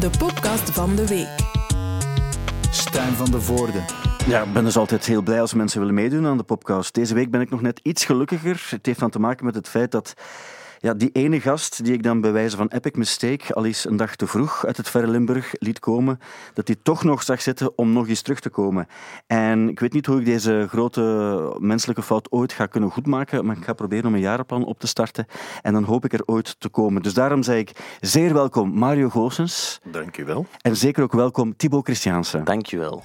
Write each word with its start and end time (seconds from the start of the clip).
de 0.00 0.10
podcast 0.18 0.70
van 0.70 0.96
de 0.96 1.06
week. 1.06 1.52
Stijn 2.70 3.12
van 3.12 3.30
de 3.30 3.40
Voorde. 3.40 3.78
Ja, 4.26 4.42
ik 4.42 4.52
ben 4.52 4.64
dus 4.64 4.76
altijd 4.76 5.06
heel 5.06 5.22
blij 5.22 5.40
als 5.40 5.54
mensen 5.54 5.78
willen 5.78 5.94
meedoen 5.94 6.26
aan 6.26 6.36
de 6.36 6.42
podcast. 6.42 6.94
Deze 6.94 7.14
week 7.14 7.30
ben 7.30 7.40
ik 7.40 7.50
nog 7.50 7.60
net 7.60 7.80
iets 7.82 8.04
gelukkiger. 8.04 8.66
Het 8.70 8.86
heeft 8.86 8.98
dan 8.98 9.10
te 9.10 9.18
maken 9.18 9.44
met 9.44 9.54
het 9.54 9.68
feit 9.68 9.90
dat 9.90 10.14
ja, 10.84 10.94
die 10.94 11.10
ene 11.12 11.40
gast 11.40 11.84
die 11.84 11.92
ik 11.92 12.02
dan 12.02 12.20
bij 12.20 12.32
wijze 12.32 12.56
van 12.56 12.68
epic 12.68 12.92
mistake 12.94 13.54
al 13.54 13.64
eens 13.64 13.86
een 13.88 13.96
dag 13.96 14.16
te 14.16 14.26
vroeg 14.26 14.66
uit 14.66 14.76
het 14.76 14.90
verre 14.90 15.06
Limburg 15.06 15.54
liet 15.58 15.78
komen, 15.78 16.20
dat 16.54 16.66
hij 16.66 16.76
toch 16.82 17.04
nog 17.04 17.22
zag 17.22 17.42
zitten 17.42 17.78
om 17.78 17.92
nog 17.92 18.08
eens 18.08 18.22
terug 18.22 18.40
te 18.40 18.48
komen. 18.48 18.86
En 19.26 19.68
ik 19.68 19.80
weet 19.80 19.92
niet 19.92 20.06
hoe 20.06 20.18
ik 20.18 20.24
deze 20.24 20.66
grote 20.68 21.56
menselijke 21.58 22.02
fout 22.02 22.32
ooit 22.32 22.52
ga 22.52 22.66
kunnen 22.66 22.90
goedmaken, 22.90 23.46
maar 23.46 23.56
ik 23.56 23.64
ga 23.64 23.72
proberen 23.72 24.06
om 24.06 24.14
een 24.14 24.20
jarenplan 24.20 24.64
op 24.64 24.78
te 24.80 24.86
starten 24.86 25.26
en 25.62 25.72
dan 25.72 25.84
hoop 25.84 26.04
ik 26.04 26.12
er 26.12 26.22
ooit 26.24 26.60
te 26.60 26.68
komen. 26.68 27.02
Dus 27.02 27.14
daarom 27.14 27.42
zei 27.42 27.58
ik 27.58 27.96
zeer 28.00 28.32
welkom 28.32 28.70
Mario 28.70 29.08
Goossens. 29.08 29.80
Dank 29.84 30.16
u 30.16 30.24
wel. 30.24 30.46
En 30.60 30.76
zeker 30.76 31.02
ook 31.02 31.12
welkom 31.12 31.56
Thibaut 31.56 31.84
Christiaanse. 31.84 32.42
Dank 32.42 32.66
je 32.66 32.78
wel. 32.78 33.02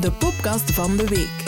De 0.00 0.12
podcast 0.12 0.72
van 0.72 0.96
de 0.96 1.06
week. 1.08 1.43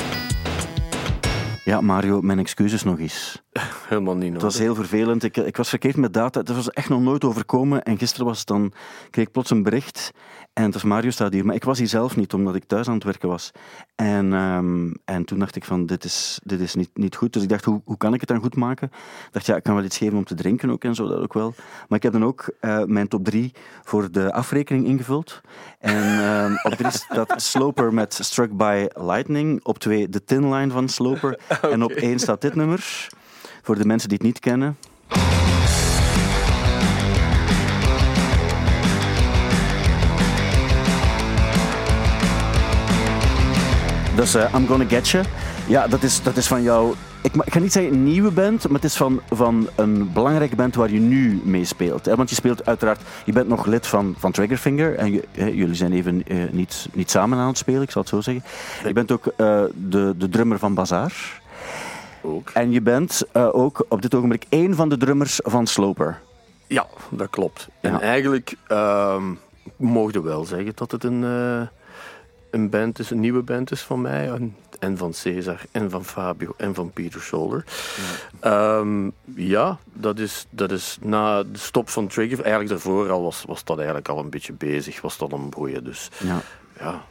Ja, 1.66 1.80
Mario, 1.80 2.20
mijn 2.20 2.38
excuses 2.38 2.83
nog 2.83 2.98
eens. 2.98 3.43
Helemaal 3.88 4.16
niet 4.16 4.33
Het 4.33 4.43
was 4.43 4.59
heel 4.59 4.74
vervelend. 4.74 5.23
Ik, 5.23 5.37
ik 5.37 5.57
was 5.57 5.69
verkeerd 5.69 5.97
met 5.97 6.12
data. 6.12 6.41
Het 6.41 6.55
was 6.55 6.70
echt 6.70 6.88
nog 6.88 7.01
nooit 7.01 7.24
overkomen. 7.24 7.83
En 7.83 7.98
gisteren 7.98 8.27
was 8.27 8.38
het 8.38 8.47
dan, 8.47 8.73
kreeg 9.11 9.27
ik 9.27 9.33
plots 9.33 9.51
een 9.51 9.62
bericht. 9.62 10.10
En 10.56 10.65
het 10.65 10.74
was 10.74 10.83
Mario 10.83 11.10
staat 11.10 11.33
hier. 11.33 11.45
Maar 11.45 11.55
ik 11.55 11.65
was 11.65 11.78
hier 11.78 11.88
zelf 11.88 12.16
niet, 12.16 12.33
omdat 12.33 12.55
ik 12.55 12.65
thuis 12.65 12.88
aan 12.88 12.95
het 12.95 13.05
werken 13.05 13.28
was. 13.28 13.51
En, 13.95 14.33
ehm, 14.33 14.92
en 15.05 15.24
toen 15.24 15.38
dacht 15.38 15.56
ik 15.56 15.65
van, 15.65 15.87
dit 15.87 16.05
is, 16.05 16.41
dit 16.42 16.60
is 16.60 16.74
niet, 16.74 16.91
niet 16.95 17.16
goed. 17.16 17.32
Dus 17.32 17.42
ik 17.42 17.48
dacht, 17.48 17.65
hoe, 17.65 17.80
hoe 17.84 17.96
kan 17.96 18.15
ik 18.15 18.20
het 18.20 18.29
dan 18.29 18.41
goed 18.41 18.56
maken? 18.56 18.91
Ik 19.27 19.32
dacht, 19.32 19.46
ja, 19.46 19.56
ik 19.56 19.62
kan 19.62 19.74
wel 19.74 19.84
iets 19.84 19.98
geven 19.98 20.19
om 20.19 20.24
te 20.24 20.34
drinken 20.34 20.70
ook 20.70 20.84
en 20.84 20.95
zo, 20.95 21.09
dat 21.09 21.23
ook 21.23 21.32
wel. 21.32 21.55
Maar 21.88 21.98
ik 21.98 22.02
heb 22.02 22.12
dan 22.12 22.24
ook 22.24 22.51
eh, 22.60 22.84
mijn 22.84 23.09
top 23.09 23.24
3 23.24 23.52
voor 23.82 24.10
de 24.10 24.32
afrekening 24.32 24.87
ingevuld. 24.87 25.41
En 25.79 26.21
ehm, 26.21 26.52
op 26.62 26.73
3 26.73 26.90
staat 27.10 27.43
Sloper 27.43 27.95
met 27.95 28.18
Struck 28.23 28.57
by 28.57 28.87
Lightning. 28.95 29.65
Op 29.65 29.79
2 29.79 30.09
de 30.09 30.24
Tin 30.24 30.52
Line 30.54 30.71
van 30.71 30.88
Sloper. 30.88 31.38
En 31.73 31.82
op 31.82 31.90
1 31.90 32.18
staat 32.18 32.40
dit 32.40 32.54
nummer. 32.54 33.09
Voor 33.62 33.79
de 33.79 33.87
mensen 33.87 34.09
die 34.09 34.18
het 34.18 34.27
niet 34.27 34.38
kennen. 34.38 34.77
Dat 44.16 44.24
is 44.24 44.34
eh, 44.34 44.54
I'm 44.54 44.66
Gonna 44.66 44.84
Get 44.88 45.09
You. 45.09 45.24
Ja, 45.68 45.86
dat 45.88 46.02
is, 46.02 46.22
dat 46.22 46.36
is 46.36 46.46
van 46.46 46.62
jou. 46.62 46.95
Ik, 47.22 47.34
ik 47.34 47.52
ga 47.52 47.59
niet 47.59 47.72
zeggen 47.72 47.92
een 47.92 48.04
nieuwe 48.04 48.30
band, 48.30 48.64
maar 48.64 48.74
het 48.80 48.84
is 48.84 48.96
van, 48.96 49.20
van 49.30 49.68
een 49.74 50.12
belangrijke 50.12 50.56
band 50.56 50.74
waar 50.74 50.90
je 50.90 50.98
nu 51.00 51.40
mee 51.45 51.64
speelt. 51.64 52.04
Hè? 52.04 52.14
Want 52.16 52.28
je 52.28 52.34
speelt 52.34 52.66
uiteraard, 52.66 53.00
je 53.24 53.32
bent 53.32 53.48
nog 53.48 53.66
lid 53.66 53.87
van, 53.87 54.14
van 54.18 54.32
Triggerfinger 54.32 54.94
en 54.94 55.12
je- 55.12 55.24
hè, 55.32 55.46
jullie 55.46 55.74
zijn 55.74 55.92
even 55.92 56.22
eh, 56.26 56.37
niet, 56.50 56.88
niet 56.92 57.10
samen 57.10 57.38
aan 57.38 57.46
het 57.48 57.59
spelen, 57.59 57.82
ik 57.82 57.90
zal 57.90 58.00
het 58.02 58.10
zo 58.10 58.20
zeggen. 58.20 58.44
Je 58.87 58.92
bent 58.92 59.12
ook 59.12 59.26
eh, 59.26 59.62
de, 59.74 60.14
de 60.16 60.28
drummer 60.28 60.59
van 60.59 60.74
Bazaar. 60.74 61.40
Ook. 62.22 62.50
En 62.50 62.70
je 62.72 62.80
bent 62.80 63.22
ook 63.32 63.84
op 63.88 64.03
dit 64.03 64.14
ogenblik 64.14 64.44
één 64.48 64.75
van 64.75 64.88
de 64.88 64.97
drummers 64.97 65.41
van 65.44 65.66
Sloper. 65.66 66.19
Ja, 66.66 66.87
dat 67.10 67.31
klopt. 67.31 67.69
En 67.81 68.00
eigenlijk 68.00 68.54
ehm 68.66 69.22
mogen 69.76 70.12
we 70.12 70.28
wel 70.28 70.44
zeggen 70.44 70.72
dat 70.75 70.91
het 70.91 71.04
een, 71.04 71.25
een 72.56 72.71
band 72.71 72.99
is, 72.99 73.10
een 73.10 73.21
nieuwe 73.21 73.43
band 73.43 73.71
is 73.71 73.81
van 73.82 74.00
mij. 74.00 74.28
En, 74.31 74.56
en 74.78 74.97
van 74.97 75.12
Cesar, 75.12 75.60
en 75.71 75.91
van 75.91 76.04
Fabio, 76.04 76.54
en 76.56 76.75
van 76.75 76.91
Peter 76.91 77.21
Scholler. 77.21 77.65
Ja, 78.43 78.84
ja 79.34 79.78
dat, 79.93 80.19
is, 80.19 80.47
dat 80.50 80.71
is 80.71 80.99
na 81.00 81.43
de 81.43 81.59
stop 81.59 81.88
van 81.88 82.06
Trigger, 82.06 82.41
eigenlijk 82.41 82.71
daarvoor 82.71 83.10
al 83.10 83.22
was, 83.22 83.44
was 83.47 83.65
dat 83.65 83.77
eigenlijk 83.77 84.09
al 84.09 84.19
een 84.19 84.31
beetje 84.31 84.53
bezig, 84.53 85.00
was 85.00 85.19
dat 85.19 85.32
een 85.32 85.49
broeien. 85.49 85.84
Dus 85.84 86.10
Ja. 86.19 86.41
ja, 86.78 87.03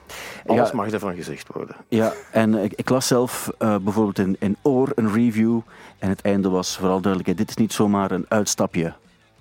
alles 0.46 0.70
Ja. 0.70 0.76
mag 0.76 0.92
ervan 0.92 1.16
gezegd 1.16 1.48
worden. 1.54 1.76
Ja, 1.88 2.14
en 2.32 2.54
ik, 2.56 2.74
ik 2.74 2.90
las 2.90 3.08
zelf 3.08 3.52
eh, 3.58 3.76
bijvoorbeeld 3.78 4.20
in, 4.20 4.36
in 4.40 4.58
Oor 4.62 4.92
een 4.96 5.14
review. 5.14 5.60
En 6.00 6.10
het 6.10 6.22
einde 6.22 6.50
was 6.50 6.78
vooral 6.78 7.02
duidelijk: 7.02 7.38
dit 7.38 7.50
is 7.50 7.56
niet 7.56 7.74
zomaar 7.74 8.12
een 8.12 8.26
uitstapje 8.28 8.94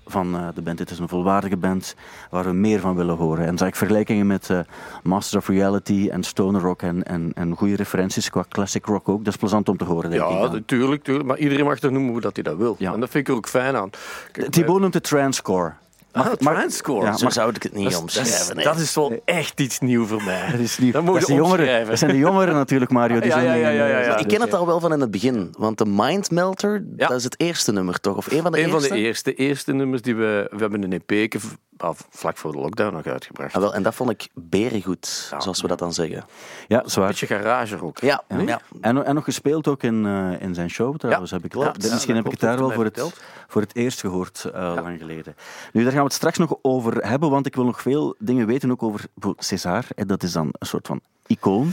van 0.06 0.36
eh, 0.36 0.48
de 0.54 0.62
band. 0.62 0.78
Dit 0.78 0.90
is 0.90 0.98
een 0.98 1.08
volwaardige 1.08 1.56
band 1.56 1.94
waar 2.30 2.44
we 2.44 2.52
meer 2.52 2.80
van 2.80 2.94
willen 2.96 3.16
horen. 3.16 3.46
En 3.46 3.58
zag 3.58 3.68
ik 3.68 3.76
vergelijkingen 3.76 4.26
met 4.26 4.50
eh, 4.50 4.58
Masters 5.02 5.42
of 5.42 5.48
Reality 5.48 6.08
en 6.10 6.22
Stoner 6.22 6.60
Rock 6.60 6.82
en, 6.82 7.02
en, 7.02 7.32
en 7.34 7.56
goede 7.56 7.76
referenties 7.76 8.30
qua 8.30 8.44
classic 8.48 8.86
rock 8.86 9.08
ook. 9.08 9.24
Dat 9.24 9.32
is 9.32 9.38
plezant 9.38 9.68
om 9.68 9.76
te 9.76 9.84
horen, 9.84 10.10
denk 10.10 10.22
ik. 10.22 10.28
Ja, 10.28 10.40
dan. 10.40 10.52
natuurlijk, 10.52 11.02
tuurlijk. 11.02 11.26
Maar 11.26 11.38
iedereen 11.38 11.64
mag 11.64 11.80
er 11.80 11.92
noemen 11.92 12.10
hoe 12.10 12.20
dat 12.20 12.34
hij 12.34 12.42
dat 12.42 12.56
wil. 12.56 12.76
Ja. 12.78 12.92
En 12.92 13.00
dat 13.00 13.10
vind 13.10 13.28
ik 13.28 13.32
er 13.32 13.38
ook 13.38 13.48
fijn 13.48 13.76
aan. 13.76 13.90
Kijk, 14.32 14.50
Thibaut 14.50 14.80
noemt 14.80 14.94
het 14.94 15.04
transcore. 15.04 15.72
Ah, 16.14 16.26
mag- 16.26 16.54
transcore. 16.54 17.04
Ja, 17.06 17.16
Zo 17.16 17.24
mag- 17.24 17.32
zou 17.32 17.50
ik 17.54 17.62
het 17.62 17.72
niet 17.72 17.82
dat 17.82 17.92
is- 17.92 17.98
omschrijven. 17.98 18.56
Dat 18.64 18.78
is, 18.78 18.94
wel 18.94 19.20
echt 19.24 19.60
iets 19.60 19.78
nieuw 19.80 20.06
voor 20.06 20.22
mij. 20.22 20.50
Dat 20.50 20.60
is 20.60 20.78
niet, 20.78 20.92
Dat 20.92 21.02
moet 21.02 21.12
dat, 21.12 21.22
is 21.22 21.26
de 21.28 21.34
jongeren, 21.34 21.86
dat 21.86 21.98
zijn 21.98 22.10
de 22.10 22.18
jongeren 22.18 22.54
natuurlijk, 22.54 22.90
Mario. 22.90 23.20
Die 23.20 23.28
Ja, 23.30 23.34
zijn 23.34 23.44
ja, 23.46 23.52
die- 23.52 23.62
ja, 23.62 23.68
ja, 23.70 23.86
ja, 23.86 23.98
ja. 23.98 24.12
dus- 24.12 24.22
Ik 24.22 24.28
ken 24.28 24.40
het 24.40 24.54
al 24.54 24.66
wel 24.66 24.80
van 24.80 24.92
in 24.92 25.00
het 25.00 25.10
begin, 25.10 25.54
want 25.58 25.78
de 25.78 25.86
Mind 25.86 26.30
Melter, 26.30 26.84
Ja. 26.96 27.06
dat 27.06 27.16
is 27.16 27.24
het 27.24 27.40
eerste 27.40 27.72
nummer 27.72 28.00
toch? 28.00 28.16
Of 28.16 28.30
een 28.30 28.42
van 28.42 28.52
de 28.52 28.58
Een 28.58 28.70
van 28.70 28.78
eerste? 28.78 28.94
de 28.94 29.00
eerste, 29.00 29.34
eerste 29.34 29.72
nummers 29.72 30.02
die 30.02 30.16
we... 30.16 30.46
We 30.50 30.56
hebben 30.60 30.82
een 30.92 31.02
EP 31.06 31.34
ah, 31.76 31.90
vlak 32.10 32.36
voor 32.36 32.52
de 32.52 32.58
lockdown 32.58 32.94
nog 32.94 33.06
uitgebracht. 33.06 33.54
Ah, 33.54 33.60
wel, 33.60 33.74
en 33.74 33.82
dat 33.82 33.94
vond 33.94 34.10
ik 34.10 34.28
berengoed, 34.34 35.28
Ja. 35.30 35.40
zoals 35.40 35.60
we 35.62 35.68
dat 35.68 35.78
dan 35.78 35.92
zeggen. 35.92 36.24
Ja, 36.68 36.82
Een 36.84 36.90
zwaar. 36.90 37.06
beetje 37.06 37.26
garage 37.26 37.82
ook. 37.82 37.98
Ja, 37.98 38.22
Ja. 38.28 38.38
ja. 38.40 38.60
En, 38.80 39.04
en 39.04 39.14
nog 39.14 39.24
gespeeld 39.24 39.68
ook 39.68 39.82
in, 39.82 40.06
eh, 40.06 40.40
in 40.46 40.54
zijn 40.54 40.70
show 40.70 40.96
trouwens. 40.96 41.30
heb 41.30 41.44
ik 41.44 41.50
klopt. 41.50 41.74
dat- 41.74 41.84
Ja, 41.84 41.92
misschien 41.92 42.14
heb 42.16 42.24
ik 42.24 42.30
het 42.30 42.40
daar 42.40 42.58
wel 42.58 42.70
voor 42.70 42.84
het, 42.84 43.02
voor 43.48 43.60
het 43.62 43.76
eerst 43.76 44.00
gehoord, 44.00 44.44
eh, 44.54 44.72
lang 44.82 44.98
geleden. 44.98 45.34
Nu, 45.72 45.82
daar 45.82 45.92
gaan 45.92 46.03
we 46.03 46.03
het 46.04 46.12
straks 46.12 46.38
nog 46.38 46.56
over 46.62 47.06
hebben, 47.08 47.30
want 47.30 47.46
ik 47.46 47.54
wil 47.54 47.64
nog 47.64 47.82
veel 47.82 48.14
dingen 48.18 48.46
weten 48.46 48.70
ook 48.70 48.82
over 48.82 49.06
César. 49.36 49.84
Dat 49.94 50.22
is 50.22 50.32
dan 50.32 50.46
een 50.58 50.66
soort 50.66 50.86
van 50.86 51.00
icoon. 51.26 51.72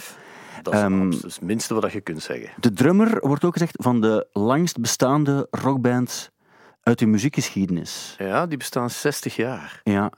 Dat 0.62 0.74
is 0.74 0.80
Ehm, 0.80 1.12
het 1.12 1.42
minste 1.42 1.74
wat 1.74 1.92
je 1.92 2.02
kunt 2.02 2.22
zeggen. 2.24 2.50
De 2.60 2.74
drummer 2.74 3.28
wordt 3.28 3.44
ook 3.44 3.54
gezegd 3.54 3.76
van 3.82 4.02
de 4.02 4.28
langst 4.34 4.80
bestaande 4.80 5.48
rockband 5.52 6.32
uit 6.84 7.00
de 7.00 7.06
muziekgeschiedenis. 7.06 8.16
Ja, 8.18 8.48
die 8.48 8.58
bestaan 8.58 8.90
60 8.90 9.36
jaar. 9.36 9.82
Ja. 9.84 10.12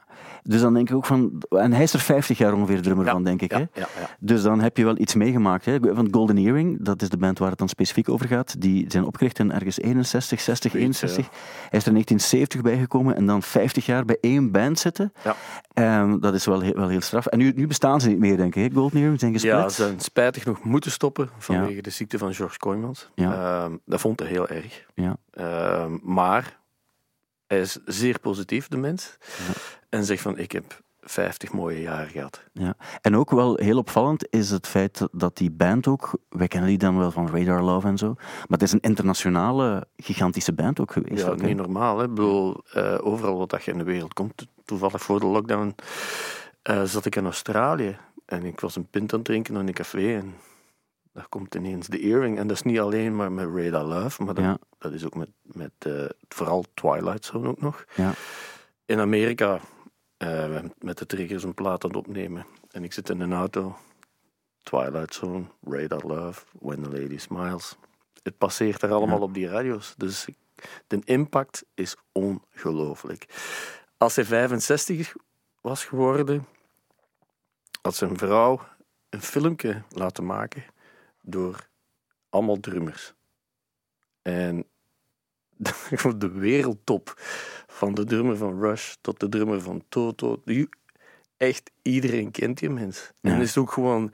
Dus 0.43 0.61
dan 0.61 0.73
denk 0.73 0.89
ik 0.89 0.95
ook 0.95 1.05
van... 1.05 1.41
En 1.49 1.73
hij 1.73 1.83
is 1.83 1.93
er 1.93 1.99
50 1.99 2.37
jaar 2.37 2.53
ongeveer 2.53 2.81
drummer 2.81 3.05
Ja, 3.05 3.11
van, 3.11 3.23
denk 3.23 3.41
ik. 3.41 3.51
ja, 3.51 3.57
hè? 3.57 3.65
ja, 3.73 3.87
ja. 3.99 4.09
Dus 4.19 4.41
dan 4.41 4.61
heb 4.61 4.77
je 4.77 4.83
wel 4.83 4.97
iets 4.97 5.15
meegemaakt. 5.15 5.65
Hè? 5.65 5.77
Van 5.81 6.07
Golden 6.11 6.37
Earring, 6.37 6.77
dat 6.85 7.01
is 7.01 7.09
de 7.09 7.17
band 7.17 7.39
waar 7.39 7.49
het 7.49 7.57
dan 7.59 7.69
specifiek 7.69 8.09
over 8.09 8.27
gaat. 8.27 8.61
Die 8.61 8.85
zijn 8.87 9.05
opgericht 9.05 9.39
in 9.39 9.51
ergens 9.51 9.79
61, 9.79 10.41
60, 10.41 10.71
Zoiets, 10.71 11.01
61. 11.01 11.29
Hij 11.69 11.79
is 11.79 11.85
er 11.85 11.87
in 11.87 11.93
1970 11.93 12.61
bijgekomen 12.61 13.15
en 13.15 13.25
dan 13.25 13.43
50 13.43 13.85
jaar 13.85 14.05
bij 14.05 14.17
één 14.21 14.51
band 14.51 14.79
zitten. 14.79 15.13
Ja. 15.23 15.35
Ehm, 15.73 16.19
dat 16.19 16.33
is 16.33 16.45
wel 16.45 16.59
heel, 16.59 16.73
wel 16.73 16.87
heel 16.87 17.01
straf. 17.01 17.25
En 17.25 17.37
nu, 17.37 17.51
nu 17.55 17.67
bestaan 17.67 18.01
ze 18.01 18.09
niet 18.09 18.19
meer, 18.19 18.37
denk 18.37 18.55
ik. 18.55 18.63
hè? 18.71 18.75
Golden 18.79 18.99
Earring 18.99 19.19
zijn 19.19 19.31
gesplit. 19.33 19.53
Ja, 19.53 19.69
ze 19.69 19.83
zijn 19.83 19.99
spijtig 19.99 20.45
nog 20.45 20.63
moeten 20.63 20.91
stoppen 20.91 21.29
vanwege 21.37 21.81
de 21.81 21.89
ziekte 21.89 22.17
van 22.17 22.33
George 22.33 22.57
Kooijmans. 22.57 23.09
Ja. 23.15 23.63
Ehm, 23.63 23.75
dat 23.85 23.99
vond 24.01 24.19
hij 24.19 24.29
heel 24.29 24.47
erg. 24.47 24.85
Ja. 24.95 25.17
Ehm, 25.31 25.97
maar 26.03 26.59
hij 27.47 27.59
is 27.59 27.79
zeer 27.85 28.19
positief, 28.19 28.67
de 28.67 28.77
mens. 28.77 29.17
En 29.93 30.05
zegt 30.05 30.21
van, 30.21 30.37
ik 30.37 30.51
heb 30.51 30.81
50 31.01 31.51
mooie 31.53 31.81
jaren 31.81 32.09
gehad. 32.09 32.43
Ja. 32.53 32.75
En 33.01 33.15
ook 33.15 33.31
wel 33.31 33.55
heel 33.55 33.77
opvallend 33.77 34.27
is 34.29 34.49
het 34.49 34.67
feit 34.67 35.07
dat 35.11 35.37
die 35.37 35.51
band 35.51 35.87
ook, 35.87 36.17
wij 36.29 36.47
kennen 36.47 36.69
die 36.69 36.77
dan 36.77 36.97
wel 36.97 37.11
van 37.11 37.29
Radar 37.35 37.61
Love 37.61 37.87
en 37.87 37.97
zo, 37.97 38.13
maar 38.15 38.45
het 38.47 38.61
is 38.61 38.71
een 38.71 38.79
internationale, 38.79 39.87
gigantische 39.97 40.53
band 40.53 40.79
ook 40.79 40.91
geweest. 40.91 41.23
Ja, 41.23 41.29
ook, 41.29 41.41
niet 41.41 41.57
normaal. 41.57 41.97
Hè? 41.97 42.03
Ik 42.03 42.09
bedoel, 42.13 42.63
eh, 42.73 42.97
overal 43.01 43.37
wat 43.37 43.49
dat 43.49 43.63
je 43.63 43.71
in 43.71 43.77
de 43.77 43.83
wereld 43.83 44.13
komt. 44.13 44.37
To- 44.37 44.45
Toevallig 44.65 45.01
voor 45.01 45.19
de 45.19 45.25
lockdown 45.25 45.75
eh, 46.61 46.83
zat 46.83 47.05
ik 47.05 47.15
in 47.15 47.23
Australië. 47.25 47.97
En 48.25 48.43
ik 48.45 48.59
was 48.59 48.75
een 48.75 48.87
pint 48.89 49.11
aan 49.13 49.19
het 49.19 49.27
drinken 49.27 49.55
in 49.55 49.67
een 49.67 49.73
café. 49.73 50.15
En 50.15 50.33
daar 51.13 51.27
komt 51.29 51.55
ineens 51.55 51.87
de 51.87 51.99
earring. 51.99 52.37
En 52.37 52.47
dat 52.47 52.55
is 52.55 52.63
niet 52.63 52.79
alleen 52.79 53.15
maar 53.15 53.31
met 53.31 53.47
Radar 53.55 53.83
Love. 53.83 54.23
Maar 54.23 54.33
dat, 54.33 54.43
Ja. 54.43 54.57
dat 54.77 54.91
is 54.93 55.05
ook 55.05 55.15
met, 55.15 55.29
met 55.41 55.71
eh, 55.79 55.91
vooral 56.29 56.65
Twilight 56.73 57.25
Zone 57.25 57.47
ook 57.47 57.61
nog. 57.61 57.85
Ja. 57.95 58.11
In 58.85 58.99
Amerika 58.99 59.59
eh, 60.23 60.63
met 60.79 60.97
de 60.97 61.05
triggers 61.05 61.43
een 61.43 61.53
plaat 61.53 61.83
aan 61.83 61.89
het 61.89 61.99
opnemen. 61.99 62.45
En 62.71 62.83
ik 62.83 62.93
zit 62.93 63.09
in 63.09 63.19
een 63.19 63.33
auto. 63.33 63.77
Twilight 64.61 65.13
Zone, 65.13 65.45
Radar 65.63 66.05
Love, 66.05 66.45
When 66.59 66.81
the 66.83 66.89
Lady 66.89 67.17
Smiles. 67.17 67.75
Het 68.23 68.37
passeert 68.37 68.81
er 68.81 68.91
allemaal 68.91 69.17
Ja. 69.17 69.23
op 69.23 69.33
die 69.33 69.47
radio's. 69.47 69.93
Dus 69.97 70.27
de 70.87 70.99
impact 71.03 71.65
is 71.73 71.95
ongelooflijk. 72.11 73.25
Als 73.97 74.15
hij 74.15 74.25
65 74.25 75.15
was 75.61 75.85
geworden, 75.85 76.45
had 77.81 77.95
zijn 77.95 78.17
vrouw 78.17 78.61
een 79.09 79.21
filmpje 79.21 79.81
laten 79.89 80.25
maken 80.25 80.63
door 81.21 81.67
allemaal 82.29 82.59
drummers. 82.59 83.13
En 84.21 84.65
de 86.17 86.31
wereldtop 86.31 87.13
van 87.67 87.93
de 87.93 88.03
drummer 88.03 88.37
van 88.37 88.59
Rush 88.59 88.93
tot 89.01 89.19
de 89.19 89.29
drummer 89.29 89.61
van 89.61 89.83
Toto. 89.89 90.43
Echt 91.37 91.71
iedereen 91.81 92.31
kent 92.31 92.59
die 92.59 92.69
mens. 92.69 93.11
Ja. 93.21 93.29
En 93.29 93.37
het 93.37 93.47
is 93.47 93.57
ook 93.57 93.71
gewoon, 93.71 94.13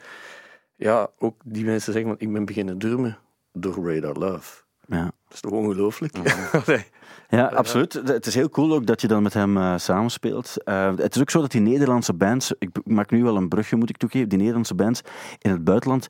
ja, 0.76 1.12
ook 1.18 1.42
die 1.46 1.66
mensen 1.66 1.94
zeggen, 1.94 2.12
van, 2.12 2.28
ik 2.28 2.34
ben 2.34 2.46
beginnen 2.46 2.78
drummen 2.78 3.18
door 3.54 3.94
Radar 3.94 4.16
Love. 4.16 4.64
Ja. 4.90 5.04
Dat 5.04 5.34
is 5.34 5.40
toch 5.40 5.52
ongelooflijk? 5.52 6.18
Allee. 6.66 6.86
Ja, 7.32 7.46
absoluut. 7.46 7.94
Het 7.94 8.26
is 8.26 8.36
heel 8.36 8.50
cool 8.50 8.74
ook 8.74 8.86
dat 8.86 9.02
je 9.02 9.08
dan 9.08 9.24
met 9.24 9.34
hem 9.34 9.58
eh, 9.58 9.74
samenspeelt. 9.78 10.64
Eh, 10.64 10.96
het 10.96 11.16
is 11.16 11.22
ook 11.22 11.30
zo 11.30 11.42
dat 11.42 11.52
die 11.52 11.62
Nederlandse 11.62 12.14
bands, 12.14 12.54
ik 12.60 12.70
maak 12.84 13.12
nu 13.12 13.24
wel 13.24 13.36
een 13.36 13.48
brugje 13.48 13.76
moet 13.76 13.90
ik 13.90 13.98
toegeven, 13.98 14.30
die 14.30 14.38
Nederlandse 14.38 14.76
bands 14.76 15.02
in 15.40 15.52
het 15.52 15.64
buitenland 15.64 16.08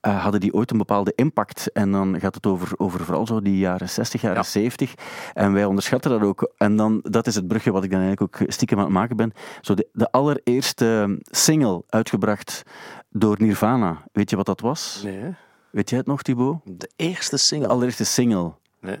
eh, 0.00 0.22
hadden 0.22 0.40
die 0.40 0.54
ooit 0.54 0.70
een 0.70 0.78
bepaalde 0.78 1.12
impact. 1.14 1.72
En 1.72 1.90
dan 1.90 2.20
gaat 2.20 2.34
het 2.34 2.46
over, 2.46 2.72
over 2.76 3.04
vooral 3.04 3.26
zo 3.26 3.40
die 3.40 3.58
jaren 3.58 3.88
60, 3.88 4.20
jaren 4.20 4.36
Ja. 4.36 4.42
70. 4.42 4.94
En 5.34 5.52
wij 5.52 5.64
onderschatten 5.64 6.10
dat 6.10 6.22
ook. 6.22 6.52
En 6.56 6.76
dan, 6.76 7.00
dat 7.02 7.26
is 7.26 7.34
het 7.34 7.48
brugje 7.48 7.72
wat 7.72 7.84
ik 7.84 7.90
dan 7.90 8.00
eigenlijk 8.00 8.40
ook 8.42 8.50
stiekem 8.50 8.78
aan 8.78 8.84
het 8.84 8.92
maken 8.92 9.16
ben. 9.16 9.32
Zo 9.60 9.74
de, 9.74 9.88
de 9.92 10.10
allereerste 10.10 11.18
single 11.30 11.82
uitgebracht 11.88 12.62
door 13.08 13.36
Nirvana. 13.38 14.02
Weet 14.12 14.30
je 14.30 14.36
wat 14.36 14.46
dat 14.46 14.60
was? 14.60 15.00
Nee? 15.04 15.34
Weet 15.70 15.88
jij 15.90 15.98
het 15.98 16.06
nog, 16.06 16.22
Thibaut? 16.22 16.56
De 16.64 16.90
eerste 16.96 17.34
De 17.34 17.40
single. 17.40 17.68
allereerste 17.68 18.04
single. 18.04 18.52
nee. 18.80 18.96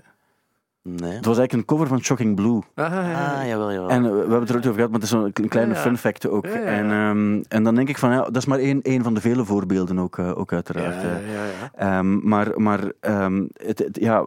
Nee. 0.82 1.12
Het 1.12 1.24
was 1.24 1.38
eigenlijk 1.38 1.52
een 1.52 1.64
cover 1.76 1.86
van 1.86 2.00
Shocking 2.02 2.34
Blue. 2.36 2.60
Ah, 2.74 2.90
ja, 2.92 3.08
ja. 3.10 3.40
Ah, 3.40 3.46
jawel, 3.46 3.72
jawel. 3.72 3.88
En 3.90 4.04
eh, 4.04 4.10
we 4.10 4.16
hebben 4.18 4.40
het 4.40 4.48
er 4.48 4.54
ook 4.56 4.60
over 4.62 4.74
gehad, 4.74 4.90
maar 4.90 5.00
het 5.00 5.10
is 5.12 5.32
kle- 5.32 5.48
kleine 5.48 5.72
Ja, 5.72 5.78
ja. 5.78 5.84
fun 5.86 5.98
fact 5.98 6.28
ook. 6.28 6.46
Ja, 6.46 6.50
ja, 6.52 6.58
ja. 6.58 6.66
En, 6.66 6.90
ehm, 6.90 7.42
en 7.48 7.62
dan 7.64 7.74
denk 7.74 7.88
ik 7.88 7.98
van, 7.98 8.10
ja, 8.10 8.22
dat 8.22 8.36
is 8.36 8.44
maar 8.44 8.58
één, 8.58 8.82
één 8.82 9.02
van 9.02 9.14
de 9.14 9.20
vele 9.20 9.44
voorbeelden 9.44 9.98
ook, 9.98 10.18
eh, 10.18 10.38
ook 10.38 10.52
uiteraard. 10.52 11.02
Ja, 11.02 11.08
ja, 11.08 11.18
ja, 11.32 11.44
ja. 11.44 11.98
Ehm, 11.98 12.28
maar 12.28 12.60
maar 12.60 12.92
ehm, 13.00 13.44
het, 13.66 13.78
het- 13.78 13.98
ja, 14.00 14.26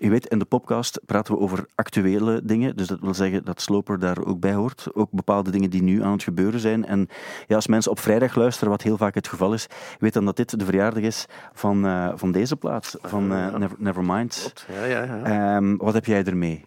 je 0.00 0.10
weet, 0.10 0.26
in 0.26 0.38
de 0.38 0.44
podcast 0.44 1.00
praten 1.06 1.34
we 1.34 1.40
over 1.40 1.66
actuele 1.74 2.40
dingen. 2.44 2.76
Dus 2.76 2.86
dat 2.86 3.00
wil 3.00 3.14
zeggen 3.14 3.44
dat 3.44 3.60
Sloper 3.60 3.98
daar 3.98 4.24
ook 4.24 4.40
bij 4.40 4.52
hoort. 4.52 4.86
Ook 4.92 5.10
bepaalde 5.10 5.50
dingen 5.50 5.70
die 5.70 5.82
nu 5.82 6.02
aan 6.02 6.12
het 6.12 6.22
gebeuren 6.22 6.60
zijn. 6.60 6.86
En 6.86 7.08
ja, 7.46 7.54
als 7.54 7.66
mensen 7.66 7.90
op 7.90 7.98
vrijdag 7.98 8.34
luisteren, 8.34 8.70
wat 8.70 8.82
heel 8.82 8.96
vaak 8.96 9.14
het 9.14 9.28
geval 9.28 9.52
is, 9.52 9.66
weet 9.98 10.12
dan 10.12 10.24
dat 10.24 10.36
dit 10.36 10.58
de 10.58 10.64
verjaardag 10.64 11.02
is 11.02 11.26
van, 11.52 11.86
eh, 11.86 12.12
van 12.14 12.32
deze 12.32 12.56
plaats, 12.56 12.96
van 13.02 13.32
eh, 13.32 13.54
Never, 13.54 13.76
Nevermind. 13.78 14.38
Klopt. 14.40 14.66
Ja, 14.72 14.84
ja, 14.84 15.02
ja. 15.02 15.22
Ehm, 15.22 15.76
wat 15.76 15.94
heb 15.94 16.04
jij 16.04 16.24
ermee? 16.24 16.64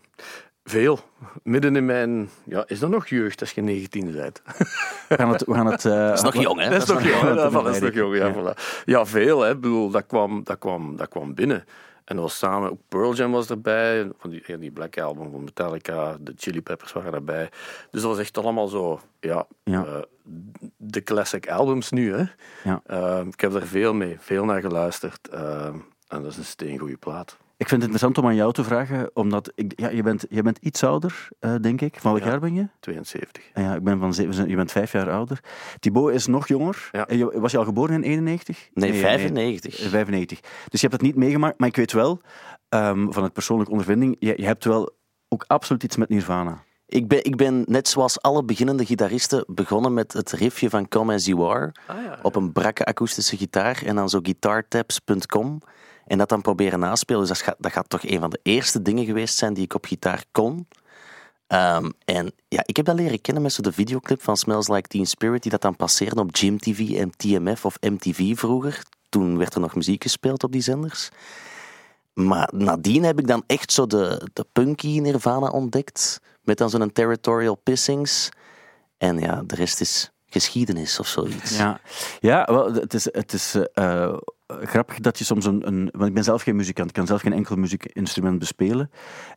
Veel. 0.63 0.99
Midden 1.43 1.75
in 1.75 1.85
mijn... 1.85 2.29
Ja, 2.43 2.63
is 2.67 2.79
dat 2.79 2.89
nog 2.89 3.07
jeugd 3.07 3.39
als 3.39 3.51
je 3.51 3.61
19 3.61 4.11
bent? 4.11 4.41
We 5.09 5.15
gaan 5.15 5.29
het... 5.29 5.45
We 5.45 5.53
gaan 5.53 5.65
het 5.65 5.81
Dat 5.81 6.17
is 6.17 6.21
nog 6.21 6.35
jong, 6.35 6.59
hè? 6.59 6.69
Dat 6.69 6.81
is 6.81 6.87
nog 6.87 7.03
jong, 7.03 7.21
dat 7.21 7.67
is 7.67 7.79
nog 7.79 7.93
jong, 8.03 8.17
ja. 8.17 8.27
Ja. 8.27 8.33
voilà. 8.33 8.83
Ja, 8.85 9.05
veel, 9.05 9.41
hè. 9.41 9.51
Ik 9.51 9.61
bedoel, 9.61 9.89
dat 9.89 10.05
kwam, 10.05 10.43
dat, 10.43 10.57
kwam, 10.57 10.95
dat 10.95 11.07
kwam 11.09 11.33
binnen. 11.33 11.65
En 12.05 12.15
dat 12.15 12.25
was 12.25 12.37
samen... 12.37 12.69
Ook 12.71 12.79
Pearl 12.87 13.13
Jam 13.13 13.31
was 13.31 13.49
erbij. 13.49 14.09
Van 14.17 14.29
die, 14.29 14.57
die 14.57 14.71
Black 14.71 14.97
Album 14.97 15.31
van 15.31 15.43
Metallica. 15.43 16.17
De 16.19 16.33
Chili 16.35 16.61
Peppers 16.61 16.91
waren 16.93 17.13
erbij. 17.13 17.49
Dus 17.91 18.01
dat 18.01 18.09
was 18.11 18.19
echt 18.19 18.37
allemaal 18.37 18.67
zo... 18.67 18.99
Ja, 19.19 19.47
Ja. 19.63 19.85
eh, 19.85 20.01
de 20.77 21.03
classic 21.03 21.49
albums 21.49 21.89
nu, 21.91 22.13
hè. 22.13 22.23
Ja. 22.63 22.81
Eh, 22.85 23.25
ik 23.27 23.39
heb 23.41 23.53
er 23.53 23.67
veel 23.67 23.93
mee. 23.93 24.15
Veel 24.19 24.45
naar 24.45 24.61
geluisterd. 24.61 25.27
Eh, 25.29 25.65
en 26.07 26.21
dat 26.21 26.25
is 26.25 26.37
een 26.37 26.45
steengoede 26.45 26.97
plaat. 26.97 27.37
Ik 27.63 27.69
vind 27.69 27.81
het 27.81 27.91
interessant 27.91 28.17
om 28.17 28.25
aan 28.31 28.35
jou 28.35 28.53
te 28.53 28.63
vragen, 28.63 29.09
omdat 29.13 29.51
ik, 29.55 29.73
ja, 29.75 29.89
je, 29.89 30.03
bent, 30.03 30.25
je 30.29 30.41
bent 30.41 30.57
iets 30.61 30.83
ouder, 30.83 31.27
eh, 31.39 31.55
denk 31.61 31.81
ik. 31.81 31.95
Van 31.99 32.11
welk 32.11 32.23
Ja. 32.23 32.29
jaar 32.29 32.39
ben 32.39 32.53
je? 32.53 32.67
72. 32.79 33.43
Ah 33.53 33.63
Ja, 33.63 33.75
ik 33.75 33.83
ben 33.83 33.99
van 33.99 34.13
zeven, 34.13 34.49
je 34.49 34.55
bent 34.55 34.71
vijf 34.71 34.91
jaar 34.91 35.09
ouder. 35.11 35.39
Thibaut 35.79 36.13
is 36.13 36.27
nog 36.27 36.47
jonger. 36.47 36.89
Ja. 36.91 37.07
Eh, 37.07 37.17
je- 37.17 37.39
Was 37.39 37.51
je 37.51 37.57
al 37.57 37.63
geboren 37.63 37.95
in 37.95 38.03
91? 38.03 38.69
Nee, 38.73 38.93
95. 38.93 39.79
eh, 39.79 39.87
95. 39.89 40.39
Dus 40.39 40.81
je 40.81 40.87
hebt 40.87 40.91
het 40.93 41.01
niet 41.01 41.15
meegemaakt, 41.15 41.59
maar 41.59 41.67
ik 41.67 41.75
weet 41.75 41.91
wel, 41.91 42.21
ehm, 42.69 43.11
van 43.11 43.23
het 43.23 43.33
persoonlijke 43.33 43.71
ondervinding, 43.71 44.15
je, 44.19 44.33
je 44.37 44.45
hebt 44.45 44.63
wel 44.65 44.91
ook 45.29 45.43
absoluut 45.47 45.83
iets 45.83 45.95
met 45.97 46.09
Nirvana. 46.09 46.63
Ik 46.85 47.07
ben, 47.07 47.23
ik 47.23 47.35
ben 47.35 47.63
net 47.65 47.87
zoals 47.87 48.21
alle 48.21 48.43
beginnende 48.43 48.85
gitaristen 48.85 49.43
begonnen 49.47 49.93
met 49.93 50.13
het 50.13 50.31
riffje 50.31 50.69
van 50.69 50.87
Come 50.87 51.13
As 51.13 51.25
You 51.25 51.49
Are 51.49 51.71
Ah, 51.87 52.03
ja. 52.03 52.19
op 52.21 52.35
een 52.35 52.51
brakke 52.51 52.85
akoestische 52.85 53.37
gitaar 53.37 53.81
en 53.85 53.95
dan 53.95 54.09
zo 54.09 54.19
guitartabs.com 54.21 55.59
en 56.07 56.17
dat 56.17 56.29
dan 56.29 56.41
proberen 56.41 56.79
naspelen. 56.79 57.19
Dus 57.19 57.29
dat 57.29 57.41
gaat, 57.41 57.55
dat 57.59 57.71
gaat 57.71 57.89
toch 57.89 58.03
een 58.03 58.19
van 58.19 58.29
de 58.29 58.39
eerste 58.43 58.81
dingen 58.81 59.05
geweest 59.05 59.37
zijn 59.37 59.53
die 59.53 59.63
ik 59.63 59.73
op 59.73 59.85
gitaar 59.85 60.23
kon. 60.31 60.67
Ehm, 61.47 61.89
en 62.05 62.31
ja, 62.47 62.63
ik 62.65 62.75
heb 62.75 62.85
dat 62.85 62.95
leren 62.95 63.21
kennen 63.21 63.43
met 63.43 63.53
zo 63.53 63.61
de 63.61 63.71
videoclip 63.71 64.21
van 64.21 64.37
Smells 64.37 64.67
Like 64.67 64.87
Teen 64.87 65.05
Spirit, 65.05 65.41
die 65.41 65.51
dat 65.51 65.61
dan 65.61 65.75
passeerde 65.75 66.21
op 66.21 66.35
Gym 66.35 66.57
TV 66.59 66.95
en 66.95 67.11
TMF 67.17 67.65
of 67.65 67.77
MTV 67.81 68.37
vroeger. 68.37 68.83
Toen 69.09 69.37
werd 69.37 69.53
er 69.53 69.59
nog 69.59 69.75
muziek 69.75 70.03
gespeeld 70.03 70.43
op 70.43 70.51
die 70.51 70.61
zenders. 70.61 71.09
Maar 72.13 72.49
nadien 72.55 73.03
heb 73.03 73.19
ik 73.19 73.27
dan 73.27 73.43
echt 73.47 73.71
zo 73.71 73.87
de, 73.87 74.29
de 74.33 74.45
punky 74.51 74.99
Nirvana 74.99 75.49
ontdekt. 75.49 76.21
Met 76.41 76.57
dan 76.57 76.69
zo'n 76.69 76.91
Territorial 76.91 77.55
Pissings. 77.55 78.29
En 78.97 79.19
ja, 79.19 79.43
de 79.45 79.55
rest 79.55 79.81
is 79.81 80.11
geschiedenis 80.33 80.99
of 80.99 81.07
zoiets. 81.07 81.57
Ja, 81.57 81.79
ja 82.19 82.45
wel, 82.45 82.73
het 82.73 82.93
is, 82.93 83.05
het 83.11 83.33
is 83.33 83.55
eh, 83.73 84.03
eh, 84.03 84.15
grappig 84.47 84.99
dat 84.99 85.17
je 85.17 85.23
soms 85.23 85.45
een, 85.45 85.67
een... 85.67 85.89
Want 85.91 86.07
ik 86.07 86.13
ben 86.13 86.23
zelf 86.23 86.41
geen 86.41 86.55
muzikant, 86.55 86.87
ik 86.89 86.93
kan 86.93 87.05
zelf 87.07 87.21
geen 87.21 87.33
enkel 87.33 87.55
muziekinstrument 87.55 88.39
bespelen. 88.39 88.89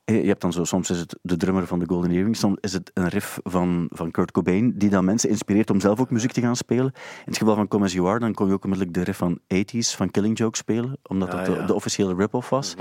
Eh, 0.05 0.21
Je 0.23 0.29
hebt 0.29 0.41
dan 0.41 0.53
zo, 0.53 0.65
soms 0.65 0.91
is 0.91 0.99
het 0.99 1.19
de 1.23 1.37
drummer 1.37 1.67
van 1.67 1.79
de 1.79 1.85
Golden 1.89 2.11
Earring, 2.11 2.37
soms 2.37 2.57
is 2.61 2.73
het 2.73 2.91
een 2.95 3.09
riff 3.09 3.39
van, 3.43 3.87
van 3.91 4.11
Kurt 4.11 4.31
Cobain, 4.31 4.73
die 4.79 4.91
dan 4.91 5.05
mensen 5.05 5.29
inspireert 5.29 5.71
om 5.71 5.81
zelf 5.81 6.01
ook 6.01 6.11
muziek 6.11 6.33
te 6.33 6.41
gaan 6.41 6.57
spelen. 6.57 6.93
In 6.95 7.25
het 7.25 7.39
geval 7.39 7.55
van 7.55 7.69
Come 7.69 7.85
As 7.85 7.93
You 7.93 8.09
Are, 8.09 8.19
dan 8.19 8.35
kon 8.35 8.47
je 8.47 8.53
ook 8.53 8.65
onmiddellijk 8.65 8.97
de 8.97 9.05
riff 9.05 9.19
van 9.19 9.39
80s, 9.55 9.97
van 9.97 10.11
Killing 10.11 10.39
Joke 10.39 10.57
spelen, 10.57 10.99
omdat 11.03 11.31
dat 11.31 11.41
Ah, 11.41 11.47
de, 11.47 11.53
ja. 11.53 11.67
de 11.67 11.75
officiële 11.75 12.15
rip-off 12.15 12.49
was. 12.49 12.75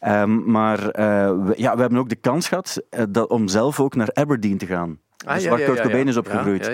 Ehm, 0.00 0.50
maar 0.50 0.88
eh, 0.88 1.04
we, 1.44 1.52
ja, 1.56 1.74
we 1.74 1.80
hebben 1.80 1.98
ook 1.98 2.08
de 2.08 2.16
kans 2.16 2.48
gehad 2.48 2.82
eh, 2.90 3.04
dat, 3.10 3.28
om 3.28 3.48
zelf 3.48 3.80
ook 3.80 3.94
naar 3.94 4.10
Aberdeen 4.12 4.58
te 4.58 4.66
gaan. 4.66 4.98
Ah, 5.26 5.34
dus 5.34 5.42
ja, 5.42 5.50
waar 5.50 5.58
ja, 5.60 5.82
Cobain 5.82 6.08
is 6.08 6.16
opgegroeid. 6.16 6.66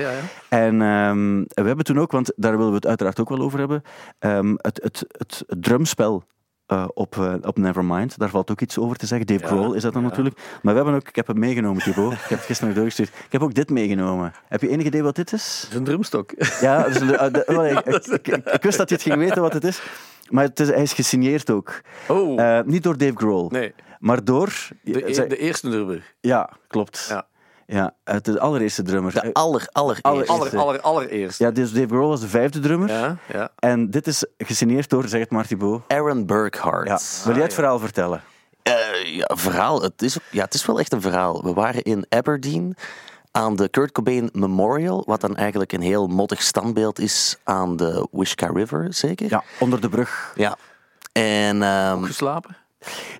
En 0.48 0.82
ehm, 0.82 1.38
we 1.42 1.66
hebben 1.66 1.84
toen 1.84 2.00
ook, 2.00 2.12
want 2.12 2.32
daar 2.36 2.52
willen 2.56 2.68
we 2.70 2.74
het 2.76 2.86
uiteraard 2.86 3.20
ook 3.20 3.28
wel 3.28 3.40
over 3.40 3.58
hebben, 3.58 3.82
ehm, 4.18 4.54
het, 4.56 4.80
het, 4.82 5.04
het, 5.08 5.42
het 5.46 5.62
drumspel 5.62 6.24
eh, 6.66 6.84
op, 6.94 7.16
eh, 7.18 7.34
op 7.42 7.58
Nevermind. 7.58 8.18
Daar 8.18 8.28
valt 8.28 8.50
ook 8.50 8.60
iets 8.60 8.78
over 8.78 8.96
te 8.96 9.06
zeggen. 9.06 9.26
Dave 9.26 9.46
Grohl 9.46 9.72
is 9.72 9.82
dat 9.82 9.92
dan 9.92 10.02
natuurlijk. 10.02 10.36
Maar 10.62 10.74
we 10.74 10.80
hebben 10.80 10.94
ook, 11.00 11.08
ik 11.08 11.16
heb 11.16 11.26
het 11.26 11.36
meegenomen, 11.36 11.82
Thibaut. 11.82 12.12
ik 12.12 12.18
heb 12.18 12.38
het 12.38 12.46
gisteren 12.46 12.66
nog 12.68 12.76
doorgestuurd. 12.76 13.08
Ik 13.08 13.32
heb 13.32 13.42
ook 13.42 13.54
dit 13.54 13.70
meegenomen. 13.70 14.32
Heb 14.48 14.60
je 14.60 14.68
enig 14.68 14.86
idee 14.86 15.02
wat 15.02 15.16
dit 15.16 15.32
is? 15.32 15.60
Het 15.62 15.70
is 15.70 15.76
een 15.76 15.84
drumstok. 15.84 16.32
Ja, 16.60 16.82
dus 16.84 17.00
een- 17.00 17.32
de- 17.32 17.42
wel, 17.46 17.66
ik, 17.66 17.78
ik, 17.78 18.26
ik- 18.26 18.46
ik 18.46 18.62
wist 18.62 18.78
dat 18.78 18.88
je 18.88 18.94
het 18.94 19.04
ging 19.04 19.16
weten 19.16 19.42
wat 19.42 19.52
het 19.52 19.64
is. 19.64 19.82
Maar 20.30 20.44
het 20.44 20.60
is, 20.60 20.68
hij 20.68 20.82
is 20.82 20.92
gesigneerd 20.92 21.50
ook. 21.50 21.80
Oh, 22.08 22.60
niet 22.64 22.82
door 22.82 22.96
Dave 22.96 23.16
Grohl, 23.16 23.48
nee. 23.50 23.74
maar 23.98 24.24
door... 24.24 24.52
De, 24.82 25.10
e- 25.22 25.26
de 25.26 25.36
eerste 25.38 25.68
drummer. 25.70 26.14
ja, 26.20 26.50
klopt. 26.68 27.06
Ja. 27.08 27.26
Ja, 27.66 27.94
het 28.04 28.28
is 28.28 28.34
de 28.34 28.40
allereerste 28.40 28.82
drummer. 28.82 29.12
De 29.12 29.32
aller, 29.32 29.68
allereerste. 29.72 30.32
Aller, 30.32 30.58
aller, 30.58 30.80
allereerst. 30.80 31.38
Ja, 31.38 31.50
dus 31.50 31.72
Dave 31.72 31.86
Grohl 31.86 32.08
was 32.08 32.20
de 32.20 32.28
vijfde 32.28 32.60
drummer. 32.60 32.88
ja. 32.88 33.16
ja. 33.32 33.50
En 33.58 33.90
dit 33.90 34.06
is 34.06 34.24
gesigneerd 34.38 34.90
door, 34.90 35.08
zeg 35.08 35.20
het 35.20 35.30
maar 35.30 35.46
Thibaut. 35.46 35.82
Aaron 35.88 36.26
Burkhardt. 36.26 36.88
Ja. 36.88 36.98
Wil 37.24 37.32
jij 37.32 37.42
het 37.42 37.50
ja. 37.50 37.56
verhaal 37.58 37.78
vertellen? 37.78 38.22
Eh, 38.62 39.16
ja, 39.16 39.30
verhaal. 39.34 39.82
Het 39.82 40.02
is, 40.02 40.18
ja, 40.30 40.44
het 40.44 40.54
is 40.54 40.66
wel 40.66 40.78
echt 40.78 40.92
een 40.92 41.00
verhaal. 41.00 41.42
We 41.42 41.52
waren 41.52 41.82
in 41.82 42.06
Aberdeen 42.08 42.76
aan 43.30 43.56
de 43.56 43.68
Kurt 43.68 43.92
Cobain 43.92 44.28
Memorial, 44.32 45.02
wat 45.06 45.20
dan 45.20 45.36
eigenlijk 45.36 45.72
een 45.72 45.80
heel 45.80 46.06
mottig 46.06 46.42
standbeeld 46.42 46.98
is 46.98 47.36
aan 47.44 47.76
de 47.76 48.08
Wishka 48.10 48.46
River, 48.46 48.86
zeker? 48.90 49.30
Ja, 49.30 49.42
onder 49.58 49.80
de 49.80 49.88
brug. 49.88 50.32
Ja. 50.36 50.56
En, 51.12 51.62
ehm, 51.62 52.02
Geslapen? 52.02 52.56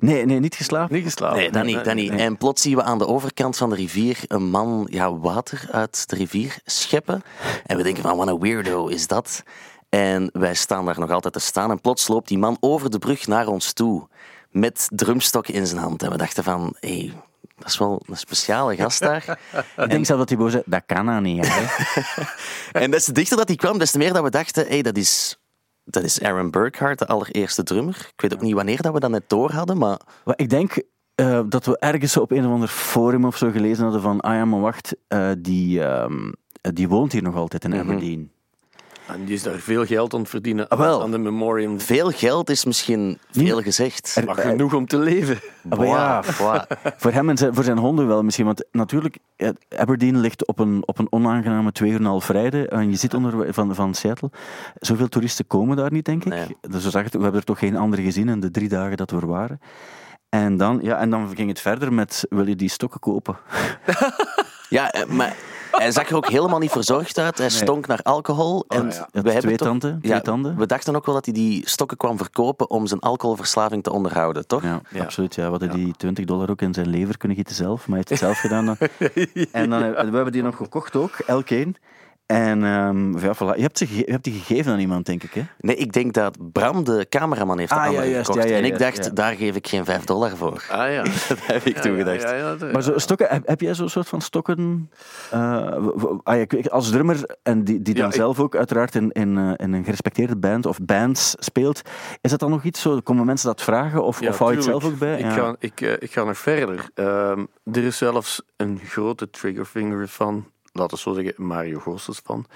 Nee, 0.00 0.24
nee, 0.24 0.40
niet 0.40 0.54
geslapen. 0.54 0.94
Niet 0.94 1.04
geslapen. 1.04 1.36
nee, 1.38 1.50
dat 1.50 1.64
niet, 1.64 1.84
dat 1.84 1.94
niet. 1.94 2.10
En 2.10 2.36
plots 2.36 2.62
zien 2.62 2.76
we 2.76 2.82
aan 2.82 2.98
de 2.98 3.06
overkant 3.06 3.56
van 3.56 3.70
de 3.70 3.76
rivier 3.76 4.18
een 4.26 4.50
man 4.50 4.86
ja, 4.90 5.16
water 5.16 5.68
uit 5.70 6.08
de 6.08 6.16
rivier 6.16 6.58
scheppen. 6.64 7.22
En 7.66 7.76
we 7.76 7.82
denken 7.82 8.02
van, 8.02 8.16
wat 8.16 8.28
een 8.28 8.40
weirdo 8.40 8.86
is 8.86 9.06
dat? 9.06 9.42
En 9.88 10.30
wij 10.32 10.54
staan 10.54 10.84
daar 10.84 10.98
nog 10.98 11.10
altijd 11.10 11.32
te 11.32 11.40
staan. 11.40 11.70
En 11.70 11.80
plots 11.80 12.08
loopt 12.08 12.28
die 12.28 12.38
man 12.38 12.56
over 12.60 12.90
de 12.90 12.98
brug 12.98 13.26
naar 13.26 13.46
ons 13.46 13.72
toe. 13.72 14.08
Met 14.50 14.88
drumstokken 14.90 15.54
in 15.54 15.66
zijn 15.66 15.80
hand. 15.80 16.02
En 16.02 16.10
we 16.10 16.16
dachten 16.16 16.44
van, 16.44 16.76
hé, 16.80 16.98
hey, 16.98 17.12
dat 17.56 17.66
is 17.66 17.78
wel 17.78 18.02
een 18.06 18.16
speciale 18.16 18.76
gast 18.76 19.00
daar. 19.00 19.38
Ik 19.76 19.90
denk 19.90 20.06
zelf 20.06 20.18
dat 20.18 20.28
Thibaut 20.28 20.50
zei, 20.50 20.62
dat 20.66 20.82
kan 20.86 21.04
nou 21.04 21.20
niet. 21.20 21.46
Hè? 21.48 21.64
En 22.82 22.90
des 22.90 23.04
te 23.04 23.12
dichter 23.12 23.36
dat 23.36 23.48
hij 23.48 23.56
kwam, 23.56 23.78
des 23.78 23.90
te 23.90 23.98
meer 23.98 24.12
dat 24.12 24.22
we 24.22 24.30
dachten, 24.30 24.62
hé, 24.62 24.68
hey, 24.68 24.82
dat 24.82 24.96
is... 24.96 25.38
Dat 25.88 26.02
is 26.02 26.22
Aaron 26.22 26.50
Burkhardt, 26.50 26.98
de 26.98 27.06
allereerste 27.06 27.62
drummer. 27.62 27.96
Ik 28.12 28.20
weet 28.20 28.34
ook 28.34 28.40
niet 28.40 28.54
wanneer 28.54 28.82
dat 28.82 28.92
we 28.92 29.00
dat 29.00 29.10
net 29.10 29.28
door 29.28 29.50
hadden, 29.50 29.78
maar 29.78 30.00
ik 30.36 30.48
denk 30.48 30.82
eh, 31.14 31.40
dat 31.48 31.66
we 31.66 31.78
ergens 31.78 32.16
op 32.16 32.30
een 32.30 32.46
of 32.46 32.52
ander 32.52 32.68
forum 32.68 33.24
of 33.24 33.36
zo 33.36 33.50
gelezen 33.50 33.82
hadden 33.82 34.02
van, 34.02 34.20
ah 34.20 34.34
ja, 34.34 34.44
maar 34.44 34.60
wacht, 34.60 34.96
eh, 35.08 35.30
die, 35.38 35.82
ehm, 35.82 36.32
die 36.60 36.88
woont 36.88 37.12
hier 37.12 37.22
nog 37.22 37.34
altijd 37.34 37.64
in 37.64 37.74
Aberdeen. 37.74 38.30
En 39.06 39.24
die 39.24 39.34
is 39.34 39.42
daar 39.42 39.58
veel 39.58 39.86
geld 39.86 40.14
aan 40.14 40.20
het 40.20 40.28
verdienen 40.28 40.68
Ah, 40.68 40.78
wel. 40.78 41.02
aan 41.02 41.10
de 41.10 41.18
memoriam. 41.18 41.80
veel 41.80 42.10
geld 42.10 42.50
is 42.50 42.64
misschien 42.64 43.18
veel 43.30 43.60
gezegd. 43.62 44.22
Maar 44.26 44.34
genoeg 44.34 44.74
om 44.74 44.86
te 44.86 44.98
leven. 44.98 45.38
Ah, 45.68 45.86
ja, 45.86 46.22
Boah, 46.38 46.62
voor 46.96 47.10
hem 47.12 47.28
en 47.28 47.36
zijn, 47.36 47.54
voor 47.54 47.64
zijn 47.64 47.78
honden 47.78 48.06
wel 48.06 48.22
misschien. 48.22 48.44
Want 48.44 48.64
natuurlijk, 48.72 49.18
Aberdeen 49.76 50.20
ligt 50.20 50.46
op 50.46 50.58
een, 50.58 50.82
op 50.86 50.98
een 50.98 51.12
onaangename 51.12 51.72
twee 51.72 51.90
uur 51.90 51.96
en 51.96 52.02
een 52.04 52.08
half 52.10 52.28
rijden. 52.28 52.68
En 52.70 52.90
je 52.90 52.96
ziet 52.96 53.14
onder, 53.14 53.54
van, 53.54 53.74
van 53.74 53.94
Seattle, 53.94 54.30
zoveel 54.80 55.08
toeristen 55.08 55.46
komen 55.46 55.76
daar 55.76 55.92
niet, 55.92 56.04
denk 56.04 56.24
ik. 56.24 56.32
Nee. 56.32 56.56
Dus 56.60 56.84
we, 56.84 56.90
zagen, 56.90 57.10
we 57.10 57.22
hebben 57.22 57.40
er 57.40 57.46
toch 57.46 57.58
geen 57.58 57.76
andere 57.76 58.02
gezien 58.02 58.28
in 58.28 58.40
de 58.40 58.50
drie 58.50 58.68
dagen 58.68 58.96
dat 58.96 59.10
we 59.10 59.16
er 59.16 59.26
waren. 59.26 59.60
En 60.28 60.56
dan, 60.56 60.78
ja, 60.82 60.98
en 60.98 61.10
dan 61.10 61.32
ging 61.34 61.48
het 61.48 61.60
verder 61.60 61.92
met, 61.92 62.26
wil 62.28 62.46
je 62.46 62.56
die 62.56 62.68
stokken 62.70 63.00
kopen? 63.00 63.36
Ja, 64.68 64.92
eh, 64.92 65.04
maar 65.06 65.36
hij 65.78 65.90
zag 65.92 66.08
er 66.08 66.16
ook 66.16 66.28
helemaal 66.28 66.58
niet 66.58 66.70
verzorgd 66.70 67.18
uit. 67.18 67.38
Hij 67.38 67.50
stonk 67.50 67.86
naar 67.86 68.00
alcohol. 68.02 68.64
en 68.68 68.82
ja. 68.82 68.88
Je 68.88 68.94
had 68.98 69.08
we 69.10 69.18
hebben 69.20 69.40
twee 69.40 69.56
toch- 69.56 69.68
tanden, 69.68 69.98
twee 70.00 70.12
ja, 70.12 70.20
tanden. 70.20 70.56
We 70.56 70.66
dachten 70.66 70.96
ook 70.96 71.06
wel 71.06 71.14
dat 71.14 71.24
hij 71.24 71.34
die 71.34 71.68
stokken 71.68 71.96
kwam 71.96 72.16
verkopen 72.16 72.70
om 72.70 72.86
zijn 72.86 73.00
alcoholverslaving 73.00 73.82
te 73.82 73.92
onderhouden, 73.92 74.46
toch? 74.46 74.62
Ja, 74.62 74.80
Ja. 74.90 75.02
absoluut. 75.02 75.34
Ja. 75.34 75.44
We 75.44 75.50
hadden 75.50 75.70
die 75.70 75.94
20 75.96 76.24
dollar 76.24 76.50
ook 76.50 76.62
in 76.62 76.74
zijn 76.74 76.88
lever 76.88 77.16
kunnen 77.16 77.36
gieten 77.36 77.54
zelf, 77.54 77.88
maar 77.88 77.98
hij 77.98 78.04
heeft 78.08 78.08
het 78.08 78.18
zelf 78.18 78.38
gedaan. 78.38 78.64
dan. 78.66 78.76
En 79.52 79.70
dan, 79.70 79.80
we 79.80 79.96
hebben 80.16 80.32
die 80.32 80.42
nog 80.42 80.56
gekocht 80.56 80.96
ook, 80.96 81.12
elk 81.26 81.50
één. 81.50 81.76
En 82.26 82.64
ehm, 82.64 83.18
ja, 83.18 83.34
voilà. 83.34 83.56
je, 83.56 83.62
hebt 83.62 83.78
ze 83.78 83.96
je 83.96 84.02
hebt 84.10 84.24
die 84.24 84.32
gegeven 84.32 84.72
aan 84.72 84.78
iemand, 84.78 85.06
denk 85.06 85.22
ik. 85.22 85.32
Hè? 85.34 85.42
Nee, 85.60 85.76
ik 85.76 85.92
denk 85.92 86.12
dat 86.12 86.52
Bram, 86.52 86.84
de 86.84 87.06
cameraman, 87.08 87.58
heeft 87.58 87.70
de 87.70 87.76
Ah, 87.78 87.92
ja, 87.92 88.04
juist, 88.04 88.26
gekocht. 88.26 88.44
ja, 88.44 88.50
ja, 88.50 88.56
en 88.58 88.64
ik 88.64 88.78
dacht, 88.78 89.04
ja. 89.04 89.10
daar 89.10 89.34
geef 89.34 89.56
ik 89.56 89.66
geen 89.68 89.84
5 89.84 90.04
dollar 90.04 90.36
voor. 90.36 90.64
Ah 90.70 90.92
ja. 90.92 91.02
Dat 91.28 91.38
heb 91.46 91.62
ik 91.64 91.76
toen 91.76 91.96
gedacht. 91.96 92.22
Ja, 92.22 92.34
ja, 92.34 92.56
ja, 92.60 92.66
Maar 92.72 92.82
zo, 92.82 92.98
stokken, 92.98 93.28
heb, 93.28 93.46
heb 93.46 93.60
jij 93.60 93.74
zo'n 93.74 93.88
soort 93.88 94.08
van 94.08 94.20
stokken 94.20 94.90
eh, 95.30 95.76
ah, 96.22 96.46
als 96.68 96.90
drummer 96.90 97.36
en 97.42 97.64
die, 97.64 97.82
die 97.82 97.94
dan 97.94 98.02
Ja, 98.02 98.08
ik- 98.08 98.14
zelf 98.14 98.40
ook 98.40 98.56
uiteraard 98.56 98.94
in, 98.94 99.12
in, 99.12 99.38
eh, 99.38 99.52
in 99.66 99.72
een 99.72 99.84
gerespecteerde 99.84 100.36
band 100.36 100.66
of 100.66 100.78
bands 100.82 101.34
speelt, 101.38 101.82
is 102.20 102.30
dat 102.30 102.40
dan 102.40 102.50
nog 102.50 102.64
iets 102.64 102.80
zo? 102.80 103.00
Komen 103.00 103.26
mensen 103.26 103.46
dat 103.48 103.62
vragen 103.62 104.04
of, 104.04 104.20
Ja, 104.20 104.28
of 104.28 104.38
hou 104.38 104.50
je 104.50 104.56
het 104.56 104.64
zelf 104.66 104.84
ook 104.84 104.98
bij? 104.98 105.14
Ik, 105.18 105.24
Ja. 105.24 105.30
ga, 105.30 105.56
ik, 105.58 105.80
eh, 105.80 105.92
ik 105.92 106.12
ga 106.12 106.24
nog 106.24 106.38
verder. 106.38 106.88
Ehm, 106.94 107.44
er 107.72 107.84
is 107.84 107.96
zelfs 107.96 108.42
een 108.56 108.80
grote 108.84 109.30
triggerfinger 109.30 110.08
van, 110.08 110.46
laten 110.76 110.96
we 110.96 111.02
zo 111.02 111.14
zeggen, 111.14 111.46
Mario 111.46 111.78
Goossens 111.78 112.20
van, 112.24 112.46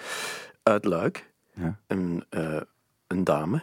uit 0.62 0.84
Luik. 0.84 1.32
Ja. 1.54 1.78
Een, 1.86 2.24
eh, 2.28 2.60
een 3.06 3.24
dame. 3.24 3.62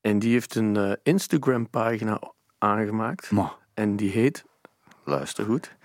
En 0.00 0.18
die 0.18 0.32
heeft 0.32 0.54
een 0.54 0.76
eh, 0.76 0.92
Instagram-pagina 1.02 2.20
aangemaakt. 2.58 3.30
En 3.74 3.96
die 3.96 4.10
heet, 4.10 4.44
luister 5.04 5.44
goed, 5.44 5.76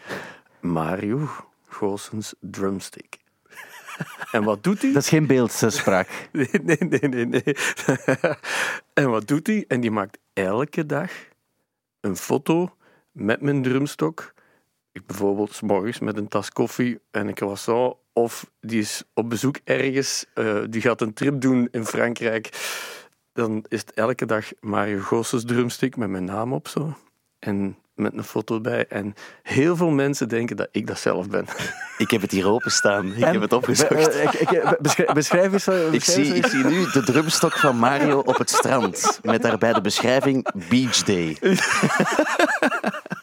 Mario 0.60 1.30
Goossens 1.68 2.34
Drumstick. 2.39 3.18
en 4.32 4.44
wat 4.44 4.63
doet 4.63 4.82
hij? 4.82 4.94
dat 4.94 5.04
is 5.04 5.10
geen 5.10 5.27
beeldspraak. 5.27 6.10
Nee, 6.32 6.50
nee, 6.63 6.77
nee, 6.80 7.10
nee. 7.10 7.25
nee. 7.25 7.56
en 8.94 9.10
wat 9.10 9.27
doet 9.27 9.48
hij? 9.48 9.66
En 9.68 9.80
die 9.82 9.92
maakt 9.92 10.18
elke 10.34 10.86
dag 10.86 11.12
een 12.00 12.16
foto 12.16 12.75
met 13.12 13.42
mijn 13.42 13.62
drumstok. 13.62 14.34
Ik 14.98 15.06
bijvoorbeeld 15.06 15.54
's 15.54 15.62
morgens 15.62 16.00
met 16.00 16.18
een 16.18 16.27
tas 16.27 16.50
koffie 16.50 17.00
en 17.12 17.27
een 17.27 17.34
croissant. 17.34 17.96
Of 18.13 18.50
die 18.62 18.80
is 18.80 19.04
op 19.13 19.30
bezoek 19.30 19.58
ergens. 19.63 20.25
eh, 20.34 20.58
die 20.70 20.82
gaat 20.82 21.01
een 21.01 21.13
trip 21.13 21.42
doen 21.42 21.68
in 21.72 21.86
Frankrijk. 21.86 22.50
Dan 23.34 23.66
is 23.68 23.80
het 23.80 23.92
elke 23.94 24.25
dag 24.25 24.46
Mario 24.60 25.00
Goossens 25.00 25.46
drumstick 25.46 25.96
met 25.98 26.10
mijn 26.10 26.24
naam 26.25 26.54
op 26.54 26.68
zo. 26.68 26.98
En 27.39 27.77
met 27.96 28.13
een 28.13 28.24
foto 28.24 28.62
bij. 28.62 28.86
En 28.88 29.13
heel 29.44 29.75
veel 29.75 29.89
mensen 29.89 30.30
denken 30.30 30.56
dat 30.56 30.68
ik 30.72 30.88
dat 30.88 31.00
zelf 31.00 31.30
ben. 31.30 31.46
Ik 31.98 32.12
heb 32.12 32.22
het 32.22 32.32
hier 32.32 32.48
openstaan. 32.48 33.06
Ik 33.16 33.24
En- 33.24 33.32
heb 33.32 33.42
het 33.42 33.54
opgezocht. 33.54 33.92
Eh, 34.10 34.24
ik- 34.24 34.34
ik- 34.34 34.77
beschrijf, 34.82 35.13
beschrijf 35.13 35.54
eens. 35.54 35.68
eh, 35.68 35.94
Ik 35.94 36.04
zie, 36.04 36.25
eens. 36.25 36.36
ik 36.38 36.46
zie 36.46 36.63
nu 36.63 36.86
de 36.92 37.04
drumstok 37.04 37.58
van 37.58 37.77
Mario 37.77 38.20
op 38.20 38.38
het 38.38 38.50
strand. 38.50 39.20
Met 39.24 39.42
daarbij 39.42 39.74
de 39.74 39.82
beschrijving 39.82 40.48
Beach 40.70 41.04
Day. 41.04 41.38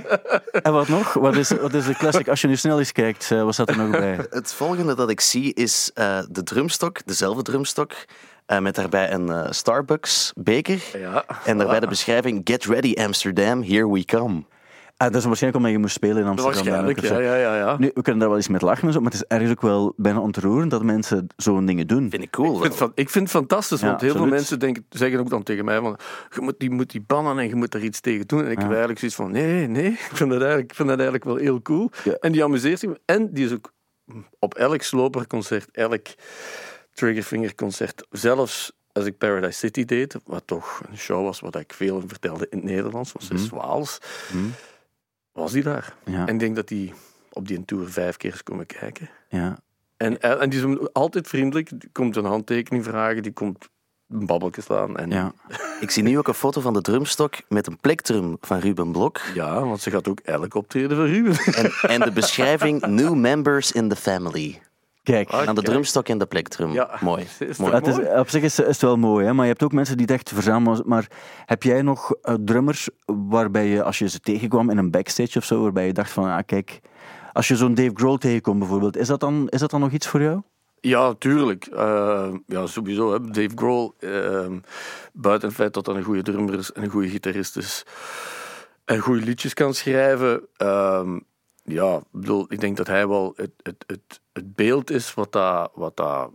En 0.62 0.72
wat 0.72 0.88
nog? 0.88 1.12
Wat 1.12 1.36
is, 1.36 1.50
wat 1.50 1.74
is 1.74 1.86
de 1.86 1.94
classic? 1.94 2.28
Als 2.28 2.40
je 2.40 2.48
nu 2.48 2.56
snel 2.56 2.78
eens 2.78 2.92
kijkt, 2.92 3.30
eh, 3.30 3.42
wat 3.42 3.54
staat 3.54 3.68
er 3.68 3.76
nog 3.76 3.90
bij? 3.90 4.18
Het 4.30 4.52
volgende 4.52 4.94
dat 4.94 5.10
ik 5.10 5.20
zie 5.20 5.54
is 5.54 5.90
eh, 5.94 6.18
de 6.30 6.42
drumstok, 6.42 7.06
dezelfde 7.06 7.42
drumstok. 7.42 7.92
eh, 8.46 8.58
met 8.58 8.74
daarbij 8.74 9.12
een 9.12 9.28
eh, 9.28 9.46
Starbucks 9.50 10.32
beker. 10.36 10.82
Ja. 10.98 11.24
En 11.44 11.58
daarbij 11.58 11.80
de 11.80 11.86
beschrijving 11.96 12.40
Get 12.44 12.64
ready 12.64 12.94
Amsterdam, 12.94 13.62
here 13.62 13.92
we 13.92 14.04
come. 14.04 14.44
Ah, 15.02 15.08
dat 15.08 15.20
is 15.20 15.24
waarschijnlijk 15.24 15.64
omdat 15.64 15.76
je 15.76 15.82
moest 15.82 15.94
spelen 15.94 16.16
in 16.16 16.26
Amsterdam. 16.26 16.54
Waarschijnlijk, 16.54 17.00
dan 17.00 17.10
ook, 17.10 17.18
of 17.18 17.24
ja, 17.24 17.34
ja, 17.34 17.54
ja. 17.54 17.56
ja. 17.56 17.78
Nu, 17.78 17.90
we 17.94 18.02
kunnen 18.02 18.20
daar 18.20 18.28
wel 18.28 18.36
eens 18.36 18.48
met 18.48 18.62
lachen, 18.62 18.86
en 18.86 18.92
zo, 18.92 19.00
maar 19.00 19.12
het 19.12 19.20
is 19.20 19.26
ergens 19.28 19.50
ook 19.50 19.60
wel 19.60 19.92
bijna 19.96 20.20
ontroerend 20.20 20.70
dat 20.70 20.82
mensen 20.82 21.26
zo'n 21.36 21.66
dingen 21.66 21.86
doen. 21.86 22.10
Vind 22.10 22.22
ik 22.22 22.30
cool. 22.30 22.54
Ik 22.54 22.62
vind, 22.62 22.76
van, 22.76 22.92
ik 22.94 23.10
vind 23.10 23.24
het 23.24 23.36
fantastisch, 23.36 23.80
Ja, 23.80 23.86
want 23.86 24.00
heel 24.00 24.12
veel 24.12 24.26
mensen 24.26 24.58
denken, 24.58 24.86
zeggen 24.90 25.20
ook 25.20 25.30
dan 25.30 25.42
tegen 25.42 25.64
mij 25.64 25.80
van, 25.80 25.98
je 26.30 26.40
moet 26.40 26.54
die, 26.58 26.70
moet 26.70 26.90
die 26.90 27.04
bannen 27.06 27.38
en 27.38 27.48
je 27.48 27.54
moet 27.54 27.74
er 27.74 27.82
iets 27.82 28.00
tegen 28.00 28.26
doen. 28.26 28.44
En 28.44 28.50
ik 28.50 28.58
heb 28.58 28.68
eigenlijk 28.68 28.98
zoiets 28.98 29.16
van, 29.16 29.30
nee, 29.30 29.66
nee, 29.66 29.90
ik 30.10 30.16
vind 30.16 30.30
dat 30.30 30.40
eigenlijk, 30.40 30.70
ik 30.70 30.76
vind 30.76 30.88
dat 30.88 30.98
eigenlijk 30.98 31.24
wel 31.24 31.36
heel 31.36 31.62
cool. 31.62 31.90
Ja. 32.04 32.12
En 32.12 32.32
die 32.32 32.44
amuseert 32.44 32.78
zich. 32.78 32.90
En 33.04 33.32
die 33.32 33.44
is 33.44 33.52
ook 33.52 33.72
op 34.38 34.54
elk 34.54 34.82
sloperconcert, 34.82 35.68
elk 35.72 36.06
triggerfingerconcert, 36.94 38.06
zelfs 38.10 38.72
als 38.92 39.04
ik 39.04 39.18
Paradise 39.18 39.58
City 39.58 39.84
deed, 39.84 40.16
wat 40.24 40.42
toch 40.46 40.82
een 40.90 40.98
show 40.98 41.24
was 41.24 41.40
wat 41.40 41.56
ik 41.56 41.72
veel 41.72 42.02
vertelde 42.06 42.46
in 42.50 42.58
het 42.58 42.66
Nederlands, 42.66 43.12
was 43.12 43.26
zes 43.26 43.48
Waals, 43.48 43.98
was 45.32 45.52
die 45.52 45.62
daar. 45.62 45.94
Ja, 46.04 46.26
En 46.26 46.34
ik 46.34 46.40
denk 46.40 46.56
dat 46.56 46.68
die 46.68 46.92
op 47.32 47.48
die 47.48 47.64
tour 47.64 47.90
vijf 47.90 48.16
keer 48.16 48.32
is 48.32 48.42
komen 48.42 48.66
kijken. 48.66 49.10
ja. 49.28 49.56
En, 49.96 50.20
en 50.20 50.50
die 50.50 50.70
is 50.72 50.88
altijd 50.92 51.28
vriendelijk. 51.28 51.80
Die 51.80 51.88
komt 51.92 52.16
een 52.16 52.24
handtekening 52.24 52.84
vragen, 52.84 53.22
die 53.22 53.32
komt 53.32 53.68
een 54.08 54.26
babbeltje 54.26 54.62
slaan. 54.62 54.96
En, 54.96 55.10
ja. 55.10 55.32
Ik 55.80 55.90
zie 55.90 56.02
nu 56.02 56.18
ook 56.18 56.28
een 56.28 56.34
foto 56.34 56.60
van 56.60 56.72
de 56.72 56.80
drumstok 56.80 57.34
met 57.48 57.66
een 57.66 57.78
plektrum 57.78 58.36
van 58.40 58.58
Ruben 58.58 58.92
Blok. 58.92 59.20
Ja, 59.34 59.64
want 59.64 59.80
ze 59.80 59.90
gaat 59.90 60.08
ook 60.08 60.20
elk 60.20 60.54
optreden 60.54 60.96
van 60.96 61.06
Ruben. 61.06 61.54
En, 61.54 61.90
en 61.90 62.00
de 62.00 62.12
beschrijving 62.12 62.86
New 62.86 63.14
members 63.14 63.72
in 63.72 63.88
the 63.88 63.96
family. 63.96 64.60
Kijk, 65.02 65.28
Ah, 65.30 65.38
Aan 65.38 65.46
de 65.46 65.52
kijk. 65.52 65.66
drumstok 65.66 66.08
en 66.08 66.18
de 66.18 66.26
plektrum. 66.26 66.72
Ja. 66.72 66.96
Mooi. 67.00 67.22
Is 67.38 67.56
Mooi. 67.58 67.72
toch 67.72 67.86
het 67.96 67.98
is, 67.98 68.18
op 68.18 68.28
zich 68.28 68.42
is, 68.42 68.58
is 68.58 68.66
het 68.66 68.80
wel 68.80 68.96
mooi, 68.96 69.26
hè? 69.26 69.32
maar 69.32 69.44
je 69.44 69.50
hebt 69.50 69.62
ook 69.62 69.72
mensen 69.72 69.96
die 69.96 70.06
het 70.06 70.14
echt 70.14 70.28
verzamelen. 70.28 70.82
Maar 70.86 71.06
heb 71.46 71.62
jij 71.62 71.82
nog 71.82 72.14
eh, 72.22 72.34
drummers 72.44 72.88
waarbij 73.04 73.66
je, 73.66 73.82
als 73.82 73.98
je 73.98 74.08
ze 74.08 74.20
tegenkwam 74.20 74.70
in 74.70 74.78
een 74.78 74.90
backstage 74.90 75.38
of 75.38 75.44
zo, 75.44 75.62
waarbij 75.62 75.86
je 75.86 75.92
dacht 75.92 76.10
van, 76.10 76.24
ah 76.24 76.38
kijk, 76.46 76.80
als 77.32 77.48
je 77.48 77.56
zo'n 77.56 77.74
Dave 77.74 77.90
Grohl 77.94 78.16
tegenkomt 78.18 78.58
bijvoorbeeld, 78.58 78.96
is 78.96 79.06
dat 79.06 79.20
dan, 79.20 79.48
is 79.48 79.60
dat 79.60 79.70
dan 79.70 79.80
nog 79.80 79.90
iets 79.92 80.06
voor 80.06 80.20
jou? 80.22 80.40
Ja, 80.80 81.14
tuurlijk. 81.18 81.66
Eh, 81.66 82.34
ja, 82.46 82.66
sowieso. 82.66 83.12
Hè. 83.12 83.20
Dave 83.20 83.50
Grohl, 83.54 83.94
ehm, 83.98 84.58
buiten 85.12 85.48
het 85.48 85.56
feit 85.56 85.74
dat 85.74 85.86
hij 85.86 85.94
een 85.94 86.02
goede 86.02 86.22
drummer 86.22 86.58
is 86.58 86.72
en 86.72 86.82
een 86.82 86.90
goede 86.90 87.08
gitarist 87.08 87.56
is 87.56 87.84
en 88.84 88.98
goede 88.98 89.24
liedjes 89.24 89.54
kan 89.54 89.74
schrijven, 89.74 90.46
ehm, 90.56 91.18
ja, 91.64 91.96
ik 91.96 92.02
bedoel, 92.10 92.46
ik 92.48 92.60
denk 92.60 92.76
dat 92.76 92.86
hij 92.86 93.08
wel 93.08 93.32
het, 93.36 93.50
het, 93.62 93.84
het, 93.86 94.20
het 94.32 94.54
beeld 94.54 94.90
is 94.90 95.14
wat 95.14 95.32
dat, 95.32 95.70
wat 95.74 95.96
dat 95.96 96.30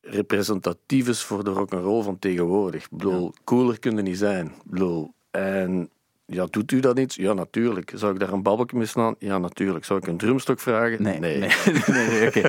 representatief 0.00 1.08
is 1.08 1.22
voor 1.22 1.44
de 1.44 1.50
rock'n'roll 1.50 2.02
van 2.02 2.18
tegenwoordig. 2.18 2.84
Ik 2.84 2.90
bedoel, 2.90 3.32
cooler 3.44 3.78
kun 3.78 3.96
je 3.96 4.02
niet 4.02 4.18
zijn. 4.18 4.46
Ik 4.46 4.70
bedoel, 4.70 5.12
en 5.30 5.90
ja, 6.26 6.46
doet 6.50 6.72
u 6.72 6.80
dat 6.80 6.96
niet? 6.96 7.14
Ja, 7.14 7.32
natuurlijk. 7.32 7.92
Zou 7.94 8.12
ik 8.12 8.20
daar 8.20 8.32
een 8.32 8.42
babbeltje 8.42 8.76
mee 8.76 8.86
slaan? 8.86 9.14
Ja, 9.18 9.38
natuurlijk. 9.38 9.84
Zou 9.84 9.98
ik 9.98 10.06
een 10.06 10.16
drumstok 10.16 10.60
vragen? 10.60 11.02
Nee, 11.02 11.18
nee, 11.18 11.38
nee, 11.38 11.50
nee, 12.08 12.26
oké. 12.28 12.42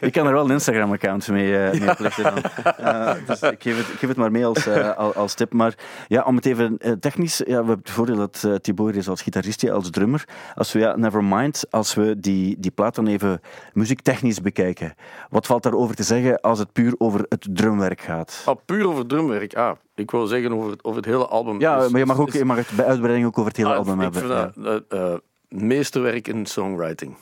Ik 0.00 0.12
kan 0.12 0.26
er 0.26 0.32
wel 0.32 0.44
een 0.44 0.50
Instagram-account 0.50 1.28
mee, 1.28 1.58
eh 1.58 1.80
mee 1.80 1.90
oplichten 1.90 2.24
dan. 2.24 2.42
Eh, 2.76 3.14
dus 3.26 3.40
ik 3.42 3.62
geef, 3.62 3.76
het, 3.76 3.88
ik 3.88 3.98
geef 3.98 4.08
het 4.08 4.16
maar 4.18 4.30
mee 4.30 4.46
als, 4.46 4.66
eh, 4.66 4.96
al- 4.96 5.14
als 5.14 5.34
tip. 5.34 5.52
Maar 5.52 5.74
ja, 6.08 6.22
om 6.22 6.36
het 6.36 6.46
even 6.46 6.78
technisch... 7.00 7.38
Ja, 7.38 7.44
we 7.44 7.52
hebben 7.52 7.78
het 7.78 7.90
voordeel 7.90 8.16
dat 8.16 8.42
uh, 8.46 8.54
Tibor 8.54 8.96
is 8.96 9.08
als 9.08 9.22
gitarist, 9.22 9.70
als 9.70 9.90
drummer. 9.90 10.24
Als 10.54 10.72
we, 10.72 10.78
ja, 10.78 10.96
nevermind, 10.96 11.64
als 11.70 11.94
we 11.94 12.20
die, 12.20 12.56
die 12.58 12.70
plaat 12.70 12.94
dan 12.94 13.06
even 13.06 13.40
muziektechnisch 13.72 14.40
bekijken. 14.40 14.94
Wat 15.30 15.46
valt 15.46 15.62
daarover 15.62 15.94
te 15.94 16.02
zeggen 16.02 16.40
als 16.40 16.58
het 16.58 16.72
puur 16.72 16.94
over 16.98 17.26
het 17.28 17.46
drumwerk 17.50 18.00
gaat? 18.00 18.42
Ah, 18.44 18.56
puur 18.64 18.88
over 18.88 19.06
drumwerk. 19.06 19.54
Ah, 19.54 19.76
ik 19.98 20.10
wil 20.10 20.26
zeggen 20.26 20.52
over 20.52 20.70
het, 20.70 20.84
over 20.84 20.96
het 21.02 21.10
hele 21.10 21.26
album. 21.26 21.60
Ja, 21.60 21.82
is- 21.84 21.90
maar 21.90 22.00
je 22.00 22.06
mag, 22.06 22.18
ook, 22.18 22.28
is- 22.28 22.34
je 22.34 22.44
mag 22.44 22.56
het 22.56 22.76
bij 22.76 22.86
uitbreiding 22.86 23.26
ook 23.26 23.38
over 23.38 23.50
het 23.50 23.56
hele 23.56 23.70
ah, 23.70 23.76
album 23.76 24.00
hebben. 24.00 24.20
vind 24.52 24.64
dat, 24.64 24.82
eh, 24.88 25.14
meesterwerk 25.48 26.28
in 26.28 26.46
songwriting. 26.46 27.16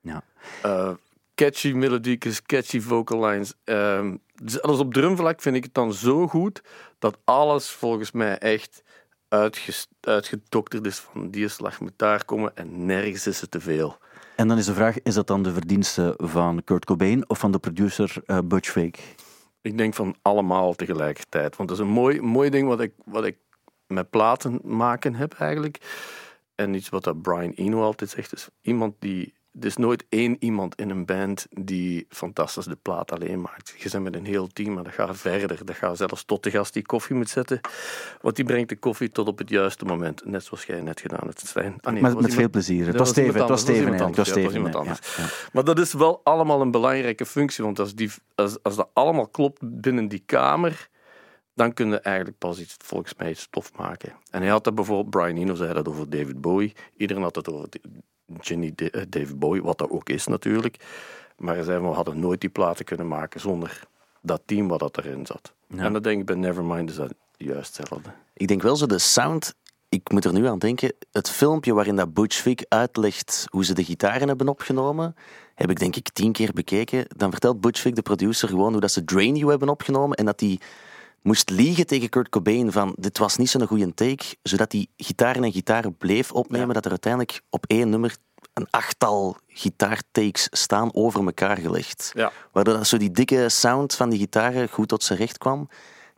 Ja. 0.00 0.22
Eh, 0.62 0.90
catchy 1.34 1.72
melodiekjes, 1.72 2.42
catchy 2.42 2.80
vocal 2.80 3.24
lines. 3.26 3.54
Ehm, 3.64 4.16
zelfs 4.44 4.78
op 4.78 4.92
drumvlak 4.94 5.40
vind 5.40 5.56
ik 5.56 5.64
het 5.64 5.74
dan 5.74 5.92
zo 5.92 6.28
goed 6.28 6.62
dat 6.98 7.18
alles 7.24 7.70
volgens 7.70 8.10
mij 8.12 8.38
echt 8.38 8.82
uitgedokterd 10.00 10.86
is 10.86 10.98
van 10.98 11.30
die 11.30 11.48
slag 11.48 11.80
moet 11.80 11.92
daar 11.96 12.24
komen 12.24 12.56
en 12.56 12.86
nergens 12.86 13.26
is 13.26 13.40
het 13.40 13.50
te 13.50 13.60
veel. 13.60 13.96
En 14.36 14.48
dan 14.48 14.58
is 14.58 14.66
de 14.66 14.74
vraag, 14.74 15.02
is 15.02 15.14
dat 15.14 15.26
dan 15.26 15.42
de 15.42 15.52
verdienste 15.52 16.14
van 16.16 16.64
Kurt 16.64 16.84
Cobain 16.84 17.28
of 17.28 17.38
van 17.38 17.52
de 17.52 17.58
producer 17.58 18.14
eh, 18.26 18.38
Butch 18.44 18.70
Vig? 18.70 18.90
Ik 19.62 19.78
denk 19.78 19.94
van 19.94 20.14
allemaal 20.22 20.74
tegelijkertijd. 20.74 21.56
Want 21.56 21.68
dat 21.68 21.78
is 21.78 21.84
een 21.84 21.92
mooi, 21.92 22.20
mooi 22.20 22.50
ding 22.50 22.68
wat 22.68 22.80
ik, 22.80 22.92
wat 23.04 23.24
ik 23.24 23.36
met 23.86 24.10
platen 24.10 24.60
maken 24.62 25.14
heb 25.14 25.32
eigenlijk. 25.32 25.78
En 26.54 26.74
iets 26.74 26.88
wat 26.88 27.04
dat 27.04 27.22
Brian 27.22 27.52
Eno 27.52 27.82
altijd 27.82 28.10
zegt, 28.10 28.32
is 28.32 28.48
iemand 28.60 28.94
die... 28.98 29.34
Er 29.58 29.66
is 29.66 29.76
nooit 29.76 30.04
één 30.08 30.36
iemand 30.38 30.74
in 30.74 30.90
een 30.90 31.04
band 31.04 31.46
die 31.50 32.06
fantastisch 32.08 32.64
de 32.64 32.76
plaat 32.82 33.12
alleen 33.12 33.40
maakt. 33.40 33.74
Je 33.78 33.90
bent 33.90 34.04
met 34.04 34.14
een 34.14 34.24
heel 34.24 34.46
team, 34.46 34.74
maar 34.74 34.84
dat 34.84 34.92
gaat 34.92 35.16
verder. 35.16 35.64
Dat 35.64 35.76
gaat 35.76 35.96
zelfs 35.96 36.24
tot 36.24 36.42
de 36.42 36.50
gast 36.50 36.72
die 36.72 36.86
koffie 36.86 37.16
moet 37.16 37.28
zetten. 37.28 37.60
Want 38.20 38.36
die 38.36 38.44
brengt 38.44 38.68
de 38.68 38.76
koffie 38.76 39.10
tot 39.10 39.28
op 39.28 39.38
het 39.38 39.48
juiste 39.48 39.84
moment. 39.84 40.24
Net 40.24 40.44
zoals 40.44 40.64
jij 40.64 40.80
net 40.80 41.00
gedaan 41.00 41.26
hebt, 41.26 41.40
Stijn. 41.46 41.76
Ah, 41.80 41.92
nee, 41.92 42.02
Met, 42.02 42.34
veel 42.34 42.50
plezier. 42.50 42.86
Het 42.86 42.96
dat 42.96 43.00
was 43.00 43.08
Steven, 43.08 43.40
het 43.40 43.48
was 43.48 43.60
Steven 43.60 43.96
dat 43.96 44.16
was 44.16 44.36
iemand 44.36 44.66
Het 44.66 44.74
anders, 44.74 45.16
ja, 45.16 45.22
ja. 45.22 45.28
Maar 45.52 45.64
dat 45.64 45.78
is 45.78 45.92
wel 45.92 46.20
allemaal 46.24 46.60
een 46.60 46.70
belangrijke 46.70 47.26
functie. 47.26 47.64
Want 47.64 47.78
als, 47.78 47.94
die, 47.94 48.10
als, 48.34 48.62
als 48.62 48.76
dat 48.76 48.88
allemaal 48.92 49.28
klopt 49.28 49.60
binnen 49.62 50.08
die 50.08 50.22
kamer, 50.26 50.88
dan 51.54 51.74
kun 51.74 51.90
je 51.90 52.00
eigenlijk 52.00 52.38
pas 52.38 52.60
iets, 52.60 52.76
volgens 52.78 53.14
mij, 53.14 53.30
iets 53.30 53.46
tof 53.50 53.72
maken. 53.76 54.12
En 54.30 54.40
hij 54.40 54.50
had 54.50 54.64
dat 54.64 54.74
bijvoorbeeld, 54.74 55.10
Brian 55.10 55.36
Eno 55.36 55.54
zei 55.54 55.72
dat 55.72 55.88
over 55.88 56.10
David 56.10 56.40
Bowie. 56.40 56.72
Iedereen 56.96 57.22
had 57.22 57.36
het 57.36 57.52
over 57.52 57.68
Da- 58.74 58.86
eh, 58.86 59.02
Dave 59.08 59.34
Bowie, 59.34 59.62
wat 59.62 59.78
dat 59.78 59.90
ook 59.90 60.08
is 60.08 60.26
natuurlijk. 60.26 60.76
Maar 61.36 61.54
hij 61.54 61.64
zei, 61.64 61.80
we 61.80 61.86
hadden 61.86 62.20
nooit 62.20 62.40
die 62.40 62.50
platen 62.50 62.84
kunnen 62.84 63.08
maken 63.08 63.40
zonder 63.40 63.82
dat 64.22 64.42
team 64.44 64.68
wat 64.68 64.78
dat 64.78 64.98
erin 64.98 65.26
zat. 65.26 65.52
Ja. 65.66 65.82
En 65.84 65.92
dat 65.92 66.02
denk 66.02 66.20
ik 66.20 66.26
bij 66.26 66.36
Nevermind 66.36 66.90
is 66.90 66.96
dat 66.96 67.14
juist 67.36 67.76
hetzelfde. 67.76 68.10
Ik 68.34 68.48
denk 68.48 68.62
wel 68.62 68.76
zo 68.76 68.86
de 68.86 68.98
sound. 68.98 69.54
Ik 69.88 70.10
moet 70.12 70.24
er 70.24 70.32
nu 70.32 70.46
aan 70.46 70.58
denken. 70.58 70.92
Het 71.12 71.30
filmpje 71.30 71.74
waarin 71.74 71.96
dat 71.96 72.14
Butch 72.14 72.36
Vig 72.36 72.58
uitlegt 72.68 73.46
hoe 73.50 73.64
ze 73.64 73.74
de 73.74 73.84
gitaren 73.84 74.28
hebben 74.28 74.48
opgenomen, 74.48 75.14
heb 75.54 75.70
ik 75.70 75.78
denk 75.78 75.96
ik 75.96 76.08
tien 76.12 76.32
keer 76.32 76.52
bekeken. 76.52 77.04
Dan 77.16 77.30
vertelt 77.30 77.60
Butch 77.60 77.80
Vig, 77.80 77.92
de 77.92 78.02
producer, 78.02 78.48
gewoon 78.48 78.72
hoe 78.72 78.80
dat 78.80 78.90
ze 78.92 79.04
Drain 79.04 79.36
You 79.36 79.50
hebben 79.50 79.68
opgenomen 79.68 80.16
en 80.16 80.24
dat 80.24 80.40
hij 80.40 80.60
moest 81.22 81.50
liegen 81.50 81.86
tegen 81.86 82.08
Kurt 82.08 82.28
Cobain 82.28 82.72
van 82.72 82.94
dit 82.98 83.18
was 83.18 83.36
niet 83.36 83.50
zo'n 83.50 83.66
goede 83.66 83.94
take, 83.94 84.24
zodat 84.42 84.72
hij 84.72 84.86
gitaren 84.96 85.44
en 85.44 85.52
gitaren 85.52 85.96
bleef 85.96 86.32
opnemen, 86.32 86.74
dat 86.74 86.84
er 86.84 86.90
uiteindelijk 86.90 87.42
op 87.50 87.64
één 87.66 87.88
nummer 87.88 88.16
een 88.54 88.66
achttal 88.70 89.36
gitaartakes 89.46 90.48
staan 90.50 90.94
over 90.94 91.24
elkaar 91.24 91.58
gelegd. 91.58 92.10
Ja. 92.14 92.32
Waardoor 92.52 92.74
dat 92.74 92.86
zo 92.86 92.96
die 92.96 93.10
dikke 93.10 93.48
sound 93.48 93.94
van 93.94 94.10
die 94.10 94.18
gitaren 94.18 94.68
goed 94.68 94.88
tot 94.88 95.02
zijn 95.02 95.18
recht 95.18 95.38
kwam. 95.38 95.68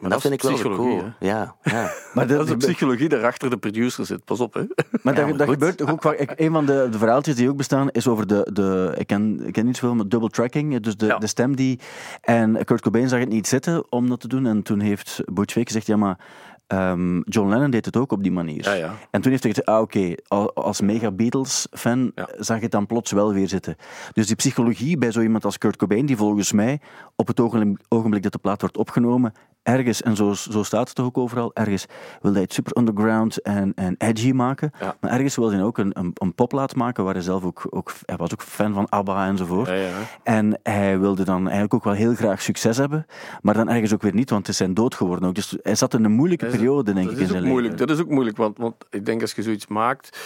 Maar 0.03 0.11
dat, 0.11 0.23
dat 0.23 0.31
vind 0.41 0.59
ik 0.59 0.63
wel 0.63 0.77
cool. 0.77 1.03
Ja, 1.19 1.55
ja. 1.63 1.91
Maar 2.15 2.27
Dat 2.27 2.41
is 2.45 2.49
de 2.51 2.57
psychologie 2.57 3.09
daarachter 3.09 3.51
de 3.51 3.57
producer 3.57 4.07
zit. 4.07 4.25
Pas 4.25 4.41
op, 4.41 4.55
hè. 4.55 4.61
Maar 5.03 5.15
dat, 5.15 5.39
dat 5.39 5.49
gebeurt 5.49 5.77
toch 5.77 5.91
ook 5.91 6.03
vaak. 6.03 6.17
Ik, 6.19 6.33
een 6.37 6.53
van 6.53 6.67
de, 6.67 6.89
de 6.91 6.99
verhaaltjes 6.99 7.35
die 7.35 7.49
ook 7.49 7.57
bestaan 7.57 7.91
is 7.91 8.07
over 8.09 8.27
de. 8.27 8.49
de 8.53 8.95
ik, 8.99 9.07
ken, 9.07 9.41
ik 9.47 9.53
ken 9.53 9.67
niet 9.67 9.77
zoveel, 9.77 9.95
maar 9.97 10.09
double 10.09 10.29
tracking. 10.31 10.81
Dus 10.81 10.97
de, 10.97 11.07
Ja. 11.07 11.19
de 11.19 11.27
stem 11.27 11.57
die. 11.57 11.79
En 12.21 12.65
Kurt 12.65 12.81
Cobain 12.81 13.09
zag 13.09 13.19
het 13.21 13.29
niet 13.29 13.47
zitten 13.47 13.85
om 13.93 14.09
dat 14.09 14.21
te 14.21 14.29
doen. 14.29 14.47
En 14.47 14.63
toen 14.63 14.81
heeft 14.81 15.21
Butch 15.33 15.53
Vig 15.53 15.67
gezegd: 15.67 15.87
ja, 15.87 15.97
maar. 15.97 16.19
ehm, 16.67 17.21
John 17.21 17.49
Lennon 17.49 17.71
deed 17.71 17.85
het 17.85 17.97
ook 17.97 18.13
op 18.13 18.23
die 18.23 18.33
manier. 18.33 18.65
Ja, 18.65 18.73
ja. 18.73 18.95
En 19.11 19.21
toen 19.21 19.31
heeft 19.31 19.43
hij 19.43 19.53
gezegd: 19.53 19.69
ah, 19.69 19.81
oké, 19.81 20.15
al- 20.29 20.55
als 20.55 20.81
mega 20.81 21.11
Beatles-fan 21.11 22.13
Ja. 22.15 22.29
zag 22.39 22.57
je 22.57 22.63
het 22.63 22.73
dan 22.73 22.87
plots 22.87 23.13
wel 23.13 23.33
weer 23.33 23.49
zitten. 23.49 23.77
Dus 24.13 24.27
die 24.27 24.37
psychologie 24.37 24.99
bij 24.99 25.11
zo 25.13 25.21
iemand 25.21 25.45
als 25.45 25.59
Kurt 25.59 25.77
Cobain, 25.77 26.07
die 26.07 26.17
volgens 26.17 26.53
mij 26.53 26.81
op 27.17 27.27
het 27.27 27.41
ogenblik, 27.41 27.79
ogenblik 27.89 28.23
dat 28.23 28.33
de 28.33 28.39
plaat 28.39 28.61
wordt 28.61 28.77
opgenomen, 28.77 29.33
ergens, 29.63 30.03
en 30.03 30.17
zo, 30.17 30.33
zo 30.33 30.63
staat 30.63 30.87
het 30.87 30.97
toch 30.97 31.07
ook 31.07 31.19
overal, 31.19 31.51
ergens 31.55 31.87
wil 32.21 32.33
hij 32.33 32.43
het 32.43 32.53
super 32.53 32.77
underground 32.77 33.43
en, 33.43 33.73
en 33.75 33.95
edgy 33.99 34.33
maken. 34.33 34.71
Ja. 34.81 34.97
Maar 35.01 35.11
ergens 35.11 35.37
wil 35.37 35.51
hij 35.51 35.63
ook 35.63 35.79
een, 35.79 35.99
een, 35.99 36.11
een 36.15 36.35
poplaat 36.35 36.75
maken 36.75 37.05
waar 37.05 37.15
hij 37.15 37.23
zelf 37.23 37.45
ook, 37.45 37.67
ook... 37.71 37.93
Hij 38.05 38.17
was 38.17 38.33
ook 38.33 38.43
fan 38.43 38.75
van 38.75 38.89
ABBA 38.89 39.27
enzovoort. 39.27 39.69
Ja, 39.69 39.75
ja. 39.75 39.91
En 40.23 40.61
hij 40.63 40.99
wilde 40.99 41.25
dan 41.25 41.43
eigenlijk 41.43 41.75
ook 41.75 41.85
wel 41.85 41.93
heel 41.93 42.15
graag 42.15 42.43
succes 42.43 42.77
hebben, 42.77 43.07
maar 43.43 43.55
dan 43.55 43.69
ergens 43.69 43.95
ook 43.95 44.03
weer 44.03 44.15
niet, 44.15 44.31
want 44.31 44.43
het 44.43 44.51
is 44.51 44.57
zijn 44.57 44.75
dood 44.75 44.95
geworden 44.95 45.29
ook. 45.29 45.35
Dus 45.35 45.57
hij 45.63 45.75
zat 45.75 45.95
in 45.95 46.05
een 46.05 46.13
moeilijke 46.13 46.47
periode, 46.47 46.93
denk 46.93 47.07
dat 47.07 47.15
ik, 47.15 47.21
in 47.21 47.25
is 47.25 47.31
zijn 47.31 47.43
ook 47.43 47.49
moeilijk. 47.49 47.73
leven. 47.73 47.87
Dat 47.87 47.97
is 47.97 48.03
ook 48.03 48.11
moeilijk, 48.11 48.37
want, 48.37 48.59
want 48.59 48.75
ik 48.91 49.07
denk 49.07 49.21
als 49.21 49.33
je 49.33 49.43
zoiets 49.43 49.67
maakt... 49.67 50.19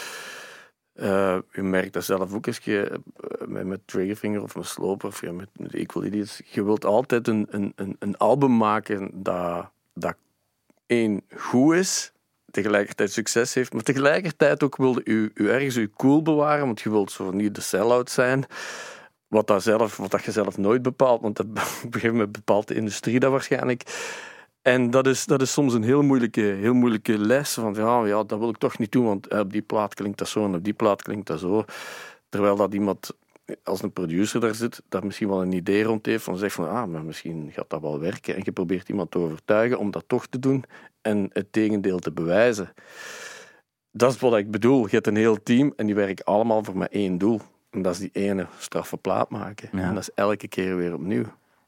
eh 0.96 1.38
je 1.52 1.62
merkt 1.62 1.92
dat 1.92 2.04
zelf 2.04 2.34
ook 2.34 2.46
eens 2.46 2.58
je, 2.58 3.00
eh, 3.40 3.62
met, 3.64 3.80
Triggerfinger 3.84 4.42
of 4.42 4.56
met 4.56 4.66
Sloper 4.66 5.08
of 5.08 5.20
ja, 5.20 5.32
met, 5.32 5.48
met 5.56 5.74
Equal 5.74 6.04
Idiots. 6.04 6.42
Je 6.44 6.64
wilt 6.64 6.84
altijd 6.84 7.28
een, 7.28 7.46
een, 7.50 7.96
een, 7.98 8.16
album 8.16 8.56
maken 8.56 9.10
dat, 9.12 9.70
dat 9.94 10.14
één 10.86 11.22
goed 11.36 11.74
is, 11.74 12.12
tegelijkertijd 12.50 13.12
succes 13.12 13.54
heeft, 13.54 13.72
maar 13.72 13.82
tegelijkertijd 13.82 14.62
ook 14.62 14.76
wilde 14.76 15.00
u, 15.04 15.30
u 15.34 15.50
ergens 15.50 15.76
u 15.76 15.90
cool 15.96 16.22
bewaren, 16.22 16.66
want 16.66 16.80
je 16.80 16.90
wilt 16.90 17.12
zo 17.12 17.30
niet 17.30 17.54
de 17.54 17.60
sell-out 17.60 18.10
zijn. 18.10 18.44
Wat, 19.28 19.46
dat 19.46 19.62
zelf, 19.62 19.96
wat 19.96 20.10
dat 20.10 20.24
je 20.24 20.32
zelf 20.32 20.58
nooit 20.58 20.82
bepaalt, 20.82 21.20
want 21.20 21.36
dat, 21.36 21.46
op 21.50 21.54
een 21.56 21.92
gegeven 21.92 22.10
moment 22.10 22.32
bepaalt 22.32 22.68
de 22.68 22.74
industrie 22.74 23.20
dat 23.20 23.30
waarschijnlijk. 23.30 23.82
En 24.66 24.90
dat 24.90 25.06
is, 25.06 25.26
dat 25.26 25.42
is 25.42 25.52
soms 25.52 25.74
een 25.74 25.82
heel 25.82 26.02
moeilijke, 26.02 26.40
heel 26.40 26.74
moeilijke 26.74 27.18
les. 27.18 27.52
Van 27.52 27.74
ja, 27.74 28.06
ja, 28.06 28.22
dat 28.24 28.38
wil 28.38 28.48
ik 28.48 28.56
toch 28.56 28.78
niet 28.78 28.92
doen, 28.92 29.04
want 29.04 29.26
eh, 29.26 29.38
op 29.38 29.52
die 29.52 29.62
plaat 29.62 29.94
klinkt 29.94 30.18
dat 30.18 30.28
zo 30.28 30.44
en 30.44 30.54
op 30.54 30.64
die 30.64 30.72
plaat 30.72 31.02
klinkt 31.02 31.26
dat 31.26 31.40
zo. 31.40 31.64
Terwijl 32.28 32.56
dat 32.56 32.74
iemand, 32.74 33.12
als 33.62 33.82
een 33.82 33.92
producer 33.92 34.40
daar 34.40 34.54
zit, 34.54 34.82
daar 34.88 35.04
misschien 35.04 35.28
wel 35.28 35.42
een 35.42 35.52
idee 35.52 35.82
rond 35.82 36.06
heeft. 36.06 36.24
Van 36.24 36.36
zegt 36.36 36.54
van, 36.54 36.68
ah, 36.68 36.86
maar 36.86 37.04
misschien 37.04 37.50
gaat 37.52 37.70
dat 37.70 37.80
wel 37.80 38.00
werken. 38.00 38.34
En 38.34 38.40
je 38.44 38.52
probeert 38.52 38.88
iemand 38.88 39.10
te 39.10 39.18
overtuigen 39.18 39.78
om 39.78 39.90
dat 39.90 40.04
toch 40.06 40.26
te 40.26 40.38
doen 40.38 40.64
en 41.02 41.30
het 41.32 41.52
tegendeel 41.52 41.98
te 41.98 42.12
bewijzen. 42.12 42.72
Dat 43.90 44.12
is 44.12 44.18
wat 44.18 44.36
ik 44.36 44.50
bedoel. 44.50 44.84
Je 44.84 44.94
hebt 44.94 45.06
een 45.06 45.16
heel 45.16 45.42
team 45.42 45.72
en 45.76 45.86
die 45.86 45.94
werken 45.94 46.24
allemaal 46.24 46.64
voor 46.64 46.76
maar 46.76 46.90
één 46.90 47.18
doel. 47.18 47.40
En 47.70 47.82
dat 47.82 47.92
is 47.92 47.98
die 47.98 48.10
ene 48.12 48.46
straffe 48.58 48.96
plaat 48.96 49.30
maken. 49.30 49.68
Ja. 49.72 49.78
En 49.78 49.94
dat 49.94 50.02
is 50.02 50.14
elke 50.14 50.48
keer 50.48 50.76
weer 50.76 50.94
opnieuw. 50.94 51.26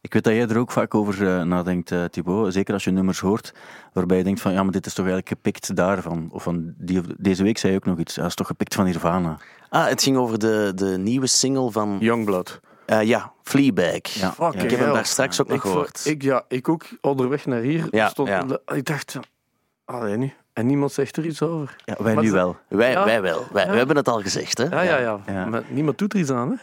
Ik 0.08 0.14
weet 0.14 0.24
dat 0.24 0.32
jij 0.32 0.48
er 0.48 0.58
ook 0.58 0.70
vaak 0.70 0.94
over 0.94 1.28
eh, 1.37 1.42
nadenkt, 1.42 1.90
eh, 1.90 2.04
Thibaut. 2.04 2.52
Zeker 2.52 2.74
als 2.74 2.85
je 2.85 2.90
nummers 2.90 3.20
hoort 3.20 3.54
waarbij 3.92 4.16
je 4.16 4.24
denkt 4.24 4.40
van 4.40 4.52
ja, 4.52 4.62
maar 4.62 4.72
dit 4.72 4.87
is 4.87 4.94
toch 4.94 5.06
eigenlijk 5.06 5.28
gepikt 5.37 5.76
daarvan. 5.76 6.28
Of 6.33 6.42
van 6.42 6.74
die, 6.76 6.98
of 6.98 7.04
deze 7.18 7.42
week 7.42 7.59
zei 7.59 7.72
je 7.72 7.78
ook 7.78 7.85
nog 7.85 7.98
iets. 7.98 8.14
Ja, 8.14 8.20
dat 8.20 8.30
is 8.30 8.37
toch 8.37 8.46
gepikt 8.46 8.74
van 8.74 8.85
Nirvana. 8.85 9.37
Ah, 9.68 9.87
het 9.88 10.02
ging 10.02 10.16
over 10.16 10.38
de, 10.38 10.72
de 10.74 10.98
nieuwe 10.98 11.26
single 11.26 11.70
van... 11.70 11.96
Youngblood. 12.00 12.61
eh, 12.87 13.02
ja, 13.02 13.33
Fleabag. 13.42 14.02
Ja. 14.02 14.35
Ik 14.52 14.70
heb 14.70 14.80
hem 14.80 14.92
daar 14.92 15.06
straks 15.06 15.40
ook 15.40 15.48
nog 15.48 15.61
gehoord. 15.61 16.00
Ik, 16.04 16.22
ja, 16.22 16.44
ik 16.48 16.68
ook 16.68 16.85
onderweg 17.00 17.46
naar 17.46 17.61
hier 17.61 17.87
Ja, 17.90 18.09
stond. 18.09 18.28
ja. 18.28 18.44
Ik 18.74 18.85
dacht, 18.85 19.18
allee, 19.85 20.16
nu. 20.16 20.33
En 20.52 20.66
niemand 20.66 20.92
zegt 20.92 21.16
er 21.16 21.26
iets 21.26 21.42
over. 21.42 21.76
Ja, 21.85 21.94
wij 21.98 22.14
Maar 22.14 22.24
nu 22.24 22.30
wel. 22.30 22.56
Wij, 22.68 22.90
Ja. 22.90 23.04
wij 23.04 23.22
wel. 23.22 23.46
Wij, 23.52 23.64
Ja. 23.64 23.70
We 23.70 23.76
hebben 23.76 23.96
het 23.96 24.09
al 24.09 24.20
gezegd, 24.20 24.59
hè? 24.59 24.64
Ja, 24.64 24.83
ja, 24.83 24.98
ja. 24.98 25.18
Ja. 25.26 25.44
Maar 25.46 25.62
niemand 25.68 25.98
doet 25.98 26.12
er 26.12 26.18
iets 26.18 26.30
aan, 26.30 26.50
hè? 26.50 26.56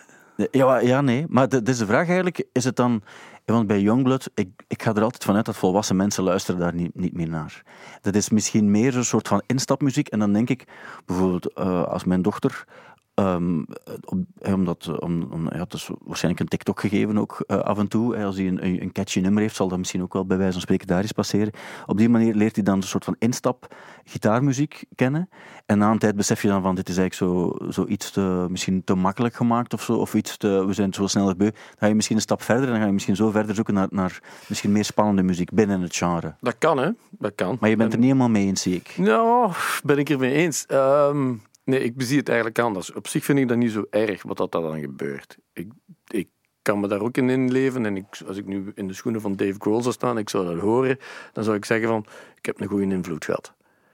Ja, 0.52 0.78
ja 0.80 1.02
nee. 1.02 1.26
Maar 1.30 1.50
de, 1.50 1.62
dus 1.62 1.78
de 1.78 1.86
vraag 1.86 2.08
eigenlijk, 2.08 2.44
is 2.52 2.64
het 2.64 2.76
dan... 2.76 3.02
Want 3.46 3.68
bij 3.68 3.82
Youngblood, 3.82 4.30
ik, 4.34 4.50
ik 4.68 4.84
ga 4.84 4.94
er 4.96 5.04
altijd 5.04 5.24
vanuit 5.24 5.46
dat 5.46 5.58
volwassen 5.58 5.96
mensen 5.96 6.24
luisteren 6.24 6.60
daar 6.60 6.74
niet, 6.74 6.96
niet 6.96 7.14
meer 7.14 7.30
naar. 7.30 7.64
Dat 8.02 8.16
is 8.16 8.30
misschien 8.30 8.72
meer 8.72 8.96
een 8.98 9.06
soort 9.06 9.28
van 9.28 9.42
instapmuziek. 9.46 10.08
En 10.08 10.20
dan 10.20 10.34
denk 10.34 10.50
ik, 10.50 10.68
bijvoorbeeld 11.06 11.54
eh, 11.54 11.84
als 11.84 12.04
mijn 12.04 12.22
dochter... 12.22 12.66
ehm, 13.16 13.64
om- 14.06 14.26
eh, 14.42 14.54
omdat, 14.54 15.00
om, 15.00 15.28
om, 15.32 15.44
ja, 15.54 15.60
het 15.60 15.74
is 15.74 15.90
waarschijnlijk 16.04 16.44
een 16.44 16.50
TikTok 16.50 16.80
gegeven 16.80 17.18
ook 17.18 17.44
eh, 17.48 17.58
af 17.60 17.78
en 17.78 17.88
toe. 17.88 18.24
Als 18.24 18.36
hij 18.38 18.48
een, 18.48 18.82
een 18.82 18.92
catchy 18.92 19.20
nummer 19.20 19.42
heeft, 19.42 19.56
zal 19.56 19.68
dat 19.68 19.78
misschien 19.78 20.02
ook 20.02 20.14
wel 20.14 20.26
bij 20.26 20.38
wijze 20.38 20.52
van 20.54 20.62
spreken 20.62 20.88
daar 20.88 21.02
eens 21.02 21.12
passeren. 21.12 21.54
Op 21.86 21.98
die 21.98 22.10
manier 22.10 22.34
leert 22.36 22.56
hij 22.56 22.64
dan 22.64 22.76
een 22.76 22.84
soort 22.84 23.04
van 23.04 23.16
instap 23.20 23.76
gitaarmuziek 24.06 24.84
kennen. 24.96 25.30
En 25.66 25.78
na 25.78 25.92
een 25.92 26.00
tijd 26.00 26.16
besef 26.16 26.42
je 26.42 26.48
dan 26.48 26.62
van, 26.62 26.76
dit 26.76 26.90
is 26.90 26.98
eigenlijk 26.98 27.34
zo, 27.34 27.66
zo 27.72 27.86
iets 27.88 28.12
te, 28.12 28.46
misschien 28.50 28.84
te 28.84 28.96
makkelijk 28.96 29.36
gemaakt 29.36 29.74
of 29.74 29.82
zo. 29.84 29.94
Of 29.94 30.14
iets 30.14 30.38
te, 30.38 30.66
we 30.68 30.74
zijn 30.74 30.94
zo 30.94 31.08
snel 31.08 31.36
beu. 31.36 31.50
Dan 31.52 31.54
ga 31.80 31.88
je 31.88 31.96
misschien 31.96 32.16
een 32.16 32.22
stap 32.22 32.42
verder 32.42 32.66
en 32.66 32.72
dan 32.72 32.80
ga 32.80 32.86
je 32.88 32.94
misschien 32.94 33.16
zo 33.16 33.30
verder 33.32 33.56
zoeken 33.56 33.74
naar, 33.74 33.88
naar 33.90 34.20
misschien 34.48 34.72
meer 34.72 34.86
spannende 34.86 35.24
muziek 35.24 35.52
binnen 35.52 35.82
het 35.82 35.96
genre. 35.96 36.36
Dat 36.42 36.56
kan, 36.58 36.78
hè? 36.78 36.90
Dat 37.10 37.32
kan. 37.36 37.58
Maar 37.60 37.70
je 37.70 37.76
bent 37.76 37.88
En- 37.90 37.94
er 37.96 38.04
niet 38.04 38.12
helemaal 38.14 38.30
mee 38.30 38.46
eens, 38.46 38.62
zie 38.62 38.76
ik. 38.76 38.94
Nou, 38.98 39.52
ben 39.84 39.98
ik 39.98 40.10
er 40.10 40.20
mee 40.20 40.34
eens. 40.34 40.66
Ehm, 40.66 41.34
nee, 41.66 41.84
ik 41.84 41.96
bezie 41.96 42.18
het 42.18 42.28
eigenlijk 42.28 42.60
anders. 42.60 42.94
Op 42.94 43.08
zich 43.08 43.24
vind 43.24 43.40
ik 43.40 43.48
dat 43.48 43.58
niet 43.58 43.72
zo 43.72 43.86
erg 43.90 44.24
wat 44.24 44.38
dat 44.38 44.52
dan 44.52 44.80
gebeurt. 44.80 45.38
Ik, 45.54 45.72
ik 46.08 46.28
kan 46.62 46.80
me 46.80 46.88
daar 46.88 47.02
ook 47.02 47.18
in 47.18 47.30
inleven. 47.30 47.86
En 47.86 47.98
ik, 47.98 48.06
als 48.28 48.38
ik 48.38 48.46
nu 48.46 48.72
in 48.76 48.88
de 48.88 48.94
schoenen 48.94 49.22
van 49.22 49.36
Dave 49.36 49.56
Grohl 49.60 49.82
zou 49.82 49.94
staan, 49.94 50.18
ik 50.18 50.30
zou 50.30 50.46
dat 50.46 50.60
horen, 50.60 51.00
dan 51.34 51.44
zou 51.44 51.56
ik 51.56 51.66
zeggen 51.66 51.88
van, 51.88 52.06
ik 52.36 52.46
heb 52.46 52.62
een 52.62 52.68
goede 52.68 52.94
invloed 52.94 53.26
gehad. 53.26 53.54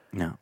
Ja. 0.09 0.37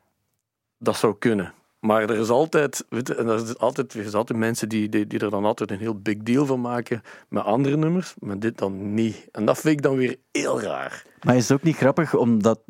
Dat 0.78 0.96
zou 0.96 1.16
kunnen. 1.18 1.54
Maar 1.80 2.02
er 2.02 2.18
is 2.18 2.28
altijd, 2.28 2.86
weet 2.88 3.08
je, 3.08 3.14
en 3.14 3.26
er 3.26 3.42
is 3.42 3.58
altijd, 3.58 3.94
er 3.94 4.04
is 4.04 4.14
altijd 4.14 4.38
mensen 4.38 4.68
die, 4.68 4.88
die, 4.88 5.06
die 5.06 5.18
er 5.18 5.30
dan 5.30 5.44
altijd 5.44 5.70
een 5.70 5.78
heel 5.78 6.00
big 6.00 6.16
deal 6.18 6.46
van 6.46 6.60
maken 6.60 7.02
met 7.28 7.44
andere 7.44 7.76
nummers, 7.76 8.14
maar 8.18 8.38
dit 8.38 8.58
dan 8.58 8.94
niet. 8.94 9.28
En 9.32 9.44
dat 9.44 9.58
vind 9.58 9.76
ik 9.76 9.82
dan 9.82 9.96
weer 9.96 10.16
heel 10.32 10.60
raar. 10.60 11.04
Maar 11.20 11.36
is 11.36 11.48
het 11.48 11.58
ook 11.58 11.64
niet 11.64 11.76
grappig, 11.76 12.14
omdat... 12.14 12.60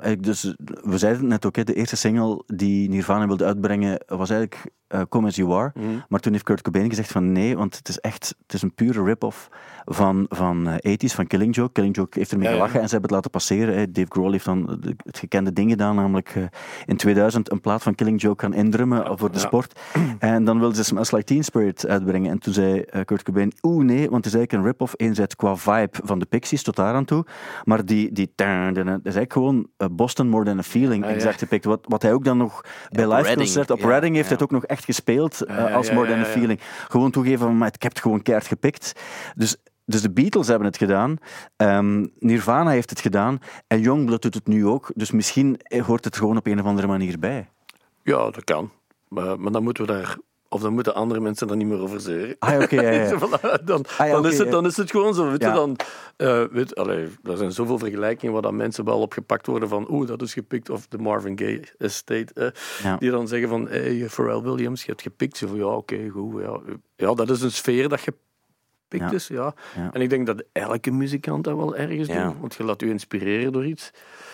ik 0.00 0.22
dus, 0.22 0.54
we 0.82 0.98
zeiden 0.98 1.20
het 1.20 1.30
net 1.30 1.46
ook, 1.46 1.56
hè, 1.56 1.64
de 1.64 1.74
eerste 1.74 1.96
single 1.96 2.42
die 2.46 2.88
Nirvana 2.88 3.26
wilde 3.26 3.44
uitbrengen 3.44 4.00
was 4.06 4.30
eigenlijk 4.30 4.70
eh, 4.86 5.00
Come 5.08 5.26
As 5.26 5.36
You 5.36 5.52
Are. 5.52 5.72
Maar 6.08 6.20
toen 6.20 6.32
heeft 6.32 6.44
Kurt 6.44 6.62
Cobain 6.62 6.88
gezegd 6.88 7.12
van 7.12 7.32
nee, 7.32 7.56
want 7.56 7.76
het 7.76 7.88
is 7.88 8.00
echt 8.00 8.34
het 8.42 8.54
is 8.54 8.62
een 8.62 8.74
pure 8.74 9.04
rip-off 9.04 9.48
van, 9.84 10.26
van 10.28 10.68
eh, 10.68 10.96
80s, 10.96 11.14
van 11.14 11.26
Killing 11.26 11.54
Joke. 11.54 11.72
Killing 11.72 11.96
Joke 11.96 12.18
heeft 12.18 12.32
ermee 12.32 12.46
Ja, 12.46 12.52
ja. 12.52 12.58
gelachen 12.58 12.80
en 12.80 12.88
ze 12.88 12.92
hebben 12.92 13.08
het 13.08 13.16
laten 13.16 13.30
passeren. 13.30 13.76
Hè. 13.76 13.90
Dave 13.90 14.06
Grohl 14.10 14.32
heeft 14.32 14.44
dan 14.44 14.80
het 14.96 15.18
gekende 15.18 15.52
ding 15.52 15.70
gedaan, 15.70 15.96
namelijk 15.96 16.32
eh, 16.36 16.42
in 16.86 16.96
2000 16.96 17.50
een 17.50 17.60
plaat 17.60 17.82
van 17.82 17.94
Killing 17.94 18.20
Joke 18.20 18.42
gaan 18.44 18.54
indrummen 18.54 19.18
voor 19.18 19.32
de 19.32 19.38
sport. 19.38 19.80
En 20.18 20.44
dan 20.44 20.58
wilden 20.58 20.76
ze 20.76 20.84
Smells 20.84 21.10
Like 21.10 21.24
Teen 21.24 21.44
Spirit 21.44 21.86
uitbrengen. 21.86 22.30
En 22.30 22.38
toen 22.38 22.52
zei 22.52 22.84
Kurt 23.04 23.22
Cobain, 23.22 23.52
oeh 23.62 23.84
nee, 23.84 24.10
want 24.10 24.24
het 24.24 24.26
is 24.26 24.34
eigenlijk 24.34 24.52
een 24.52 24.70
rip-off 24.70 24.94
enerzijds 24.96 25.36
qua 25.36 25.56
vibe 25.56 25.98
van 26.04 26.18
de 26.18 26.26
Pixies 26.26 26.62
tot 26.62 26.76
daar 26.76 26.94
aan 26.94 27.04
toe. 27.04 27.26
Maar 27.64 27.84
die, 27.86 28.12
die 28.12 28.32
dat 28.36 28.76
is 28.76 28.86
eigenlijk 28.86 29.32
gewoon 29.32 29.68
eh, 29.76 29.88
Boston 29.90 30.28
More 30.28 30.44
Than 30.44 30.58
a 30.58 30.62
Feeling 30.62 31.04
Ah, 31.04 31.10
exact 31.10 31.38
gepikt. 31.38 31.64
Wat, 31.64 31.80
wat 31.88 32.02
hij 32.02 32.12
ook 32.12 32.24
dan 32.24 32.36
nog 32.36 32.60
bij 32.90 33.08
live 33.08 33.34
concert 33.34 33.70
op 33.70 33.80
Reading 33.80 34.16
heeft 34.16 34.30
het 34.30 34.42
ook 34.42 34.50
nog 34.50 34.64
echt 34.64 34.84
gespeeld 34.84 35.40
eh, 35.40 35.74
als 35.74 35.90
More 35.90 36.08
Than 36.08 36.18
a. 36.18 36.24
Feeling. 36.24 36.60
Gewoon 36.88 37.10
toegeven 37.10 37.58
maar 37.58 37.68
ik 37.74 37.82
heb 37.82 37.92
het 37.92 38.02
gewoon 38.02 38.22
keihard 38.22 38.48
gepikt. 38.48 38.92
Dus, 39.34 39.56
dus 39.84 40.02
de 40.02 40.10
Beatles 40.10 40.46
hebben 40.46 40.66
het 40.66 40.76
gedaan. 40.76 41.16
Ehm, 41.56 42.06
Nirvana 42.18 42.70
heeft 42.70 42.90
het 42.90 43.00
gedaan. 43.00 43.38
En 43.66 43.80
Youngblood 43.80 44.22
doet 44.22 44.34
het 44.34 44.46
nu 44.46 44.66
ook. 44.66 44.90
Dus 44.94 45.10
misschien 45.10 45.60
hoort 45.86 46.04
het 46.04 46.16
gewoon 46.16 46.36
op 46.36 46.46
een 46.46 46.60
of 46.60 46.66
andere 46.66 46.86
manier 46.86 47.18
bij. 47.18 47.48
Ja, 48.02 48.30
dat 48.30 48.44
kan. 48.44 48.70
Maar, 49.08 49.40
maar 49.40 49.52
dan 49.52 49.62
moeten 49.62 49.86
we 49.86 49.92
daar 49.92 50.16
of 50.56 50.62
dan 50.62 50.72
moeten 50.72 50.94
andere 50.94 51.20
mensen 51.20 51.48
er 51.48 51.56
niet 51.56 51.66
meer 51.66 51.80
over 51.80 52.00
zeuren. 52.00 52.36
Ah, 52.38 52.62
oké, 52.62 52.80
ja, 52.80 52.90
ja. 52.90 53.18
Voilà, 53.20 53.64
dan, 53.64 53.84
Ah, 53.98 54.06
ja, 54.06 54.12
dan, 54.12 54.26
is 54.26 54.38
het, 54.38 54.50
dan 54.50 54.66
is 54.66 54.76
het 54.76 54.90
gewoon 54.90 55.14
zo. 55.14 55.30
Weet 55.30 55.42
je, 55.42 55.50
dan, 55.50 55.76
eh, 56.16 56.44
weet, 56.50 56.74
allee, 56.74 57.08
er 57.22 57.36
zijn 57.36 57.52
zoveel 57.52 57.78
vergelijkingen 57.78 58.32
waar 58.32 58.42
dan 58.42 58.56
mensen 58.56 58.84
wel 58.84 59.00
op 59.00 59.12
gepakt 59.12 59.46
worden 59.46 59.68
van 59.68 59.86
oeh, 59.90 60.08
dat 60.08 60.22
is 60.22 60.32
gepikt, 60.32 60.70
of 60.70 60.86
de 60.88 60.98
Marvin 60.98 61.38
Gaye 61.38 61.62
Estate, 61.78 62.52
eh, 62.82 62.98
die 62.98 63.10
dan 63.10 63.28
zeggen 63.28 63.48
van 63.48 63.68
hey, 63.68 64.06
Pharrell 64.08 64.40
Williams, 64.40 64.80
je 64.80 64.90
hebt 64.90 65.02
gepikt. 65.02 65.36
Zo 65.36 65.46
van, 65.46 65.56
ja, 65.56 65.64
oké, 65.64 66.08
goed. 66.08 66.42
Ja. 66.42 66.60
ja, 66.96 67.14
dat 67.14 67.30
is 67.30 67.42
een 67.42 67.52
sfeer 67.52 67.88
dat 67.88 68.00
gepikt 68.00 68.25
Ja. 68.88 69.12
is, 69.12 69.26
ja. 69.26 69.54
Ja. 69.76 69.90
En 69.92 70.00
ik 70.00 70.10
denk 70.10 70.26
dat 70.26 70.44
elke 70.52 70.90
muzikant 70.90 71.44
dat 71.44 71.56
wel 71.56 71.76
ergens 71.76 72.08
Ja. 72.08 72.24
doet, 72.24 72.40
want 72.40 72.54
je 72.54 72.64
laat 72.64 72.80
je 72.80 72.88
inspireren 72.88 73.52
door 73.52 73.66
iets. 73.66 73.90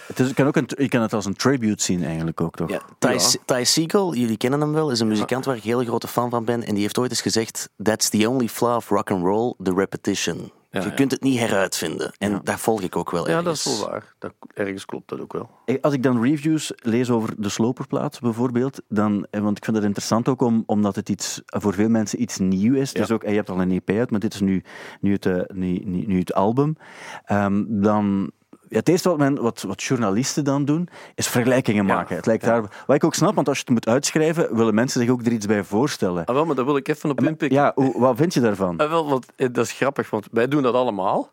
Het 0.06 0.18
is, 0.18 0.28
je, 0.28 0.34
kan 0.34 0.46
ook 0.46 0.56
een, 0.56 0.68
je 0.76 0.88
kan 0.88 1.02
het 1.02 1.12
als 1.12 1.24
een 1.24 1.34
tribute 1.36 1.82
zien 1.82 2.04
eigenlijk 2.04 2.40
ook, 2.40 2.56
toch? 2.56 2.70
Ja, 2.70 2.80
Ty, 2.98 3.08
Ja. 3.08 3.18
Ty 3.44 3.64
Segall, 3.64 4.16
jullie 4.16 4.36
kennen 4.36 4.60
hem 4.60 4.72
wel, 4.72 4.90
is 4.90 5.00
een 5.00 5.08
muzikant 5.08 5.44
waar 5.44 5.56
ik 5.56 5.64
een 5.64 5.68
hele 5.70 5.84
grote 5.84 6.08
fan 6.08 6.30
van 6.30 6.44
ben. 6.44 6.62
En 6.62 6.72
die 6.72 6.82
heeft 6.82 6.98
ooit 6.98 7.10
eens 7.10 7.20
gezegd: 7.20 7.68
That's 7.82 8.08
the 8.08 8.28
only 8.28 8.48
flaw 8.48 8.76
of 8.76 8.88
rock 8.88 9.10
and 9.10 9.24
roll, 9.24 9.54
the 9.62 9.72
repetition. 9.74 10.52
Ja, 10.72 10.80
je 10.80 10.86
ja. 10.88 10.94
kunt 10.94 11.10
het 11.10 11.22
niet 11.22 11.38
heruitvinden. 11.38 12.12
En 12.18 12.30
Ja. 12.30 12.40
daar 12.42 12.58
volg 12.58 12.82
ik 12.82 12.96
ook 12.96 13.10
wel 13.10 13.28
Ja, 13.28 13.34
dat 13.42 13.44
ergens. 13.44 13.66
is 13.66 13.80
wel 13.80 13.88
waar. 13.90 14.14
Dat, 14.18 14.32
ergens 14.54 14.84
klopt 14.84 15.08
dat 15.08 15.20
ook 15.20 15.32
wel. 15.32 15.50
Eh, 15.64 15.76
Als 15.80 15.94
ik 15.94 16.02
dan 16.02 16.22
reviews 16.22 16.72
lees 16.76 17.10
over 17.10 17.34
de 17.42 17.48
sloperplaat 17.48 18.20
bijvoorbeeld, 18.20 18.80
dan, 18.88 19.26
eh, 19.30 19.40
want 19.40 19.56
ik 19.56 19.64
vind 19.64 19.76
het 19.76 19.84
interessant 19.86 20.28
ook 20.28 20.40
om, 20.42 20.62
omdat 20.66 20.96
het 20.96 21.08
iets, 21.08 21.42
voor 21.46 21.74
veel 21.74 21.88
mensen 21.88 22.22
iets 22.22 22.38
nieuw 22.38 22.74
is. 22.74 22.92
Dus 22.92 23.08
Ja. 23.08 23.14
ook, 23.14 23.22
eh, 23.22 23.30
je 23.30 23.36
hebt 23.36 23.50
al 23.50 23.60
een 23.60 23.70
EP 23.70 23.90
uit, 23.90 24.10
maar 24.10 24.20
dit 24.20 24.34
is 24.34 24.40
nu, 24.40 24.62
nu, 25.00 25.12
het, 25.12 25.52
nu, 25.54 25.78
nu, 25.84 26.04
nu 26.06 26.18
het 26.18 26.34
album. 26.34 26.76
Ehm, 27.24 27.64
dan, 27.68 28.30
het 28.76 28.88
eerste 28.88 29.08
wat, 29.08 29.18
men, 29.18 29.42
wat, 29.42 29.62
wat 29.62 29.82
journalisten 29.82 30.44
dan 30.44 30.64
doen, 30.64 30.88
is 31.14 31.28
vergelijkingen 31.28 31.86
Ja. 31.86 31.94
maken. 31.94 32.16
Het 32.16 32.26
lijkt 32.26 32.44
daar, 32.44 32.60
wat 32.86 32.96
ik 32.96 33.04
ook 33.04 33.14
snap, 33.14 33.34
want 33.34 33.48
als 33.48 33.56
je 33.56 33.62
het 33.64 33.72
moet 33.72 33.88
uitschrijven, 33.88 34.56
willen 34.56 34.74
mensen 34.74 35.00
zich 35.00 35.10
ook 35.10 35.26
er 35.26 35.32
iets 35.32 35.46
bij 35.46 35.64
voorstellen. 35.64 36.24
Ah, 36.24 36.34
wel, 36.34 36.44
maar 36.46 36.54
daar 36.54 36.64
wil 36.64 36.76
ik 36.76 36.88
even 36.88 37.10
op 37.10 37.20
inpikken. 37.20 37.58
Ja, 37.58 37.72
hoe, 37.74 38.00
wat 38.00 38.16
vind 38.16 38.34
je 38.34 38.40
daarvan? 38.40 38.76
Ah, 38.76 38.88
wel, 38.88 39.08
want, 39.08 39.26
eh, 39.36 39.48
dat 39.52 39.64
is 39.64 39.72
grappig, 39.72 40.10
want 40.10 40.26
wij 40.30 40.48
doen 40.48 40.62
dat 40.62 40.74
allemaal. 40.74 41.32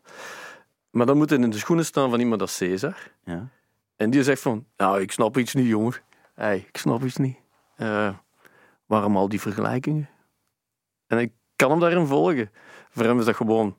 Maar 0.90 1.06
dan 1.06 1.16
moet 1.16 1.30
het 1.30 1.40
in 1.40 1.50
de 1.50 1.58
schoenen 1.58 1.84
staan 1.84 2.10
van 2.10 2.20
iemand 2.20 2.40
als 2.40 2.56
Cesar. 2.56 2.96
Ja. 3.24 3.48
En 3.96 4.10
die 4.10 4.22
zegt 4.22 4.42
van, 4.42 4.64
nou, 4.76 5.00
ik 5.00 5.12
snap 5.12 5.38
iets 5.38 5.54
niet, 5.54 5.66
jongen. 5.66 5.94
Hey, 6.34 6.56
ik 6.68 6.76
snap 6.76 7.04
iets 7.04 7.16
niet. 7.16 7.36
Eh, 7.76 8.08
waarom 8.86 9.16
al 9.16 9.28
die 9.28 9.40
vergelijkingen? 9.40 10.08
En 11.06 11.18
ik 11.18 11.32
kan 11.56 11.70
hem 11.70 11.80
daarin 11.80 12.06
volgen. 12.06 12.50
Voor 12.90 13.04
hem 13.04 13.18
is 13.18 13.24
dat 13.24 13.36
gewoon, 13.36 13.76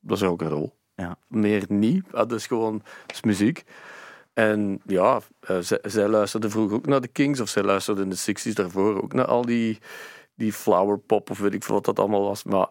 dat 0.00 0.16
is 0.16 0.22
ook 0.22 0.40
een 0.40 0.48
rol. 0.48 0.78
Ja. 1.00 1.16
Meer 1.26 1.64
niet. 1.68 2.04
Ah, 2.12 2.28
Dat 2.28 2.32
is 2.32 2.46
gewoon, 2.46 2.78
dat 3.06 3.16
is 3.16 3.22
muziek. 3.22 3.64
En 4.32 4.80
ja, 4.86 5.20
eh, 5.40 5.56
zij, 5.60 5.78
zij 5.82 6.08
luisterde 6.08 6.50
vroeger 6.50 6.76
ook 6.76 6.86
naar 6.86 7.00
de 7.00 7.08
Kings, 7.08 7.40
of 7.40 7.48
zij 7.48 7.62
luisterde 7.62 8.02
in 8.02 8.10
de 8.10 8.16
60s 8.50 8.52
daarvoor 8.54 9.02
ook 9.02 9.12
naar 9.12 9.26
al 9.26 9.44
die, 9.44 9.78
die 10.34 10.52
flower 10.52 10.98
pop, 10.98 11.30
of 11.30 11.38
weet 11.38 11.54
ik 11.54 11.64
veel 11.64 11.74
wat 11.74 11.84
dat 11.84 11.98
allemaal 11.98 12.22
was. 12.24 12.44
Maar 12.44 12.68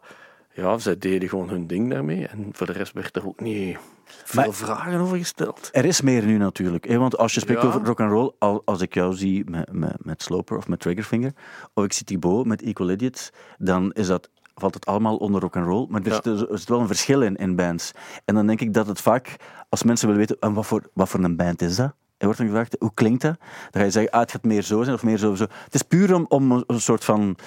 ja, 0.54 0.78
zij 0.78 0.98
deden 0.98 1.30
gewoon 1.30 1.50
hun 1.50 1.68
ding 1.68 1.89
daarmee. 1.92 2.28
En 2.28 2.50
voor 2.52 2.68
de 2.68 2.74
rest 2.74 2.94
werd 2.94 3.15
er 3.15 3.28
ook 3.28 3.39
niet 3.39 3.78
veel 4.06 4.44
Maar- 4.44 4.54
vragen 4.54 5.00
over 5.00 5.18
gesteld. 5.18 5.70
Er 5.72 5.86
is 5.86 6.02
meer 6.02 6.26
nu 6.26 6.38
natuurlijk. 6.38 6.88
Hè? 6.88 6.98
Want 6.98 7.18
als 7.18 7.34
je 7.34 7.39
spreekt 7.39 7.62
Ja. 7.62 7.68
over 7.68 7.84
rock 7.86 8.00
and 8.00 8.12
roll, 8.12 8.32
al, 8.38 8.62
als 8.65 8.82
ik 8.82 8.94
jou 8.94 9.13
zie 9.15 9.50
met, 9.50 9.72
met, 9.74 10.06
met 10.06 10.22
Sloper 10.24 10.58
of 10.58 10.68
met 10.68 10.80
Triggerfinger, 10.80 11.32
of 11.74 11.84
ik 11.84 11.94
zie 11.94 12.06
Thibaut 12.06 12.46
met 12.46 12.62
Equal 12.62 12.89
Idiots, 12.89 13.30
dan 13.58 13.92
is 13.92 14.08
dat, 14.08 14.30
valt 14.60 14.74
het 14.74 14.86
allemaal 14.86 15.15
onder 15.15 15.41
rock 15.41 15.56
and 15.56 15.65
roll. 15.65 15.86
Maar 15.89 16.02
er, 16.02 16.08
Ja. 16.08 16.13
zit, 16.24 16.50
er 16.50 16.58
zit 16.60 16.69
wel 16.69 16.80
een 16.80 16.88
verschil 16.88 17.22
in, 17.22 17.36
in 17.36 17.56
bands. 17.56 17.91
En 18.26 18.36
dan 18.36 18.48
denk 18.48 18.62
ik 18.62 18.74
dat 18.74 18.88
het 18.88 19.02
vaak, 19.02 19.36
als 19.69 19.84
mensen 19.84 20.08
willen 20.08 20.22
weten, 20.28 20.38
en 20.39 20.54
wat 20.54 20.65
voor, 20.65 20.82
wat 20.93 21.10
voor 21.10 21.24
een 21.24 21.36
band 21.36 21.62
is 21.62 21.76
dat? 21.76 21.93
Er 22.17 22.26
wordt 22.26 22.39
dan 22.41 22.50
gevraagd, 22.50 22.76
hoe 22.80 22.93
klinkt 22.93 23.22
dat? 23.22 23.36
Dan 23.39 23.48
ga 23.72 23.84
je 23.84 23.91
zeggen, 23.91 24.12
ah, 24.12 24.19
het 24.19 24.32
gaat 24.32 24.43
meer 24.43 24.62
zo 24.62 24.84
zijn 24.84 24.95
of 24.95 25.04
meer 25.04 25.17
zo. 25.17 25.36
zo. 25.36 25.43
Het 25.63 25.74
is 25.74 25.82
puur 25.82 26.13
om, 26.15 26.26
om 26.28 26.52
een- 26.67 26.82
soort 26.82 27.04
van, 27.04 27.38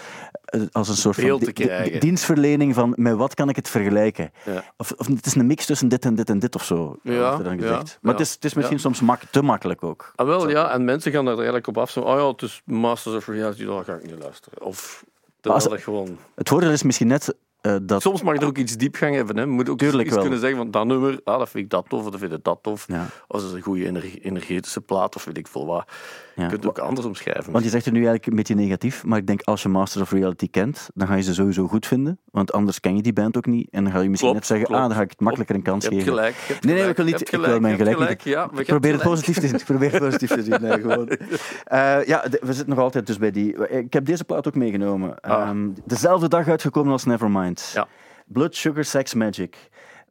eh, 0.45 0.61
als 0.73 0.89
een 0.89 0.97
soort 0.97 1.17
Beeld 1.17 1.57
di- 1.57 1.99
dienstverlening 1.99 2.75
van, 2.75 2.93
met 2.97 3.15
wat 3.17 3.35
kan 3.35 3.49
ik 3.49 3.57
het 3.57 3.69
vergelijken? 3.69 4.31
Ja. 4.45 4.65
Of, 4.77 4.93
of 4.97 5.07
het 5.07 5.27
is 5.27 5.35
een 5.35 5.47
mix 5.47 5.67
tussen 5.67 5.89
dit 5.89 6.05
en 6.05 6.15
dit 6.15 6.31
en 6.31 6.39
dit 6.39 6.55
of 6.55 6.65
zo, 6.65 6.97
Ja, 7.03 7.37
dan 7.37 7.59
ja, 7.59 7.71
maar 7.71 7.85
ja, 8.01 8.11
het 8.11 8.21
is, 8.21 8.33
het 8.35 8.45
is 8.45 8.55
misschien 8.55 8.79
soms 8.81 9.01
mak- 9.01 9.23
te 9.31 9.43
makkelijk 9.43 9.83
ook. 9.85 10.13
Ah, 10.17 10.27
wel, 10.27 10.49
ja, 10.49 10.71
en 10.71 10.85
mensen 10.85 11.13
gaan 11.13 11.25
daar 11.25 11.35
eigenlijk 11.35 11.67
op 11.67 11.79
af. 11.79 11.91
Zo, 11.91 12.01
oh 12.01 12.19
ja, 12.19 12.27
het 12.29 12.43
is 12.43 12.63
Masters 12.65 13.15
of 13.17 13.27
Reality, 13.27 13.65
daar 13.65 13.85
ga 13.85 13.95
ik 13.95 14.03
niet 14.11 14.19
luisteren. 14.23 14.63
Of 14.63 15.05
terwijl 15.43 15.63
als- 15.63 15.73
dat 15.73 15.83
gewoon... 15.83 16.19
Het 16.35 16.49
voordeel 16.49 16.71
is 16.71 16.83
misschien 16.83 17.07
net 17.07 17.35
eh, 17.63 17.77
dat... 17.83 18.03
Soms 18.03 18.23
mag 18.23 18.37
er 18.37 18.47
ook 18.47 18.59
iets 18.59 18.77
diepgang 18.77 19.15
hebben. 19.15 19.37
Hè. 19.37 19.43
Je 19.43 19.49
moet 19.49 19.69
ook 19.69 19.79
Tuurlijk 19.79 20.03
iets 20.05 20.13
wel. 20.15 20.21
kunnen 20.23 20.41
zeggen 20.41 20.59
van 20.59 20.71
dat 20.71 20.87
nummer, 20.87 21.21
ah, 21.25 21.39
dat 21.39 21.49
vind 21.49 21.65
ik 21.65 21.71
dat 21.71 21.85
tof, 21.89 22.05
of 22.05 22.11
dat 22.11 22.21
vind 22.21 22.33
ik 22.33 22.45
dat 22.45 22.59
tof. 22.63 22.85
Ja. 22.89 23.07
Of 23.29 23.41
dat 23.41 23.49
is 23.51 23.57
een 23.57 23.63
goede 23.63 23.87
ener- 23.87 24.19
energetische 24.23 24.81
plaat, 24.81 25.17
of 25.17 25.25
weet 25.25 25.39
ik 25.39 25.47
veel 25.47 25.67
wat. 25.67 25.85
Ja. 26.37 26.43
Je 26.43 26.49
kunt 26.49 26.65
het 26.65 26.79
ook 26.79 26.79
anders 26.87 27.07
omschrijven. 27.07 27.53
Want 27.53 27.65
je 27.65 27.71
zegt 27.71 27.87
er 27.87 27.93
nu 27.93 27.99
eigenlijk 27.99 28.27
een 28.27 28.37
beetje 28.37 28.55
negatief, 28.55 29.05
maar 29.05 29.19
ik 29.19 29.27
denk 29.27 29.43
als 29.43 29.63
je 29.63 29.69
Masters 29.69 30.03
of 30.03 30.11
Reality 30.13 30.51
kent, 30.51 30.89
dan 30.95 31.07
ga 31.07 31.15
je 31.15 31.23
ze 31.23 31.35
sowieso 31.35 31.67
goed 31.69 31.87
vinden. 31.87 32.19
Want 32.31 32.53
anders 32.53 32.81
ken 32.81 32.97
je 32.97 33.03
die 33.03 33.13
band 33.13 33.37
ook 33.37 33.47
niet. 33.47 33.69
En 33.71 33.85
dan 33.85 33.93
ga 33.93 34.01
je 34.01 34.09
misschien 34.09 34.31
Klopt, 34.31 34.35
net 34.35 34.59
zeggen, 34.59 34.67
klopt. 34.67 34.83
ah, 34.83 34.89
dan 34.89 34.97
ga 34.97 35.03
ik 35.03 35.11
het 35.11 35.21
makkelijker 35.21 35.55
een 35.57 35.63
kans 35.63 35.87
geven. 35.87 36.03
gelijk. 36.03 36.35
je 36.47 36.53
hebt 36.53 36.65
Nee, 36.65 36.75
nee, 36.75 36.83
gelijk, 36.83 36.99
ik 36.99 37.05
wil, 37.05 37.19
niet, 37.19 37.33
ik 37.33 37.47
wil 37.51 37.61
mijn 37.61 37.77
gelijk, 37.77 37.99
niet- 37.99 38.23
Ja, 38.35 38.45
Ik 38.45 38.67
probeer 38.67 38.93
het 38.93 39.01
gelijk. 39.01 39.03
positief 39.03 39.39
te 39.39 39.47
zien. 39.47 39.57
Ik 39.59 39.65
probeer 39.65 39.93
het 39.93 40.01
positief 40.03 40.31
te 40.31 40.43
zien. 40.43 40.57
Nee, 40.61 40.81
gewoon. 40.81 41.09
Eh, 41.65 42.05
ja, 42.07 42.25
we 42.41 42.53
zitten 42.53 42.69
nog 42.69 42.79
altijd 42.79 43.07
dus 43.07 43.19
bij 43.19 43.31
die... 43.31 43.69
Ik 43.69 43.93
heb 43.93 44.05
deze 44.05 44.25
plaat 44.25 44.47
ook 44.47 44.55
meegenomen. 44.55 45.21
Ah. 45.21 45.49
Ehm, 45.49 45.69
dezelfde 45.85 46.29
dag 46.29 46.49
uitgekomen 46.49 46.93
als 46.93 47.05
Nevermind. 47.05 47.52
Ja. 47.75 47.89
Blood, 48.27 48.57
Sugar, 48.57 48.85
Sex, 48.85 49.15
Magic. 49.15 49.57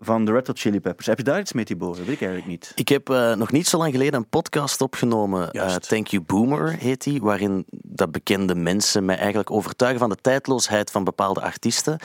Van 0.03 0.25
de 0.25 0.31
Red 0.31 0.47
Hot 0.47 0.59
Chili 0.59 0.79
Peppers. 0.79 1.07
Heb 1.07 1.17
je 1.17 1.23
daar 1.23 1.39
iets 1.39 1.53
mee, 1.53 1.65
Thibaut? 1.65 1.97
Dat 1.97 2.05
weet 2.05 2.15
ik 2.15 2.21
eigenlijk 2.21 2.51
niet. 2.51 2.71
Ik 2.75 2.87
heb 2.87 3.09
eh, 3.09 3.33
nog 3.33 3.51
niet 3.51 3.67
zo 3.67 3.77
lang 3.77 3.91
geleden 3.91 4.13
een 4.13 4.29
podcast 4.29 4.81
opgenomen. 4.81 5.51
eh. 5.51 5.75
Thank 5.75 6.07
You 6.07 6.23
Boomer 6.23 6.75
heet 6.77 7.03
die. 7.03 7.21
Waarin 7.21 7.65
dat 7.71 8.11
bekende 8.11 8.55
mensen 8.55 9.05
mij 9.05 9.17
eigenlijk 9.17 9.51
overtuigen 9.51 9.99
van 9.99 10.09
de 10.09 10.15
tijdloosheid 10.21 10.91
van 10.91 11.03
bepaalde 11.03 11.41
artiesten. 11.41 11.99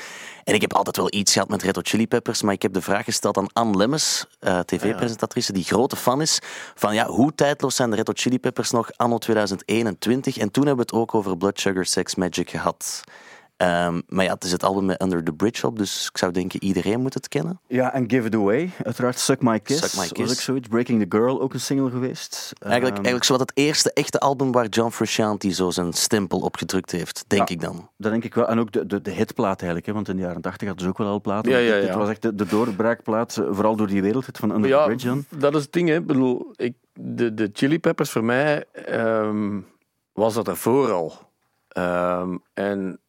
En 0.44 0.55
ik 0.55 0.61
heb 0.61 0.75
altijd 0.75 0.96
wel 0.96 1.09
iets 1.14 1.33
gehad 1.33 1.49
met 1.49 1.62
Red 1.62 1.77
Hot 1.77 1.88
Chili 1.88 2.07
Peppers. 2.07 2.42
Maar 2.42 2.55
ik 2.55 2.62
heb 2.62 2.72
de 2.72 2.83
vraag 2.83 3.05
gesteld 3.05 3.37
aan 3.37 3.53
Anne 3.53 3.77
Lemmens, 3.77 4.27
eh, 4.38 4.59
tv-presentatrice, 4.59 5.53
die 5.53 5.64
grote 5.64 5.96
fan 5.96 6.20
is. 6.20 6.38
Van 6.75 6.94
ja, 6.94 7.07
hoe 7.07 7.35
tijdloos 7.35 7.77
zijn 7.77 7.90
de 7.90 7.96
Red 7.96 8.07
Hot 8.07 8.20
Chili 8.20 8.38
Peppers 8.38 8.70
nog 8.70 8.90
anno 8.96 9.18
2021? 9.18 10.37
En 10.37 10.51
toen 10.51 10.66
hebben 10.66 10.87
we 10.87 10.90
het 10.96 11.01
ook 11.03 11.14
over 11.14 11.37
Blood 11.37 11.61
Sugar 11.61 11.85
Sex 11.87 12.14
Magic 12.14 12.51
gehad. 12.51 13.05
Ehm, 13.56 14.00
maar 14.08 14.24
ja, 14.24 14.32
het 14.32 14.44
is 14.44 14.52
het 14.52 14.62
album 14.64 14.84
met 14.84 15.02
Under 15.02 15.24
the 15.24 15.32
Bridge 15.32 15.66
op, 15.66 15.78
dus 15.78 16.08
ik 16.12 16.18
zou 16.18 16.32
denken 16.32 16.62
iedereen 16.62 17.00
moet 17.00 17.14
het 17.14 17.28
kennen. 17.28 17.60
Ja, 17.68 17.92
en 17.94 18.10
Give 18.10 18.26
It 18.26 18.34
Away. 18.34 18.70
Uiteraard 18.84 19.18
Suck 19.18 19.42
My 19.42 19.60
Kiss. 19.60 19.78
Suck 19.80 19.92
My 19.92 19.98
Was 19.98 20.12
Kiss. 20.12 20.32
ook 20.32 20.38
zoiets. 20.40 20.68
Breaking 20.68 21.00
the 21.08 21.16
Girl, 21.16 21.40
ook 21.40 21.54
een 21.54 21.60
single 21.60 21.90
geweest. 21.90 22.52
Eigenlijk, 22.58 22.84
Ehm, 22.96 23.04
eigenlijk 23.04 23.24
zo 23.24 23.32
wat 23.36 23.40
het 23.48 23.52
eerste 23.54 23.92
echte 23.92 24.18
album 24.20 24.52
waar 24.52 24.66
John 24.66 24.90
Frusciante 24.90 25.50
zo 25.50 25.70
zijn 25.70 25.92
stempel 25.92 26.38
op 26.40 26.56
gedrukt 26.56 26.90
heeft, 26.90 27.24
denk 27.26 27.48
Ja. 27.48 27.54
ik 27.54 27.60
dan. 27.60 27.88
Dat 27.96 28.10
denk 28.12 28.24
ik 28.24 28.34
wel. 28.34 28.46
En 28.48 28.58
ook 28.58 28.72
de, 28.72 28.86
de, 28.86 29.00
de 29.02 29.10
hitplaat 29.10 29.56
eigenlijk. 29.56 29.86
Hè? 29.86 29.92
Want 29.92 30.08
in 30.08 30.16
de 30.16 30.22
jaren 30.22 30.40
80 30.42 30.66
hadden 30.68 30.84
ze 30.86 30.90
ook 30.90 30.98
wel 30.98 31.08
al 31.08 31.20
platen. 31.20 31.52
Ja, 31.52 31.58
ja, 31.58 31.74
Dit 31.80 31.88
ja. 31.88 31.96
was 31.98 32.08
echt 32.08 32.22
de, 32.22 32.34
de 32.34 32.46
doorbraakplaat. 32.46 33.36
eh, 33.36 33.44
Vooral 33.50 33.76
door 33.76 33.86
die 33.86 34.02
wereldhit 34.02 34.38
van 34.38 34.50
Under 34.50 34.70
Ja, 34.70 34.80
the 34.82 34.86
Bridge. 34.88 35.06
Dan. 35.06 35.24
dat 35.38 35.54
is 35.54 35.62
het 35.62 35.72
ding. 35.72 35.88
Hè. 35.88 35.94
Ik 35.94 36.06
bedoel, 36.06 36.52
ik, 36.56 36.74
de, 36.92 37.34
de 37.34 37.50
Chili 37.52 37.78
Peppers 37.80 38.10
voor 38.10 38.24
mij 38.24 38.64
ehm, 38.72 39.60
was 40.12 40.34
dat 40.34 40.48
ervoor 40.48 40.92
al. 40.92 41.12
Ehm, 41.68 42.36
en 42.54 43.00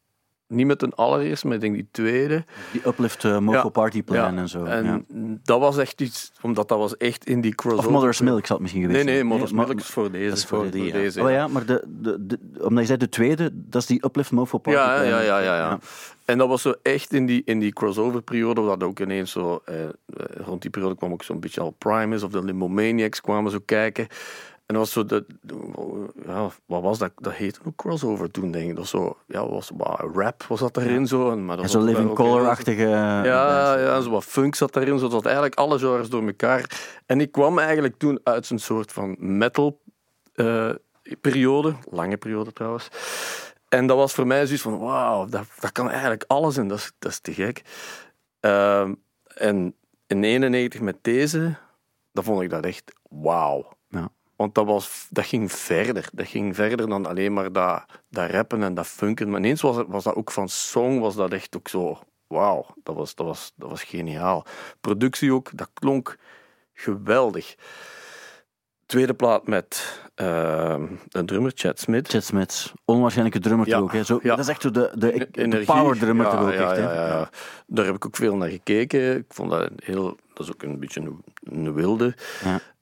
niet 0.47 0.65
met 0.67 0.81
een 0.81 0.93
allereerste, 0.93 1.45
maar 1.47 1.55
ik 1.55 1.62
denk 1.62 1.73
die 1.75 1.88
tweede. 1.91 2.45
Die 2.71 2.81
Uplift 2.88 3.23
uh, 3.23 3.38
Mofo 3.39 3.57
Ja. 3.57 3.69
Party 3.69 4.03
Plan 4.03 4.33
Ja, 4.33 4.41
en 4.41 4.49
zo. 4.49 4.63
En 4.63 4.86
ja. 4.86 5.01
dat 5.43 5.60
was 5.60 5.77
echt 5.77 6.01
iets, 6.01 6.31
omdat 6.41 6.67
dat 6.67 6.77
was 6.77 6.97
echt 6.97 7.25
in 7.25 7.41
die 7.41 7.55
crossover. 7.55 7.86
Of 7.88 7.91
Mother's 7.93 8.21
Milk 8.21 8.45
zal 8.45 8.55
het 8.55 8.60
misschien 8.62 8.81
geweest 8.86 9.05
Nee, 9.05 9.13
nee. 9.13 9.23
Mother's 9.23 9.51
Milk 9.51 9.79
is 9.79 9.86
voor 9.86 10.12
deze. 10.12 10.36
is 10.36 10.45
voor 10.45 10.69
die, 10.69 10.91
deze. 10.91 11.21
Oh 11.23 11.29
ja, 11.31 11.47
maar 11.47 11.65
de, 11.65 11.83
de, 11.88 12.25
de, 12.25 12.39
omdat 12.62 12.79
je 12.79 12.86
zei 12.86 12.97
de 12.97 13.10
tweede, 13.10 13.49
dat 13.53 13.81
is 13.81 13.88
die 13.88 14.05
Uplift 14.05 14.31
Mofo 14.31 14.57
Party 14.57 14.79
Ja, 14.79 14.93
Plan. 14.95 15.07
ja, 15.07 15.19
ja, 15.21 15.39
ja, 15.39 15.55
ja. 15.55 15.55
Ja. 15.57 15.79
En 16.25 16.38
dat 16.38 16.47
was 16.47 16.62
zo 16.62 16.73
echt 16.81 17.13
in 17.13 17.25
die, 17.25 17.41
in 17.45 17.60
die 17.60 17.73
crossover-periode, 17.73 18.65
dat 18.65 18.83
ook 18.83 18.99
ineens 18.99 19.31
zo... 19.31 19.62
Eh, 19.65 19.83
eh, 19.83 19.89
rond 20.45 20.62
die 20.62 20.71
periode 20.71 20.95
kwam 20.95 21.12
ook 21.12 21.23
zo'n 21.23 21.39
beetje 21.39 21.62
al 21.62 21.75
Primus 21.77 22.23
of 22.23 22.31
de 22.31 22.43
Limbo 22.43 22.67
Maniacs 22.67 23.21
kwamen 23.21 23.51
zo 23.51 23.60
kijken. 23.65 24.07
En 24.67 24.75
dat 24.75 24.77
was 24.84 24.91
zo... 24.91 25.06
De, 25.06 25.25
ja, 26.25 26.49
wat 26.65 26.82
was 26.82 26.97
dat? 26.97 27.12
Dat 27.15 27.34
heette 27.34 27.60
ook 27.65 27.75
crossover 27.75 28.32
toen, 28.32 28.51
denk 28.51 28.69
ik. 28.69 28.75
Dat 28.75 28.77
was 28.80 28.89
zo... 28.89 29.17
Ja, 29.27 29.47
was 29.49 29.71
wat, 29.77 29.99
rap 30.13 30.43
was 30.43 30.60
dat 30.60 30.77
erin 30.77 31.08
zo. 31.08 31.32
En, 31.32 31.45
maar 31.45 31.58
dat 31.58 31.73
En 31.73 31.80
ook 31.80 31.86
Living 31.86 32.03
wel 32.03 32.12
ook 32.12 32.17
heel- 32.17 32.27
Color-achtige... 32.27 32.82
Ja, 32.88 33.23
ja, 33.77 34.01
zo 34.01 34.10
wat 34.10 34.23
funk 34.23 34.56
zat 34.56 34.73
daarin. 34.73 34.99
Zo 34.99 35.08
dat 35.08 35.25
eigenlijk 35.25 35.56
alle 35.56 35.80
genres 35.80 36.10
door 36.10 36.25
elkaar. 36.27 36.80
En 37.06 37.21
ik 37.21 37.32
kwam 37.32 37.60
eigenlijk 37.60 37.97
toen 37.97 38.19
uit 38.23 38.45
zo'n 38.45 38.60
soort 38.60 38.91
van 38.91 39.15
metal 39.19 39.82
eh, 40.34 40.69
periode. 41.21 41.75
Lange 41.89 42.17
periode 42.17 42.53
trouwens. 42.53 42.88
En 43.69 43.88
dat 43.88 43.97
was 43.97 44.13
voor 44.13 44.27
mij 44.27 44.45
zoiets 44.45 44.63
van, 44.63 44.80
wauw, 44.80 45.25
dat, 45.25 45.45
dat 45.60 45.71
kan 45.71 45.89
eigenlijk 45.89 46.23
alles 46.27 46.58
en 46.58 46.67
dat 46.67 46.77
is, 46.77 46.91
dat 46.99 47.12
is 47.12 47.19
te 47.19 47.34
gek. 47.34 47.62
Ehm, 48.39 48.93
en 49.27 49.75
in 50.08 50.23
91 50.23 50.82
met 50.82 50.97
deze, 51.01 51.56
dan 52.12 52.23
vond 52.23 52.41
ik 52.41 52.49
dat 52.49 52.65
echt 52.65 52.93
wauw. 53.10 53.77
Ja. 53.89 54.10
Want 54.38 54.56
dat, 54.56 54.65
was, 54.65 55.08
dat 55.10 55.26
ging 55.26 55.52
verder. 55.52 56.10
Dat 56.13 56.28
ging 56.28 56.56
verder 56.56 56.89
dan 56.89 57.06
alleen 57.06 57.34
maar 57.34 57.52
dat, 57.52 57.86
dat 58.10 58.30
rappen 58.30 58.63
en 58.63 58.73
dat 58.73 58.88
funken. 58.88 59.30
Maar 59.30 59.39
ineens 59.39 59.62
was, 59.62 59.76
het, 59.76 59.88
was 59.88 60.04
dat 60.04 60.15
ook 60.15 60.32
van 60.32 60.50
song, 60.50 61.00
was 61.00 61.15
dat 61.15 61.32
echt 61.32 61.56
ook 61.56 61.67
zo... 61.67 62.00
Wauw, 62.28 62.65
dat 62.84 62.95
was, 62.95 63.15
dat, 63.15 63.26
was, 63.26 63.54
dat 63.56 63.69
was 63.69 63.84
geniaal. 63.84 64.45
Productie 64.82 65.34
ook, 65.34 65.50
dat 65.58 65.69
klonk 65.73 66.17
geweldig. 66.73 67.56
Tweede 68.86 69.13
plaat 69.13 69.47
met 69.47 70.02
uh, 70.15 70.76
een 71.10 71.26
drummer, 71.26 71.52
Chad 71.56 71.80
Smith. 71.80 72.08
Chad 72.08 72.23
Smith, 72.23 72.73
onwaarschijnlijke 72.86 73.39
drummer 73.39 73.67
Ja, 73.67 73.78
ook. 73.78 73.91
Hè? 73.91 74.04
Zo, 74.04 74.19
ja. 74.23 74.30
Dat 74.30 74.39
is 74.39 74.47
echt 74.47 74.62
zo 74.62 74.71
de, 74.71 74.91
de, 74.95 75.30
de 75.32 75.63
power 75.65 75.97
drummer 75.97 76.26
ja, 76.26 76.39
ook 76.39 76.52
echt. 76.52 76.76
hè? 76.76 76.86
Daar 77.67 77.86
heb 77.86 77.95
ik 77.95 78.06
ook 78.06 78.15
veel 78.15 78.36
naar 78.36 78.50
gekeken. 78.50 79.17
Ik 79.17 79.26
vond 79.30 79.52
dat 79.52 79.69
heel... 79.76 80.17
Dat 80.34 80.45
is 80.45 80.54
ook 80.54 80.63
een 80.63 80.80
beetje 80.80 81.02
een, 81.02 81.23
een 81.43 81.73
wilde. 81.73 82.15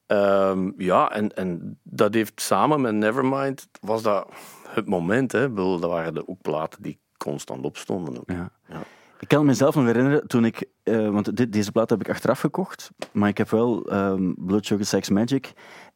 Ja. 0.08 0.50
Ehm, 0.50 0.72
ja, 0.78 1.12
en, 1.12 1.36
en 1.36 1.80
dat 1.84 2.14
heeft 2.14 2.42
samen 2.42 2.82
met 2.82 2.94
Nevermind... 2.94 3.68
Was 3.82 4.02
dat 4.02 4.28
het 4.68 4.88
moment, 4.88 5.32
hè. 5.32 5.50
Bedoel, 5.50 5.80
Dat 5.80 5.90
waren 5.90 6.14
de 6.14 6.28
ook 6.28 6.42
platen 6.42 6.82
die 6.82 7.00
constant 7.18 7.66
opstonden. 7.66 8.18
Ook. 8.18 8.30
Ja. 8.32 8.52
Ja. 8.68 8.84
Ik 9.20 9.28
kan 9.28 9.46
mezelf 9.46 9.76
nog 9.76 9.86
herinneren 9.86 10.28
toen 10.28 10.46
ik, 10.46 10.66
eh, 10.84 11.10
want 11.10 11.38
dit, 11.38 11.54
deze 11.54 11.72
plaat 11.72 11.90
heb 11.90 12.00
ik 12.00 12.10
achteraf 12.10 12.40
gekocht, 12.40 12.92
maar 13.12 13.30
ik 13.30 13.38
heb 13.38 13.50
wel 13.50 13.86
ehm, 13.86 14.34
Blood 14.38 14.66
Sugar 14.66 14.86
Sex 14.86 15.10
Magic 15.10 15.54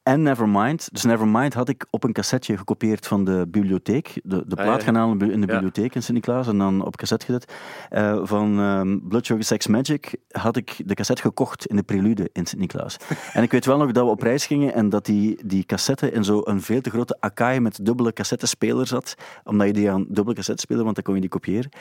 en 0.09 0.21
Nevermind. 0.21 0.89
Dus 0.91 1.03
Nevermind 1.03 1.53
had 1.53 1.69
ik 1.69 1.85
op 1.89 2.03
een 2.03 2.13
cassetje 2.13 2.57
gekopieerd 2.57 3.07
van 3.07 3.23
de 3.23 3.45
bibliotheek, 3.47 4.21
de, 4.23 4.43
de 4.47 4.55
Ah, 4.55 4.63
plaat 4.63 4.83
gaan 4.83 4.95
halen 4.95 5.31
in 5.31 5.41
de 5.41 5.47
bibliotheek 5.47 5.95
in 5.95 6.03
Sint-Niklaas 6.03 6.47
en 6.47 6.57
dan 6.57 6.85
op 6.85 6.95
cassette 6.95 7.25
gezet. 7.25 7.53
Eh, 7.89 8.19
van 8.23 8.59
ehm, 8.59 8.99
Blood 9.07 9.25
Sugar 9.25 9.43
Sex 9.43 9.67
Magic 9.67 10.15
had 10.31 10.55
ik 10.55 10.81
de 10.85 10.93
cassette 10.93 11.21
gekocht 11.21 11.65
in 11.65 11.75
de 11.75 11.83
Prelude 11.83 12.29
in 12.33 12.45
Sint-Niklaas. 12.45 12.97
en 13.33 13.43
ik 13.43 13.51
weet 13.51 13.65
wel 13.65 13.77
nog 13.77 13.91
dat 13.91 14.03
we 14.03 14.09
op 14.09 14.21
reis 14.21 14.45
gingen 14.45 14.73
en 14.73 14.89
dat 14.89 15.05
die, 15.05 15.39
die 15.45 15.65
cassette 15.65 16.11
in 16.11 16.23
zo'n 16.23 16.61
veel 16.61 16.81
te 16.81 16.89
grote 16.89 17.17
Akai 17.19 17.59
met 17.59 17.85
dubbele 17.85 18.13
cassettespeler 18.13 18.87
zat, 18.87 19.15
omdat 19.43 19.67
je 19.67 19.73
die 19.73 19.91
aan 19.91 20.05
dubbele 20.09 20.35
cassettespeler, 20.35 20.83
want 20.83 20.95
dan 20.95 21.03
kon 21.03 21.13
je 21.13 21.21
die 21.21 21.29
kopiëren. 21.29 21.71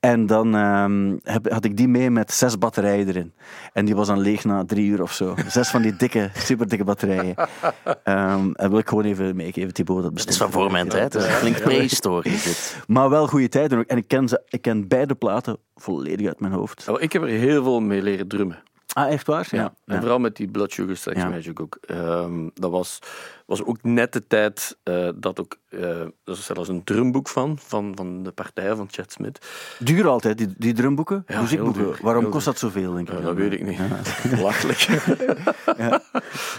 En 0.00 0.26
dan 0.26 0.54
ehm, 0.54 1.16
heb, 1.22 1.50
had 1.50 1.64
ik 1.64 1.76
die 1.76 1.88
mee 1.88 2.10
met 2.10 2.32
zes 2.32 2.58
batterijen 2.58 3.08
erin. 3.08 3.32
En 3.72 3.84
die 3.84 3.94
was 3.94 4.06
dan 4.06 4.20
leeg 4.20 4.44
na 4.44 4.64
drie 4.64 4.88
uur 4.88 5.02
of 5.02 5.12
zo. 5.12 5.34
Zes 5.46 5.68
van 5.68 5.82
die 5.82 5.96
dikke, 5.96 6.30
super 6.34 6.68
dikke 6.68 6.84
batterijen. 6.84 7.34
Ehm 8.04 8.50
en 8.52 8.70
wil 8.70 8.78
ik 8.78 8.88
gewoon 8.88 9.04
even 9.04 9.36
meegeven, 9.36 9.72
Thibaut. 9.72 9.96
Dat 9.96 10.04
Het 10.06 10.14
bestond 10.14 10.34
is 10.36 10.42
van 10.42 10.52
voor 10.52 10.70
mijn 10.72 10.88
tijd. 10.88 11.12
Het 11.12 11.38
klinkt 11.38 11.62
prehistorisch. 11.62 12.42
dit. 12.44 12.76
Maar 12.86 13.10
wel 13.10 13.26
goede 13.26 13.48
tijden 13.48 13.78
ook. 13.78 13.84
En 13.84 13.96
ik 13.96 14.08
ken, 14.08 14.28
ze, 14.28 14.42
ik 14.48 14.62
ken 14.62 14.88
beide 14.88 15.14
platen 15.14 15.56
volledig 15.74 16.26
uit 16.26 16.40
mijn 16.40 16.52
hoofd. 16.52 16.86
Nou, 16.86 17.00
Ik 17.00 17.12
heb 17.12 17.22
er 17.22 17.28
heel 17.28 17.62
veel 17.62 17.80
mee 17.80 18.02
leren 18.02 18.28
drummen. 18.28 18.62
Ah, 18.94 19.12
echt 19.12 19.26
waar? 19.26 19.48
Ja. 19.50 19.74
En 19.86 19.98
vooral 20.00 20.18
met 20.18 20.36
die 20.36 20.48
Blood 20.48 20.72
Sugar 20.72 20.96
Sex 20.96 21.16
Ja. 21.16 21.28
Magic 21.28 21.60
ook. 21.60 21.78
Ehm, 21.86 22.48
dat 22.54 22.70
was, 22.70 22.98
was 23.46 23.64
ook 23.64 23.82
net 23.82 24.12
de 24.12 24.26
tijd 24.26 24.76
eh, 24.82 25.08
dat 25.14 25.40
ook... 25.40 25.56
eh 25.68 25.80
er 26.00 26.12
is 26.24 26.44
zelfs 26.44 26.68
een 26.68 26.84
drumboek 26.84 27.28
van, 27.28 27.58
van, 27.60 27.92
van 27.96 28.22
de 28.22 28.30
partij 28.30 28.76
van 28.76 28.88
Chad 28.90 29.12
Smith. 29.12 29.46
Duur 29.78 30.06
altijd, 30.08 30.38
die, 30.38 30.54
die 30.58 30.72
drumboeken, 30.72 31.24
Ja, 31.26 31.40
muziekboeken. 31.40 31.82
duur, 31.82 31.98
Waarom 32.02 32.28
kost 32.28 32.44
dat 32.44 32.58
zoveel, 32.58 32.92
denk 32.94 33.08
ik? 33.10 33.14
Ja, 33.18 33.20
dat 33.24 33.34
weet 33.34 33.52
ik 33.52 33.62
niet. 33.66 33.78
Belachelijk. 34.36 34.86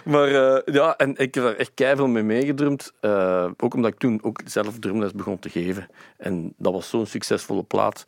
Maar 0.06 0.28
eh, 0.28 0.74
ja, 0.74 0.96
en 0.98 1.16
ik 1.18 1.36
heb 1.36 1.44
er 1.44 1.58
echt 1.58 1.72
keihard 1.74 2.08
mee 2.10 2.24
meegedrumd. 2.24 2.94
eh, 3.00 3.46
ook 3.58 3.74
omdat 3.74 3.92
ik 3.92 4.00
toen 4.00 4.20
ook 4.24 4.40
zelf 4.46 4.80
drumles 4.80 5.12
begon 5.12 5.40
te 5.40 5.50
geven. 5.50 5.88
En 6.18 6.54
dat 6.58 6.74
was 6.74 6.90
zo'n 6.90 7.06
succesvolle 7.06 7.64
plaat. 7.64 8.04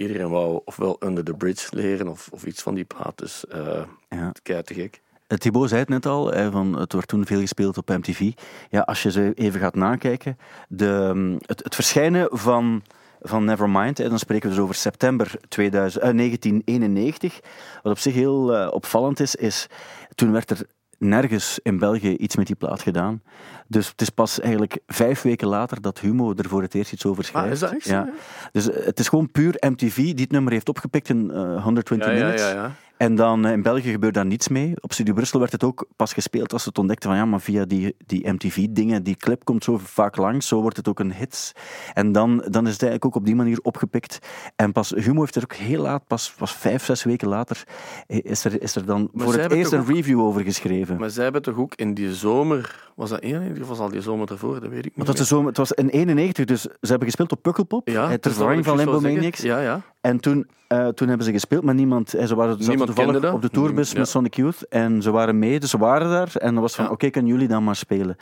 Iedereen 0.00 0.28
wou 0.30 0.60
ofwel 0.64 0.96
Under 1.00 1.24
the 1.24 1.34
Bridge 1.34 1.76
leren 1.76 2.08
of, 2.08 2.28
of 2.32 2.46
iets 2.46 2.62
van 2.62 2.74
die 2.74 2.84
plaat. 2.84 3.18
Dus 3.18 3.46
eh 3.46 3.82
Ja. 4.08 4.32
te 4.62 4.74
gek. 4.74 5.00
Eh, 5.26 5.38
Thibaut 5.38 5.68
zei 5.68 5.80
het 5.80 5.88
net 5.88 6.06
al, 6.06 6.32
van, 6.50 6.78
het 6.78 6.92
wordt 6.92 7.08
toen 7.08 7.26
veel 7.26 7.40
gespeeld 7.40 7.78
op 7.78 7.88
MTV. 7.88 8.32
Ja, 8.70 8.80
als 8.80 9.02
je 9.02 9.10
ze 9.10 9.32
even 9.34 9.60
gaat 9.60 9.74
nakijken, 9.74 10.38
de, 10.68 11.10
mm, 11.14 11.38
het, 11.46 11.64
het 11.64 11.74
verschijnen 11.74 12.28
van, 12.30 12.82
van 13.20 13.44
Nevermind, 13.44 13.98
hè, 13.98 14.08
dan 14.08 14.18
spreken 14.18 14.48
we 14.48 14.54
dus 14.54 14.64
over 14.64 14.74
september 14.74 15.40
2000, 15.48 16.02
eh, 16.02 16.10
1991. 16.10 17.40
Wat 17.82 17.92
op 17.92 17.98
zich 17.98 18.14
heel 18.14 18.54
eh, 18.56 18.72
opvallend 18.72 19.20
is, 19.20 19.34
is 19.34 19.66
toen 20.14 20.32
werd 20.32 20.50
er 20.50 20.66
nergens 21.00 21.58
in 21.62 21.78
België 21.78 22.14
iets 22.16 22.36
met 22.36 22.46
die 22.46 22.56
plaat 22.56 22.82
gedaan. 22.82 23.22
Dus 23.66 23.88
het 23.88 24.00
is 24.00 24.10
pas 24.10 24.40
eigenlijk 24.40 24.78
vijf 24.86 25.22
weken 25.22 25.48
later 25.48 25.80
dat 25.80 25.98
Humo 26.00 26.34
er 26.36 26.48
voor 26.48 26.62
het 26.62 26.74
eerst 26.74 26.92
iets 26.92 27.06
over 27.06 27.24
schrijft. 27.24 27.46
Ah, 27.46 27.52
is 27.52 27.58
dat 27.60 27.72
echt 27.72 27.86
zo, 27.86 27.92
Ja. 27.92 28.08
Dus 28.52 28.70
eh, 28.70 28.84
het 28.86 28.98
is 28.98 29.08
gewoon 29.08 29.30
puur 29.30 29.54
MTV 29.60 29.94
die 29.96 30.14
het 30.20 30.30
nummer 30.30 30.52
heeft 30.52 30.68
opgepikt 30.68 31.08
in 31.08 31.30
eh, 31.30 31.62
120 31.62 32.08
Ja, 32.08 32.14
ja, 32.14 32.20
minutes. 32.24 32.42
ja, 32.48 32.52
ja. 32.54 32.72
En 33.00 33.14
dan 33.14 33.46
eh, 33.46 33.52
in 33.52 33.62
België 33.62 33.90
gebeurt 33.90 34.14
daar 34.14 34.26
niets 34.26 34.48
mee. 34.48 34.74
Op 34.80 34.92
Studio 34.92 35.14
Brussel 35.14 35.38
werd 35.38 35.52
het 35.52 35.64
ook 35.64 35.86
pas 35.96 36.12
gespeeld 36.12 36.52
als 36.52 36.62
ze 36.62 36.68
het 36.68 36.78
ontdekten 36.78 37.08
van 37.08 37.18
ja, 37.18 37.24
maar 37.24 37.40
via 37.40 37.64
die, 37.64 37.96
die 38.06 38.32
MTV-dingen, 38.32 39.02
die 39.02 39.16
clip 39.16 39.44
komt 39.44 39.64
zo 39.64 39.78
vaak 39.78 40.16
langs, 40.16 40.48
zo 40.48 40.60
wordt 40.60 40.76
het 40.76 40.88
ook 40.88 40.98
een 40.98 41.12
hit. 41.12 41.52
En 41.94 42.12
dan, 42.12 42.36
dan 42.36 42.66
is 42.66 42.72
het 42.72 42.82
eigenlijk 42.82 43.04
ook 43.04 43.14
op 43.14 43.24
die 43.24 43.34
manier 43.34 43.58
opgepikt. 43.62 44.18
En 44.56 44.72
pas, 44.72 44.90
Humo 44.90 45.20
heeft 45.20 45.36
er 45.36 45.42
ook 45.42 45.54
heel 45.54 45.82
laat, 45.82 46.06
pas, 46.06 46.34
pas 46.38 46.54
vijf, 46.54 46.84
zes 46.84 47.04
weken 47.04 47.28
later, 47.28 47.64
eh, 48.06 48.18
is 48.22 48.44
er, 48.44 48.62
is 48.62 48.76
er 48.76 48.84
dan 48.84 49.10
Maar 49.12 49.24
voor 49.24 49.34
het 49.34 49.52
eerst 49.52 49.72
een 49.72 49.86
review 49.86 50.20
over 50.20 50.42
geschreven. 50.42 50.98
Maar 50.98 51.10
zij 51.10 51.22
hebben 51.22 51.42
toch 51.42 51.56
ook 51.56 51.74
in 51.74 51.94
die 51.94 52.14
zomer... 52.14 52.88
Was 52.94 53.10
dat 53.10 53.20
één 53.20 53.56
of 53.60 53.68
was 53.68 53.78
al 53.78 53.88
die 53.88 54.00
zomer 54.00 54.30
ervoor? 54.30 54.60
Dat 54.60 54.70
weet 54.70 54.86
ik 54.86 54.96
niet 54.96 55.06
het 55.06 55.06
was, 55.06 55.14
meer. 55.14 55.16
de 55.16 55.24
zomer, 55.24 55.48
het 55.48 55.56
was 55.56 55.72
in 55.72 55.88
91, 55.88 56.44
dus 56.44 56.62
ze 56.62 56.70
hebben 56.80 57.06
gespeeld 57.06 57.32
op 57.32 57.42
Pukkelpop, 57.42 57.88
Ja, 57.88 58.02
eh, 58.02 58.08
ter 58.08 58.20
dat 58.20 58.30
is 58.30 58.36
vervanging 58.36 58.64
van 58.64 58.76
Limbo 58.76 59.00
Maniacs. 59.00 59.40
Ja, 59.40 59.60
ja. 59.60 59.80
En 60.00 60.20
toen, 60.20 60.46
toen 60.94 61.08
hebben 61.08 61.26
ze 61.26 61.32
gespeeld, 61.32 61.64
maar 61.64 61.74
niemand... 61.74 62.10
Ze 62.10 62.34
waren 62.34 62.56
Niemand 62.58 62.89
toevallig 62.94 63.20
dat. 63.20 63.32
op 63.32 63.42
de 63.42 63.50
tourbus 63.50 63.92
Ja. 63.92 63.98
met 63.98 64.08
Sonic 64.08 64.34
Youth 64.34 64.68
en 64.68 65.02
ze 65.02 65.10
waren 65.10 65.38
mee, 65.38 65.60
dus 65.60 65.70
ze 65.70 65.78
waren 65.78 66.10
daar. 66.10 66.30
En 66.36 66.52
dan 66.52 66.62
was 66.62 66.74
van, 66.74 66.84
Ja. 66.84 66.90
oké, 66.90 67.10
kunnen 67.10 67.30
jullie 67.30 67.48
dan 67.48 67.64
maar 67.64 67.76
spelen. 67.76 68.16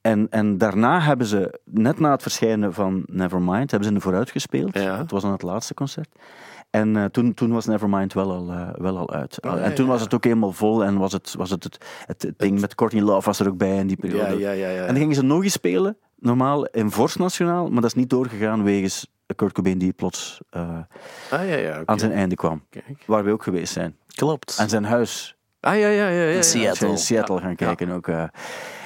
En, 0.00 0.26
en 0.30 0.58
daarna 0.58 1.00
hebben 1.00 1.26
ze, 1.26 1.60
net 1.64 1.98
na 1.98 2.10
het 2.10 2.22
verschijnen 2.22 2.72
van 2.74 3.02
Nevermind, 3.06 3.70
hebben 3.70 3.88
ze 3.88 3.94
een 3.94 4.00
vooruit 4.00 4.30
gespeeld. 4.30 4.74
Ja. 4.78 4.98
Het 4.98 5.10
was 5.10 5.22
dan 5.22 5.32
het 5.32 5.42
laatste 5.42 5.74
concert. 5.74 6.08
En 6.70 6.96
eh, 6.96 7.04
toen, 7.04 7.34
toen 7.34 7.52
was 7.52 7.66
Nevermind 7.66 8.12
wel 8.12 8.32
al, 8.32 8.50
eh, 8.50 8.68
wel 8.76 8.98
al 8.98 9.10
uit. 9.10 9.38
Ja, 9.40 9.56
en 9.56 9.74
toen 9.74 9.84
ja, 9.84 9.90
was 9.90 10.00
het 10.00 10.14
ook 10.14 10.24
helemaal 10.24 10.52
vol 10.52 10.84
en 10.84 10.98
was 10.98 11.12
het, 11.12 11.34
was 11.38 11.50
het, 11.50 11.64
het, 11.64 11.78
het, 12.06 12.22
het 12.22 12.38
ding 12.38 12.60
met 12.60 12.74
Courtney 12.74 13.02
Love 13.02 13.26
was 13.26 13.40
er 13.40 13.48
ook 13.48 13.56
bij 13.56 13.76
in 13.76 13.86
die 13.86 13.96
periode. 13.96 14.46
En 14.46 14.86
dan 14.86 14.96
gingen 14.96 15.14
ze 15.14 15.22
nog 15.22 15.42
eens 15.42 15.52
spelen, 15.52 15.96
normaal 16.18 16.64
in 16.66 16.90
Vorst 16.90 17.18
Nationaal, 17.18 17.64
maar 17.64 17.80
dat 17.80 17.90
is 17.90 17.94
niet 17.94 18.10
doorgegaan 18.10 18.62
wegens 18.62 19.06
Kurt 19.36 19.52
Cobain 19.52 19.78
die 19.78 19.92
plots 19.92 20.40
eh, 20.50 20.60
Ah, 21.30 21.48
ja, 21.48 21.56
ja. 21.56 21.82
aan 21.84 21.98
zijn 21.98 22.12
einde 22.12 22.34
kwam. 22.34 22.62
Kijk. 22.70 23.02
Waar 23.06 23.24
we 23.24 23.30
ook 23.32 23.42
geweest 23.42 23.72
zijn. 23.72 23.96
Klopt. 24.14 24.56
En 24.58 24.68
zijn 24.68 24.84
huis. 24.84 25.36
Ah, 25.60 25.78
ja, 25.78 25.86
ja, 25.88 26.08
ja. 26.08 26.08
ja, 26.08 26.22
ja. 26.28 26.36
In 26.36 26.44
Seattle. 26.44 26.88
In 26.88 26.98
Seattle 26.98 27.34
Ja. 27.36 27.40
gaan 27.40 27.56
kijken 27.56 27.90
ook. 27.90 28.08
eh. 28.08 28.22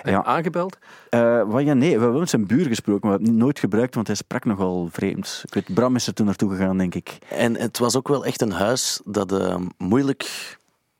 En 0.02 0.12
Ja. 0.12 0.24
Aangebeld? 0.24 0.78
Eh, 1.10 1.42
wat, 1.46 1.62
ja, 1.64 1.72
nee, 1.74 1.94
we 1.96 2.02
hebben 2.02 2.18
met 2.20 2.30
zijn 2.30 2.46
buur 2.46 2.66
gesproken, 2.66 3.00
maar 3.08 3.10
we 3.10 3.16
hebben 3.16 3.28
het 3.34 3.42
nooit 3.44 3.58
gebruikt, 3.58 3.94
want 3.94 4.06
hij 4.06 4.16
sprak 4.16 4.44
nogal 4.44 4.88
vreemd. 4.92 5.42
Ik 5.46 5.54
weet, 5.54 5.74
Bram 5.74 5.94
is 5.96 6.06
er 6.06 6.14
toen 6.14 6.26
naartoe 6.26 6.50
gegaan, 6.50 6.78
denk 6.78 6.94
ik. 6.94 7.18
En 7.28 7.56
het 7.56 7.78
was 7.78 7.96
ook 7.96 8.08
wel 8.08 8.24
echt 8.24 8.40
een 8.40 8.52
huis 8.52 9.00
dat 9.04 9.32
eh, 9.32 9.56
moeilijk 9.78 10.56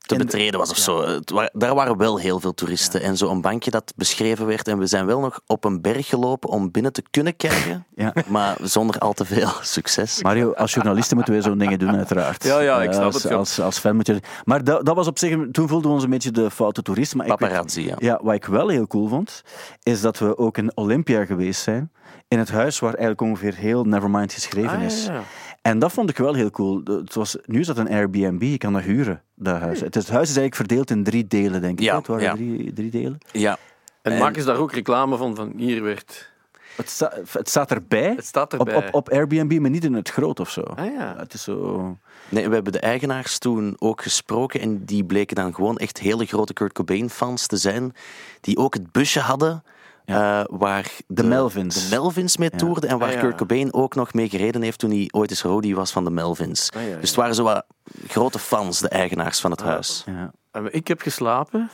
te 0.09 0.15
En 0.15 0.21
de- 0.21 0.25
betreden 0.27 0.59
was 0.59 0.69
of 0.69 0.77
zo. 0.77 1.03
Het 1.07 1.29
wa- 1.29 1.49
daar 1.53 1.75
waren 1.75 1.97
wel 1.97 2.17
heel 2.17 2.39
veel 2.39 2.53
toeristen. 2.53 3.01
En 3.01 3.17
zo'n 3.17 3.41
bankje 3.41 3.71
dat 3.71 3.93
beschreven 3.95 4.45
werd. 4.45 4.67
En 4.67 4.77
we 4.77 4.85
zijn 4.85 5.05
wel 5.05 5.19
nog 5.19 5.39
op 5.47 5.63
een 5.63 5.81
berg 5.81 6.07
gelopen 6.07 6.49
om 6.49 6.71
binnen 6.71 6.93
te 6.93 7.03
kunnen 7.11 7.35
kijken. 7.35 7.85
Ja. 7.95 8.13
Maar 8.27 8.57
zonder 8.61 8.97
al 8.99 9.13
te 9.13 9.25
veel 9.25 9.49
succes. 9.75 10.23
Mario, 10.23 10.51
als 10.53 10.73
journalisten 10.73 11.15
moeten 11.15 11.33
wij 11.33 11.43
zo'n 11.43 11.57
dingen 11.57 11.79
doen, 11.79 11.95
uiteraard. 11.95 12.43
Ja, 12.43 12.59
ja, 12.59 12.81
ik 12.81 12.87
Eh, 12.89 12.93
snap 12.93 13.05
als, 13.05 13.23
het, 13.23 13.31
ja. 13.31 13.37
Als, 13.37 13.59
als 13.59 13.77
fan 13.79 13.95
moet 13.95 14.07
je... 14.07 14.19
Maar 14.45 14.63
dat, 14.63 14.85
dat 14.85 14.95
was 14.95 15.07
op 15.07 15.19
zich... 15.19 15.37
Toen 15.51 15.67
voelden 15.67 15.87
we 15.89 15.93
ons 15.95 16.03
een 16.03 16.09
beetje 16.09 16.31
de 16.31 16.51
foute 16.51 16.81
toeristen. 16.81 17.17
Maar 17.17 17.27
ik 17.27 17.39
weet- 17.39 17.49
Paparazzi, 17.49 17.85
ja. 17.85 17.95
Ja, 17.97 18.19
wat 18.23 18.33
ik 18.35 18.45
wel 18.45 18.67
heel 18.67 18.87
cool 18.87 19.07
vond, 19.07 19.41
is 19.83 20.01
dat 20.01 20.19
we 20.19 20.37
ook 20.37 20.57
in 20.57 20.71
Olympia 20.77 21.25
geweest 21.25 21.61
zijn. 21.61 21.91
In 22.27 22.39
het 22.39 22.49
huis 22.51 22.79
waar 22.79 22.93
eigenlijk 22.93 23.21
ongeveer 23.21 23.55
heel 23.55 23.83
Nevermind 23.83 24.33
geschreven 24.33 24.77
Ah, 24.77 24.83
is. 24.83 25.05
ja. 25.05 25.21
En 25.61 25.79
dat 25.79 25.91
vond 25.91 26.09
ik 26.09 26.17
wel 26.17 26.33
heel 26.33 26.49
cool. 26.49 26.83
De- 26.83 26.91
Het 26.91 27.13
was, 27.13 27.37
nu 27.45 27.59
is 27.59 27.67
dat 27.67 27.77
een 27.77 27.89
Airbnb, 27.89 28.41
je 28.41 28.57
kan 28.57 28.73
dat 28.73 28.81
huren, 28.81 29.21
dat 29.39 29.59
huis. 29.59 29.79
Het, 29.79 29.95
is, 29.95 30.03
het 30.03 30.11
huis 30.11 30.29
is 30.29 30.37
eigenlijk 30.37 30.55
verdeeld 30.55 30.89
in 30.91 31.03
drie 31.03 31.27
delen, 31.27 31.61
denk 31.61 31.79
ik. 31.79 31.85
Ja? 31.85 31.97
Het 31.97 32.07
waren 32.07 32.23
ja. 32.23 32.33
drie, 32.33 32.73
drie 32.73 32.91
delen. 32.91 33.17
Ja. 33.31 33.57
En, 34.01 34.11
En- 34.11 34.17
maken 34.19 34.41
ze 34.41 34.47
daar 34.47 34.57
ook 34.57 34.71
reclame 34.71 35.17
van? 35.17 35.35
Van 35.35 35.53
hier 35.55 35.83
werd... 35.83 36.31
Het, 36.75 36.89
sta- 36.89 37.13
het 37.31 37.49
staat 37.49 37.71
erbij, 37.71 38.13
Het 38.15 38.25
staat 38.25 38.53
op, 38.53 38.59
erbij. 38.59 38.87
op, 38.87 38.93
op 38.93 39.09
Airbnb, 39.09 39.59
maar 39.59 39.69
niet 39.69 39.83
in 39.83 39.93
het 39.93 40.09
groot 40.09 40.39
of 40.39 40.49
zo. 40.49 40.61
Ah 40.61 40.85
ja. 40.85 41.15
Het 41.17 41.33
is 41.33 41.43
zo... 41.43 41.97
Nee, 42.29 42.47
we 42.47 42.53
hebben 42.53 42.73
de 42.73 42.79
eigenaars 42.79 43.37
toen 43.37 43.75
ook 43.79 44.01
gesproken. 44.01 44.59
En 44.61 44.85
die 44.85 45.03
bleken 45.03 45.35
dan 45.35 45.53
gewoon 45.55 45.77
echt 45.77 45.99
hele 45.99 46.25
grote 46.25 46.53
Kurt 46.53 46.73
Cobain-fans 46.73 47.47
te 47.47 47.57
zijn. 47.57 47.93
Die 48.41 48.57
ook 48.57 48.73
het 48.73 48.91
busje 48.91 49.19
hadden. 49.19 49.63
Eh, 50.09 50.41
waar 50.45 50.91
de, 51.07 51.23
Melvins. 51.23 51.89
de 51.89 51.95
Melvins 51.95 52.37
mee 52.37 52.49
Ja. 52.51 52.57
toerden 52.57 52.89
en 52.89 52.97
waar 52.99 53.07
Ah, 53.07 53.13
ja. 53.13 53.19
Kurt 53.19 53.35
Cobain 53.35 53.73
ook 53.73 53.95
nog 53.95 54.13
mee 54.13 54.29
gereden 54.29 54.61
heeft 54.61 54.79
toen 54.79 54.89
hij 54.91 55.07
ooit 55.11 55.29
eens 55.29 55.41
roadie 55.41 55.75
was 55.75 55.91
van 55.91 56.03
de 56.03 56.09
Melvins. 56.11 56.71
Ah, 56.75 56.81
ja, 56.81 56.87
ja. 56.87 56.95
Dus 56.99 57.09
het 57.09 57.17
waren 57.17 57.35
zo 57.35 57.43
wat 57.43 57.65
grote 58.07 58.39
fans, 58.39 58.79
de 58.79 58.89
eigenaars 58.89 59.39
van 59.39 59.51
het 59.51 59.61
Ah. 59.61 59.67
huis. 59.67 60.03
Ja. 60.05 60.31
En 60.51 60.73
Ik 60.73 60.87
heb 60.87 61.01
geslapen. 61.01 61.69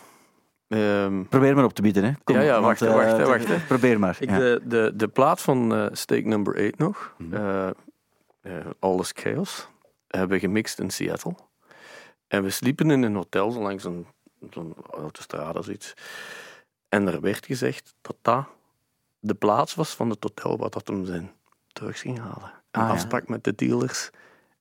Ehm, 0.68 1.24
Probeer 1.30 1.56
maar 1.56 1.64
op 1.64 1.74
te 1.74 1.82
bieden, 1.82 2.04
hè. 2.04 2.12
Ja, 2.34 2.42
ja, 2.42 2.62
want, 2.62 2.80
wacht, 2.80 2.82
eh, 2.82 3.16
wacht, 3.28 3.48
wacht. 3.48 3.68
Probeer 3.68 4.00
maar. 4.00 4.18
ik, 4.20 4.30
ja. 4.30 4.38
de, 4.38 4.62
de, 4.66 4.92
de 4.96 5.08
plaat 5.08 5.42
van 5.42 5.76
eh 5.76 5.86
Steak 5.92 6.24
Number 6.26 6.56
8 6.66 6.78
nog. 6.78 7.14
Mhm. 7.18 7.34
eh 7.36 7.68
eh, 8.42 8.54
All 8.80 9.00
is 9.00 9.12
Chaos. 9.16 9.68
Hebben 10.08 10.30
we 10.30 10.40
gemixt 10.40 10.80
in 10.80 10.90
Seattle. 10.92 11.36
En 12.28 12.44
we 12.44 12.50
sliepen 12.50 12.92
in 12.92 13.04
een 13.04 13.16
hotel 13.16 13.52
zo 13.52 13.62
langs 13.62 13.84
een, 13.84 14.08
zo'n 14.50 14.76
autostrade 14.92 15.60
of 15.60 15.66
zoiets. 15.66 15.94
En 16.90 17.08
er 17.08 17.22
werd 17.22 17.46
gezegd 17.46 17.96
dat 18.02 18.16
dat 18.22 18.46
de 19.20 19.34
plaats 19.34 19.76
was 19.76 19.96
van 19.96 20.10
het 20.10 20.24
hotel 20.24 20.58
waar 20.58 20.70
dat 20.70 20.88
hem 20.88 21.06
zijn 21.06 21.32
drugs 21.74 22.02
ging 22.02 22.20
halen. 22.20 22.52
En 22.72 22.82
Ah, 22.82 22.88
ja. 22.88 22.94
afsprak 22.94 23.28
met 23.28 23.44
de 23.44 23.56
dealers. 23.56 24.10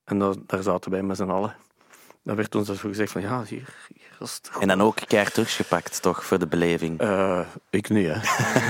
En 0.05 0.19
daar, 0.19 0.35
daar 0.47 0.63
zaten 0.63 0.91
wij 0.91 1.03
met 1.03 1.17
z'n 1.17 1.23
allen. 1.31 1.57
dan 2.23 2.37
werd 2.37 2.55
ons 2.55 2.67
zo 2.69 2.75
gezegd 2.89 3.13
van 3.13 3.21
ja, 3.21 3.43
hier, 3.45 3.89
En 4.61 4.69
dan 4.69 4.83
ook 4.83 4.97
keihard 5.07 5.35
teruggepakt, 5.35 6.03
toch, 6.03 6.25
voor 6.25 6.39
de 6.39 6.47
beleving. 6.47 7.01
Eh, 7.01 7.41
ik 7.71 7.89
niet, 7.89 8.07
hè. 8.11 8.15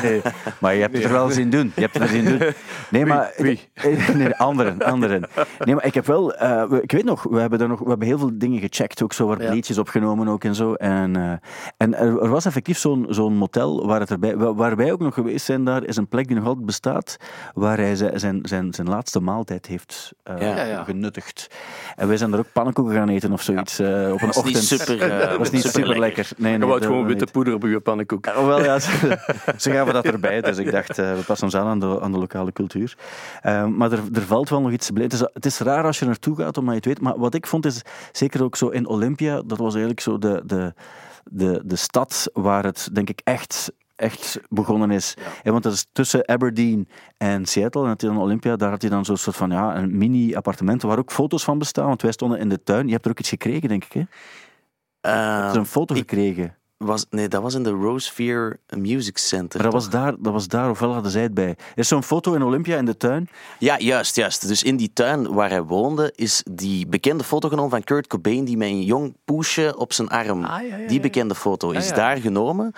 Nee, 0.09 0.23
maar 0.61 0.75
je 0.75 0.81
hebt 0.81 0.95
het 0.95 1.05
er 1.05 1.11
wel 1.13 1.29
zien 1.31 1.51
doen. 1.51 1.73
Je 1.75 1.81
hebt 1.81 1.95
het 1.95 2.03
er 2.03 2.09
zien 2.09 2.25
doen. 2.25 2.53
Nee, 2.91 3.07
maar... 3.07 3.33
Wie? 3.37 3.69
Nee, 4.15 4.35
anderen, 4.35 4.79
anderen. 4.83 5.25
Nee, 5.65 5.75
maar 5.75 5.85
ik 5.85 5.95
heb 5.95 6.07
wel... 6.07 6.35
eh, 6.35 6.73
ik 6.81 6.93
weet 6.93 7.05
nog, 7.05 7.23
we 7.23 7.41
hebben, 7.41 7.61
er 7.61 7.69
nog, 7.69 7.81
we 7.81 7.89
hebben 7.89 8.07
heel 8.07 8.19
veel 8.19 8.31
dingen 8.35 8.61
gecheckt. 8.61 9.03
Ook 9.03 9.13
zo, 9.13 9.27
waar 9.27 9.43
Ja. 9.43 9.51
liedjes 9.53 9.79
opgenomen 9.79 10.29
ook 10.29 10.45
en 10.45 10.55
zo. 10.55 10.75
En, 10.75 11.17
eh, 11.17 11.33
en 11.77 11.95
er, 11.95 12.23
er 12.23 12.29
was 12.29 12.45
effectief 12.45 12.79
zo'n 12.79 13.07
zo'n 13.09 13.37
motel 13.37 13.87
waar, 13.87 14.01
het 14.01 14.11
erbij, 14.11 14.37
wa- 14.37 14.55
waar 14.55 14.77
wij 14.77 14.93
ook 14.93 15.01
nog 15.01 15.15
geweest 15.15 15.45
zijn 15.45 15.65
daar, 15.65 15.85
is 15.85 15.97
een 15.97 16.09
plek 16.09 16.27
die 16.27 16.37
nog 16.37 16.47
altijd 16.47 16.67
bestaat, 16.67 17.17
waar 17.55 17.77
hij 17.77 17.97
zijn, 17.97 18.21
zijn, 18.21 18.39
zijn, 18.43 18.75
zijn 18.75 18.89
laatste 18.89 19.21
maaltijd 19.21 19.67
heeft 19.67 20.13
eh, 20.23 20.41
Ja. 20.41 20.85
Genuttigd. 20.85 21.47
En 21.97 22.09
wij 22.09 22.17
zijn 22.17 22.33
er 22.33 22.39
ook 22.39 22.53
pannenkoeken 22.53 22.95
gaan 22.95 23.09
eten 23.09 23.33
of 23.33 23.43
zoiets 23.43 23.79
eh, 23.79 24.11
op 24.13 24.23
een 24.23 24.35
ochtend. 24.35 24.57
super, 24.65 25.01
eh, 25.21 25.39
was 25.45 25.63
niet 25.63 25.63
super 25.73 25.81
super 25.81 25.99
lekker. 25.99 26.31
Nee, 26.37 26.53
Je 26.53 26.59
nee, 26.59 26.69
wou 26.69 26.83
gewoon 26.83 27.07
witte 27.07 27.25
niet. 27.25 27.33
poeder 27.33 27.55
op 27.55 27.63
je 27.63 27.81
pannenkoek. 27.81 28.27
Oh, 28.27 28.47
wel, 28.47 28.65
ja, 28.65 28.79
ze, 28.79 29.19
ze 29.57 29.71
gaven 29.71 29.93
dat 29.93 30.05
erbij, 30.05 30.41
dus 30.41 30.59
ik 30.59 30.71
dacht, 30.71 30.99
eh, 30.99 31.15
we 31.15 31.23
passen 31.27 31.47
ons 31.47 31.57
aan 31.57 31.67
aan 31.67 31.81
de, 31.81 32.01
aan 32.01 32.13
de 32.13 32.19
lokale 32.19 32.53
cultuur. 32.53 32.97
Eh, 33.41 33.67
maar 33.67 33.93
er, 33.93 34.01
er 34.13 34.23
valt 34.23 34.49
wel 34.49 34.61
nog 34.61 34.73
iets 34.73 34.93
bij. 34.93 35.03
Het 35.03 35.13
is, 35.13 35.21
het 35.21 35.47
is 35.47 35.59
raar 35.59 35.85
als 35.85 35.99
je 35.99 36.05
naartoe 36.05 36.37
gaat, 36.37 36.57
omdat 36.57 36.75
je 36.75 36.81
het 36.81 36.89
weet. 36.89 37.01
Maar 37.01 37.19
wat 37.19 37.35
ik 37.35 37.47
vond 37.47 37.67
is, 37.67 37.83
zeker 38.13 38.43
ook 38.43 38.57
zo 38.57 38.69
in 38.69 38.87
Olympia, 38.87 39.43
dat 39.43 39.59
was 39.59 39.73
eigenlijk 39.73 40.01
zo 40.01 40.19
de, 40.19 40.43
de, 40.47 40.75
de, 41.25 41.63
de 41.65 41.77
stad 41.77 42.31
waar 42.33 42.65
het, 42.65 42.89
denk 42.93 43.09
ik, 43.11 43.21
echt 43.25 43.73
echt 43.97 44.41
begonnen 44.49 44.91
is. 44.91 45.15
Ja, 45.43 45.51
want 45.51 45.63
dat 45.63 45.73
is 45.73 45.87
tussen 45.93 46.29
Aberdeen 46.29 46.89
en 47.17 47.47
Seattle. 47.47 47.89
En 47.89 47.95
dan 47.97 48.19
Olympia, 48.19 48.57
daar 48.57 48.71
had 48.71 48.81
hij 48.81 48.91
dan 48.91 49.05
zo'n 49.05 49.17
soort 49.17 49.37
van 49.37 49.51
ja, 49.51 49.77
een 49.77 49.99
mini-appartement 49.99 50.83
waar 50.83 50.99
ook 50.99 51.13
foto's 51.13 51.45
van 51.45 51.59
bestaan. 51.59 51.87
Want 51.87 52.03
wij 52.03 52.13
stonden 52.13 52.39
in 52.39 52.49
de 52.49 52.63
tuin. 52.63 52.87
Je 52.87 52.93
hebt 52.93 53.05
er 53.05 53.11
ook 53.11 53.19
iets 53.19 53.29
gekregen, 53.29 53.69
denk 53.69 53.85
ik. 53.85 53.93
Hè? 53.93 54.03
Hebt 55.11 55.55
een 55.57 55.67
foto 55.67 55.95
ik- 55.95 56.01
gekregen. 56.01 56.57
was, 56.77 57.07
nee, 57.11 57.29
dat 57.29 57.43
was 57.43 57.55
in 57.55 57.63
de 57.63 57.71
Rosevere 57.71 58.59
Music 58.77 59.19
Center. 59.19 59.63
Maar 59.63 59.71
dat 59.71 59.81
was 59.83 59.91
daar, 59.91 60.15
dat 60.19 60.33
was 60.33 60.49
daar 60.49 60.71
ofwel 60.71 60.93
hadden 60.93 61.11
zij 61.13 61.23
het 61.23 61.35
bij. 61.35 61.49
Er 61.49 61.57
is 61.75 61.89
zo'n 61.89 62.03
foto 62.03 62.35
in 62.35 62.43
Olympia 62.43 62.77
in 62.77 62.85
de 62.85 62.97
tuin. 62.97 63.29
Ja, 63.59 63.79
juist, 63.79 64.17
juist. 64.17 64.49
Dus 64.49 64.63
in 64.63 64.77
die 64.77 64.91
tuin 64.93 65.33
waar 65.35 65.51
hij 65.51 65.63
woonde, 65.63 66.13
is 66.17 66.43
die 66.51 66.87
bekende 66.87 67.25
foto 67.25 67.49
genomen 67.49 67.71
van 67.71 67.85
Kurt 67.85 68.07
Cobain, 68.07 68.45
die 68.45 68.57
met 68.57 68.69
een 68.69 68.83
jong 68.85 69.17
poesje 69.25 69.77
op 69.79 69.93
zijn 69.93 70.09
arm. 70.09 70.45
Ah, 70.45 70.61
ja, 70.69 70.77
ja, 70.77 70.87
Die 70.87 70.97
ja. 70.97 71.01
bekende 71.01 71.35
foto 71.35 71.71
is 71.71 71.89
ja. 71.89 71.95
daar 71.95 72.17
genomen. 72.17 72.73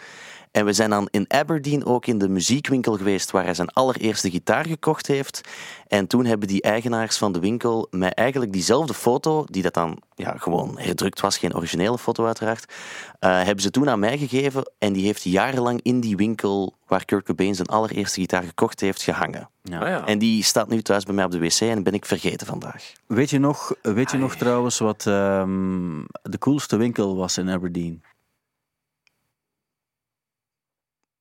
En 0.56 0.64
we 0.64 0.72
zijn 0.72 0.90
dan 0.90 1.08
in 1.10 1.24
Aberdeen 1.28 1.84
ook 1.84 2.06
in 2.06 2.18
de 2.18 2.28
muziekwinkel 2.28 2.96
geweest 2.96 3.30
waar 3.30 3.44
hij 3.44 3.54
zijn 3.54 3.70
allereerste 3.70 4.30
gitaar 4.30 4.66
gekocht 4.66 5.06
heeft. 5.06 5.40
En 5.88 6.06
toen 6.06 6.24
hebben 6.24 6.48
die 6.48 6.62
eigenaars 6.62 7.18
van 7.18 7.32
de 7.32 7.38
winkel 7.38 7.88
mij 7.90 8.12
eigenlijk 8.12 8.52
diezelfde 8.52 8.94
foto, 8.94 9.44
die 9.50 9.62
dat 9.62 9.74
dan 9.74 10.02
ja, 10.14 10.36
gewoon 10.38 10.78
herdrukt 10.78 11.20
was, 11.20 11.38
geen 11.38 11.56
originele 11.56 11.98
foto 11.98 12.26
uiteraard, 12.26 12.72
eh, 13.18 13.42
hebben 13.42 13.60
ze 13.62 13.70
toen 13.70 13.88
aan 13.88 13.98
mij 13.98 14.18
gegeven. 14.18 14.72
En 14.78 14.92
die 14.92 15.04
heeft 15.04 15.22
jarenlang 15.22 15.80
in 15.82 16.00
die 16.00 16.16
winkel 16.16 16.74
waar 16.86 17.04
Kurt 17.04 17.24
Cobain 17.24 17.54
zijn 17.54 17.68
allereerste 17.68 18.20
gitaar 18.20 18.42
gekocht 18.42 18.80
heeft, 18.80 19.02
gehangen. 19.02 19.50
Ja. 19.62 19.80
Ah, 19.80 19.88
ja. 19.88 20.06
En 20.06 20.18
die 20.18 20.42
staat 20.42 20.68
nu 20.68 20.82
thuis 20.82 21.04
bij 21.04 21.14
mij 21.14 21.24
op 21.24 21.30
de 21.30 21.38
wc 21.38 21.60
en 21.60 21.82
ben 21.82 21.94
ik 21.94 22.06
vergeten 22.06 22.46
vandaag. 22.46 22.92
Weet 23.06 23.30
je 23.30 23.38
nog, 23.38 23.74
weet 23.82 24.10
je 24.10 24.16
nog 24.16 24.36
trouwens 24.36 24.78
wat 24.78 25.06
ehm, 25.06 26.02
de 26.22 26.38
coolste 26.38 26.76
winkel 26.76 27.16
was 27.16 27.38
in 27.38 27.50
Aberdeen? 27.50 28.02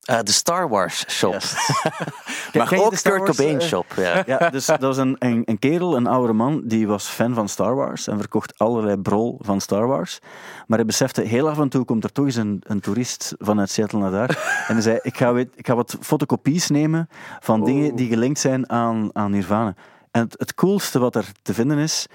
Eh, 0.05 0.19
de 0.23 0.31
Star 0.31 0.69
Wars 0.69 1.05
shop. 1.07 1.35
Maar 2.53 2.67
ken 2.67 2.85
ook 2.85 2.91
de 2.91 3.01
Kurt 3.01 3.23
Cobain 3.23 3.59
eh, 3.59 3.67
shop. 3.67 3.85
Ja. 3.95 4.23
Ja, 4.25 4.49
dus 4.49 4.65
dat 4.65 4.81
was 4.81 4.97
een, 4.97 5.15
een, 5.19 5.41
een 5.45 5.59
kerel, 5.59 5.95
een 5.95 6.07
oude 6.07 6.33
man, 6.33 6.61
die 6.65 6.87
was 6.87 7.07
fan 7.07 7.33
van 7.33 7.49
Star 7.49 7.75
Wars 7.75 8.07
en 8.07 8.17
verkocht 8.17 8.59
allerlei 8.59 8.97
brol 8.97 9.39
van 9.41 9.61
Star 9.61 9.87
Wars. 9.87 10.19
Maar 10.67 10.77
hij 10.77 10.87
besefte, 10.87 11.21
heel 11.21 11.49
af 11.49 11.59
en 11.59 11.69
toe 11.69 11.85
komt 11.85 12.03
er 12.03 12.11
toch 12.11 12.25
eens 12.25 12.35
een, 12.35 12.61
een 12.65 12.79
toerist 12.79 13.35
vanuit 13.37 13.69
Seattle 13.69 13.99
naar 13.99 14.11
daar. 14.11 14.29
En 14.67 14.73
hij 14.73 14.81
zei, 14.81 14.99
ik 15.01 15.17
ga, 15.17 15.33
weet, 15.33 15.49
ik 15.55 15.67
ga 15.67 15.75
wat 15.75 15.97
fotocopies 16.01 16.69
nemen 16.69 17.09
van 17.39 17.63
dingen 17.63 17.95
die 17.95 18.07
gelinkt 18.07 18.39
zijn 18.39 18.69
aan, 18.69 19.09
aan 19.13 19.31
Nirvana. 19.31 19.75
En 20.11 20.21
het, 20.21 20.35
het 20.37 20.53
coolste 20.53 20.99
wat 20.99 21.15
er 21.15 21.25
te 21.41 21.53
vinden 21.53 21.77
is, 21.77 22.07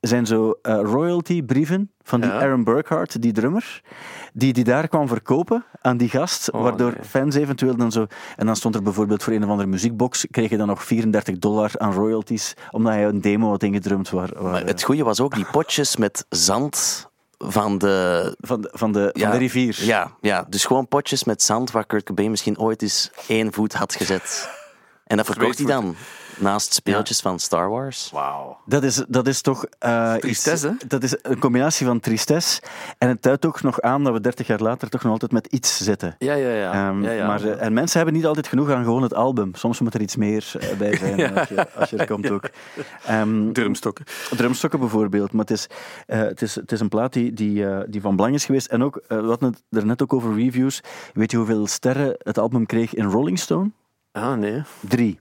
zijn 0.00 0.26
zo 0.26 0.58
eh, 0.62 0.80
royalty-brieven 0.82 1.90
van 2.02 2.20
die 2.20 2.30
Ja. 2.30 2.40
Aaron 2.40 2.64
Burkhardt, 2.64 3.22
die 3.22 3.32
drummer, 3.32 3.82
die 4.32 4.52
die 4.52 4.64
daar 4.64 4.88
kwam 4.88 5.08
verkopen 5.08 5.64
aan 5.80 5.96
die 5.96 6.08
gast, 6.08 6.50
Oh, 6.50 6.62
waardoor 6.62 6.92
nee. 6.92 7.04
fans 7.04 7.34
eventueel 7.34 7.76
dan 7.76 7.92
zo... 7.92 8.06
En 8.36 8.46
dan 8.46 8.56
stond 8.56 8.74
er 8.74 8.82
bijvoorbeeld 8.82 9.22
voor 9.22 9.32
een 9.32 9.44
of 9.44 9.50
andere 9.50 9.68
muziekbox, 9.68 10.26
kreeg 10.30 10.50
je 10.50 10.56
dan 10.56 10.66
nog 10.66 10.84
34 10.84 11.38
dollar 11.38 11.70
aan 11.76 11.92
royalties, 11.92 12.54
omdat 12.70 12.92
hij 12.92 13.04
een 13.04 13.20
demo 13.20 13.50
had 13.50 13.62
ingedrumd 13.62 14.10
waar, 14.10 14.30
waar, 14.34 14.52
Maar 14.52 14.64
het 14.64 14.82
goede 14.82 15.04
was 15.04 15.20
ook 15.20 15.34
die 15.34 15.46
potjes 15.50 15.96
met 15.96 16.24
zand 16.28 17.08
van 17.38 17.78
de... 17.78 18.36
van, 18.40 18.60
de, 18.60 18.70
van, 18.72 18.92
de, 18.92 19.10
van 19.12 19.30
de 19.30 19.36
rivier. 19.38 19.84
Ja, 19.84 20.10
ja, 20.20 20.46
dus 20.48 20.64
gewoon 20.64 20.88
potjes 20.88 21.24
met 21.24 21.42
zand 21.42 21.70
waar 21.70 21.86
Kurt 21.86 22.04
Cobain 22.04 22.30
misschien 22.30 22.58
ooit 22.58 22.82
eens 22.82 23.10
één 23.28 23.52
voet 23.52 23.72
had 23.72 23.94
gezet. 23.94 24.50
En 25.04 25.16
dat 25.16 25.26
verkocht 25.26 25.58
hij 25.58 25.66
dan 25.66 25.94
naast 26.40 26.72
speeltjes 26.74 27.20
van 27.20 27.38
Star 27.38 27.68
Wars. 27.68 28.10
Wauw. 28.12 28.58
Dat 28.66 28.82
is, 28.82 29.04
dat 29.08 29.26
is 29.26 29.40
toch... 29.40 29.64
eh, 29.78 30.14
Tristesse, 30.14 30.72
iets- 30.74 30.84
Dat 30.88 31.02
is 31.02 31.14
een 31.22 31.38
combinatie 31.38 31.86
van 31.86 32.00
tristesse 32.00 32.62
en 32.98 33.08
het 33.08 33.22
duidt 33.22 33.46
ook 33.46 33.62
nog 33.62 33.80
aan 33.80 34.04
dat 34.04 34.12
we 34.12 34.20
30 34.20 34.46
jaar 34.46 34.60
later 34.60 34.88
toch 34.88 35.02
nog 35.02 35.12
altijd 35.12 35.32
met 35.32 35.46
iets 35.46 35.76
zitten. 35.84 36.14
Ja, 36.18 36.34
ja, 36.34 36.48
ja. 36.50 36.72
Ehm, 36.88 37.02
ja, 37.02 37.10
ja. 37.10 37.26
Maar, 37.26 37.44
eh, 37.44 37.62
en 37.62 37.72
mensen 37.72 37.96
hebben 37.96 38.16
niet 38.16 38.26
altijd 38.26 38.46
genoeg 38.48 38.70
aan 38.70 38.84
gewoon 38.84 39.02
het 39.02 39.14
album. 39.14 39.54
Soms 39.54 39.80
moet 39.80 39.94
er 39.94 40.00
iets 40.00 40.16
meer 40.16 40.52
eh, 40.60 40.76
bij 40.78 40.96
zijn 40.96 41.34
als, 41.38 41.48
je, 41.48 41.66
als 41.74 41.90
je 41.90 41.96
er 41.96 42.06
komt 42.06 42.30
ook. 42.30 42.50
Ehm, 43.06 43.52
Drumstokken. 43.52 44.04
drumstokken 44.36 44.78
bijvoorbeeld. 44.80 45.32
Maar 45.32 45.40
het 45.44 45.50
is, 45.50 45.66
eh, 46.06 46.18
het 46.18 46.42
is, 46.42 46.54
het 46.54 46.72
is 46.72 46.80
een 46.80 46.88
plaat 46.88 47.12
die, 47.12 47.32
die, 47.32 47.66
eh, 47.66 47.78
die 47.88 48.00
van 48.00 48.16
belang 48.16 48.34
is 48.34 48.44
geweest. 48.44 48.66
En 48.66 48.82
ook, 48.84 49.00
we 49.08 49.14
hadden 49.14 49.48
het 49.50 49.62
er 49.70 49.86
net 49.86 50.02
ook 50.02 50.12
over 50.12 50.34
reviews. 50.34 50.80
Weet 51.14 51.30
je 51.30 51.36
hoeveel 51.36 51.66
sterren 51.66 52.14
het 52.18 52.38
album 52.38 52.66
kreeg 52.66 52.94
in 52.94 53.04
Rolling 53.04 53.38
Stone? 53.38 53.70
Ah, 54.12 54.34
nee. 54.38 54.62
Drie. 54.88 55.20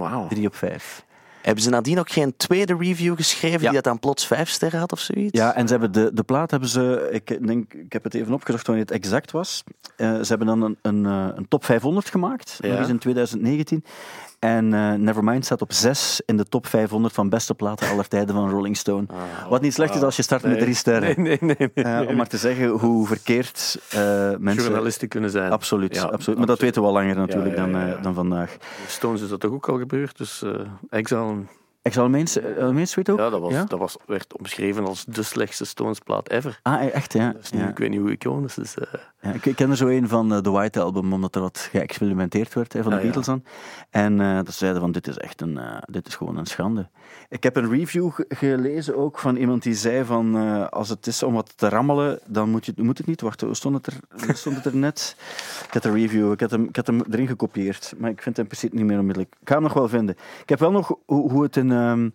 Wauw. 0.00 0.26
Drie 0.28 0.46
op 0.46 0.54
vijf. 0.54 1.04
Hebben 1.42 1.62
ze 1.64 1.70
nadien 1.70 1.98
ook 1.98 2.10
geen 2.10 2.36
tweede 2.36 2.76
review 2.78 3.16
geschreven 3.16 3.60
Ja. 3.60 3.64
die 3.64 3.72
dat 3.74 3.84
dan 3.84 3.98
plots 3.98 4.26
vijf 4.26 4.48
sterren 4.48 4.78
had 4.80 4.92
of 4.92 4.98
zoiets? 5.00 5.38
Ja, 5.38 5.54
en 5.54 5.66
ze 5.66 5.72
hebben 5.72 5.92
de, 5.92 6.10
de 6.14 6.22
plaat 6.22 6.50
hebben 6.50 6.68
ze, 6.68 7.08
ik 7.12 7.46
denk, 7.46 7.74
ik 7.74 7.92
heb 7.92 8.04
het 8.04 8.14
even 8.14 8.32
opgezocht 8.32 8.66
wanneer 8.66 8.84
het 8.84 8.94
exact 8.94 9.30
was. 9.30 9.64
Eh, 9.96 10.08
ze 10.20 10.26
hebben 10.28 10.46
dan 10.46 10.62
een, 10.62 10.78
een, 10.82 11.06
eh, 11.06 11.36
een 11.36 11.48
top 11.48 11.64
500 11.64 12.10
gemaakt, 12.10 12.58
Ja. 12.60 12.68
nog 12.68 12.78
eens 12.78 12.88
in 12.88 12.98
2019. 12.98 13.84
En 14.40 14.74
eh, 14.74 14.92
Nevermind 14.92 15.44
staat 15.44 15.62
op 15.62 15.72
6 15.72 16.22
in 16.26 16.36
de 16.36 16.44
top 16.48 16.66
500 16.66 17.14
van 17.14 17.28
beste 17.28 17.54
platen 17.54 17.88
aller 17.88 18.08
tijden 18.08 18.34
van 18.34 18.50
Rolling 18.50 18.76
Stone. 18.76 19.06
Wat 19.48 19.60
niet 19.60 19.74
slecht 19.74 19.94
is 19.94 20.02
als 20.02 20.16
je 20.16 20.22
start 20.22 20.42
met 20.42 20.52
Ah, 20.52 20.58
drie 20.60 20.74
sterren. 20.74 21.22
Nee, 21.22 21.38
nee, 21.40 21.56
nee. 21.58 21.70
nee, 21.74 21.84
Eh, 21.84 21.98
nee. 21.98 22.08
om 22.08 22.16
maar 22.16 22.26
te 22.28 22.36
zeggen 22.36 22.68
hoe 22.68 23.06
verkeerd 23.06 23.80
eh, 23.90 24.00
mensen... 24.38 24.64
Journalisten 24.64 25.08
kunnen 25.08 25.30
zijn. 25.30 25.52
Absoluut, 25.52 25.94
Ja, 25.94 26.02
absoluut. 26.02 26.38
Maar 26.38 26.46
dat 26.46 26.60
weten 26.60 26.82
we 26.82 26.88
al 26.88 26.94
langer 26.94 27.16
natuurlijk 27.16 27.56
Ja, 27.56 27.66
ja, 27.66 27.86
ja, 27.86 27.96
Dan, 27.96 28.14
vandaag. 28.14 28.56
Stones 28.86 29.20
is 29.22 29.28
dat 29.28 29.40
toch 29.40 29.52
ook 29.52 29.68
al 29.68 29.78
gebeurd, 29.78 30.18
dus 30.18 30.44
Exile... 30.90 31.36
Exalmeens, 31.82 32.36
uh, 32.36 32.70
Main 32.70 32.86
Street 32.86 33.10
ook? 33.10 33.18
Ja, 33.18 33.30
dat, 33.30 33.40
was, 33.40 33.52
dat 33.68 33.78
was, 33.78 33.96
werd 34.06 34.38
omschreven 34.38 34.86
als 34.86 35.04
de 35.04 35.22
slechtste 35.22 35.64
Stones-plaat 35.64 36.28
ever. 36.30 36.58
Ah, 36.62 36.94
echt, 36.94 37.12
ja. 37.12 37.32
Dus 37.32 37.50
nu. 37.50 37.62
Ik 37.68 37.78
weet 37.78 37.90
niet 37.90 38.00
hoe 38.00 38.10
iconisch 38.10 38.58
is. 38.58 38.76
eh 38.78 38.84
Ja, 39.22 39.32
ik, 39.32 39.46
ik 39.46 39.56
ken 39.56 39.70
er 39.70 39.76
zo 39.76 39.86
een 39.86 40.08
van 40.08 40.32
eh, 40.32 40.38
The 40.38 40.50
White 40.50 40.80
Album, 40.80 41.12
omdat 41.12 41.34
er 41.34 41.40
wat 41.40 41.68
geëxperimenteerd 41.70 42.54
werd 42.54 42.72
hè, 42.72 42.82
van 42.82 42.90
de 42.90 42.96
Ah. 42.96 43.02
Beatles 43.02 43.26
dan. 43.26 43.42
En 43.90 44.20
eh, 44.20 44.36
dat 44.36 44.52
zeiden 44.54 44.80
van, 44.80 44.92
dit 44.92 45.06
is 45.08 45.16
echt 45.16 45.40
een, 45.40 45.58
eh, 45.58 45.76
dit 45.86 46.06
is 46.06 46.14
gewoon 46.14 46.36
een 46.36 46.46
schande. 46.46 46.88
Ik 47.28 47.42
heb 47.42 47.56
een 47.56 47.70
review 47.70 48.10
ge- 48.12 48.24
gelezen 48.28 48.96
ook 48.96 49.18
van 49.18 49.36
iemand 49.36 49.62
die 49.62 49.74
zei 49.74 50.04
van, 50.04 50.36
eh, 50.36 50.66
als 50.68 50.88
het 50.88 51.06
is 51.06 51.22
om 51.22 51.34
wat 51.34 51.52
te 51.56 51.68
rammelen, 51.68 52.18
dan 52.26 52.50
moet, 52.50 52.66
je, 52.66 52.72
moet 52.76 52.98
het 52.98 53.06
niet. 53.06 53.20
Wacht, 53.20 53.40
hoe 53.40 53.54
stond 53.54 53.74
het 53.74 53.86
er, 53.86 54.36
stond 54.36 54.56
het 54.56 54.64
er 54.64 54.76
net? 54.76 55.16
Ik 55.66 55.72
had 55.72 55.84
een 55.84 55.94
review, 55.94 56.32
ik 56.32 56.40
had, 56.40 56.50
hem, 56.50 56.64
ik 56.64 56.76
had 56.76 56.86
hem 56.86 57.00
erin 57.10 57.26
gekopieerd, 57.26 57.94
maar 57.98 58.10
ik 58.10 58.22
vind 58.22 58.36
hem 58.36 58.46
precies 58.46 58.70
niet 58.70 58.84
meer 58.84 58.98
onmiddellijk. 58.98 59.34
Ik 59.40 59.48
ga 59.48 59.54
hem 59.54 59.62
nog 59.62 59.72
wel 59.72 59.88
vinden. 59.88 60.16
Ik 60.42 60.48
heb 60.48 60.58
wel 60.58 60.70
nog 60.72 60.94
hoe, 61.06 61.30
hoe, 61.30 61.42
het, 61.42 61.56
in, 61.56 61.70
ehm, 61.72 62.10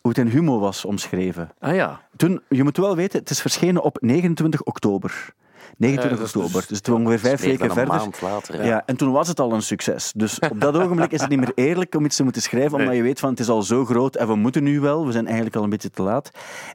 hoe 0.00 0.08
het 0.10 0.18
in 0.18 0.26
Humo 0.26 0.58
was 0.58 0.84
omschreven. 0.84 1.50
Ah 1.58 1.74
ja. 1.74 2.00
Toen, 2.16 2.40
je 2.48 2.62
moet 2.62 2.76
wel 2.76 2.96
weten, 2.96 3.18
het 3.18 3.30
is 3.30 3.40
verschenen 3.40 3.82
op 3.82 3.96
29 4.00 4.62
oktober. 4.62 5.32
29 5.76 6.02
Ja, 6.02 6.08
dat 6.16 6.26
is 6.26 6.34
oktober. 6.34 6.58
dus- 6.60 6.66
Dus 6.68 6.78
het 6.78 6.86
was 6.86 6.96
ongeveer 6.98 7.18
vijf 7.18 7.40
weken 7.40 7.72
verder. 7.72 7.94
maand 7.94 8.20
later. 8.20 8.64
Ja. 8.64 8.82
en 8.86 8.96
toen 8.96 9.12
was 9.12 9.28
het 9.28 9.40
al 9.40 9.52
een 9.52 9.62
succes. 9.62 10.12
Dus 10.16 10.38
op 10.38 10.60
dat 10.60 10.76
ogenblik 10.82 11.12
is 11.12 11.20
het 11.20 11.30
niet 11.30 11.38
meer 11.38 11.52
eerlijk 11.54 11.94
om 11.94 12.04
iets 12.04 12.16
te 12.16 12.22
moeten 12.22 12.42
schrijven, 12.42 12.78
omdat 12.78 12.94
je 12.94 13.02
weet 13.02 13.20
van 13.20 13.30
het 13.30 13.40
is 13.40 13.48
al 13.48 13.62
zo 13.62 13.84
groot 13.84 14.16
en 14.16 14.26
we 14.26 14.34
moeten 14.34 14.62
nu 14.62 14.80
wel. 14.80 15.06
We 15.06 15.12
zijn 15.12 15.24
eigenlijk 15.26 15.56
al 15.56 15.62
een 15.62 15.70
beetje 15.70 15.90
te 15.90 16.02
laat. 16.02 16.30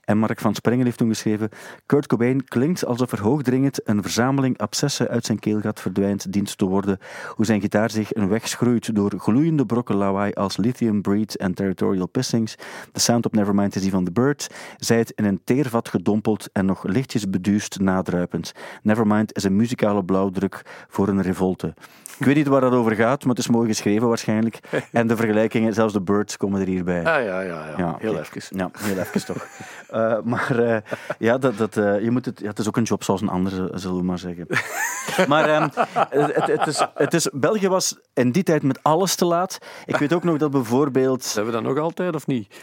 En 0.06 0.18
Mark 0.18 0.40
van 0.40 0.56
Sprengen 0.56 0.86
heeft 0.86 0.98
toen 0.98 1.08
geschreven: 1.10 1.50
Kurt 1.86 2.08
Cobain 2.08 2.44
klinkt 2.44 2.86
alsof 2.86 3.12
er 3.12 3.22
hoogdringend 3.22 3.88
een 3.88 4.02
verzameling 4.02 4.58
abscessen 4.58 5.08
uit 5.08 5.26
zijn 5.26 5.40
keelgat 5.40 5.80
verdwijnt, 5.82 6.32
dient 6.34 6.58
te 6.58 6.66
worden. 6.66 6.98
Hoe 7.36 7.46
zijn 7.46 7.62
gitaar 7.62 7.92
zich 7.92 8.16
een 8.16 8.28
weg 8.30 8.48
schroeit 8.48 8.96
door 8.96 9.14
gloeiende 9.18 9.66
brokken 9.66 9.96
lawaai 9.96 10.34
als 10.34 10.58
Lithium 10.58 11.02
Breed 11.02 11.38
en 11.38 11.54
Territorial 11.54 12.08
Pissings. 12.08 12.56
De 12.92 13.00
sound 13.00 13.26
op 13.26 13.34
Nevermind 13.34 13.76
is 13.76 13.82
die 13.82 13.92
van 13.92 14.04
The 14.04 14.12
Bird. 14.12 14.48
Zij 14.78 14.98
het 14.98 15.12
in 15.16 15.26
een 15.26 15.42
teervat 15.44 15.90
gedompeld 15.90 16.50
en 16.54 16.66
nog 16.66 16.84
lichtjes 16.84 17.30
beduust 17.30 17.80
nadruipend. 17.80 18.52
Nevermind 18.90 19.36
is 19.36 19.44
een 19.44 19.56
muzikale 19.56 20.04
blauwdruk 20.04 20.62
voor 20.88 21.08
een 21.08 21.22
revolte. 21.22 21.74
Ik 22.20 22.26
weet 22.26 22.36
niet 22.36 22.48
waar 22.48 22.62
dat 22.62 22.74
over 22.74 22.96
gaat, 22.96 23.22
maar 23.22 23.36
het 23.36 23.44
is 23.44 23.50
mooi 23.50 23.68
geschreven 23.68 24.08
waarschijnlijk. 24.08 24.60
En 24.92 25.08
de 25.08 25.16
vergelijkingen, 25.16 25.74
zelfs 25.74 25.94
de 25.94 26.02
Birds 26.02 26.38
komen 26.38 26.62
er 26.62 26.68
hierbij. 26.68 26.98
Ah 26.98 27.24
ja, 27.24 27.42
ja, 27.42 27.42
ja. 27.42 27.74
Ja, 27.78 27.96
Heel 28.00 28.20
even. 28.20 28.58
Ja, 28.58 28.72
heel 28.78 28.98
even 28.98 29.26
toch. 29.26 29.48
Eh, 29.90 30.18
maar 30.24 30.60
eh, 30.60 30.78
ja, 31.20 31.38
dat, 31.38 31.58
dat, 31.58 31.78
eh, 31.78 32.02
je 32.02 32.12
moet 32.12 32.26
het, 32.26 32.40
ja, 32.40 32.48
het 32.48 32.60
is 32.60 32.68
ook 32.68 32.78
een 32.78 32.84
job 32.84 33.04
zoals 33.04 33.22
een 33.22 33.30
andere, 33.30 33.72
zullen 33.74 33.98
we 33.98 34.04
maar 34.04 34.20
zeggen. 34.20 34.48
maar 35.28 35.50
ehm, 35.50 35.70
het, 36.10 36.46
het, 36.46 36.68
is, 36.68 36.88
het 36.94 37.14
is, 37.14 37.30
België 37.34 37.68
was 37.68 38.00
in 38.14 38.32
die 38.32 38.44
tijd 38.44 38.64
met 38.64 38.84
alles 38.84 39.16
te 39.16 39.26
laat. 39.26 39.58
Ik 39.86 39.98
weet 39.98 40.14
ook 40.14 40.24
nog 40.24 40.38
dat 40.38 40.52
bijvoorbeeld... 40.52 41.24
Zijn 41.24 41.46
we 41.46 41.52
dat 41.52 41.64
nog 41.64 41.78
altijd 41.78 42.16
of 42.16 42.28
niet? 42.28 42.56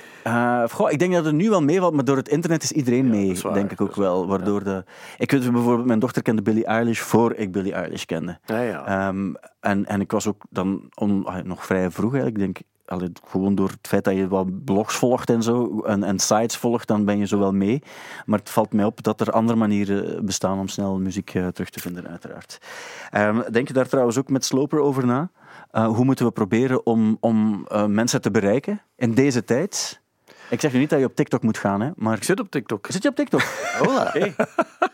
Goh, 0.70 0.90
ik 0.90 0.98
denk 0.98 1.12
dat 1.12 1.24
het 1.24 1.34
nu 1.34 1.50
wel 1.50 1.62
meevalt, 1.62 1.94
maar 1.94 2.04
door 2.04 2.16
het 2.16 2.28
internet 2.28 2.62
is 2.62 2.72
iedereen 2.72 3.08
mee, 3.10 3.38
waar, 3.42 3.54
denk 3.54 3.72
ik 3.72 3.80
ook 3.80 3.96
wel. 3.96 4.26
Waardoor 4.26 4.64
de, 4.64 4.84
ik 5.18 5.30
weet 5.30 5.52
bijvoorbeeld, 5.52 5.86
mijn 5.86 5.98
dochter 5.98 6.15
kende 6.22 6.42
Billie 6.42 6.64
Eilish 6.64 7.00
voor 7.00 7.34
ik 7.34 7.52
Billie 7.52 7.72
Eilish 7.72 8.04
kende. 8.04 8.38
Ja, 8.44 8.60
ja. 8.60 8.86
Ehm, 8.86 9.34
en, 9.60 9.86
en 9.86 10.00
ik 10.00 10.10
was 10.10 10.26
ook 10.26 10.42
dan 10.50 10.90
on- 10.94 11.24
ah, 11.24 11.44
nog 11.44 11.66
vrij 11.66 11.90
vroeg 11.90 12.12
eigenlijk, 12.14 12.38
denk 12.44 12.58
allee, 12.86 13.12
gewoon 13.28 13.54
door 13.54 13.68
het 13.68 13.88
feit 13.88 14.04
dat 14.04 14.14
je 14.14 14.28
wat 14.28 14.64
blogs 14.64 14.94
volgt 14.94 15.30
en 15.30 15.42
zo, 15.42 15.80
en, 15.80 16.02
en 16.02 16.18
sites 16.18 16.56
volgt, 16.56 16.88
dan 16.88 17.04
ben 17.04 17.18
je 17.18 17.26
zo 17.26 17.38
wel 17.38 17.52
mee. 17.52 17.82
Maar 18.24 18.38
het 18.38 18.50
valt 18.50 18.72
mij 18.72 18.84
op 18.84 19.02
dat 19.02 19.20
er 19.20 19.30
andere 19.30 19.58
manieren 19.58 20.24
bestaan 20.24 20.58
om 20.58 20.68
snel 20.68 20.98
muziek 20.98 21.34
eh, 21.34 21.46
terug 21.46 21.70
te 21.70 21.80
vinden, 21.80 22.08
uiteraard. 22.08 22.58
Ehm, 23.10 23.52
denk 23.52 23.68
je 23.68 23.74
daar 23.74 23.88
trouwens 23.88 24.18
ook 24.18 24.28
met 24.28 24.44
Sloper 24.44 24.80
over 24.80 25.06
na? 25.06 25.30
Uh, 25.72 25.86
hoe 25.86 26.04
moeten 26.04 26.26
we 26.26 26.32
proberen 26.32 26.86
om, 26.86 27.16
om 27.20 27.66
uh, 27.72 27.86
mensen 27.86 28.20
te 28.20 28.30
bereiken 28.30 28.82
in 28.96 29.14
deze 29.14 29.44
tijd? 29.44 30.00
Ik 30.50 30.60
zeg 30.60 30.72
nu 30.72 30.78
niet 30.78 30.90
dat 30.90 30.98
je 30.98 31.04
op 31.04 31.14
TikTok 31.14 31.42
moet 31.42 31.58
gaan, 31.58 31.80
hè, 31.80 31.90
maar... 31.96 32.16
Ik 32.16 32.24
zit 32.24 32.40
op 32.40 32.50
TikTok. 32.50 32.86
Zit 32.88 33.02
je 33.02 33.08
op 33.08 33.14
TikTok? 33.14 33.40
Hola. 33.82 34.14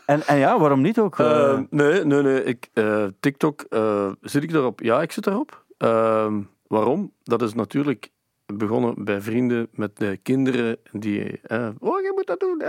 En, 0.05 0.21
en 0.27 0.37
ja, 0.37 0.59
waarom 0.59 0.81
niet 0.81 0.99
ook? 0.99 1.17
Uh, 1.19 1.27
Uh, 1.27 1.59
nee, 1.69 2.05
nee, 2.05 2.21
nee. 2.21 2.43
Ik, 2.43 2.69
uh, 2.73 3.05
TikTok, 3.19 3.65
uh, 3.69 4.11
zit 4.21 4.43
ik 4.43 4.51
daarop? 4.51 4.81
Ja, 4.81 5.01
ik 5.01 5.11
zit 5.11 5.23
daarop. 5.23 5.65
Ehm, 5.77 6.41
waarom? 6.67 7.13
Dat 7.23 7.41
is 7.41 7.53
natuurlijk 7.53 8.11
begonnen 8.45 9.03
bij 9.03 9.21
vrienden 9.21 9.67
met 9.71 9.97
de 9.97 10.19
kinderen 10.23 10.77
die... 10.91 11.39
oh, 11.79 12.01
je 12.01 12.11
moet 12.15 12.27
dat 12.27 12.39
doen. 12.39 12.63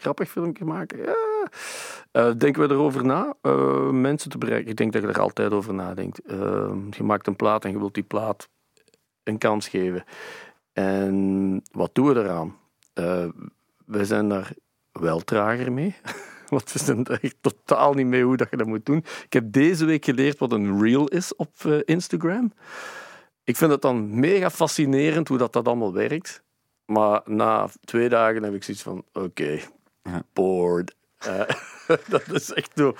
Grappig 0.00 0.30
filmpje 0.30 0.64
maken. 0.64 0.98
Ja. 2.12 2.32
denken 2.32 2.68
we 2.68 2.74
erover 2.74 3.04
na? 3.04 3.34
mensen 3.90 4.30
te 4.30 4.38
bereiken. 4.38 4.70
Ik 4.70 4.76
denk 4.76 4.92
dat 4.92 5.02
je 5.02 5.08
er 5.08 5.20
altijd 5.20 5.52
over 5.52 5.74
nadenkt. 5.74 6.18
Ehm, 6.18 6.78
je 6.90 7.02
maakt 7.02 7.26
een 7.26 7.36
plaat 7.36 7.64
en 7.64 7.70
je 7.70 7.78
wilt 7.78 7.94
die 7.94 8.02
plaat 8.02 8.48
een 9.24 9.38
kans 9.38 9.68
geven. 9.68 10.04
En 10.72 11.62
wat 11.72 11.94
doen 11.94 12.06
we 12.06 12.20
eraan? 12.20 12.56
Uh, 12.94 13.28
wij 13.86 14.04
zijn 14.04 14.28
daar 14.28 14.52
wel 14.92 15.20
trager 15.20 15.72
mee. 15.72 15.94
Want 16.48 16.72
we 16.72 16.78
zijn 16.78 17.04
er 17.04 17.18
echt 17.22 17.36
totaal 17.40 17.94
niet 17.94 18.06
mee 18.06 18.24
hoe 18.24 18.36
dat 18.36 18.50
je 18.50 18.56
dat 18.56 18.66
moet 18.66 18.86
doen. 18.86 19.04
Ik 19.24 19.32
heb 19.32 19.52
deze 19.52 19.84
week 19.84 20.04
geleerd 20.04 20.38
wat 20.38 20.52
een 20.52 20.82
reel 20.82 21.08
is 21.08 21.36
op 21.36 21.52
uh, 21.66 21.80
Instagram. 21.84 22.52
Ik 23.44 23.56
vind 23.56 23.70
het 23.70 23.82
dan 23.82 24.20
mega 24.20 24.50
fascinerend 24.50 25.28
hoe 25.28 25.38
dat, 25.38 25.52
dat 25.52 25.66
allemaal 25.66 25.92
werkt. 25.92 26.42
Maar 26.84 27.20
na 27.24 27.68
twee 27.84 28.08
dagen 28.08 28.42
heb 28.42 28.54
ik 28.54 28.64
zoiets 28.64 28.82
van: 28.82 29.04
oké, 29.12 29.18
okay, 29.18 29.64
ja. 30.02 30.22
bored. 30.32 30.94
Uh, 31.26 31.40
dat 32.08 32.22
is 32.32 32.52
echt 32.52 32.70
zo. 32.74 32.94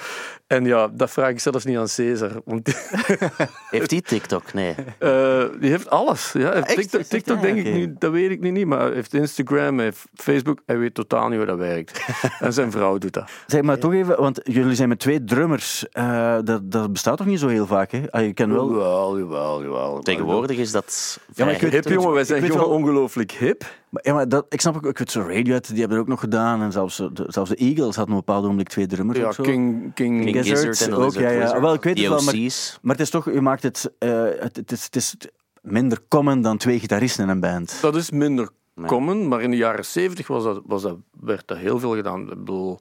En 0.46 0.64
ja, 0.64 0.88
dat 0.88 1.10
vraag 1.10 1.30
ik 1.30 1.40
zelfs 1.40 1.64
niet 1.64 1.76
aan 1.76 1.88
Cesar. 1.88 2.30
Want 2.44 2.66
heeft 3.70 3.90
hij 3.90 4.00
TikTok? 4.00 4.52
Nee. 4.52 4.74
Uh, 4.98 5.44
die 5.60 5.70
heeft 5.70 5.90
alles. 5.90 6.32
Ja, 6.32 6.52
heeft 6.52 6.76
TikTok, 6.76 7.02
TikTok 7.02 7.40
denk 7.40 7.58
ik 7.58 7.74
niet, 7.74 8.00
dat 8.00 8.12
weet 8.12 8.30
ik 8.30 8.40
niet, 8.40 8.52
niet. 8.52 8.66
Maar 8.66 8.80
hij 8.80 8.92
heeft 8.94 9.14
Instagram, 9.14 9.76
hij 9.76 9.84
heeft 9.84 10.04
Facebook. 10.14 10.60
Hij 10.66 10.78
weet 10.78 10.94
totaal 10.94 11.28
niet 11.28 11.36
hoe 11.36 11.46
dat 11.46 11.58
werkt. 11.58 12.04
en 12.40 12.52
zijn 12.52 12.70
vrouw 12.70 12.98
doet 12.98 13.12
dat. 13.12 13.30
Zeg 13.46 13.62
maar 13.62 13.78
toch 13.78 13.92
even, 13.92 14.20
want 14.20 14.40
jullie 14.42 14.74
zijn 14.74 14.88
met 14.88 14.98
twee 14.98 15.24
drummers. 15.24 15.86
Uh, 15.92 16.38
dat, 16.44 16.70
dat 16.70 16.92
bestaat 16.92 17.16
toch 17.16 17.26
niet 17.26 17.38
zo 17.38 17.48
heel 17.48 17.66
vaak? 17.66 17.90
Hè? 17.90 18.02
Ah, 18.10 18.24
je 18.24 18.32
kan 18.32 18.52
wel... 18.52 18.70
Jawel, 18.70 19.18
jawel, 19.18 19.62
jawel. 19.62 20.00
Tegenwoordig 20.00 20.56
is 20.56 20.72
dat. 20.72 21.20
Ja, 21.34 21.44
maar 21.44 21.54
ik 21.54 21.60
weet, 21.60 21.72
hip, 21.72 21.88
jongen. 21.88 22.12
Wij 22.12 22.24
zijn 22.24 22.46
jongen 22.46 22.68
ongelooflijk 22.68 23.32
hip. 23.32 23.64
Maar, 23.88 24.02
ja, 24.06 24.14
maar 24.14 24.28
dat, 24.28 24.46
ik 24.48 24.60
snap 24.60 24.76
ook, 24.76 24.86
ik 24.86 24.98
weet 24.98 25.10
zo 25.10 25.20
Radiohead, 25.20 25.68
die 25.68 25.78
hebben 25.78 25.96
er 25.96 26.02
ook 26.02 26.08
nog 26.08 26.20
gedaan. 26.20 26.62
En 26.62 26.72
zelfs 26.72 26.96
de, 26.96 27.24
zelfs 27.26 27.50
de 27.50 27.56
Eagles 27.56 27.96
hadden 27.96 28.02
op 28.02 28.20
een 28.20 28.24
bepaald 28.26 28.44
moment 28.44 28.68
twee 28.68 28.81
drummers. 28.86 29.18
Ja, 29.18 29.32
zo. 29.32 29.42
King, 29.42 29.94
King, 29.94 30.24
King 30.24 30.46
Gizzard 30.46 30.80
en 30.80 30.94
ook, 30.94 31.12
ja, 31.12 31.30
ja. 31.30 31.60
Wel, 31.60 31.74
ik 31.74 31.82
weet 31.82 31.98
het 31.98 32.08
wel, 32.08 32.22
maar, 32.22 32.34
OC's. 32.34 32.78
maar 32.82 32.94
het 32.94 33.04
is 33.04 33.10
toch, 33.10 33.24
je 33.32 33.40
maakt 33.40 33.62
het, 33.62 33.92
uh, 33.98 34.24
het, 34.38 34.56
het, 34.56 34.72
is, 34.72 34.84
het 34.84 34.96
is 34.96 35.16
minder 35.60 35.98
common 36.08 36.42
dan 36.42 36.56
twee 36.56 36.78
gitaristen 36.78 37.24
in 37.24 37.30
een 37.30 37.40
band. 37.40 37.78
Dat 37.80 37.96
is 37.96 38.10
minder 38.10 38.48
common, 38.86 39.28
maar 39.28 39.42
in 39.42 39.50
de 39.50 39.56
jaren 39.56 39.84
zeventig 39.84 40.26
was 40.26 40.44
dat, 40.44 40.62
was 40.64 40.82
dat, 40.82 40.96
werd 41.20 41.46
dat 41.46 41.58
heel 41.58 41.78
veel 41.78 41.94
gedaan. 41.94 42.22
Ik 42.22 42.38
bedoel, 42.38 42.78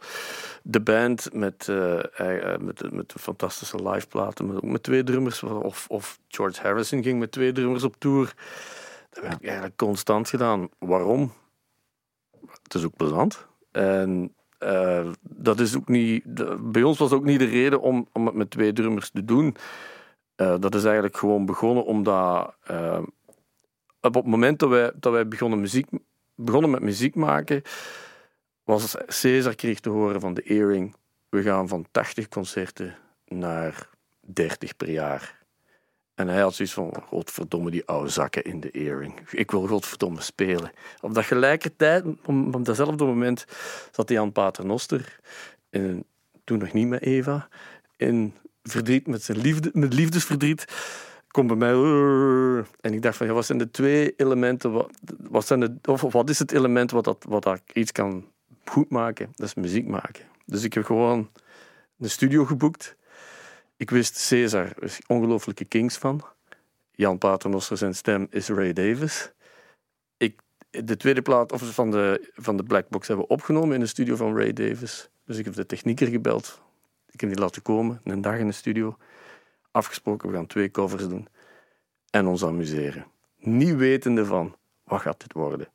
de 0.63 0.81
band 0.81 1.29
met, 1.33 1.67
uh, 1.69 1.99
met, 2.59 2.91
met 2.91 3.09
de 3.09 3.19
fantastische 3.19 3.89
liveplaten, 3.89 4.47
met, 4.47 4.55
ook 4.55 4.63
met 4.63 4.83
twee 4.83 5.03
drummers, 5.03 5.43
of, 5.43 5.85
of 5.89 6.19
George 6.27 6.61
Harrison 6.61 7.03
ging 7.03 7.19
met 7.19 7.31
twee 7.31 7.51
drummers 7.51 7.83
op 7.83 7.95
tour. 7.97 8.33
Dat 9.09 9.23
werd 9.23 9.43
eigenlijk 9.43 9.77
constant 9.77 10.29
gedaan. 10.29 10.69
Waarom? 10.79 11.33
Het 12.63 12.73
is 12.73 12.83
ook 12.83 12.95
plezant. 12.95 13.47
En 13.71 14.35
uh, 14.63 15.07
dat 15.21 15.59
is 15.59 15.75
ook 15.75 15.87
niet, 15.87 16.23
bij 16.71 16.83
ons 16.83 16.97
was 16.97 17.11
ook 17.11 17.23
niet 17.23 17.39
de 17.39 17.45
reden 17.45 17.81
om, 17.81 18.07
om 18.11 18.25
het 18.25 18.35
met 18.35 18.51
twee 18.51 18.73
drummers 18.73 19.09
te 19.09 19.25
doen. 19.25 19.55
Uh, 20.37 20.55
dat 20.59 20.75
is 20.75 20.83
eigenlijk 20.83 21.17
gewoon 21.17 21.45
begonnen 21.45 21.85
omdat 21.85 22.55
uh, 22.71 22.99
op 24.01 24.13
het 24.13 24.25
moment 24.25 24.59
dat 24.59 24.69
wij, 24.69 24.91
dat 24.95 25.11
wij 25.11 25.27
begonnen, 25.27 25.59
muziek, 25.59 25.87
begonnen 26.35 26.69
met 26.69 26.81
muziek 26.81 27.15
maken, 27.15 27.61
was 28.63 28.95
Cesar 29.07 29.55
kreeg 29.55 29.79
te 29.79 29.89
horen 29.89 30.21
van 30.21 30.33
de 30.33 30.41
Earring, 30.41 30.95
we 31.29 31.41
gaan 31.41 31.67
van 31.67 31.85
80 31.91 32.27
concerten 32.27 32.95
naar 33.27 33.89
30 34.19 34.77
per 34.77 34.89
jaar. 34.89 35.40
En 36.21 36.27
hij 36.27 36.41
had 36.41 36.55
zoiets 36.55 36.73
van, 36.73 36.93
godverdomme, 37.07 37.71
die 37.71 37.85
oude 37.85 38.09
zakken 38.09 38.43
in 38.43 38.59
de 38.59 38.71
earring. 38.71 39.29
Ik 39.29 39.51
wil 39.51 39.67
godverdomme 39.67 40.21
spelen. 40.21 40.71
Op 40.99 41.13
dat 41.13 41.25
gelijkertijd, 41.25 42.05
op, 42.05 42.55
op 42.55 42.65
datzelfde 42.65 43.05
moment, 43.05 43.45
zat 43.91 44.09
hij 44.09 44.19
aan 44.19 44.31
Paternoster, 44.31 45.19
in, 45.69 46.05
toen 46.43 46.57
nog 46.57 46.73
niet 46.73 46.87
met 46.87 47.01
Eva, 47.01 47.47
in 47.97 48.33
verdriet 48.63 49.07
met 49.07 49.23
zijn 49.23 49.37
liefde, 49.37 49.69
met 49.73 49.93
liefdesverdriet. 49.93 50.65
Komt 51.27 51.47
bij 51.47 51.55
mij, 51.55 51.73
en 52.81 52.93
ik 52.93 53.01
dacht 53.01 53.17
van, 53.17 53.27
ja, 53.27 53.33
wat 53.33 53.45
zijn 53.45 53.57
de 53.57 53.71
twee 53.71 54.13
elementen, 54.15 54.71
wat, 54.71 54.89
wat, 55.29 55.47
zijn 55.47 55.59
de, 55.59 55.75
of 55.85 56.01
wat 56.01 56.29
is 56.29 56.39
het 56.39 56.51
element 56.51 56.91
wat, 56.91 57.03
dat, 57.03 57.25
wat 57.27 57.43
dat 57.43 57.61
iets 57.73 57.91
kan 57.91 58.25
goed 58.65 58.89
maken? 58.89 59.31
Dat 59.35 59.47
is 59.47 59.53
muziek 59.53 59.87
maken. 59.87 60.23
Dus 60.45 60.63
ik 60.63 60.73
heb 60.73 60.83
gewoon 60.83 61.29
een 61.99 62.09
studio 62.09 62.45
geboekt. 62.45 62.95
Ik 63.81 63.89
wist, 63.89 64.17
Cesar 64.17 64.83
is 64.83 64.99
ongelooflijke 65.07 65.65
Kings 65.65 65.97
van. 65.97 66.21
Jan 66.91 67.17
Paternoster, 67.17 67.77
zijn 67.77 67.95
stem 67.95 68.27
is 68.29 68.49
Ray 68.49 68.73
Davis. 68.73 69.31
Ik, 70.17 70.39
de 70.69 70.97
tweede 70.97 71.21
plaat 71.21 71.53
van, 71.55 71.91
de, 71.91 72.31
van 72.33 72.57
de 72.57 72.63
Black 72.63 72.89
Box 72.89 73.07
hebben 73.07 73.25
we 73.25 73.31
opgenomen 73.33 73.73
in 73.73 73.79
de 73.79 73.85
studio 73.85 74.15
van 74.15 74.37
Ray 74.37 74.53
Davis. 74.53 75.09
Dus 75.25 75.37
ik 75.37 75.45
heb 75.45 75.53
de 75.53 75.65
technieker 75.65 76.07
gebeld. 76.07 76.61
Ik 77.09 77.21
heb 77.21 77.29
die 77.29 77.39
laten 77.39 77.61
komen, 77.61 78.01
een 78.03 78.21
dag 78.21 78.37
in 78.37 78.47
de 78.47 78.53
studio. 78.53 78.97
Afgesproken, 79.71 80.29
we 80.29 80.35
gaan 80.35 80.47
twee 80.47 80.71
covers 80.71 81.07
doen. 81.07 81.27
En 82.09 82.27
ons 82.27 82.43
amuseren. 82.43 83.05
Niet 83.37 83.75
wetende 83.75 84.25
van, 84.25 84.55
wat 84.83 85.01
gaat 85.01 85.19
dit 85.19 85.33
worden? 85.33 85.67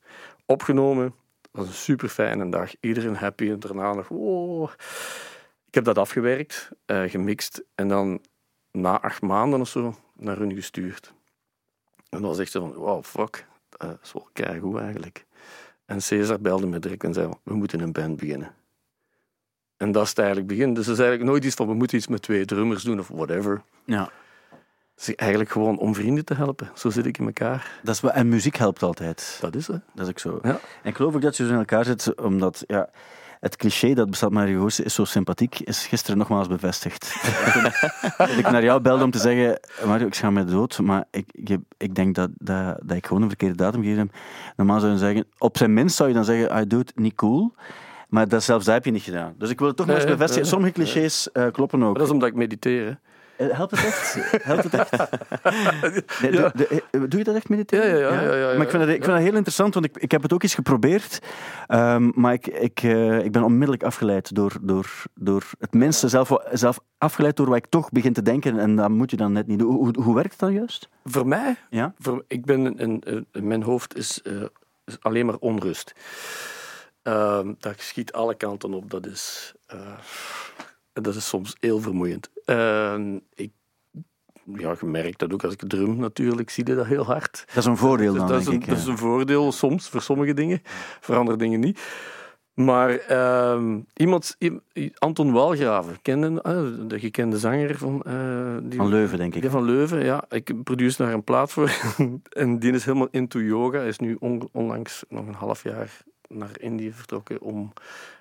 Opgenomen, 0.45 1.15
was 1.51 1.67
een 1.67 1.73
super 1.73 2.09
fijne 2.09 2.49
dag. 2.49 2.73
Iedereen 2.81 3.17
happy 3.17 3.51
en 3.51 3.61
daarna 3.61 3.93
nog. 3.93 4.77
Ik 5.77 5.85
heb 5.85 5.95
dat 5.95 6.05
afgewerkt, 6.05 6.71
uh, 6.87 7.11
gemixt 7.11 7.63
en 7.75 7.89
dan 7.89 8.21
na 8.71 9.01
acht 9.01 9.23
maanden 9.23 9.61
of 9.61 9.69
zo 9.69 9.95
naar 10.15 10.39
hun 10.39 10.55
gestuurd. 10.55 11.13
En 12.09 12.21
dan 12.21 12.23
was 12.23 12.39
echt 12.39 12.51
zo 12.51 12.61
van, 12.61 12.75
wow, 12.75 13.05
fuck, 13.05 13.47
dat 13.69 13.99
is 14.03 14.13
wel 14.13 14.29
keigoed 14.33 14.79
eigenlijk. 14.79 15.27
En 15.85 16.03
Cesar 16.03 16.41
belde 16.41 16.67
me 16.67 16.79
direct 16.79 17.05
en 17.05 17.15
zei, 17.15 17.29
we 17.43 17.55
moeten 17.55 17.81
een 17.81 17.93
band 17.93 18.17
beginnen. 18.17 18.55
En 19.77 19.93
dat 19.93 20.03
is 20.03 20.09
het 20.09 20.19
eigenlijk 20.19 20.49
begin. 20.49 20.75
Dus 20.75 20.87
het 20.87 20.95
is 20.95 21.01
eigenlijk 21.01 21.31
nooit 21.31 21.45
iets 21.45 21.55
van, 21.55 21.67
we 21.67 21.75
moeten 21.75 21.97
iets 21.97 22.07
met 22.07 22.23
twee 22.23 22.45
drummers 22.45 22.83
doen 22.83 22.99
of 22.99 23.09
whatever. 23.09 23.63
Ja. 23.85 24.11
Dus 24.95 25.15
eigenlijk 25.15 25.51
gewoon 25.51 25.79
om 25.79 25.95
vrienden 25.95 26.25
te 26.25 26.35
helpen. 26.35 26.71
Zo 26.75 26.91
zit 26.91 27.07
ik 27.07 27.19
in 27.19 27.27
elkaar. 27.27 27.81
Dat 27.83 27.95
is, 27.95 28.03
en 28.03 28.29
muziek 28.29 28.57
helpt 28.57 28.83
altijd. 28.83 29.39
Dat 29.41 29.55
is 29.55 29.67
het. 29.67 29.83
Dat 29.95 30.05
is 30.05 30.11
ook 30.11 30.19
zo. 30.19 30.39
Ja. 30.43 30.61
En 30.83 30.91
ik 30.91 30.97
geloof 30.97 31.15
ook 31.15 31.23
dat 31.23 31.37
je 31.37 31.47
zo 31.47 31.53
in 31.53 31.59
elkaar 31.59 31.85
zit, 31.85 32.21
omdat 32.21 32.65
ja, 32.67 32.91
het 33.41 33.57
cliché 33.57 33.95
dat 33.95 34.11
bestaat 34.11 34.31
Mario 34.31 34.61
Goossen 34.61 34.85
is 34.85 34.95
zo 34.95 35.05
sympathiek, 35.05 35.61
is 35.61 35.87
gisteren 35.87 36.19
nogmaals 36.19 36.49
bevestigd. 36.49 37.15
dat 38.19 38.29
ik 38.29 38.51
naar 38.51 38.65
jou 38.65 38.81
belde 38.81 39.05
om 39.05 39.11
te 39.11 39.19
zeggen, 39.19 39.61
Mario, 39.85 40.07
ik 40.07 40.15
schaam 40.15 40.35
me 40.35 40.45
dood, 40.45 40.79
maar 40.79 41.05
ik, 41.11 41.29
ik, 41.33 41.59
ik 41.77 41.95
denk 41.95 42.15
dat, 42.15 42.31
dat, 42.39 42.79
dat 42.85 42.97
ik 42.97 43.07
gewoon 43.07 43.23
een 43.23 43.29
verkeerde 43.29 43.57
datum 43.57 43.81
gegeven 43.81 44.03
heb. 44.03 44.15
Normaal 44.57 44.81
zou 44.81 44.93
je 44.93 44.99
zeggen, 44.99 45.27
op 45.39 45.57
zijn 45.57 45.75
minst 45.75 45.97
zou 45.97 46.09
je 46.09 46.15
dan 46.15 46.25
zeggen, 46.25 46.61
I 46.63 46.67
do 46.67 46.79
it, 46.79 46.93
niet 46.95 47.15
cool. 47.15 47.55
Maar 48.09 48.29
dat, 48.29 48.43
zelfs 48.43 48.65
dat 48.65 48.75
heb 48.75 48.85
je 48.85 48.91
niet 48.91 49.03
gedaan. 49.03 49.35
Dus 49.39 49.51
ik 49.51 49.59
wil 49.59 49.69
het 49.69 49.77
toch 49.77 49.87
nog 49.87 49.97
eens 49.97 50.05
bevestigen. 50.05 50.47
Sommige 50.47 50.73
clichés 50.73 51.33
eh, 51.33 51.47
kloppen 51.53 51.79
ook. 51.79 51.89
Maar 51.89 51.99
dat 51.99 52.07
is 52.07 52.13
omdat 52.13 52.29
ik 52.29 52.35
mediteer. 52.35 52.87
hè. 52.87 52.93
Eh, 53.37 53.47
Helpt 53.57 53.71
het 53.71 53.85
echt? 53.85 54.17
Helpt 54.43 54.63
het 54.63 54.75
echt? 54.75 54.91
Nee, 56.23 56.33
Ja. 56.33 56.41
doe, 56.49 56.53
de- 56.55 56.83
eh, 56.91 57.01
doe 57.09 57.19
je 57.19 57.25
dat 57.25 57.35
echt 57.35 57.49
mediteren? 57.49 57.99
Ja, 57.99 58.13
ja, 58.13 58.21
ja, 58.23 58.35
ja, 58.35 58.51
ja. 58.51 58.57
Maar 58.57 58.65
ik 58.65 58.71
vind, 58.71 58.83
het, 58.83 58.93
ik 58.95 59.05
vind 59.05 59.17
het 59.17 59.23
heel 59.27 59.35
interessant, 59.35 59.75
want 59.75 59.87
ik, 59.87 59.97
ik 59.97 60.11
heb 60.11 60.23
het 60.23 60.33
ook 60.33 60.43
eens 60.43 60.55
geprobeerd. 60.55 61.19
Ehm, 61.67 62.11
maar 62.15 62.33
ik, 62.33 62.47
ik, 62.47 62.83
eh, 62.83 63.25
ik 63.25 63.33
ben 63.33 63.43
onmiddellijk 63.43 63.83
afgeleid 63.83 64.35
door, 64.35 64.53
door, 64.63 64.91
door 65.15 65.45
het 65.59 65.73
minste. 65.73 66.09
Zelf, 66.09 66.31
zelf 66.53 66.79
afgeleid 66.99 67.37
door 67.37 67.47
wat 67.49 67.57
ik 67.57 67.67
toch 67.67 67.91
begin 67.91 68.13
te 68.13 68.23
denken. 68.23 68.59
En 68.59 68.77
dat 68.77 68.89
moet 68.89 69.11
je 69.11 69.17
dan 69.17 69.33
net 69.33 69.47
niet 69.47 69.59
doen. 69.59 69.69
Hoe, 69.73 69.79
hoe, 69.79 70.03
hoe 70.03 70.15
werkt 70.15 70.39
dan 70.39 70.53
juist? 70.53 70.89
Voor 71.05 71.27
mij, 71.27 71.57
Ja? 71.71 71.95
voor, 71.99 72.25
ik 72.29 72.45
ben 72.45 72.83
een, 72.83 73.03
een, 73.05 73.27
mijn 73.47 73.63
hoofd 73.63 73.97
is, 73.97 74.23
is 74.85 74.97
alleen 75.01 75.27
maar 75.27 75.37
onrust. 75.39 75.93
Ehm, 77.03 77.53
dat 77.59 77.81
schiet 77.81 78.13
alle 78.13 78.35
kanten 78.35 78.75
op. 78.75 78.91
Dat 78.91 79.07
is, 79.07 79.55
dat 81.03 81.15
is 81.15 81.29
soms 81.29 81.57
heel 81.61 81.81
vermoeiend. 81.81 82.31
Ehm, 82.45 83.19
ik, 83.35 83.51
ja, 84.57 84.75
je 84.81 84.87
merkt 84.87 85.19
dat 85.19 85.33
ook 85.33 85.45
als 85.45 85.53
ik 85.53 85.69
drum 85.69 85.97
natuurlijk, 85.97 86.51
zie 86.51 86.67
je 86.67 86.75
dat 86.75 86.87
heel 86.87 87.05
hard. 87.05 87.45
Dat 87.47 87.57
is 87.57 87.65
een 87.65 87.77
voordeel 87.77 88.15
dan, 88.15 88.27
dat, 88.29 88.41
is 88.41 88.47
een, 88.47 88.53
ik. 88.53 88.67
dat 88.69 88.79
is 88.79 88.87
een 88.87 88.99
voordeel 88.99 89.53
soms 89.53 89.89
voor 89.89 90.03
sommige 90.03 90.35
dingen, 90.35 90.61
voor 91.01 91.17
andere 91.17 91.39
dingen 91.39 91.61
niet. 91.61 91.81
Maar 92.55 92.91
ehm, 92.99 93.81
iemand, 93.95 94.37
Anton 94.99 95.33
Walgraven, 95.33 96.03
kende, 96.03 96.43
eh, 96.43 96.63
de 96.89 96.99
gekende 97.01 97.39
zanger 97.39 97.79
van, 97.79 98.03
eh, 98.03 98.57
die, 98.63 98.79
Van 98.79 98.89
Leuven, 98.89 99.19
denk 99.19 99.35
ik. 99.35 99.51
van 99.51 99.65
Leuven, 99.65 100.05
ja. 100.05 100.25
Ik 100.29 100.65
produce 100.65 101.03
daar 101.03 101.13
een 101.13 101.25
plaat 101.25 101.53
voor. 101.53 101.71
en 102.29 102.59
die 102.59 102.73
is 102.73 102.85
helemaal 102.85 103.09
into 103.11 103.41
yoga. 103.41 103.79
Hij 103.79 103.89
is 103.89 103.99
nu 103.99 104.17
on- 104.21 104.49
onlangs 104.53 105.05
nog 105.09 105.27
een 105.27 105.35
half 105.35 105.63
jaar 105.63 106.03
naar 106.29 106.61
Indië 106.61 106.93
vertrokken 106.93 107.41
om 107.41 107.73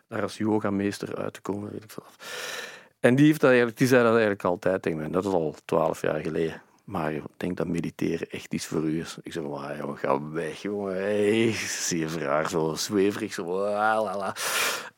daar 0.07 0.21
als 0.21 0.37
yogameester 0.37 1.15
uit 1.15 1.33
te 1.33 1.41
komen, 1.41 1.71
weet 1.71 1.83
ik 1.83 1.91
veel. 1.91 2.03
En 2.99 3.15
die, 3.15 3.25
heeft 3.25 3.39
dat 3.39 3.49
eigenlijk, 3.49 3.77
die 3.77 3.87
zei 3.87 4.01
dat 4.01 4.11
eigenlijk 4.11 4.43
altijd 4.43 4.81
tegen 4.81 4.97
mij. 4.97 5.09
Dat 5.09 5.25
is 5.25 5.31
al 5.31 5.55
twaalf 5.65 6.01
jaar 6.01 6.19
geleden. 6.19 6.61
Maar 6.83 7.13
ik 7.13 7.23
denk 7.37 7.57
dat 7.57 7.67
mediteren 7.67 8.29
echt 8.29 8.53
iets 8.53 8.65
voor 8.65 8.83
u 8.83 8.99
is. 8.99 9.17
Ik 9.23 9.33
zeg, 9.33 9.43
maar 9.43 9.77
jongen, 9.77 9.97
ga 9.97 10.29
weg, 10.29 10.61
jongen. 10.61 10.95
Hey, 10.95 11.51
zie 11.53 11.99
je 11.99 12.09
vraag, 12.09 12.49
zo 12.49 12.73
zweverig, 12.75 13.33
zo 13.33 13.45
la, 13.45 14.03
la, 14.03 14.17
la. 14.17 14.35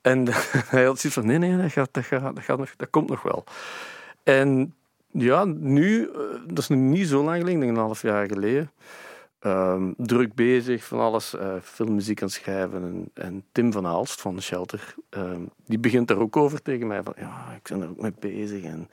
En 0.02 0.28
hij 0.74 0.84
had 0.84 1.00
zoiets 1.00 1.20
van, 1.20 1.26
nee, 1.26 1.38
nee, 1.38 1.58
dat, 1.58 1.72
gaat, 1.72 1.90
dat, 1.92 2.04
gaat, 2.04 2.58
nog, 2.58 2.76
dat 2.76 2.90
komt 2.90 3.10
nog 3.10 3.22
wel. 3.22 3.44
En 4.24 4.76
ja, 5.12 5.46
nu, 5.46 6.10
eh, 6.10 6.20
dat 6.48 6.58
is 6.58 6.68
nog 6.68 6.80
niet 6.80 7.08
zo 7.08 7.24
lang 7.24 7.38
geleden, 7.40 7.62
een 7.62 7.76
half 7.76 8.02
jaar 8.02 8.28
geleden. 8.28 8.72
Ehm, 9.40 9.92
druk 9.98 10.34
bezig 10.34 10.84
van 10.84 11.00
alles, 11.00 11.36
eh 11.36 11.56
filmmuziek 11.62 12.22
aan 12.22 12.30
schrijven. 12.30 12.84
En, 12.84 13.12
en 13.14 13.44
Tim 13.52 13.72
van 13.72 13.86
Aalst 13.86 14.22
van 14.22 14.42
Shelter, 14.42 14.96
ehm, 15.10 15.42
die 15.66 15.80
begint 15.80 16.10
er 16.10 16.20
ook 16.20 16.38
over 16.38 16.62
tegen 16.62 16.88
mij. 16.88 17.04
Van, 17.04 17.14
ja, 17.18 17.54
ik 17.56 17.70
ben 17.70 17.82
er 17.82 17.90
ook 17.90 18.02
mee 18.02 18.14
bezig. 18.20 18.64
En, 18.64 18.90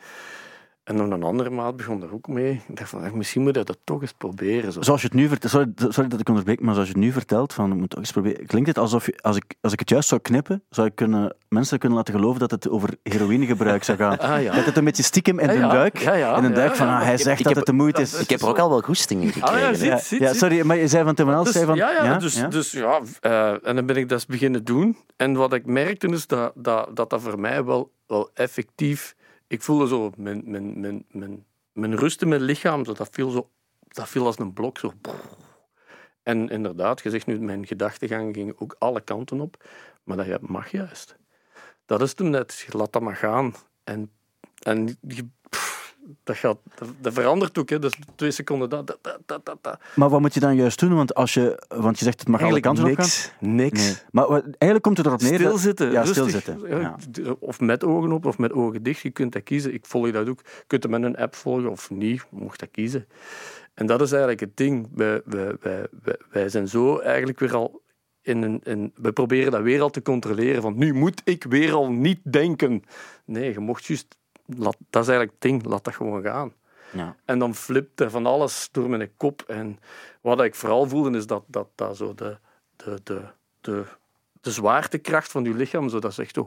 en 0.85 0.97
dan 0.97 1.13
een 1.13 1.23
andere 1.23 1.51
maat 1.51 1.77
begon 1.77 2.03
er 2.03 2.13
ook 2.15 2.27
mee. 2.29 2.63
Ik 2.69 2.77
dacht 2.77 2.91
van, 2.91 3.17
misschien 3.17 3.43
moet 3.43 3.55
je 3.57 3.65
dat 3.65 3.79
toch 3.85 4.01
eens 4.01 4.13
proberen. 4.13 4.73
Zo. 4.73 4.83
Zoals 4.83 5.01
je 5.01 5.07
het 5.07 5.17
nu 5.17 5.29
vertelt, 5.29 5.53
sorry, 5.53 5.73
sorry 5.93 6.09
dat 6.09 6.21
ik 6.21 6.29
onderbreek, 6.29 6.61
maar 6.61 6.73
zoals 6.75 6.89
je 6.89 6.95
het 6.95 7.03
nu 7.05 7.13
vertelt, 7.13 7.53
van, 7.53 7.73
ik 7.73 7.79
moet 7.79 7.91
toch 7.91 7.99
eens 7.99 8.13
proberen, 8.13 8.47
klinkt 8.47 8.69
het 8.69 8.79
alsof 8.79 9.07
je, 9.07 9.19
als, 9.21 9.37
ik, 9.37 9.55
als 9.61 9.73
ik 9.73 9.79
het 9.79 9.89
juist 9.89 10.09
zou 10.09 10.21
knippen, 10.21 10.63
zou 10.71 10.87
ik 10.87 10.95
kunnen, 10.95 11.37
mensen 11.49 11.79
kunnen 11.79 11.99
laten 11.99 12.15
geloven 12.15 12.41
dat 12.41 12.51
het 12.51 12.69
over 12.69 12.89
heroïnegebruik 13.03 13.85
zou 13.85 13.99
gaan. 13.99 14.19
Ah, 14.35 14.43
ja. 14.43 14.55
Dat 14.55 14.65
het 14.65 14.77
een 14.77 14.85
beetje 14.85 15.03
stiekem 15.03 15.39
in 15.39 15.47
Ja, 15.47 15.53
de 15.53 15.59
ja. 15.59 15.69
duik, 15.69 15.99
Ja, 15.99 16.15
ja. 16.15 16.37
in 16.37 16.45
een 16.45 16.51
Ja, 16.51 16.57
duik 16.57 16.71
ja. 16.71 16.77
van, 16.77 16.89
ah, 16.89 17.03
hij 17.03 17.13
Ik- 17.15 17.21
zegt 17.21 17.39
ik 17.39 17.45
dat 17.45 17.55
heb- 17.55 17.57
het 17.57 17.67
de 17.67 17.73
moeite 17.83 18.01
is. 18.01 18.15
Ik 18.21 18.31
heb 18.31 18.41
er 18.41 18.49
ook 18.49 18.59
al 18.59 18.69
wel 18.69 18.81
goestingen 18.81 19.33
gekregen. 19.33 19.57
Ah, 19.69 19.81
ja, 19.81 19.99
ziet, 19.99 20.29
sorry, 20.37 20.67
maar 20.67 20.77
je 20.77 20.89
zei 20.89 21.05
van 21.05 21.15
Dus, 21.45 21.53
zei 21.53 21.65
van... 21.65 21.77
ja, 21.77 21.91
ja, 22.05 22.19
dus, 22.19 22.35
ja? 22.35 22.49
dus 22.49 22.71
ja, 22.73 23.01
eh, 23.21 23.69
en 23.69 23.75
dan 23.77 23.87
ben 23.87 23.97
ik 23.97 24.09
dat 24.09 24.19
eens 24.19 24.27
beginnen 24.27 24.65
doen. 24.65 24.97
En 25.17 25.35
wat 25.35 25.53
ik 25.53 25.67
merkte 25.67 26.07
is 26.09 26.27
dat 26.27 26.53
dat, 26.55 26.97
dat, 26.97 27.11
dat 27.11 27.23
voor 27.23 27.41
mij 27.41 27.65
wel, 27.65 27.93
wel 28.07 28.31
effectief... 28.35 29.15
Ik 29.47 29.63
voelde 29.63 29.89
zo 29.89 30.13
mijn, 30.17 30.43
mijn, 30.45 30.81
mijn, 30.81 31.05
mijn, 31.11 31.47
mijn 31.73 31.97
rust 31.97 32.23
in 32.23 32.29
mijn 32.29 32.41
lichaam, 32.43 32.85
zo, 32.85 32.93
dat, 32.93 33.09
viel 33.13 33.31
zo, 33.31 33.51
dat 33.89 34.09
viel 34.09 34.27
als 34.27 34.39
een 34.39 34.53
blok. 34.53 34.79
Zo. 34.79 34.93
En 36.23 36.49
inderdaad, 36.49 37.01
je 37.03 37.11
zegt 37.11 37.27
nu, 37.27 37.41
mijn 37.41 37.67
gedachtegang 37.67 38.35
ging 38.35 38.61
ook 38.61 38.77
alle 38.79 39.01
kanten 39.01 39.41
op. 39.41 39.69
Maar 40.05 40.17
dat 40.17 40.41
mag 40.41 40.71
juist. 40.71 41.17
Dat 41.87 42.03
is 42.03 42.15
toen 42.15 42.31
net, 42.31 42.67
laat 42.71 42.93
dat 42.93 43.03
maar 43.03 43.17
gaan. 43.17 43.55
En, 43.85 44.11
en 44.63 44.97
je- 45.01 45.29
dat, 46.25 46.37
gaat, 46.37 46.57
dat, 46.75 46.89
dat 47.01 47.13
verandert 47.13 47.59
ook. 47.59 47.69
Hè. 47.69 47.79
Dus 47.79 47.93
twee 48.17 48.31
seconden 48.31 48.69
dat, 48.71 48.87
dat, 48.87 48.99
dat, 49.03 49.19
dat, 49.27 49.45
dat, 49.47 49.59
dat. 49.61 49.81
Maar 49.95 50.09
wat 50.09 50.21
moet 50.21 50.35
je 50.35 50.41
dan 50.41 50.57
juist 50.57 50.79
doen? 50.81 50.95
Want, 50.95 51.15
als 51.15 51.35
je, 51.35 51.63
want 51.69 51.99
je 51.99 52.05
zegt 52.05 52.21
het 52.21 52.29
mag 52.29 52.43
alle 52.43 52.61
kanten 52.61 52.85
op 52.85 52.91
gaan. 52.95 52.97
niks. 53.05 53.33
Niks. 53.41 53.83
Nee. 53.87 53.95
Maar 54.11 54.29
wat- 54.29 54.43
eigenlijk 54.45 54.83
komt 54.83 54.97
het 54.97 55.07
erop 55.07 55.21
neer... 55.21 55.31
dat- 55.31 55.41
Stilzitten. 55.41 55.91
Ja, 55.91 56.01
rustig. 56.03 56.17
stilzitten. 56.29 56.61
Ja, 56.69 56.97
Ja. 57.13 57.33
Of 57.39 57.61
met 57.61 57.85
ogen 57.85 58.13
op 58.13 58.25
of 58.27 58.39
met 58.39 58.53
ogen 58.53 58.83
dicht. 58.83 59.01
Je 59.01 59.11
kunt 59.11 59.33
dat 59.33 59.43
kiezen. 59.43 59.75
Ik 59.75 59.87
volg 59.87 60.11
dat 60.11 60.29
ook. 60.29 60.41
Je 60.45 60.65
kunt 60.67 60.83
het 60.83 60.93
met 60.93 61.03
een 61.03 61.17
app 61.17 61.35
volgen 61.35 61.71
of 61.71 61.91
niet. 61.91 62.21
Je 62.31 62.37
mocht 62.39 62.61
dat 62.61 62.71
kiezen. 62.71 63.07
En 63.75 63.87
dat 63.87 64.01
is 64.01 64.11
eigenlijk 64.11 64.41
het 64.41 64.57
ding. 64.57 64.89
Wij, 64.95 65.21
wij, 65.25 65.57
wij, 65.61 65.87
wij, 66.03 66.17
wij 66.31 66.49
zijn 66.49 66.69
zo 66.69 66.99
eigenlijk 66.99 67.39
weer 67.39 67.55
al 67.55 67.83
in 68.23 68.43
een... 68.43 68.61
In, 68.65 68.93
we 68.95 69.13
proberen 69.13 69.53
dat 69.53 69.63
weer 69.63 69.81
al 69.81 69.91
te 69.91 70.03
controleren. 70.03 70.63
Van 70.63 70.77
nu 70.79 70.93
moet 70.95 71.21
ik 71.25 71.45
weer 71.49 71.73
al 71.73 71.91
niet 71.91 72.21
denken. 72.23 72.83
Nee, 73.25 73.53
je 73.53 73.61
mocht 73.61 73.85
juist... 73.85 74.17
Laat, 74.47 74.77
dat 74.91 75.03
is 75.03 75.09
eigenlijk 75.09 75.31
het 75.31 75.41
ding. 75.41 75.65
Laat 75.65 75.85
dat 75.85 75.95
gewoon 75.95 76.23
gaan. 76.23 76.53
Ja. 76.93 77.17
En 77.25 77.39
dan 77.39 77.55
flipt 77.55 78.01
er 78.01 78.11
van 78.11 78.27
alles 78.27 78.69
door 78.73 78.89
mijn 78.89 79.17
kop. 79.17 79.43
En 79.43 79.79
wat 80.21 80.43
ik 80.43 80.55
vooral 80.55 80.89
voelde, 80.89 81.19
is 81.19 81.27
dat, 81.27 81.45
dat, 81.47 81.69
dat 81.75 81.97
zo 81.97 82.15
de, 82.15 82.39
de, 82.77 83.01
de, 83.05 83.23
de, 83.61 83.85
de 84.41 84.51
zwaartekracht 84.51 85.31
van 85.31 85.45
je 85.45 85.55
lichaam, 85.55 85.89
zo, 85.89 85.99
dat 85.99 86.11
is 86.11 86.19
echt. 86.19 86.39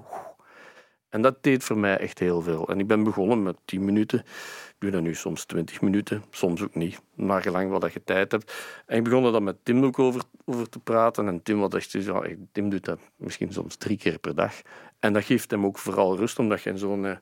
En 1.09 1.21
dat 1.21 1.43
deed 1.43 1.63
voor 1.63 1.77
mij 1.77 1.97
echt 1.97 2.19
heel 2.19 2.41
veel. 2.41 2.67
En 2.67 2.79
ik 2.79 2.87
ben 2.87 3.03
begonnen 3.03 3.43
met 3.43 3.57
10 3.65 3.85
minuten. 3.85 4.19
Ik 4.19 4.75
doe 4.77 4.91
dat 4.91 5.01
nu 5.01 5.15
soms 5.15 5.45
20 5.45 5.81
minuten, 5.81 6.23
soms 6.29 6.61
ook 6.61 6.75
niet. 6.75 7.01
Maar 7.15 7.41
gelang 7.41 7.71
wat 7.71 7.93
je 7.93 8.03
tijd 8.03 8.31
hebt. 8.31 8.53
En 8.85 8.97
ik 8.97 9.03
begon 9.03 9.25
er 9.25 9.31
dan 9.31 9.43
met 9.43 9.65
Tim 9.65 9.83
ook 9.83 9.99
over, 9.99 10.21
over 10.45 10.69
te 10.69 10.79
praten. 10.79 11.27
En 11.27 11.43
Tim, 11.43 11.59
was 11.59 11.73
echt, 11.73 11.91
zo, 11.91 12.25
ja, 12.25 12.35
Tim 12.51 12.69
doet 12.69 12.85
dat 12.85 12.99
misschien 13.15 13.53
soms 13.53 13.75
drie 13.75 13.97
keer 13.97 14.19
per 14.19 14.35
dag. 14.35 14.53
En 14.99 15.13
dat 15.13 15.23
geeft 15.23 15.51
hem 15.51 15.65
ook 15.65 15.77
vooral 15.77 16.17
rust, 16.17 16.39
omdat 16.39 16.61
je 16.61 16.69
in 16.69 16.77
zo'n... 16.77 17.19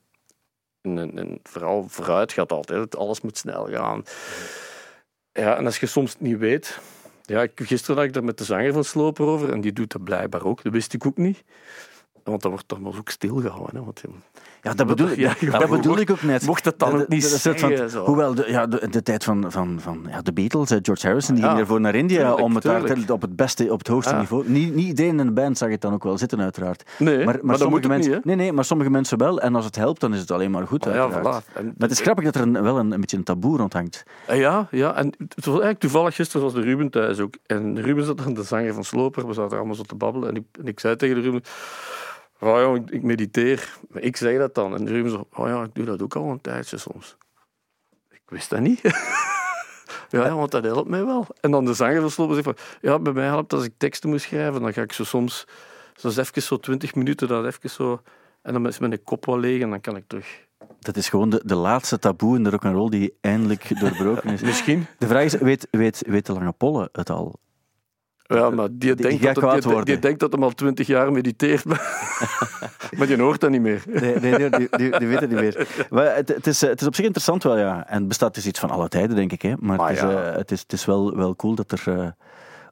een, 0.85 1.39
vooral 1.43 1.85
vooruit 1.87 2.33
gaat 2.33 2.51
altijd. 2.51 2.95
Alles 2.95 3.21
moet 3.21 3.37
snel 3.37 3.65
gaan. 3.65 4.03
Ja, 5.31 5.57
en 5.57 5.65
als 5.65 5.79
je 5.79 5.85
soms 5.85 6.15
niet 6.19 6.37
weet... 6.37 6.79
Ja, 7.27 7.47
gisteren 7.55 7.95
had 7.95 8.05
ik 8.05 8.13
daar 8.13 8.23
met 8.23 8.37
de 8.37 8.43
zanger 8.43 8.73
van 8.73 8.83
Sloper 8.83 9.25
over 9.25 9.51
en 9.51 9.61
die 9.61 9.73
doet 9.73 9.91
dat 9.91 10.03
blijkbaar 10.03 10.45
ook. 10.45 10.63
Dat 10.63 10.73
wist 10.73 10.93
ik 10.93 11.05
ook 11.05 11.17
niet. 11.17 11.43
Want 12.25 12.41
dat 12.41 12.51
wordt 12.51 12.67
dan 12.69 12.87
ook 12.87 13.09
stilgehouden. 13.09 13.75
Hè, 13.75 13.83
want, 13.83 14.01
Ja, 14.61 14.73
dat 14.73 14.87
bedoel, 14.87 15.07
ik- 15.09 15.17
Ja, 15.17 15.33
dat 15.59 15.69
bedoel 15.69 15.91
mocht- 15.91 15.99
ik 15.99 16.09
ook 16.11 16.21
net. 16.21 16.45
mocht 16.45 16.65
het 16.65 16.79
dan 16.79 16.89
De- 16.89 17.01
ook 17.01 17.07
niet 17.07 17.43
de- 17.43 17.57
van-. 17.89 18.03
Hoewel, 18.05 18.35
de, 18.35 18.45
ja, 18.47 18.65
de, 18.67 19.03
tijd 19.03 19.23
van, 19.23 19.51
van, 19.51 19.77
van 19.81 20.05
ja, 20.09 20.21
de 20.21 20.33
Beatles, 20.33 20.69
George 20.81 21.05
Harrison, 21.07 21.35
die 21.35 21.43
Ja, 21.43 21.49
ging 21.49 21.61
ervoor 21.61 21.81
naar 21.81 21.95
India 21.95 22.17
tuurlijk, 22.17 22.41
om 22.41 22.53
het 22.55 22.63
daar 22.63 23.11
op 23.11 23.21
het 23.21 23.35
beste, 23.35 23.71
op 23.71 23.77
het 23.77 23.87
hoogste 23.87 24.13
Ja. 24.13 24.19
niveau... 24.19 24.49
Niet, 24.49 24.75
niet 24.75 24.87
iedereen 24.87 25.19
in 25.19 25.25
de 25.25 25.31
band 25.31 25.57
zag 25.57 25.69
het 25.69 25.81
dan 25.81 25.93
ook 25.93 26.03
wel 26.03 26.17
zitten, 26.17 26.41
uiteraard. 26.41 26.83
Nee, 26.99 27.25
maar, 27.25 27.33
dat 27.33 27.43
moet 27.43 27.57
sommige 27.59 27.87
mensen, 27.87 28.11
niet. 28.13 28.25
Nee, 28.25 28.35
nee, 28.35 28.51
maar 28.53 28.65
sommige 28.65 28.89
mensen 28.89 29.17
wel. 29.17 29.41
En 29.41 29.55
als 29.55 29.65
het 29.65 29.75
helpt, 29.75 29.99
dan 30.01 30.13
is 30.13 30.19
het 30.19 30.31
alleen 30.31 30.51
maar 30.51 30.67
goed, 30.67 30.87
Ah, 30.87 30.93
ja, 30.93 31.09
voilà. 31.11 31.53
En- 31.53 31.65
Maar 31.65 31.73
het 31.77 31.91
is 31.91 31.99
grappig 31.99 32.23
dat 32.25 32.35
er 32.35 32.41
een, 32.41 32.61
wel 32.63 32.77
een, 32.79 32.91
een 32.91 32.99
beetje 32.99 33.17
een 33.17 33.23
taboe 33.23 33.57
rondhangt. 33.57 34.03
Ja, 34.27 34.67
ja, 34.71 34.95
en 34.95 35.05
het 35.17 35.35
was 35.35 35.45
eigenlijk 35.47 35.79
toevallig 35.79 36.15
gisteren 36.15 36.41
was 36.41 36.53
de 36.53 36.61
Ruben 36.61 36.89
thuis 36.89 37.19
ook. 37.19 37.33
En 37.45 37.81
Ruben 37.81 38.05
zat 38.05 38.25
aan 38.25 38.33
de 38.33 38.43
zanger 38.43 38.73
van 38.73 38.83
Sloper, 38.83 39.27
we 39.27 39.33
zaten 39.33 39.57
allemaal 39.57 39.75
zo 39.75 39.83
te 39.83 39.95
babbelen. 39.95 40.29
En 40.29 40.35
ik, 40.35 40.43
en 40.59 40.67
ik 40.67 40.79
zei 40.79 40.95
tegen 40.95 41.15
de 41.15 41.21
Ruben, 41.21 41.41
oh 42.39 42.59
ja, 42.59 42.73
ik, 42.73 42.89
ik 42.89 43.03
mediteer. 43.03 43.77
Maar 43.89 44.01
ik 44.01 44.17
zei 44.17 44.37
dat 44.37 44.55
dan. 44.55 44.75
En 44.75 44.87
Ruben 44.87 45.11
zo, 45.11 45.27
oh 45.33 45.47
ja, 45.47 45.63
ik 45.63 45.75
doe 45.75 45.85
dat 45.85 46.01
ook 46.01 46.15
al 46.15 46.29
een 46.29 46.41
tijdje 46.41 46.77
soms. 46.77 47.17
Ik 48.09 48.21
wist 48.25 48.49
dat 48.49 48.59
niet. 48.59 48.81
ja, 48.81 48.91
ja, 50.25 50.35
want 50.35 50.51
dat 50.51 50.63
helpt 50.63 50.89
mij 50.89 51.05
wel. 51.05 51.27
En 51.41 51.51
dan 51.51 51.65
de 51.65 51.73
zanger 51.73 52.01
van 52.01 52.11
Sloper 52.11 52.33
zegt 52.33 52.45
van, 52.45 52.57
ja, 52.81 52.99
bij 52.99 53.13
mij 53.13 53.25
helpt 53.25 53.53
als 53.53 53.63
ik 53.63 53.73
teksten 53.77 54.09
moet 54.09 54.21
schrijven, 54.21 54.61
dan 54.61 54.73
ga 54.73 54.81
ik 54.81 54.93
zo 54.93 55.03
soms, 55.03 55.47
zo 55.95 56.07
even 56.07 56.41
zo 56.41 56.57
twintig 56.57 56.95
minuten, 56.95 57.27
dat 57.27 57.45
even 57.45 57.69
zo... 57.69 58.01
En 58.41 58.53
dan 58.53 58.67
is 58.67 58.79
mijn 58.79 59.03
kop 59.03 59.25
wel 59.25 59.39
leeg 59.39 59.61
en 59.61 59.69
dan 59.69 59.81
kan 59.81 59.95
ik 59.95 60.03
terug... 60.07 60.43
Dat 60.79 60.95
is 60.95 61.09
gewoon 61.09 61.29
de, 61.29 61.41
de 61.45 61.55
laatste 61.55 61.99
taboe 61.99 62.35
in 62.35 62.43
de 62.43 62.49
rock'n'roll 62.49 62.89
die 62.89 63.17
eindelijk 63.21 63.79
doorbroken 63.79 64.29
is. 64.29 64.41
Misschien. 64.51 64.85
De 64.97 65.07
vraag 65.07 65.23
is, 65.23 65.33
weet, 65.33 65.67
weet, 65.71 66.03
weet 66.07 66.25
de 66.25 66.33
Lange 66.33 66.51
Polle 66.51 66.89
het 66.91 67.09
al? 67.09 67.39
Ja, 68.27 68.49
maar 68.49 68.67
die, 68.71 68.95
Die 68.95 68.95
denkt, 68.95 69.23
dat, 69.23 69.37
kwaad 69.37 69.85
die, 69.85 69.99
denkt 69.99 70.19
dat 70.19 70.33
hij 70.33 70.41
al 70.41 70.51
twintig 70.51 70.87
jaar 70.87 71.11
mediteert. 71.11 71.65
maar 72.97 73.07
die 73.07 73.21
hoort 73.21 73.41
dat 73.41 73.49
niet 73.49 73.61
meer. 73.61 73.83
Nee, 73.87 74.15
nee, 74.19 74.37
nee, 74.37 74.49
die, 74.49 74.67
die, 74.71 74.99
die 74.99 75.07
weet 75.07 75.19
het 75.19 75.29
niet 75.29 75.39
meer. 75.39 75.67
Maar 75.89 76.15
het, 76.15 76.27
het, 76.27 76.47
is, 76.47 76.63
eh, 76.63 76.69
het 76.69 76.81
is 76.81 76.87
op 76.87 76.95
zich 76.95 77.05
interessant 77.05 77.43
wel, 77.43 77.57
ja. 77.57 77.87
En 77.87 77.97
het 77.97 78.07
bestaat 78.07 78.33
dus 78.35 78.45
iets 78.45 78.59
van 78.59 78.69
alle 78.69 78.87
tijden, 78.87 79.15
denk 79.15 79.31
ik. 79.31 79.41
Hè. 79.41 79.53
Maar, 79.59 79.77
Maar 79.77 79.87
het, 79.87 79.97
is, 79.97 80.03
ja. 80.03 80.29
eh, 80.31 80.35
het, 80.35 80.51
is, 80.51 80.59
het 80.59 80.73
is 80.73 80.85
wel, 80.85 81.15
wel 81.15 81.35
cool 81.35 81.55
dat 81.55 81.71
er 81.71 81.83
eh, 81.85 82.07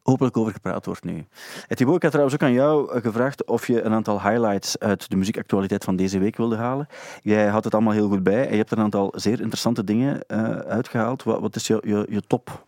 openlijk 0.03 0.37
over 0.37 0.53
gepraat 0.53 0.85
wordt 0.85 1.03
nu. 1.03 1.25
Thibaut, 1.67 1.95
ik 1.95 2.01
had 2.01 2.11
trouwens 2.11 2.35
ook 2.35 2.47
aan 2.47 2.53
jou 2.53 2.93
eh, 2.93 3.01
gevraagd 3.01 3.45
of 3.45 3.67
je 3.67 3.81
een 3.81 3.93
aantal 3.93 4.21
highlights 4.21 4.79
uit 4.79 5.09
de 5.09 5.15
muziekactualiteit 5.15 5.83
van 5.83 5.95
deze 5.95 6.19
week 6.19 6.37
wilde 6.37 6.55
halen. 6.55 6.87
Jij 7.21 7.47
had 7.47 7.63
het 7.63 7.73
allemaal 7.73 7.93
heel 7.93 8.07
goed 8.09 8.23
bij 8.23 8.45
en 8.45 8.51
je 8.51 8.57
hebt 8.57 8.71
er 8.71 8.77
een 8.77 8.83
aantal 8.83 9.13
zeer 9.15 9.39
interessante 9.39 9.83
dingen 9.83 10.27
eh, 10.27 10.57
uitgehaald. 10.57 11.23
Wat, 11.23 11.39
wat 11.39 11.55
is 11.55 11.67
je, 11.67 11.81
je, 11.85 12.05
je 12.09 12.21
top? 12.21 12.65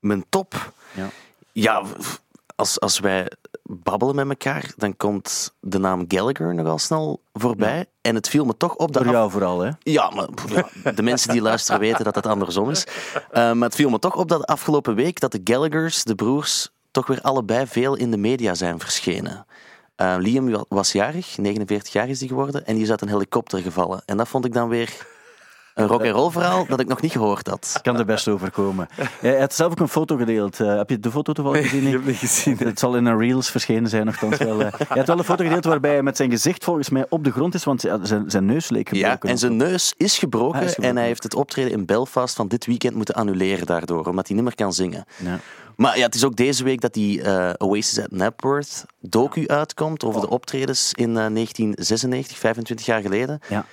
Mijn 0.00 0.24
top. 0.28 0.72
Ja. 0.94 1.08
Ja, 1.62 1.82
als, 2.56 2.80
als 2.80 2.98
wij 2.98 3.30
babbelen 3.62 4.14
met 4.14 4.28
elkaar, 4.28 4.72
dan 4.76 4.96
komt 4.96 5.54
de 5.60 5.78
naam 5.78 6.04
Gallagher 6.08 6.54
nogal 6.54 6.78
snel 6.78 7.20
voorbij. 7.32 7.86
En 8.00 8.14
het 8.14 8.28
viel 8.28 8.44
me 8.44 8.56
toch 8.56 8.74
op 8.76 8.92
dat. 8.92 9.02
Voor 9.02 9.12
jou 9.12 9.30
vooral, 9.30 9.60
hè? 9.60 9.70
Ja, 9.78 10.10
maar 10.10 10.28
ja, 10.84 10.92
de 10.92 11.02
mensen 11.02 11.30
die 11.32 11.40
luisteren 11.42 11.80
weten 11.80 12.04
dat 12.04 12.14
het 12.14 12.26
andersom 12.26 12.70
is. 12.70 12.86
Eh, 13.30 13.52
maar 13.52 13.68
het 13.68 13.74
viel 13.74 13.90
me 13.90 13.98
toch 13.98 14.16
op 14.16 14.28
dat 14.28 14.44
afgelopen 14.46 14.94
week 14.94 15.20
dat 15.20 15.32
de 15.32 15.40
Gallaghers, 15.44 16.04
de 16.04 16.14
broers, 16.14 16.68
toch 16.90 17.06
weer 17.06 17.20
allebei 17.20 17.66
veel 17.66 17.94
in 17.94 18.10
de 18.10 18.16
media 18.16 18.54
zijn 18.54 18.78
verschenen. 18.78 19.46
Eh, 19.96 20.14
Liam 20.18 20.50
wa- 20.50 20.64
was 20.68 20.92
jarig, 20.92 21.38
49 21.38 21.92
jaar 21.92 22.08
is 22.08 22.18
hij 22.18 22.28
geworden, 22.28 22.66
en 22.66 22.74
die 22.74 22.82
is 22.84 22.90
uit 22.90 23.00
een 23.00 23.08
helikopter 23.08 23.58
gevallen. 23.60 24.02
En 24.06 24.16
dat 24.16 24.28
vond 24.28 24.44
ik 24.44 24.52
dan 24.52 24.68
weer 24.68 25.06
Een 25.76 25.86
rock'n'roll 25.86 26.30
verhaal 26.30 26.66
dat 26.68 26.80
ik 26.80 26.86
nog 26.88 27.00
niet 27.00 27.12
gehoord 27.12 27.46
had. 27.46 27.78
Kan 27.82 27.98
er 27.98 28.04
best 28.04 28.28
overkomen. 28.28 28.88
Hij 29.20 29.40
had 29.40 29.54
zelf 29.54 29.70
ook 29.70 29.80
een 29.80 29.88
foto 29.88 30.16
gedeeld. 30.16 30.60
Eh, 30.60 30.76
heb 30.76 30.90
je 30.90 31.00
de 31.00 31.10
foto 31.10 31.32
toevallig 31.32 31.62
gezien? 31.62 31.82
Ik 31.86 31.90
heb 31.92 31.96
het 32.00 32.06
niet 32.06 32.16
gezien. 32.16 32.56
Het 32.58 32.78
zal 32.78 32.96
in 32.96 33.04
een 33.04 33.18
Reels 33.18 33.50
verschenen 33.50 33.90
zijn, 33.90 34.04
nogthans 34.06 34.36
wel. 34.38 34.60
eh. 34.62 34.72
Hij 34.78 34.96
had 34.96 35.06
wel 35.06 35.18
een 35.18 35.24
foto 35.24 35.44
gedeeld 35.44 35.64
waarbij 35.64 35.92
hij 35.92 36.02
met 36.02 36.16
zijn 36.16 36.30
gezicht 36.30 36.64
volgens 36.64 36.88
mij 36.90 37.06
op 37.08 37.24
de 37.24 37.30
grond 37.32 37.54
is, 37.54 37.64
want 37.64 37.82
ja, 37.82 37.98
zijn, 38.04 38.30
zijn 38.30 38.44
neus 38.44 38.68
leek 38.68 38.94
Ja, 38.94 39.00
gebroken. 39.02 39.28
en 39.28 39.38
zijn 39.38 39.56
neus 39.56 39.94
is 39.96 40.18
gebroken, 40.18 40.60
is 40.62 40.66
gebroken. 40.68 40.90
en 40.90 40.96
hij 40.96 41.06
heeft 41.06 41.22
het 41.22 41.34
optreden 41.34 41.72
in 41.72 41.84
Belfast 41.86 42.34
van 42.36 42.48
dit 42.48 42.66
weekend 42.66 42.94
moeten 42.94 43.14
annuleren 43.14 43.66
daardoor, 43.66 44.06
omdat 44.06 44.26
hij 44.26 44.36
niet 44.36 44.44
meer 44.44 44.54
kan 44.54 44.72
zingen. 44.72 45.04
Ja. 45.16 45.38
Maar 45.76 45.98
ja, 45.98 46.04
het 46.04 46.14
is 46.14 46.24
ook 46.24 46.36
deze 46.36 46.64
week 46.64 46.80
dat 46.80 46.92
die 46.94 47.22
eh, 47.22 47.50
Oasis 47.58 48.00
at 48.04 48.10
Napworth 48.10 48.84
docu 49.00 49.46
uitkomt 49.46 50.04
over 50.04 50.20
de 50.20 50.28
optredens 50.30 50.92
in 50.94 51.08
eh, 51.16 51.26
1996, 51.32 52.38
25 52.38 52.86
jaar 52.86 53.00
geleden. 53.00 53.40
Ja. 53.48 53.64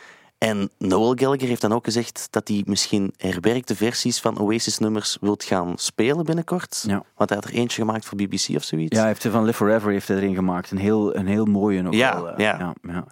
En 0.44 0.70
Noel 0.78 1.14
Gallagher 1.16 1.48
heeft 1.48 1.62
dan 1.62 1.74
ook 1.74 1.84
gezegd 1.84 2.28
dat 2.30 2.48
hij 2.48 2.64
misschien 2.66 3.14
herwerkte 3.18 3.76
versies 3.76 4.20
van 4.20 4.40
Oasis-nummers 4.40 5.18
wilt 5.22 5.44
gaan 5.44 5.74
spelen 5.78 6.26
binnenkort. 6.26 6.84
Ja. 6.88 7.04
Want 7.16 7.30
hij 7.30 7.40
had 7.40 7.50
er 7.50 7.54
eentje 7.58 7.82
gemaakt 7.82 8.06
voor 8.06 8.18
BBC 8.18 8.48
of 8.56 8.64
zoiets. 8.64 8.96
Ja, 8.96 9.00
hij 9.00 9.08
heeft 9.08 9.24
er 9.24 9.32
van 9.32 9.44
Live 9.44 9.58
Forever 9.58 9.92
heeft 9.92 10.08
hij 10.08 10.18
erin 10.18 10.36
gemaakt. 10.36 10.72
Een 10.72 10.78
heel, 10.78 11.16
een 11.16 11.28
heel 11.28 11.46
mooie 11.46 11.88
Ja, 11.90 12.16
wel, 12.16 12.30
eh, 12.30 12.38
ja. 12.38 12.58
ja, 12.60 12.74
ja. 12.94 13.06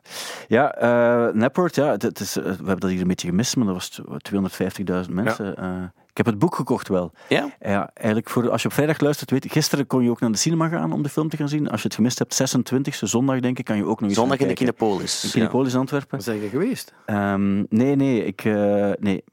Ja, 0.47 0.73
eh, 0.75 1.34
Napworth, 1.34 1.75
ja, 1.75 1.91
het, 1.91 2.01
het 2.01 2.19
is, 2.19 2.38
eh, 2.38 2.43
we 2.43 2.49
hebben 2.49 2.79
dat 2.79 2.89
hier 2.89 3.01
een 3.01 3.07
beetje 3.07 3.27
gemist, 3.27 3.55
maar 3.55 3.65
dat 3.65 3.75
was 3.75 3.89
t- 3.89 4.23
250.000 4.23 5.09
mensen. 5.13 5.55
Eh, 5.57 5.84
ik 6.12 6.18
heb 6.18 6.26
het 6.26 6.39
boek 6.39 6.55
gekocht 6.55 6.88
wel. 6.88 7.12
Ja? 7.30 7.49
Ja, 7.59 7.89
eigenlijk 7.93 8.30
voor, 8.30 8.49
als 8.49 8.62
je 8.62 8.68
op 8.68 8.74
vrijdag 8.74 8.99
luistert, 8.99 9.32
weet 9.32 9.43
je, 9.43 9.49
gisteren 9.49 9.88
kon 9.88 10.03
je 10.03 10.09
ook 10.09 10.20
naar 10.20 10.32
de 10.32 10.38
cinema 10.38 10.68
gaan 10.68 10.93
om 10.93 11.03
de 11.03 11.09
film 11.09 11.30
te 11.30 11.38
gaan 11.38 11.49
zien. 11.49 11.70
Als 11.70 11.82
je 11.82 11.88
het 11.88 11.95
gemist 11.95 12.20
hebt, 12.20 12.55
26e, 12.55 12.97
zondag 12.99 13.39
denk 13.39 13.59
ik, 13.59 13.66
kan 13.66 13.78
je 13.78 13.86
ook 13.86 13.99
nog 13.99 14.09
eens 14.09 14.18
Zondag 14.20 14.38
in 14.38 14.47
de. 14.47 14.53
Kinepolis. 14.53 15.24
In 15.24 15.32
Kinepolis 15.32 15.76
Antwerpen. 15.76 16.22
Zijn 16.22 16.41
je 16.41 16.49
geweest? 16.49 16.93
Ehm, 17.05 17.57
nee, 17.70 17.95
nee, 17.95 18.26
ik, 18.26 18.43
eh, 18.45 18.89
nee. 18.99 19.24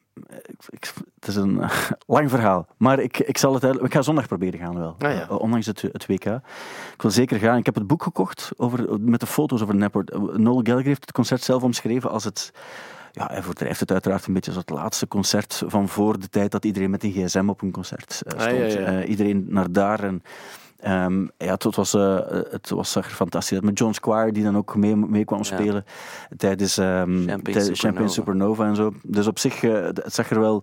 Ik, 0.46 0.60
ik- 0.70 0.92
het 1.20 1.28
is 1.28 1.36
een 1.36 1.62
lang 2.06 2.30
verhaal. 2.30 2.66
Maar 2.76 2.98
ik, 2.98 3.18
ik, 3.18 3.38
zal 3.38 3.54
het, 3.54 3.62
eigenlijk- 3.62 3.92
ik 3.92 3.98
ga 3.98 4.04
zondag 4.04 4.26
proberen 4.26 4.60
gaan 4.60 4.78
wel. 4.78 4.94
Ah, 4.98 5.12
ja. 5.12 5.28
Eh, 5.28 5.38
ondanks 5.40 5.66
het, 5.66 5.82
het 5.82 6.06
WK. 6.06 6.24
Ik 6.94 7.02
wil 7.02 7.10
zeker 7.10 7.38
gaan. 7.38 7.58
Ik 7.58 7.66
heb 7.66 7.74
het 7.74 7.86
boek 7.86 8.02
gekocht 8.02 8.50
over, 8.56 9.00
met 9.00 9.20
de 9.20 9.26
foto's 9.26 9.62
over 9.62 9.74
Napper. 9.74 10.04
Noel 10.32 10.60
Gallagher 10.62 10.86
heeft 10.86 11.00
het 11.00 11.12
concert 11.12 11.42
zelf 11.42 11.62
omschreven 11.62 12.10
als 12.10 12.24
het... 12.24 12.52
Ja, 13.12 13.26
hij 13.32 13.42
verdrijft 13.42 13.80
het 13.80 13.92
uiteraard 13.92 14.26
een 14.26 14.32
beetje 14.34 14.50
als 14.50 14.60
het 14.60 14.70
laatste 14.70 15.08
concert 15.08 15.62
van 15.66 15.88
voor 15.88 16.18
de 16.18 16.28
tijd 16.28 16.50
dat 16.50 16.64
iedereen 16.64 16.90
met 16.90 17.02
een 17.04 17.12
gsm 17.12 17.48
op 17.48 17.62
een 17.62 17.70
concert 17.70 18.22
eh, 18.26 18.32
Ah, 18.34 18.40
stond. 18.40 18.72
ja, 18.72 18.80
ja. 18.80 19.00
Eh, 19.00 19.08
iedereen 19.08 19.46
naar 19.48 19.72
daar 19.72 20.02
en... 20.04 20.22
ehm, 20.80 21.22
ja, 21.36 21.52
het, 21.52 21.74
was, 21.76 21.94
eh, 21.94 22.18
het 22.50 22.70
was 22.70 22.92
zag 22.92 23.04
er 23.06 23.10
fantastisch 23.14 23.56
uit. 23.56 23.64
Met 23.64 23.78
John 23.78 23.92
Squire, 23.92 24.32
die 24.32 24.42
dan 24.44 24.56
ook 24.56 24.76
mee, 24.76 24.96
mee 24.96 25.24
kwam 25.24 25.38
Ja. 25.38 25.44
spelen 25.44 25.84
tijdens 26.36 26.78
ehm, 26.78 27.26
Champagne 27.28 27.74
Supernova. 27.74 28.08
Supernova 28.08 28.66
en 28.66 28.76
zo. 28.76 28.92
Dus 29.02 29.26
op 29.26 29.38
zich, 29.38 29.62
eh, 29.62 29.72
het 29.84 30.14
zag 30.14 30.30
er 30.30 30.40
wel 30.40 30.62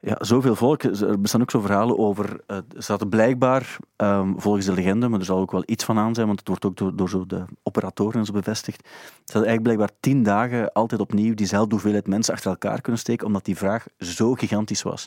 ja, 0.00 0.16
zoveel 0.20 0.54
volk. 0.54 0.82
Er 0.82 1.20
bestaan 1.20 1.40
ook 1.40 1.50
zo 1.50 1.60
verhalen 1.60 1.98
over. 1.98 2.40
eh, 2.46 2.56
Er 2.56 2.82
zaten 2.82 3.08
blijkbaar, 3.08 3.76
ehm, 3.96 4.32
volgens 4.36 4.66
de 4.66 4.72
legende, 4.72 5.08
maar 5.08 5.18
er 5.18 5.24
zal 5.24 5.38
ook 5.38 5.50
wel 5.52 5.62
iets 5.66 5.84
van 5.84 5.98
aan 5.98 6.14
zijn, 6.14 6.26
want 6.26 6.38
het 6.38 6.48
wordt 6.48 6.64
ook 6.64 6.76
door, 6.76 6.96
door 6.96 7.08
zo 7.08 7.26
de 7.26 7.44
operatoren 7.62 8.18
en 8.20 8.24
zo 8.26 8.32
bevestigd. 8.32 8.80
Er 8.84 8.90
zaten 9.24 9.48
eigenlijk 9.48 9.62
blijkbaar 9.62 9.90
tien 10.00 10.22
dagen 10.22 10.72
altijd 10.72 11.00
opnieuw 11.00 11.34
diezelfde 11.34 11.70
hoeveelheid 11.74 12.06
mensen 12.06 12.34
achter 12.34 12.50
elkaar 12.50 12.80
kunnen 12.80 13.00
steken, 13.00 13.26
omdat 13.26 13.44
die 13.44 13.56
vraag 13.56 13.86
zo 13.98 14.34
gigantisch 14.34 14.82
was. 14.82 15.06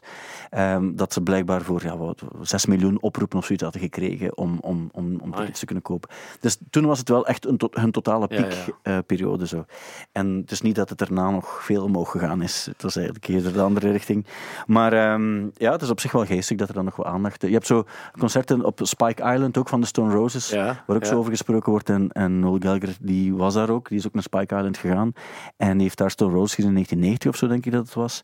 Ehm, 0.50 0.96
dat 0.96 1.14
ze 1.14 1.22
blijkbaar 1.22 1.62
voor 1.62 1.84
ja, 1.84 1.98
wat, 1.98 2.22
6 2.42 2.66
miljoen 2.66 3.02
oproepen 3.02 3.38
of 3.38 3.46
zoiets 3.46 3.64
hadden 3.64 3.82
gekregen 3.82 4.38
om, 4.38 4.58
om, 4.62 4.90
om, 4.92 5.20
om 5.22 5.36
tickets 5.36 5.60
te 5.60 5.66
kunnen 5.66 5.84
kopen. 5.84 6.10
Dus 6.40 6.58
toen 6.70 6.86
was 6.86 7.00
het 7.00 7.10
wel 7.10 7.26
echt 7.28 7.46
een, 7.46 7.60
hun 7.72 7.92
totale 7.92 8.26
Ja, 8.30 8.38
ja. 8.38 8.46
piekperiode. 8.84 9.48
zo. 9.48 9.66
En 10.12 10.28
het 10.42 10.52
is 10.52 10.62
niet 10.62 10.76
dat 10.76 10.90
het 10.90 11.02
erna 11.02 11.30
nog 11.30 11.64
veel 11.64 11.84
omhoog 11.84 12.12
gegaan 12.12 12.42
is. 12.42 12.66
Het 12.66 12.82
was 12.82 12.96
eigenlijk 12.96 13.28
eerder 13.28 13.54
de 13.54 13.62
andere 13.62 13.92
richting. 13.92 14.26
Maar 14.66 14.81
ehm, 14.90 15.50
ja, 15.54 15.72
het 15.72 15.82
is 15.82 15.90
op 15.90 16.00
zich 16.00 16.12
wel 16.12 16.26
geestig 16.26 16.58
dat 16.58 16.68
er 16.68 16.74
dan 16.74 16.86
nog 16.86 16.96
wat 16.96 17.06
aandacht... 17.06 17.42
Je 17.42 17.52
hebt 17.52 17.68
zo 17.68 17.84
concerten 18.20 18.66
op 18.66 18.80
Spike 18.84 19.34
Island 19.34 19.58
ook 19.58 19.70
van 19.70 19.82
de 19.82 19.88
Stone 19.88 20.14
Roses, 20.14 20.50
Ja, 20.50 20.84
waar 20.86 20.96
ook 20.96 21.04
ja. 21.04 21.10
zo 21.10 21.18
over 21.18 21.32
gesproken 21.32 21.72
wordt. 21.72 21.90
En, 21.90 22.10
en 22.10 22.40
Noel 22.40 22.58
Gallagher, 22.60 22.96
die 23.02 23.36
was 23.36 23.54
daar 23.54 23.70
ook. 23.70 23.90
Die 23.90 23.98
is 23.98 24.08
ook 24.08 24.14
naar 24.14 24.24
Spike 24.24 24.56
Island 24.56 24.78
gegaan. 24.78 25.14
En 25.58 25.74
die 25.74 25.82
heeft 25.82 25.98
daar 25.98 26.12
Stone 26.12 26.34
Roses 26.34 26.54
gezien 26.56 26.70
in 26.70 26.74
1990 26.74 27.30
of 27.30 27.36
zo, 27.38 27.48
denk 27.48 27.66
ik 27.66 27.72
dat 27.72 27.86
het 27.86 27.94
was. 27.94 28.22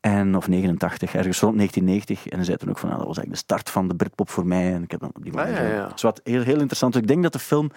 En, 0.00 0.36
of 0.36 0.48
89, 0.48 1.14
ergens 1.14 1.40
rond 1.40 1.56
1990. 1.56 2.28
En 2.28 2.36
hij 2.36 2.44
zei 2.44 2.56
toen 2.56 2.68
ook 2.68 2.78
van, 2.78 2.88
nou, 2.88 3.00
dat 3.00 3.08
was 3.08 3.16
eigenlijk 3.18 3.46
de 3.46 3.54
start 3.54 3.70
van 3.70 3.88
de 3.88 3.94
Britpop 3.94 4.30
voor 4.30 4.46
mij. 4.46 4.72
En 4.74 4.82
ik 4.82 4.90
heb 4.90 5.00
dan 5.00 5.10
op 5.14 5.22
die 5.22 5.32
Ah, 5.32 5.44
manier... 5.44 5.74
ja, 5.74 5.92
is 5.94 6.02
wat 6.02 6.20
heel, 6.24 6.42
heel 6.42 6.54
interessant. 6.58 6.96
Ik 6.96 7.06
denk 7.06 7.22
dat 7.22 7.32
de 7.32 7.38
film 7.38 7.70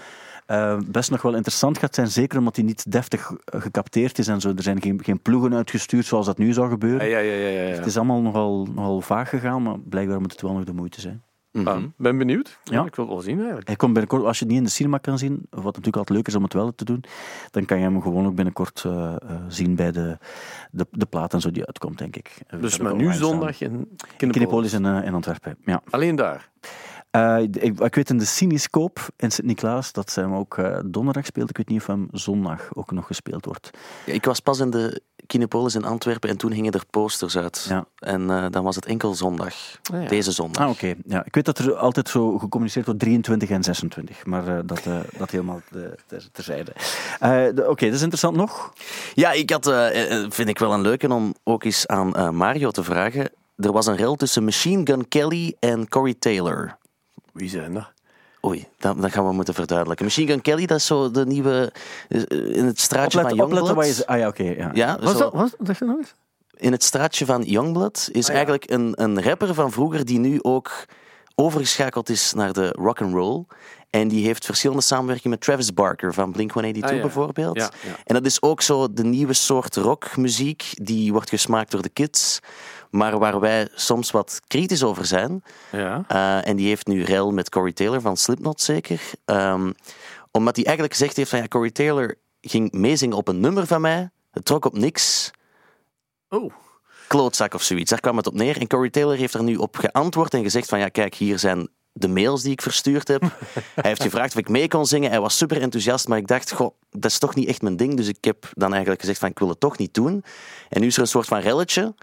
eh, 0.46 0.78
best 0.86 1.12
nog 1.12 1.22
wel 1.22 1.34
interessant 1.36 1.78
gaat 1.78 1.96
zijn. 1.96 2.08
Zeker 2.08 2.40
omdat 2.40 2.56
hij 2.56 2.66
niet 2.66 2.92
deftig 2.92 3.32
eh, 3.46 3.62
gecapteerd 3.62 4.20
is 4.20 4.28
en 4.28 4.42
zo. 4.42 4.54
Er 4.56 4.64
zijn 4.64 4.82
geen, 4.82 5.00
geen 5.04 5.20
ploegen 5.20 5.54
uitgestuurd 5.54 6.06
zoals 6.06 6.26
dat 6.26 6.38
nu 6.38 6.54
zou 6.54 6.70
gebeuren. 6.70 7.10
Ja, 7.10 7.18
ja, 7.18 7.34
ja, 7.34 7.48
ja, 7.48 7.62
ja. 7.68 7.76
Het 7.76 7.86
is 7.86 7.98
allemaal 7.98 8.22
nogal, 8.22 8.68
nogal 8.76 9.02
vaag 9.02 9.30
gegaan, 9.30 9.64
maar 9.64 9.80
blijkbaar 9.80 10.22
moet 10.22 10.32
het 10.32 10.42
wel 10.42 10.54
nog 10.54 10.64
de 10.64 10.74
moeite 10.74 11.02
zijn. 11.02 11.24
Mhm. 11.52 11.68
Ah, 11.68 11.84
ben 11.98 12.18
benieuwd. 12.18 12.60
Ja. 12.64 12.86
Ik 12.86 12.96
wil 12.96 13.06
het 13.06 13.14
wel 13.14 13.24
zien 13.24 13.38
eigenlijk. 13.38 13.68
Hij 13.68 13.76
komt 13.76 13.94
binnenkort, 13.94 14.24
als 14.24 14.40
je 14.40 14.44
het 14.44 14.54
niet 14.54 14.62
in 14.62 14.68
de 14.68 14.74
cinema 14.74 14.98
kan 14.98 15.18
zien, 15.18 15.48
wat 15.50 15.64
natuurlijk 15.64 15.96
altijd 15.96 16.18
leuk 16.18 16.28
is 16.28 16.36
om 16.36 16.44
het 16.44 16.54
wel 16.54 16.76
te 16.76 16.86
doen, 16.86 17.04
dan 17.52 17.66
kan 17.66 17.78
je 17.78 17.84
hem 17.84 18.02
gewoon 18.02 18.26
ook 18.26 18.36
binnenkort 18.36 18.84
eh, 18.86 19.16
eh, 19.16 19.16
zien 19.48 19.76
bij 19.76 19.92
de, 19.92 20.18
de, 20.72 20.88
de 20.92 21.06
plaat 21.06 21.34
en 21.34 21.42
zo 21.42 21.52
die 21.52 21.66
uitkomt, 21.66 21.98
denk 21.98 22.16
ik. 22.16 22.42
We 22.48 22.60
Dus 22.60 22.78
maar 22.78 22.96
nu 22.96 23.14
zondag 23.14 23.62
in 23.62 23.70
Kinepolis 24.18 24.32
Kinepolis. 24.32 24.74
in, 24.74 24.86
eh, 24.86 25.06
in 25.06 25.14
Antwerpen. 25.14 25.58
Ja. 25.66 25.82
Alleen 25.90 26.16
daar. 26.16 26.50
Eh, 27.12 27.38
ik, 27.42 27.80
ik 27.80 27.96
weet 27.96 28.10
in 28.10 28.18
de 28.18 28.26
Cinescoop 28.26 29.10
in 29.18 29.32
Sint-Niklaas 29.32 29.92
dat 29.92 30.12
zij 30.12 30.24
hem 30.24 30.34
ook 30.36 30.58
eh, 30.58 30.80
donderdag 30.86 31.26
speelt. 31.26 31.50
Ik 31.50 31.58
weet 31.58 31.70
niet 31.70 31.80
of 31.80 31.88
hem 31.88 32.08
zondag 32.12 32.70
ook 32.74 32.92
nog 32.92 33.06
gespeeld 33.08 33.46
wordt. 33.46 33.70
Ja, 34.06 34.14
ik 34.14 34.26
was 34.26 34.40
pas 34.40 34.60
in 34.60 34.70
de 34.70 35.02
Kinepolis 35.28 35.76
in 35.76 35.84
Antwerpen 35.86 36.30
en 36.30 36.38
toen 36.38 36.52
hingen 36.52 36.72
er 36.74 36.84
posters 36.90 37.38
uit. 37.38 37.66
Ja. 37.70 37.86
En 38.00 38.30
eh, 38.30 38.46
dan 38.50 38.64
was 38.64 38.76
het 38.76 38.86
enkel 38.86 39.14
zondag. 39.14 39.54
Ah, 39.94 40.02
ja. 40.02 40.08
Deze 40.08 40.32
zondag. 40.32 40.64
Ah, 40.64 40.70
oké. 40.70 40.94
Ja, 41.06 41.26
ik 41.26 41.36
weet 41.36 41.46
dat 41.46 41.58
er 41.58 41.76
altijd 41.76 42.10
zo 42.10 42.38
gecommuniceerd 42.38 42.86
wordt 42.86 43.00
23 43.00 43.50
en 43.50 43.64
26, 43.64 44.26
maar 44.26 44.48
eh, 44.48 44.60
dat, 44.66 44.86
eh, 44.86 45.00
dat 45.18 45.32
helemaal 45.32 45.62
ter, 46.08 46.28
terzijde. 46.32 46.72
Eh, 47.20 47.30
de- 47.30 47.66
oké, 47.70 47.86
dat 47.86 47.94
is 47.96 48.02
interessant 48.02 48.36
nog. 48.36 48.74
Ja, 49.14 49.32
ik 49.32 49.50
had, 49.50 49.66
vind 50.30 50.50
ik 50.50 50.60
wel 50.60 50.74
een 50.74 50.82
leuke 50.82 51.14
om 51.14 51.34
ook 51.44 51.64
eens 51.64 51.88
aan 51.88 52.16
eh, 52.16 52.30
Mario 52.30 52.72
te 52.72 52.84
vragen. 52.84 53.30
Er 53.56 53.72
was 53.72 53.86
een 53.86 53.96
rel 53.96 54.16
tussen 54.16 54.44
Machine 54.44 54.82
Gun 54.86 55.08
Kelly 55.08 55.56
en 55.60 55.90
Corey 55.90 56.16
Taylor. 56.20 56.78
Wie 57.34 57.50
zijn 57.50 57.74
dat? 57.74 57.92
Oei, 58.46 58.68
dat, 58.80 59.02
dat 59.02 59.12
gaan 59.12 59.26
we 59.28 59.34
moeten 59.34 59.54
verduidelijken. 59.54 60.06
Machine 60.06 60.28
Gun 60.32 60.42
Kelly, 60.42 60.66
dat 60.66 60.78
is 60.78 60.86
zo 60.86 61.12
de 61.12 61.26
nieuwe... 61.26 61.72
eh, 62.10 62.22
In 62.56 62.66
het 62.66 62.80
straatje 62.80 63.18
Opletten, 63.18 63.38
van 63.38 63.46
opletten 63.48 63.76
waar 63.76 63.86
je... 63.86 63.92
Youngblood. 63.92 64.08
Ah 64.08 64.18
ja, 64.18 64.28
oké. 64.28 64.44
ja. 64.62 64.70
Ja, 64.74 65.00
Was 65.02 65.18
dat, 65.18 65.34
was, 65.34 65.52
zeg 65.64 65.80
je 65.80 65.86
nog 65.86 65.98
eens? 65.98 66.14
in 66.58 66.72
het 66.72 66.84
straatje 66.84 67.26
van 67.26 67.42
Youngblood 67.44 68.10
is 68.12 68.22
Ah, 68.24 68.28
ja. 68.28 68.34
eigenlijk 68.34 68.72
een, 68.72 68.94
een 68.96 69.22
rapper 69.24 69.54
van 69.54 69.72
vroeger 69.72 70.06
die 70.06 70.20
nu 70.20 70.40
ook 70.42 70.86
overgeschakeld 71.36 72.10
is 72.10 72.34
naar 72.34 72.54
de 72.54 72.68
rock 72.70 73.02
and 73.02 73.14
roll. 73.14 73.46
En 73.90 74.08
die 74.08 74.26
heeft 74.26 74.46
verschillende 74.46 74.82
samenwerkingen 74.84 75.30
met 75.30 75.42
Travis 75.42 75.74
Barker 75.74 76.14
van 76.14 76.32
Blink-182 76.32 76.56
Ah, 76.82 76.96
ja. 76.96 77.02
bijvoorbeeld. 77.02 77.58
Ja, 77.58 77.70
ja. 77.86 77.96
En 78.04 78.14
dat 78.16 78.26
is 78.26 78.42
ook 78.42 78.62
zo 78.62 78.94
de 78.94 79.04
nieuwe 79.04 79.34
soort 79.34 79.76
rockmuziek 79.76 80.64
die 80.74 81.12
wordt 81.12 81.30
gesmaakt 81.30 81.72
door 81.72 81.82
de 81.82 81.90
kids, 81.90 82.40
maar 82.92 83.20
waar 83.20 83.40
wij 83.40 83.68
soms 83.76 84.12
wat 84.12 84.42
kritisch 84.48 84.84
over 84.84 85.06
zijn. 85.06 85.44
Ja. 85.72 86.04
Eh, 86.08 86.48
en 86.48 86.56
die 86.56 86.68
heeft 86.68 86.88
nu 86.88 87.04
rel 87.04 87.32
met 87.32 87.50
Corey 87.50 87.72
Taylor 87.72 88.02
van 88.02 88.18
Slipknot 88.18 88.62
zeker. 88.62 89.02
Ehm, 89.26 89.72
omdat 90.32 90.56
hij 90.56 90.66
eigenlijk 90.66 90.96
gezegd 90.96 91.16
heeft 91.16 91.30
van 91.30 91.40
ja, 91.40 91.48
Corey 91.48 91.72
Taylor 91.72 92.16
ging 92.42 92.72
meezingen 92.72 93.18
op 93.18 93.28
een 93.28 93.40
nummer 93.40 93.68
van 93.68 93.82
mij. 93.82 94.10
Het 94.32 94.46
trok 94.46 94.66
op 94.66 94.78
niks 94.78 95.32
Oh. 96.30 96.54
klootzak 97.08 97.54
of 97.54 97.64
zoiets. 97.64 97.90
Daar 97.90 98.00
kwam 98.00 98.18
het 98.18 98.28
op 98.28 98.34
neer. 98.34 98.58
En 98.58 98.68
Corey 98.68 98.90
Taylor 98.90 99.16
heeft 99.16 99.34
er 99.34 99.44
nu 99.44 99.56
op 99.56 99.76
geantwoord 99.76 100.34
en 100.34 100.44
gezegd 100.44 100.70
van 100.70 100.80
ja, 100.80 100.88
kijk, 100.88 101.16
hier 101.16 101.40
zijn 101.40 101.70
de 101.94 102.08
mails 102.08 102.42
die 102.42 102.52
ik 102.52 102.62
verstuurd 102.62 103.08
heb. 103.08 103.22
Hij 103.76 103.90
heeft 103.90 104.02
gevraagd 104.04 104.32
of 104.34 104.40
ik 104.40 104.50
mee 104.50 104.68
kon 104.68 104.86
zingen. 104.86 105.10
Hij 105.10 105.20
was 105.20 105.38
super 105.38 105.62
enthousiast, 105.62 106.08
maar 106.08 106.18
ik 106.18 106.28
dacht, 106.28 106.52
goh, 106.52 106.76
dat 106.90 107.12
is 107.12 107.20
toch 107.20 107.36
niet 107.36 107.48
echt 107.48 107.62
mijn 107.62 107.78
ding. 107.78 107.98
Dus 107.98 108.08
ik 108.08 108.24
heb 108.24 108.50
dan 108.54 108.72
eigenlijk 108.72 109.02
gezegd 109.02 109.20
van 109.20 109.30
ik 109.30 109.40
wil 109.40 109.50
het 109.50 109.60
toch 109.60 109.78
niet 109.78 109.94
doen. 109.94 110.24
En 110.70 110.82
nu 110.82 110.88
is 110.88 110.96
er 110.96 111.02
een 111.02 111.08
soort 111.08 111.28
van 111.28 111.40
relletje. 111.40 111.94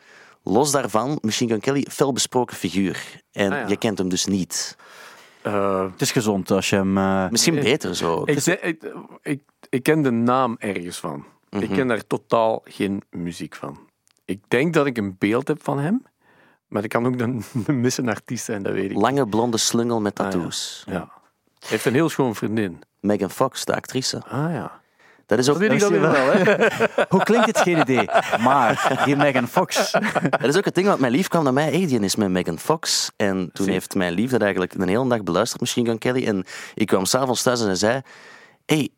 Los 0.43 0.71
daarvan, 0.71 1.19
Machine 1.23 1.51
Gun 1.51 1.61
Kelly, 1.61 1.87
fel 1.91 2.13
besproken 2.13 2.57
figuur. 2.57 3.21
En 3.33 3.53
Ah, 3.53 3.59
ja. 3.59 3.67
je 3.69 3.77
kent 3.77 3.99
hem 3.99 4.09
dus 4.09 4.25
niet. 4.27 4.77
Eh, 5.43 5.83
Het 5.93 6.01
is 6.01 6.13
gezond 6.13 6.51
als 6.51 6.71
je 6.71 6.77
hem... 6.77 6.99
eh, 6.99 7.29
Misschien 7.29 7.55
beter 7.55 7.97
zo. 7.97 8.23
ik, 8.25 8.45
ik, 8.47 8.93
ik, 9.23 9.43
ik 9.69 9.83
ken 9.83 10.03
de 10.03 10.11
naam 10.11 10.57
ergens 10.59 10.99
van. 10.99 11.25
Mhm. 11.51 11.63
Ik 11.63 11.71
ken 11.71 11.89
daar 11.89 12.07
totaal 12.07 12.61
geen 12.65 13.03
muziek 13.11 13.55
van. 13.55 13.79
Ik 14.25 14.41
denk 14.49 14.75
dat 14.75 14.87
ik 14.87 14.97
een 14.99 15.17
beeld 15.19 15.49
heb 15.49 15.63
van 15.63 15.79
hem, 15.79 16.03
maar 16.67 16.85
ik 16.85 16.89
kan 16.91 17.07
ook 17.07 17.21
een, 17.21 17.45
een 17.67 17.81
missen 17.81 18.09
artiest 18.09 18.45
zijn, 18.45 18.63
dat 18.63 18.73
weet 18.73 18.91
ik. 18.91 18.97
Lange 18.97 19.27
blonde 19.29 19.57
slungel 19.57 20.01
met 20.01 20.19
Ah, 20.19 20.25
ja. 20.27 20.31
tattoos. 20.33 20.83
Ja. 20.87 20.93
Hij 21.59 21.69
heeft 21.69 21.85
een 21.85 21.95
heel 21.95 22.09
schoon 22.09 22.35
vriendin. 22.35 22.83
Megan 23.01 23.31
Fox, 23.31 23.65
de 23.65 23.75
actrice. 23.75 24.23
Ah 24.29 24.53
ja. 24.53 24.81
Dat 25.29 25.39
is 25.39 25.49
ook, 25.49 25.61
Dat 25.61 25.69
weet 25.69 25.83
ik 25.83 26.01
wel, 26.01 26.13
hè? 26.13 26.67
Hoe 27.15 27.23
klinkt 27.23 27.47
het? 27.47 27.59
Geen 27.59 27.79
idee. 27.79 28.09
Maar 28.41 29.03
die 29.05 29.17
Megan 29.17 29.49
Fox... 29.49 29.91
dat 30.41 30.45
is 30.45 30.57
ook 30.57 30.65
het 30.65 30.75
ding, 30.75 30.87
want 30.87 31.01
mijn 31.01 31.13
lief 31.13 31.29
kwam 31.29 31.45
naar 31.45 31.53
mij. 31.53 31.71
Hey, 31.71 31.87
die 31.87 32.01
is 32.01 32.17
met 32.17 32.31
Megan 32.31 32.59
Fox. 32.59 33.11
En 33.17 33.51
toen 33.53 33.69
heeft 33.69 33.95
mijn 33.95 34.13
lief 34.13 34.31
dat 34.31 34.41
eigenlijk 34.41 34.75
een 34.75 34.89
hele 34.89 35.09
dag 35.09 35.23
beluisterd, 35.23 35.61
Machine 35.61 35.89
Gun 35.89 35.99
Kelly. 35.99 36.27
En 36.27 36.45
ik 36.75 36.87
kwam 36.87 37.05
s'avonds 37.05 37.43
thuis 37.43 37.61
en 37.61 37.67
hij 37.67 37.75
zei... 37.75 38.01
Hey, 38.67 38.89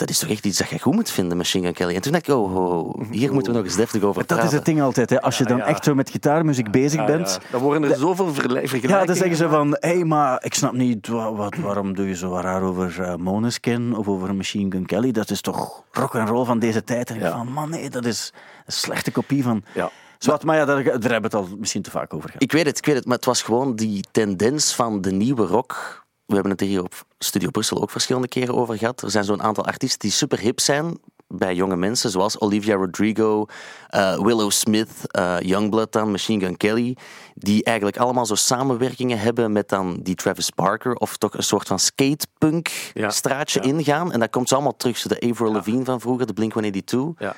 dat 0.00 0.10
is 0.10 0.18
toch 0.18 0.28
echt 0.30 0.46
iets 0.46 0.58
dat 0.58 0.68
je 0.68 0.78
goed 0.78 0.94
moet 0.94 1.10
vinden, 1.10 1.36
Machine 1.36 1.64
Gun 1.64 1.74
Kelly. 1.74 1.94
En 1.94 2.00
toen 2.00 2.12
dacht 2.12 2.28
ik, 2.28 2.34
oh, 2.34 2.56
oh, 2.56 2.86
oh, 2.86 3.10
hier 3.10 3.32
moeten 3.32 3.52
we 3.52 3.58
nog 3.58 3.66
eens 3.66 3.76
deftig 3.76 4.02
over 4.02 4.18
Dat 4.18 4.26
praten. 4.26 4.46
is 4.46 4.52
het 4.52 4.64
ding 4.64 4.82
altijd. 4.82 5.10
Hè. 5.10 5.20
Als 5.22 5.38
je 5.38 5.44
dan 5.44 5.56
ja. 5.56 5.64
echt 5.66 5.84
zo 5.84 5.94
met 5.94 6.10
gitaarmuziek 6.10 6.70
bezig 6.70 7.00
Ja, 7.00 7.06
bent... 7.06 7.38
Dan 7.50 7.60
worden 7.60 7.90
er 7.90 7.96
zoveel 7.98 8.32
vergel- 8.32 8.56
vergelijkingen. 8.56 8.98
Ja, 8.98 9.04
dan 9.04 9.16
zeggen 9.16 9.36
ze 9.36 9.48
van, 9.48 9.76
hé, 9.80 9.88
hey, 9.94 10.04
maar 10.04 10.44
ik 10.44 10.54
snap 10.54 10.72
niet, 10.72 11.06
wa- 11.08 11.32
wat, 11.32 11.56
waarom 11.56 11.94
doe 11.94 12.08
je 12.08 12.14
zo 12.16 12.38
raar 12.40 12.62
over 12.62 13.14
Måneskin 13.18 13.96
of 13.96 14.08
over 14.08 14.34
Machine 14.34 14.70
Gun 14.70 14.86
Kelly? 14.86 15.12
Dat 15.12 15.30
is 15.30 15.40
toch 15.40 15.82
rock 15.92 16.14
and 16.16 16.28
roll 16.28 16.44
van 16.44 16.58
deze 16.58 16.84
tijd? 16.84 17.10
En 17.10 17.16
ik 17.16 17.26
van, 17.26 17.52
man, 17.52 17.70
nee, 17.70 17.90
dat 17.90 18.04
is 18.04 18.32
een 18.66 18.72
slechte 18.72 19.10
kopie 19.10 19.42
van... 19.42 19.62
Ja. 19.74 19.90
Zwart, 20.18 20.44
maar 20.44 20.56
ja, 20.56 20.64
daar, 20.64 20.84
daar 20.84 20.92
hebben 20.92 21.08
we 21.08 21.12
het 21.12 21.34
al 21.34 21.48
misschien 21.58 21.82
te 21.82 21.90
vaak 21.90 22.14
over 22.14 22.26
gehad. 22.28 22.42
Ik 22.42 22.52
weet 22.52 22.66
het, 22.66 22.78
ik 22.78 22.86
weet 22.86 22.94
het, 22.94 23.04
maar 23.04 23.16
het 23.16 23.24
was 23.24 23.42
gewoon 23.42 23.76
die 23.76 24.04
tendens 24.10 24.74
van 24.74 25.00
de 25.00 25.10
nieuwe 25.12 25.46
rock. 25.46 25.99
We 26.30 26.36
hebben 26.36 26.52
het 26.52 26.60
er 26.60 26.66
hier 26.66 26.82
op 26.82 27.04
Studio 27.18 27.50
Brussel 27.50 27.82
ook 27.82 27.90
verschillende 27.90 28.28
keren 28.28 28.54
over 28.54 28.78
gehad. 28.78 29.02
Er 29.02 29.10
zijn 29.10 29.24
zo'n 29.24 29.42
aantal 29.42 29.64
artiesten 29.64 29.98
die 29.98 30.10
super 30.10 30.38
hip 30.38 30.60
zijn 30.60 30.98
bij 31.28 31.54
jonge 31.54 31.76
mensen, 31.76 32.10
zoals 32.10 32.40
Olivia 32.40 32.74
Rodrigo, 32.74 33.46
eh, 33.88 34.18
Willow 34.18 34.50
Smith, 34.50 34.90
eh, 35.06 35.36
Youngblood 35.40 35.92
dan, 35.92 36.10
Machine 36.10 36.44
Gun 36.44 36.56
Kelly, 36.56 36.96
die 37.34 37.64
eigenlijk 37.64 37.96
allemaal 37.96 38.26
zo 38.26 38.34
samenwerkingen 38.34 39.18
hebben 39.18 39.52
met 39.52 39.68
dan 39.68 39.98
die 40.02 40.14
Travis 40.14 40.50
Barker, 40.50 40.94
of 40.94 41.16
toch 41.16 41.34
een 41.34 41.42
soort 41.42 41.66
van 41.66 41.78
skatepunk 41.78 42.90
Ja, 42.94 43.10
straatje 43.10 43.60
ja. 43.62 43.68
ingaan. 43.68 44.12
En 44.12 44.20
dat 44.20 44.30
komt 44.30 44.48
zo 44.48 44.54
allemaal 44.54 44.76
terug, 44.76 44.98
zo 44.98 45.08
de 45.08 45.30
Avril 45.30 45.52
Lavigne 45.52 45.84
van 45.84 46.00
vroeger, 46.00 46.26
de 46.26 46.32
Blink-182. 46.32 47.18
Ja. 47.18 47.34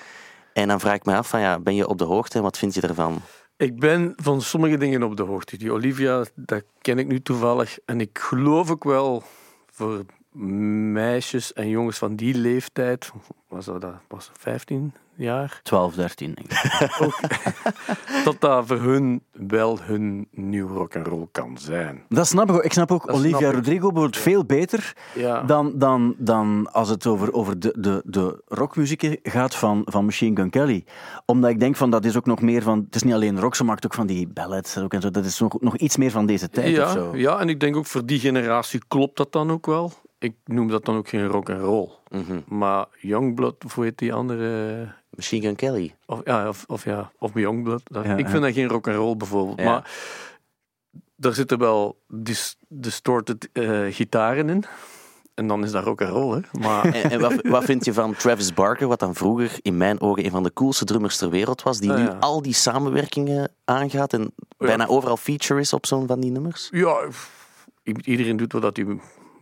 En 0.52 0.68
dan 0.68 0.80
vraag 0.80 0.94
ik 0.94 1.04
me 1.04 1.16
af, 1.16 1.28
van, 1.28 1.40
ja, 1.40 1.58
ben 1.58 1.74
je 1.74 1.88
op 1.88 1.98
de 1.98 2.04
hoogte 2.04 2.36
en 2.36 2.42
wat 2.42 2.58
vind 2.58 2.74
je 2.74 2.80
ervan? 2.80 3.22
Ik 3.62 3.78
ben 3.78 4.12
van 4.16 4.40
sommige 4.40 4.76
dingen 4.76 5.02
op 5.02 5.16
de 5.16 5.22
hoogte. 5.22 5.56
Die 5.56 5.72
Olivia, 5.72 6.24
dat 6.34 6.64
ken 6.80 6.98
ik 6.98 7.06
nu 7.06 7.20
toevallig. 7.20 7.78
En 7.84 8.00
ik 8.00 8.18
geloof 8.18 8.70
ook 8.70 8.84
wel 8.84 9.22
voor 9.70 10.04
meisjes 10.92 11.52
en 11.52 11.68
jongens 11.68 11.98
van 11.98 12.16
die 12.16 12.34
leeftijd, 12.34 13.12
was 13.48 13.64
dat, 13.64 13.84
was 14.08 14.30
15 14.32 14.92
jaar, 15.22 15.60
12, 15.62 15.94
13, 15.94 16.34
denk 16.34 16.52
ik. 16.52 16.90
dat 18.24 18.36
dat 18.40 18.66
voor 18.66 18.80
hun 18.80 19.22
wel 19.32 19.78
hun 19.82 20.28
nieuw 20.30 20.68
rock 20.68 20.96
and 20.96 21.06
roll 21.06 21.26
kan 21.32 21.58
zijn. 21.58 22.02
Dat 22.08 22.26
snap 22.26 22.48
ik 22.50 22.54
ook. 22.54 22.62
Ik 22.64 22.72
snap 22.72 22.90
ook 22.92 23.06
Dat 23.06 23.16
Olivia 23.16 23.38
snap. 23.38 23.52
Rodrigo 23.52 23.86
bijvoorbeeld 23.86 24.16
veel 24.16 24.44
beter 24.44 24.96
Ja. 25.14 25.42
dan, 25.42 25.72
dan, 25.78 26.14
dan 26.18 26.68
als 26.72 26.88
het 26.88 27.06
over, 27.06 27.32
over 27.32 27.58
de, 27.60 27.74
de, 27.78 28.02
de 28.04 28.42
rockmuziek 28.46 29.18
gaat 29.22 29.54
van, 29.54 29.82
van 29.84 30.04
Machine 30.04 30.36
Gun 30.36 30.50
Kelly. 30.50 30.84
Omdat 31.26 31.50
ik 31.50 31.60
denk 31.60 31.76
van 31.76 31.90
dat 31.90 32.04
is 32.04 32.16
ook 32.16 32.26
nog 32.26 32.40
meer 32.40 32.62
van. 32.62 32.82
Het 32.86 32.94
is 32.94 33.02
niet 33.02 33.14
alleen 33.14 33.40
rock, 33.40 33.54
ze 33.54 33.64
maakt 33.64 33.84
ook 33.84 33.94
van 33.94 34.06
die 34.06 34.28
ballads 34.28 34.78
ook 34.78 34.94
en 34.94 35.00
zo. 35.00 35.10
Dat 35.10 35.24
is 35.24 35.38
nog, 35.40 35.60
nog 35.60 35.76
iets 35.76 35.96
meer 35.96 36.10
van 36.10 36.26
deze 36.26 36.48
tijd 36.48 36.68
of 36.68 36.74
Ja, 36.76 36.90
zo. 36.92 37.16
ja, 37.16 37.38
en 37.38 37.48
ik 37.48 37.60
denk 37.60 37.76
ook 37.76 37.86
voor 37.86 38.06
die 38.06 38.18
generatie 38.20 38.80
klopt 38.88 39.16
dat 39.16 39.32
dan 39.32 39.50
ook 39.50 39.66
wel. 39.66 39.92
Ik 40.18 40.34
noem 40.44 40.68
dat 40.68 40.84
dan 40.84 40.96
ook 40.96 41.08
geen 41.08 41.26
rock 41.26 41.50
and 41.50 41.60
roll. 41.60 41.88
Mhm. 42.08 42.40
Maar 42.58 42.86
Youngblood, 43.00 43.64
of 43.64 43.74
hoe 43.74 43.84
heet 43.84 43.98
die 43.98 44.12
andere? 44.14 44.94
Machine 45.16 45.42
Gun 45.46 45.56
Kelly. 45.56 45.94
Of, 46.06 46.20
ja, 46.24 46.48
of, 46.48 46.64
of, 46.68 46.84
ja, 46.84 47.12
of 47.18 47.34
Youngblood. 47.34 47.82
Ja, 47.84 48.16
ik 48.16 48.28
vind 48.28 48.42
dat 48.42 48.52
geen 48.52 48.68
rock 48.68 48.86
and 48.88 48.96
roll 48.96 49.16
bijvoorbeeld. 49.16 49.62
Maar 49.62 49.90
daar 51.16 51.34
zitten 51.34 51.58
wel 51.58 51.98
dis- 52.08 52.56
distorted 52.68 53.48
eh, 53.52 53.80
gitaren 53.90 54.48
in. 54.48 54.64
En 55.34 55.46
dan 55.46 55.64
is 55.64 55.70
dat 55.70 55.84
rock 55.84 56.00
and 56.02 56.10
roll, 56.10 56.34
hè. 56.34 56.58
Maar 56.60 56.84
En, 56.84 57.10
en 57.10 57.20
wat, 57.20 57.34
wat 57.42 57.64
vind 57.64 57.84
je 57.84 57.92
van 57.92 58.14
Travis 58.14 58.54
Barker, 58.54 58.86
wat 58.88 59.00
dan 59.00 59.14
vroeger 59.14 59.58
in 59.62 59.76
mijn 59.76 60.00
ogen 60.00 60.24
een 60.24 60.30
van 60.30 60.42
de 60.42 60.52
coolste 60.52 60.84
drummers 60.84 61.16
ter 61.16 61.30
wereld 61.30 61.62
was, 61.62 61.78
die 61.78 61.92
Ah, 61.92 61.98
nu 61.98 62.08
al 62.20 62.42
die 62.42 62.54
samenwerkingen 62.54 63.50
aangaat 63.64 64.12
en 64.12 64.34
bijna 64.58 64.86
overal 64.86 65.16
feature 65.16 65.60
is 65.60 65.72
op 65.72 65.86
zo'n 65.86 66.06
van 66.06 66.20
die 66.20 66.30
nummers? 66.30 66.68
ja, 66.72 66.96
iedereen 68.02 68.36
doet 68.36 68.52
wat 68.52 68.76
hij 68.76 68.86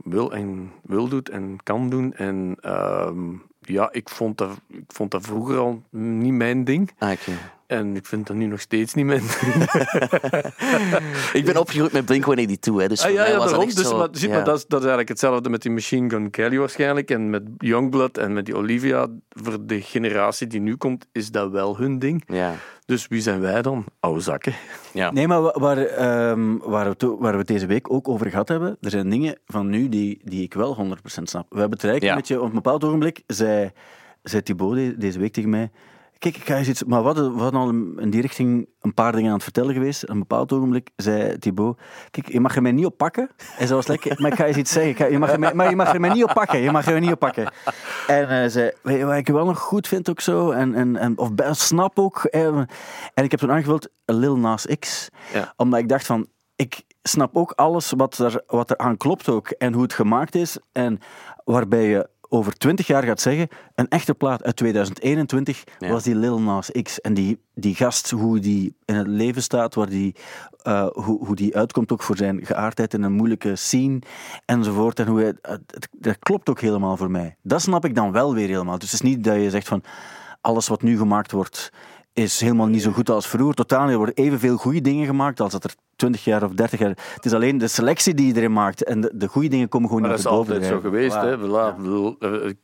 wil 0.05 0.33
en 0.33 0.73
wil 0.83 1.09
doet 1.09 1.29
en 1.29 1.57
kan 1.63 1.91
doen. 1.91 2.13
En 2.15 2.57
ehm, 2.61 3.29
ja, 3.61 3.93
ik 3.93 4.09
vond, 4.09 4.39
dat, 4.39 4.61
ik 4.69 4.85
vond 4.93 5.11
dat 5.11 5.23
vroeger 5.23 5.59
al 5.59 5.83
niet 5.91 6.33
mijn 6.33 6.65
ding. 6.65 6.91
Ah. 6.99 7.13
En 7.71 7.97
ik 7.97 8.07
vind 8.07 8.27
dat 8.27 8.37
nu 8.37 8.47
nog 8.47 8.61
steeds 8.61 8.95
niet 8.95 9.05
mijn 9.05 9.21
ding. 9.41 9.55
Ik 11.33 11.45
ben 11.45 11.57
opgegroeid 11.57 11.93
met 11.93 12.05
Blink-182, 12.05 12.73
hè, 12.77 12.89
dus 12.89 13.05
Ah, 13.05 13.13
ja, 13.13 13.23
was 13.25 13.33
dat 13.33 13.49
daarom. 13.51 13.65
Dus, 13.75 13.89
zo... 13.89 13.97
maar, 13.99 14.09
ja. 14.13 14.29
maar 14.29 14.45
dat, 14.45 14.57
is, 14.57 14.63
dat 14.67 14.79
is 14.81 14.87
eigenlijk 14.87 15.09
hetzelfde 15.09 15.49
met 15.51 15.63
die 15.63 15.71
Machine 15.71 16.11
Gun 16.11 16.31
Kelly 16.31 16.59
waarschijnlijk. 16.59 17.11
En 17.11 17.31
met 17.31 17.43
Youngblood 17.59 18.19
en 18.19 18.33
met 18.33 18.45
die 18.47 18.57
Olivia. 18.57 19.07
Voor 19.29 19.67
de 19.67 19.81
generatie 19.81 20.47
die 20.47 20.61
nu 20.61 20.77
komt, 20.77 21.07
is 21.13 21.31
dat 21.31 21.51
wel 21.51 21.77
hun 21.77 21.99
ding. 21.99 22.23
Ja. 22.27 22.55
Dus 22.87 23.07
wie 23.09 23.21
zijn 23.21 23.41
wij 23.41 23.63
dan? 23.63 23.85
Oude 24.01 24.21
zakken. 24.21 24.55
Ja. 24.93 25.11
Nee, 25.11 25.27
maar 25.29 25.43
wa- 25.43 25.55
waar, 25.59 25.79
ehm, 25.79 26.57
waar, 26.59 26.95
we 26.99 27.17
waar 27.19 27.33
we 27.33 27.39
het 27.39 27.47
deze 27.47 27.67
week 27.67 27.93
ook 27.93 28.09
over 28.09 28.31
gehad 28.31 28.49
hebben, 28.49 28.77
er 28.81 28.91
zijn 28.91 29.11
dingen 29.11 29.39
van 29.47 29.69
nu 29.69 29.89
die, 29.89 30.21
die 30.25 30.43
ik 30.43 30.55
wel 30.55 30.75
100% 30.75 31.29
snap. 31.29 31.47
We 31.51 31.59
hebben 31.61 31.79
het 31.79 31.85
eigenlijk 31.89 32.03
Ja. 32.03 32.11
een 32.11 32.17
beetje, 32.17 32.41
op 32.41 32.49
een 32.49 32.55
bepaald 32.55 32.85
ogenblik 32.85 33.23
zei, 33.27 33.71
zei 34.23 34.43
Thibaut 34.43 34.75
de- 34.75 34.95
deze 34.99 35.19
week 35.19 35.33
tegen 35.33 35.51
mij, 35.51 35.71
kijk, 36.21 36.37
ik 36.37 36.47
ga 36.47 36.57
eens 36.57 36.69
iets, 36.69 36.85
maar 36.85 37.03
hadden, 37.03 37.35
we 37.35 37.41
hadden 37.41 37.61
al 37.61 37.69
in 38.03 38.11
die 38.11 38.21
richting 38.21 38.69
een 38.81 38.95
paar 38.95 39.13
dingen 39.13 39.27
aan 39.29 39.35
het 39.35 39.43
vertellen 39.43 39.75
geweest. 39.75 40.03
Op 40.03 40.09
een 40.11 40.19
bepaald 40.19 40.53
ogenblik 40.53 40.91
zei 40.97 41.39
Thibaut, 41.39 41.79
kijk, 42.11 42.33
je 42.33 42.41
mag 42.41 42.57
er 42.57 42.63
mij 42.63 42.73
niet 42.73 42.85
op 42.87 42.97
pakken. 42.97 43.31
En 43.59 43.67
zo 43.67 43.75
was 43.75 43.87
lekker, 43.87 44.21
maar 44.21 44.31
ik 44.31 44.37
ga 44.39 44.45
eens 44.45 44.57
iets 44.57 44.73
zeggen, 44.73 45.05
Ik 45.07 45.11
je 45.13 45.19
mag 45.19 45.31
er 45.33 45.39
mij, 45.39 45.55
maar 45.55 45.71
je 45.71 45.77
mag 45.77 45.93
er 45.95 46.01
mij 46.01 46.13
niet 46.13 46.25
op 46.25 46.33
pakken, 46.35 46.59
je 46.61 46.71
mag 46.71 46.85
er 46.87 46.91
mij 46.93 47.01
niet 47.01 47.13
op 47.13 47.19
pakken. 47.19 47.53
En 48.07 48.29
hij 48.29 48.49
zei, 48.49 48.71
weet 48.83 48.99
je 48.99 49.05
wat 49.05 49.17
ik 49.17 49.27
wel 49.29 49.45
nog 49.45 49.59
goed 49.59 49.89
vind 49.89 50.11
ook 50.11 50.21
zo, 50.21 50.51
en, 50.51 50.75
en, 50.75 50.97
en, 50.97 51.19
of 51.19 51.31
snap 51.51 51.99
ook. 51.99 52.25
eh, 52.25 52.47
En 53.15 53.25
ik 53.25 53.31
heb 53.31 53.41
toen 53.41 53.53
aangevuld, 53.53 53.89
Lil 54.05 54.37
Nas 54.39 54.67
X 54.79 55.09
Ja. 55.33 55.53
omdat 55.57 55.81
ik 55.81 55.89
dacht 55.89 56.07
van, 56.07 56.27
ik 56.57 56.83
snap 57.03 57.37
ook 57.37 57.53
alles 57.53 57.93
wat 57.97 58.19
er, 58.19 58.43
wat 58.47 58.71
er 58.71 58.77
aan 58.79 58.97
klopt 58.97 59.29
ook. 59.29 59.49
En 59.51 59.73
hoe 59.73 59.83
het 59.83 59.93
gemaakt 59.93 60.35
is. 60.35 60.59
En 60.73 60.99
waarbij 61.45 61.85
je 61.89 62.09
over 62.33 62.53
twintig 62.59 62.87
jaar 62.87 63.03
gaat 63.03 63.21
zeggen, 63.21 63.49
een 63.75 63.89
echte 63.89 64.15
plaat 64.15 64.43
uit 64.45 64.57
2021 64.57 65.65
Ja. 65.79 65.89
was 65.91 66.03
die 66.03 66.15
Lil 66.15 66.41
Nas 66.41 66.71
X. 66.83 67.01
En 67.01 67.15
die, 67.15 67.39
die 67.55 67.75
gast, 67.75 68.11
hoe 68.11 68.39
die 68.39 68.75
in 68.85 68.95
het 68.95 69.07
leven 69.07 69.43
staat, 69.43 69.75
waar 69.75 69.89
die, 69.89 70.15
eh, 70.63 70.87
hoe, 70.93 71.27
hoe 71.27 71.37
die 71.37 71.57
uitkomt 71.57 71.93
ook 71.93 72.03
voor 72.03 72.17
zijn 72.17 72.47
geaardheid 72.47 72.95
in 72.95 73.03
een 73.03 73.13
moeilijke 73.13 73.57
scene 73.57 73.99
enzovoort. 74.45 74.99
En 75.01 75.07
hoe 75.07 75.19
hij, 75.19 75.27
het- 75.43 75.63
het- 75.67 75.89
dat 75.93 76.19
klopt 76.19 76.49
ook 76.49 76.61
helemaal 76.61 76.97
voor 76.97 77.11
mij. 77.11 77.37
Dat 77.43 77.61
snap 77.63 77.85
ik 77.85 77.95
dan 77.95 78.13
wel 78.13 78.35
weer 78.35 78.49
helemaal. 78.49 78.79
Dus 78.79 78.93
het 78.93 79.03
is 79.03 79.09
niet 79.11 79.25
dat 79.25 79.35
je 79.37 79.51
zegt 79.51 79.69
van, 79.69 79.83
alles 80.41 80.69
wat 80.69 80.83
nu 80.83 80.99
gemaakt 80.99 81.33
wordt 81.33 81.73
is 82.13 82.41
helemaal 82.41 82.67
niet 82.67 82.83
zo 82.83 82.91
goed 82.91 83.11
als 83.11 83.27
vroeger. 83.27 83.55
Totaal, 83.55 83.89
er 83.89 83.97
worden 83.97 84.15
evenveel 84.15 84.57
goede 84.57 84.81
dingen 84.81 85.07
gemaakt 85.07 85.41
als 85.41 85.53
dat 85.53 85.65
er 85.65 85.75
20 85.97 86.25
jaar 86.25 86.43
of 86.43 86.53
30 86.53 86.79
jaar... 86.79 86.89
Het 87.15 87.25
is 87.25 87.33
alleen 87.33 87.59
de 87.59 87.69
selectie 87.69 88.15
die 88.15 88.27
je 88.27 88.37
erin 88.37 88.53
maakt. 88.53 88.85
En 88.85 89.01
de, 89.01 89.11
de 89.15 89.29
goede 89.29 89.49
dingen 89.49 89.69
komen 89.69 89.89
gewoon 89.89 90.03
Maar 90.03 90.13
niet 90.13 90.23
dat 90.23 90.33
op 90.33 90.41
is 90.41 90.47
de 90.47 90.53
altijd 90.53 90.73
zo 90.73 90.81
geweest. 90.81 91.15
Hè? 91.15 91.39
Voilà. 91.39 91.79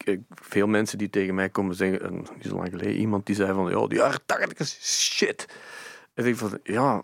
Eh, 0.04 0.18
veel 0.34 0.66
mensen 0.66 0.98
die 0.98 1.10
tegen 1.10 1.34
mij 1.34 1.48
komen 1.48 1.74
zeggen, 1.74 2.02
en 2.02 2.14
niet 2.14 2.46
zo 2.48 2.56
lang 2.56 2.68
geleden, 2.70 2.94
iemand 2.96 3.26
die 3.26 3.34
zei 3.34 3.52
van, 3.52 3.70
ja, 3.70 3.86
die 3.86 3.98
jaren 3.98 4.20
80 4.26 4.58
is 4.58 4.78
shit. 4.82 5.46
En 6.16 6.26
ik 6.26 6.36
van, 6.36 6.58
ja, 6.62 7.02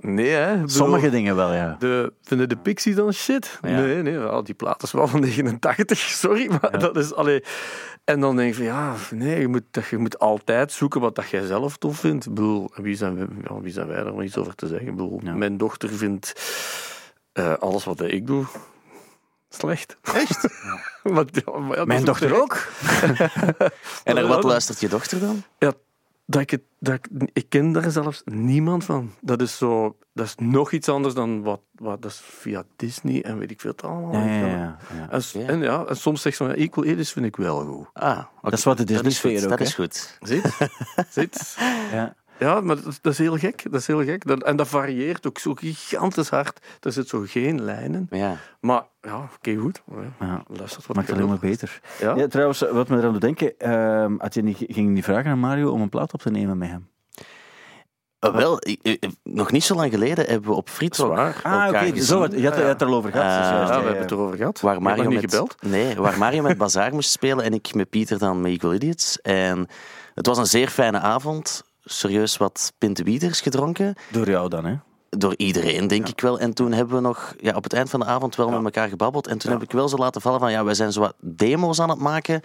nee 0.00 0.30
hè. 0.30 0.52
Bedoel, 0.52 0.68
Sommige 0.68 1.10
dingen 1.10 1.36
wel, 1.36 1.52
ja. 1.54 1.76
De, 1.78 2.12
vinden 2.22 2.48
de 2.48 2.56
Pixies 2.56 2.94
dan 2.94 3.12
shit? 3.12 3.58
Ja. 3.62 3.68
Nee, 3.80 4.02
nee, 4.02 4.18
wel, 4.18 4.44
die 4.44 4.54
plaat 4.54 4.82
is 4.82 4.92
wel 4.92 5.08
van 5.08 5.20
89, 5.30 5.98
sorry, 5.98 6.50
maar 6.60 6.78
dat 6.78 6.96
is 6.96 7.14
allee. 7.14 7.44
En 8.04 8.20
dan 8.20 8.36
denk 8.36 8.48
ik 8.48 8.54
van 8.54 8.64
ja, 8.64 8.94
nee, 9.10 9.40
je 9.40 9.48
moet, 9.48 9.62
je 9.90 9.98
moet 9.98 10.18
altijd 10.18 10.72
zoeken 10.72 11.00
wat 11.00 11.14
dat 11.14 11.28
jij 11.28 11.46
zelf 11.46 11.76
tof 11.76 11.98
vindt. 11.98 12.26
Ik 12.26 12.34
bedoel, 12.34 12.70
wie 12.74 12.96
zijn, 12.96 13.14
we- 13.16 13.26
ja, 13.48 13.60
wie 13.60 13.72
zijn 13.72 13.86
wij 13.86 14.02
daar 14.02 14.12
om 14.12 14.20
iets 14.20 14.36
over 14.36 14.54
te 14.54 14.66
zeggen? 14.66 14.88
Ik 14.88 14.96
bedoel, 14.96 15.20
mijn 15.34 15.56
dochter 15.56 15.88
vindt 15.88 16.32
eh, 17.32 17.52
alles 17.54 17.84
wat 17.84 18.00
ik 18.00 18.26
doe 18.26 18.44
slecht. 19.48 19.96
Echt? 20.02 20.48
Maar, 21.02 21.24
maar 21.44 21.86
Mijn 21.86 22.04
dochter 22.04 22.40
ook. 22.42 22.58
En 24.04 24.14
naar 24.14 24.26
wat 24.26 24.44
luistert 24.44 24.80
je 24.80 24.88
dochter 24.88 25.20
dan? 25.20 25.42
Ja, 25.58 25.72
dat 26.26 26.40
ik, 26.42 26.50
het, 26.50 26.62
dat 26.78 26.94
ik, 26.94 27.08
ik 27.32 27.48
ken 27.48 27.72
daar 27.72 27.90
zelfs 27.90 28.22
niemand 28.24 28.84
van. 28.84 29.12
Dat 29.20 29.42
is 29.42 29.56
zo, 29.56 29.96
dat 30.12 30.26
is 30.26 30.34
nog 30.36 30.72
iets 30.72 30.88
anders 30.88 31.14
dan 31.14 31.42
wat, 31.42 31.60
wat 31.74 32.02
dat 32.02 32.10
is 32.10 32.20
via 32.24 32.64
Disney 32.76 33.22
en 33.22 33.38
weet 33.38 33.50
ik 33.50 33.60
veel 33.60 33.70
het 33.70 33.82
allemaal. 33.82 34.12
Ja, 34.12 34.24
ja, 34.26 34.46
ja, 34.46 34.76
ja. 34.94 35.10
En, 35.10 35.22
Ja. 35.32 35.46
en, 35.48 35.60
ja, 35.62 35.84
en 35.84 35.96
soms 35.96 36.22
zegt 36.22 36.36
ze, 36.36 36.44
van, 36.44 36.54
Equal 36.54 36.84
Alice 36.84 37.12
vind 37.12 37.26
ik 37.26 37.36
wel 37.36 37.64
goed. 37.64 37.86
Ah, 37.92 38.18
oké. 38.18 38.50
Dat 38.50 38.52
is 38.52 38.64
wat 38.64 38.76
de 38.76 38.84
Dat 38.84 38.92
is 38.94 39.02
Disney-sfeer 39.02 39.40
goed, 39.42 39.52
ook, 39.52 39.58
Dat 39.58 39.66
is 39.66 39.74
goed. 39.74 40.18
Ziet? 40.20 40.56
Ziet? 41.10 41.56
Ja. 41.92 42.14
Ja, 42.44 42.60
maar 42.60 42.76
dat, 42.82 42.98
dat 43.00 43.12
is 43.12 43.18
heel 43.18 43.36
gek. 43.36 43.62
Dat 43.70 43.80
is 43.80 43.86
heel 43.86 44.04
gek. 44.04 44.26
Dat, 44.26 44.42
en 44.42 44.56
dat 44.56 44.68
varieert 44.68 45.26
ook 45.26 45.38
zo 45.38 45.54
gigantisch 45.54 46.28
hard. 46.28 46.66
Er 46.80 46.92
zit 46.92 47.08
zo 47.08 47.22
geen 47.26 47.62
lijnen. 47.62 48.06
Ja. 48.10 48.36
Maar 48.60 48.82
ja, 49.00 49.30
oké, 49.36 49.56
goed. 49.56 49.82
Ja. 50.20 50.42
Luistert 50.46 50.86
wat 50.86 50.96
Maakt 50.96 51.08
het 51.08 51.16
alleen 51.16 51.28
maar 51.28 51.38
beter. 51.38 51.80
Ja? 52.00 52.14
Ja, 52.14 52.26
trouwens, 52.26 52.60
wat 52.60 52.88
me 52.88 52.96
eraan 52.96 53.12
doet 53.12 53.20
denken, 53.20 53.58
ehm, 53.58 54.14
had 54.18 54.34
je 54.34 54.42
niet, 54.42 54.56
ging 54.56 54.74
je 54.74 54.82
niet 54.82 55.04
vragen 55.04 55.30
aan 55.30 55.38
Mario 55.38 55.70
om 55.70 55.80
een 55.80 55.88
plaat 55.88 56.12
op 56.12 56.20
te 56.20 56.30
nemen 56.30 56.58
met 56.58 56.68
hem? 56.68 56.88
Eh, 58.18 58.34
wel, 58.34 58.58
eh, 58.58 58.76
eh, 58.82 59.10
nog 59.22 59.52
niet 59.52 59.64
zo 59.64 59.74
lang 59.74 59.90
geleden 59.90 60.26
hebben 60.26 60.50
we 60.50 60.56
op 60.56 60.68
waar. 60.96 61.40
Ah, 61.42 61.66
oké, 61.66 61.66
elkaar 61.66 61.86
zo, 61.86 62.20
gezien. 62.20 62.40
je 62.40 62.48
had, 62.48 62.56
je 62.56 62.64
had 62.64 62.80
er 62.80 62.86
al 62.86 62.94
over 62.94 63.10
gehad. 63.10 63.38
Dus 63.38 63.48
Ja, 63.48 63.78
we 63.78 63.84
hebben 63.84 64.02
het 64.02 64.10
erover 64.10 64.36
gehad. 64.36 64.60
Waar 64.60 64.82
Mario 64.82 65.08
niet 65.08 65.20
met, 65.20 65.30
gebeld. 65.30 65.54
Nee, 65.62 65.94
waar 65.96 66.18
Mario 66.18 66.42
met 66.42 66.58
Bazaar 66.58 66.92
moest 66.92 67.10
spelen 67.10 67.44
en 67.44 67.52
ik 67.52 67.74
met 67.74 67.90
Pieter 67.90 68.18
dan 68.18 68.40
met 68.40 68.52
Equal 68.52 68.74
Idiots. 68.74 69.20
En 69.20 69.66
het 70.14 70.26
was 70.26 70.38
een 70.38 70.46
zeer 70.46 70.68
fijne 70.68 71.00
avond. 71.00 71.62
Serieus 71.84 72.36
wat 72.36 72.72
pintenbieters 72.78 73.40
gedronken. 73.40 73.94
Door 74.10 74.28
jou 74.28 74.48
dan, 74.48 74.64
hè? 74.64 74.74
Door 75.10 75.34
iedereen, 75.36 75.86
denk 75.86 76.08
ik 76.08 76.20
wel. 76.20 76.38
En 76.38 76.54
toen 76.54 76.72
hebben 76.72 76.94
we 76.94 77.00
nog 77.00 77.34
ja, 77.40 77.54
op 77.54 77.62
het 77.62 77.72
eind 77.72 77.90
van 77.90 78.00
de 78.00 78.06
avond 78.06 78.36
wel 78.36 78.50
met 78.50 78.64
elkaar 78.64 78.88
gebabbeld. 78.88 79.26
En 79.26 79.38
toen 79.38 79.52
heb 79.52 79.62
ik 79.62 79.70
wel 79.70 79.88
zo 79.88 79.96
laten 79.96 80.20
vallen 80.20 80.40
van, 80.40 80.50
ja, 80.50 80.64
wij 80.64 80.74
zijn 80.74 80.92
zo 80.92 81.00
wat 81.00 81.14
demo's 81.20 81.80
aan 81.80 81.88
het 81.90 81.98
maken 81.98 82.42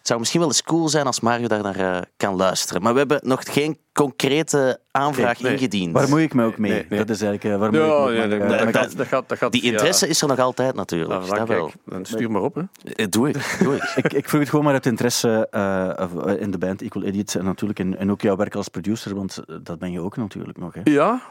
Het 0.00 0.08
zou 0.08 0.18
misschien 0.20 0.40
wel 0.40 0.48
eens 0.48 0.62
cool 0.62 0.88
zijn 0.88 1.06
als 1.06 1.20
Mario 1.20 1.46
daar 1.48 1.62
naar 1.62 1.76
eh, 1.76 2.00
kan 2.16 2.36
luisteren. 2.36 2.82
Maar 2.82 2.92
we 2.92 2.98
hebben 2.98 3.20
nog 3.22 3.40
geen 3.44 3.78
concrete 3.92 4.80
aanvraag 4.90 5.34
Nee, 5.40 5.42
nee. 5.42 5.52
ingediend. 5.52 5.92
Waar 5.92 6.08
moet 6.08 6.18
ik 6.18 6.34
me 6.34 6.44
ook 6.44 6.58
mee? 6.58 6.70
Nee, 6.70 6.86
nee. 6.88 6.98
Dat 6.98 7.10
is 7.10 7.22
eigenlijk... 7.22 7.54
eh, 7.54 7.60
waar 7.60 7.70
moet 7.70 7.78
Ja, 7.80 7.84
ik 7.86 7.88
me 7.88 8.14
ja, 8.14 8.22
ook 8.22 8.28
mee? 8.28 8.38
dat, 8.38 8.48
dat, 8.48 8.64
met- 8.64 8.74
dat, 8.74 8.92
dat 8.96 9.06
gaat, 9.06 9.28
dat 9.28 9.38
gaat 9.38 9.52
Die 9.52 9.62
interesse 9.62 10.08
is 10.08 10.22
er 10.22 10.28
nog 10.28 10.38
altijd 10.38 10.74
natuurlijk. 10.74 11.10
Nou, 11.26 11.38
dat 11.38 11.48
wel. 11.48 11.70
dan 11.84 12.04
stuur 12.04 12.30
maar 12.30 12.42
op. 12.42 12.54
Hè. 12.54 12.62
Eh, 12.94 13.06
Doe 13.08 13.28
ik, 13.28 13.56
doe 13.62 13.74
ik. 13.76 13.82
ik, 14.04 14.12
ik 14.12 14.28
vroeg 14.28 14.40
het 14.40 14.48
gewoon 14.50 14.64
maar 14.64 14.74
uit 14.74 14.86
interesse 14.86 15.46
eh, 15.50 16.40
in 16.40 16.50
de 16.50 16.58
band 16.58 16.82
Equal 16.82 17.04
Idiots 17.04 17.34
en 17.34 17.44
natuurlijk 17.44 17.78
in, 17.78 17.96
en 17.96 18.10
ook 18.10 18.20
jouw 18.20 18.36
werk 18.36 18.54
als 18.54 18.68
producer, 18.68 19.14
want 19.14 19.42
dat 19.62 19.78
ben 19.78 19.92
je 19.92 20.00
ook 20.00 20.16
natuurlijk 20.16 20.58
nog. 20.58 20.74
Hè? 20.74 20.80
Ja, 20.84 21.22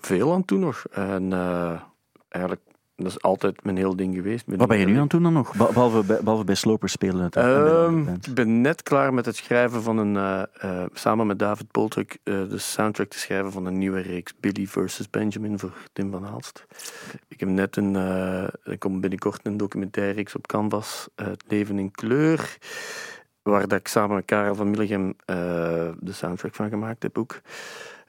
veel 0.00 0.32
aan 0.32 0.44
toe 0.44 0.58
nog. 0.58 0.84
En 0.90 1.32
eh, 1.32 1.72
eigenlijk, 2.28 2.62
dat 2.96 3.06
is 3.06 3.20
altijd 3.22 3.64
mijn 3.64 3.76
heel 3.76 3.96
ding 3.96 4.14
geweest. 4.14 4.44
Wat 4.46 4.68
ben 4.68 4.78
je 4.78 4.86
nu 4.86 4.94
aan 4.94 5.00
het 5.00 5.10
doen 5.10 5.22
dan 5.22 5.32
nog? 5.32 5.56
Be- 5.56 5.68
Behalve 5.72 6.04
bij, 6.04 6.18
behalve 6.22 6.44
bij 6.44 6.54
Sloper 6.54 6.88
spelen. 6.88 7.22
Het, 7.22 7.34
bij 7.34 7.44
Ehm, 7.66 8.08
ik 8.08 8.34
ben 8.34 8.60
net 8.60 8.82
klaar 8.82 9.14
met 9.14 9.26
het 9.26 9.36
schrijven 9.36 9.82
van 9.82 9.98
een, 9.98 10.16
eh, 10.16 10.42
eh, 10.82 10.86
samen 10.92 11.26
met 11.26 11.38
David 11.38 11.70
Poltruk, 11.70 12.18
eh, 12.22 12.34
de 12.48 12.58
soundtrack 12.58 13.08
te 13.08 13.18
schrijven 13.18 13.52
van 13.52 13.66
een 13.66 13.78
nieuwe 13.78 14.00
reeks 14.00 14.32
Billy 14.40 14.66
versus 14.66 15.10
Benjamin 15.10 15.58
voor 15.58 15.72
Tim 15.92 16.10
van 16.10 16.24
Haalst. 16.24 16.66
Ik 17.28 17.40
heb 17.40 17.48
net 17.48 17.76
een, 17.76 17.96
eh, 17.96 18.42
er 18.42 18.78
komt 18.78 19.00
binnenkort 19.00 19.46
een 19.46 19.56
documentaire 19.56 20.12
reeks 20.12 20.34
op 20.36 20.46
Canvas, 20.46 21.08
Het 21.14 21.44
leven 21.48 21.78
in 21.78 21.90
kleur, 21.90 22.56
waar 23.42 23.68
dat 23.68 23.78
ik 23.78 23.88
samen 23.88 24.16
met 24.16 24.24
Karel 24.24 24.54
van 24.54 24.70
Milligem 24.70 25.14
eh, 25.24 25.36
de 26.00 26.12
soundtrack 26.12 26.54
van 26.54 26.68
gemaakt 26.68 27.02
heb 27.02 27.18
ook. 27.18 27.40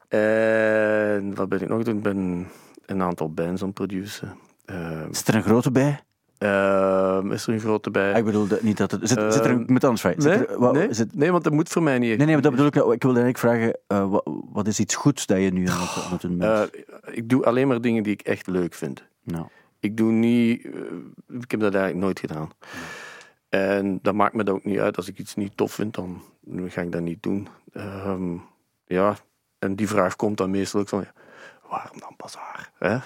En 0.08 1.36
wat 1.36 1.50
ben 1.50 1.62
ik 1.62 1.68
nog 1.70 1.84
doen? 1.84 1.96
Ik 1.98 2.04
ben 2.04 2.48
een 2.86 3.02
aantal 3.02 3.32
bands 3.34 3.62
aan 3.62 3.68
het 3.68 3.76
produceren. 3.78 4.38
Ehm, 4.68 5.14
Zit 5.14 5.28
er 5.28 5.36
een 5.36 5.44
grote 5.44 5.72
bij? 5.72 6.00
ehm, 6.38 7.32
is 7.32 7.48
er 7.48 7.54
een 7.54 7.60
grote 7.60 7.92
bij? 7.92 8.12
Ah, 8.12 8.18
ik 8.18 8.26
bedoel 8.26 8.48
dat- 8.48 8.62
niet 8.62 8.78
dat 8.78 8.92
het. 8.92 9.00
Zit, 9.10 9.34
zit 9.34 9.46
er 9.46 9.52
een, 9.52 9.62
Ehm, 9.64 9.74
met 9.74 9.84
anders 9.84 10.02
vragen. 10.02 10.24
Nee, 10.24 10.46
er, 10.48 10.60
wat- 10.60 10.74
nee, 10.74 10.94
zit- 10.94 11.16
nee, 11.16 11.32
want 11.32 11.44
dat 11.44 11.54
moet 11.54 11.70
voor 11.70 11.84
mij 11.84 12.00
niet 12.00 12.10
echt. 12.10 12.18
nee, 12.18 12.28
nee, 12.28 12.42
dat 12.42 12.52
bedoel 12.52 12.66
ik. 12.68 12.76
Ik 12.76 13.04
wilde 13.04 13.22
eigenlijk 13.22 13.38
vragen: 13.38 13.80
eh, 13.88 14.10
wat, 14.10 14.30
wat 14.52 14.68
is 14.68 14.80
iets 14.80 14.96
goeds 14.96 15.26
dat 15.26 15.38
je 15.38 15.52
nu 15.52 15.68
aan 15.68 15.80
het, 15.80 16.04
aan 16.06 16.12
het 16.12 16.22
doen 16.22 16.38
bent? 16.38 16.70
Eh, 16.72 17.16
ik 17.18 17.30
doe 17.30 17.46
alleen 17.46 17.68
maar 17.68 17.82
dingen 17.82 18.04
die 18.04 18.14
ik 18.14 18.22
echt 18.22 18.48
leuk 18.48 18.74
vind. 18.74 19.04
nou, 19.24 19.46
Ik 19.80 19.98
doe 19.98 20.12
niet... 20.12 20.66
eh, 20.66 20.72
ik 21.40 21.52
heb 21.52 21.60
dat 21.60 21.74
eigenlijk 21.74 22.04
nooit 22.06 22.20
gedaan. 22.20 22.50
En 23.50 24.00
dat 24.02 24.14
maakt 24.14 24.34
me 24.34 24.44
dat 24.44 24.56
ook 24.56 24.64
niet 24.66 24.80
uit. 24.80 24.98
Als 24.98 25.08
ik 25.08 25.18
iets 25.20 25.36
niet 25.36 25.58
tof 25.58 25.72
vind, 25.74 25.94
dan 25.96 26.22
ga 26.68 26.82
ik 26.82 26.92
dat 26.92 27.02
niet 27.02 27.24
doen. 27.24 27.48
Ja, 28.86 29.16
en 29.60 29.76
die 29.76 29.88
vraag 29.88 30.16
komt 30.16 30.38
dan 30.38 30.50
meestal 30.52 30.80
ook 30.80 30.88
van... 30.90 31.00
ja, 31.00 31.12
waarom 31.70 32.00
dan 32.00 32.14
bazaar? 32.18 32.72
Hè? 32.78 32.98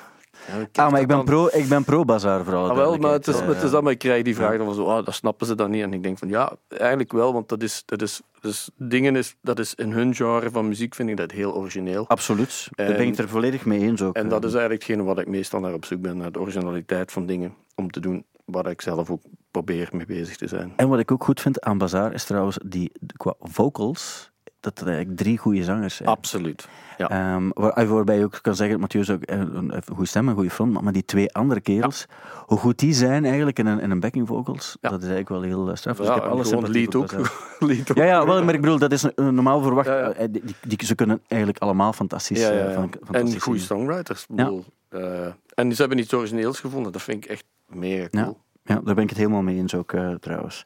Ja, 0.47 0.57
ik 0.57 0.77
ah, 0.77 0.91
maar 0.91 1.01
ik 1.01 1.07
ben 1.07 1.15
dan- 1.15 1.25
pro, 1.25 1.47
ik 1.51 1.67
ben 1.67 1.83
pro 1.83 2.05
bazaar 2.05 2.43
vooral. 2.43 2.69
Ah, 2.69 2.75
wel, 2.75 2.97
maar 2.97 3.11
het 3.11 3.27
is, 3.27 3.39
het 3.39 3.63
is 3.63 3.71
dat, 3.71 3.83
maar 3.83 3.91
ik 3.91 3.97
krijg 3.97 4.23
die 4.23 4.35
vraag 4.35 4.57
dan 4.57 4.65
van 4.65 4.75
zo, 4.75 4.85
ah, 4.85 5.05
dat 5.05 5.13
snappen 5.13 5.47
ze 5.47 5.55
dan 5.55 5.71
niet. 5.71 5.81
En 5.81 5.93
ik 5.93 6.03
denk 6.03 6.17
van, 6.17 6.29
ja, 6.29 6.55
eigenlijk 6.67 7.11
wel, 7.11 7.33
want 7.33 7.49
dat 7.49 7.63
is, 7.63 7.83
dat 7.85 8.01
is, 8.01 8.21
dus 8.39 8.69
dingen 8.75 9.15
is, 9.15 9.35
dat 9.41 9.59
is 9.59 9.75
in 9.75 9.91
hun 9.91 10.15
genre 10.15 10.49
van 10.49 10.67
muziek 10.67 10.95
vind 10.95 11.09
ik 11.09 11.17
dat 11.17 11.31
heel 11.31 11.55
origineel. 11.55 12.07
Absoluut. 12.07 12.67
Daar 12.71 12.87
ben 12.87 13.01
ik 13.01 13.07
het 13.07 13.19
er 13.19 13.29
volledig 13.29 13.65
mee 13.65 13.79
eens 13.79 14.01
ook. 14.01 14.15
En 14.15 14.23
eh. 14.23 14.29
dat 14.29 14.43
is 14.43 14.53
eigenlijk 14.53 14.83
hetgene 14.83 15.03
wat 15.07 15.19
ik 15.19 15.27
meestal 15.27 15.59
naar 15.59 15.73
op 15.73 15.85
zoek 15.85 16.01
ben, 16.01 16.17
naar 16.17 16.31
de 16.31 16.39
originaliteit 16.39 17.11
van 17.11 17.25
dingen, 17.25 17.53
om 17.75 17.91
te 17.91 17.99
doen 17.99 18.25
waar 18.45 18.67
ik 18.67 18.81
zelf 18.81 19.09
ook 19.09 19.21
probeer 19.51 19.89
mee 19.91 20.05
bezig 20.05 20.37
te 20.37 20.47
zijn. 20.47 20.73
En 20.75 20.89
wat 20.89 20.99
ik 20.99 21.11
ook 21.11 21.23
goed 21.23 21.41
vind 21.41 21.61
aan 21.61 21.77
Bazaar 21.77 22.13
is 22.13 22.23
trouwens 22.23 22.59
die 22.65 22.91
qua 23.17 23.33
vocals. 23.39 24.30
Dat 24.62 24.80
er 24.80 24.88
eigenlijk 24.88 25.18
drie 25.18 25.38
goede 25.38 25.64
zangers 25.64 25.95
zijn. 25.95 26.09
Absoluut. 26.09 26.68
Ja. 26.97 27.09
Ehm, 27.09 27.49
waar, 27.53 27.88
waarbij 27.88 28.18
je 28.18 28.24
ook 28.24 28.39
kan 28.41 28.55
zeggen, 28.55 28.80
Mathieu 28.80 29.01
is 29.01 29.09
ook 29.09 29.22
een, 29.26 29.57
een, 29.57 29.76
een 29.76 29.82
goede 29.88 30.05
stem, 30.05 30.28
een 30.28 30.34
goede 30.36 30.49
front, 30.49 30.82
maar 30.82 30.93
die 30.93 31.05
twee 31.05 31.34
andere 31.34 31.62
kerels, 31.62 32.05
hoe 32.45 32.57
goed 32.57 32.80
die 32.80 32.93
zijn 32.93 33.26
eigenlijk 33.26 33.59
in 33.59 33.66
een, 33.66 33.80
in 33.80 33.91
een 33.91 33.99
backing 33.99 34.28
vocals, 34.28 34.78
Ja. 34.82 34.89
dat 34.89 35.03
is 35.03 35.09
eigenlijk 35.09 35.30
wel 35.30 35.41
heel 35.41 35.70
eh, 35.70 35.76
straf. 35.76 35.97
Dus 35.97 36.07
ik 36.07 36.14
heb 36.14 36.24
en 36.24 36.30
alle 36.30 36.43
gewoon 36.43 36.93
ook. 36.95 37.14
Ook. 37.64 37.95
Ja, 37.97 38.03
ja, 38.03 38.26
wel, 38.26 38.43
maar 38.43 38.53
ik 38.53 38.62
bedoel, 38.62 38.78
dat 38.78 38.91
is 38.91 39.05
normaal 39.16 39.62
verwacht. 39.62 39.88
Eh, 39.88 40.26
Die, 40.32 40.43
die- 40.68 40.86
ze 40.86 40.95
kunnen 40.95 41.22
eigenlijk 41.28 41.62
allemaal 41.62 41.93
fantastisch, 41.93 42.43
eh, 42.49 42.74
fan- 42.74 42.93
fantastisch 43.03 43.34
En 43.34 43.41
goede 43.41 43.59
songwriters. 43.59 44.26
Bedoel, 44.30 44.66
eh, 44.89 45.26
en 45.55 45.74
ze 45.76 45.82
hebben 45.82 45.99
iets 45.99 46.14
origineels 46.14 46.59
gevonden. 46.59 46.91
Dat 46.91 47.01
vind 47.01 47.24
ik 47.26 47.30
echt 47.32 47.43
mega 47.68 48.07
cool. 48.09 48.38
Ja, 48.64 48.76
daar 48.84 48.95
ben 48.95 49.03
ik 49.03 49.09
het 49.09 49.18
helemaal 49.18 49.41
mee 49.41 49.57
eens 49.57 49.76
ook 49.76 49.93
eh, 49.93 50.14
trouwens. 50.14 50.66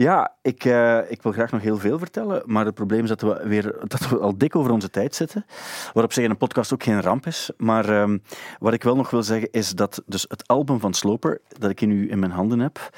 Ja, 0.00 0.36
ik, 0.42 0.64
eh, 0.64 1.10
ik 1.10 1.22
wil 1.22 1.32
graag 1.32 1.50
nog 1.50 1.62
heel 1.62 1.76
veel 1.76 1.98
vertellen, 1.98 2.42
maar 2.46 2.64
het 2.64 2.74
probleem 2.74 3.02
is 3.02 3.08
dat 3.08 3.20
we, 3.20 3.40
weer, 3.44 3.76
dat 3.86 4.08
we 4.08 4.18
al 4.18 4.38
dik 4.38 4.56
over 4.56 4.70
onze 4.70 4.90
tijd 4.90 5.14
zitten. 5.14 5.46
Wat 5.92 6.04
op 6.04 6.12
zich 6.12 6.24
in 6.24 6.30
een 6.30 6.36
podcast 6.36 6.72
ook 6.72 6.82
geen 6.82 7.02
ramp 7.02 7.26
is. 7.26 7.50
Maar 7.56 7.88
ehm, 7.88 8.18
wat 8.58 8.72
ik 8.72 8.82
wel 8.82 8.96
nog 8.96 9.10
wil 9.10 9.22
zeggen 9.22 9.50
is 9.50 9.70
dat 9.70 10.02
dus 10.06 10.24
het 10.28 10.46
album 10.46 10.80
van 10.80 10.94
Sloper, 10.94 11.40
dat 11.58 11.70
ik 11.70 11.80
nu 11.80 12.08
in 12.08 12.18
mijn 12.18 12.32
handen 12.32 12.58
heb, 12.58 12.90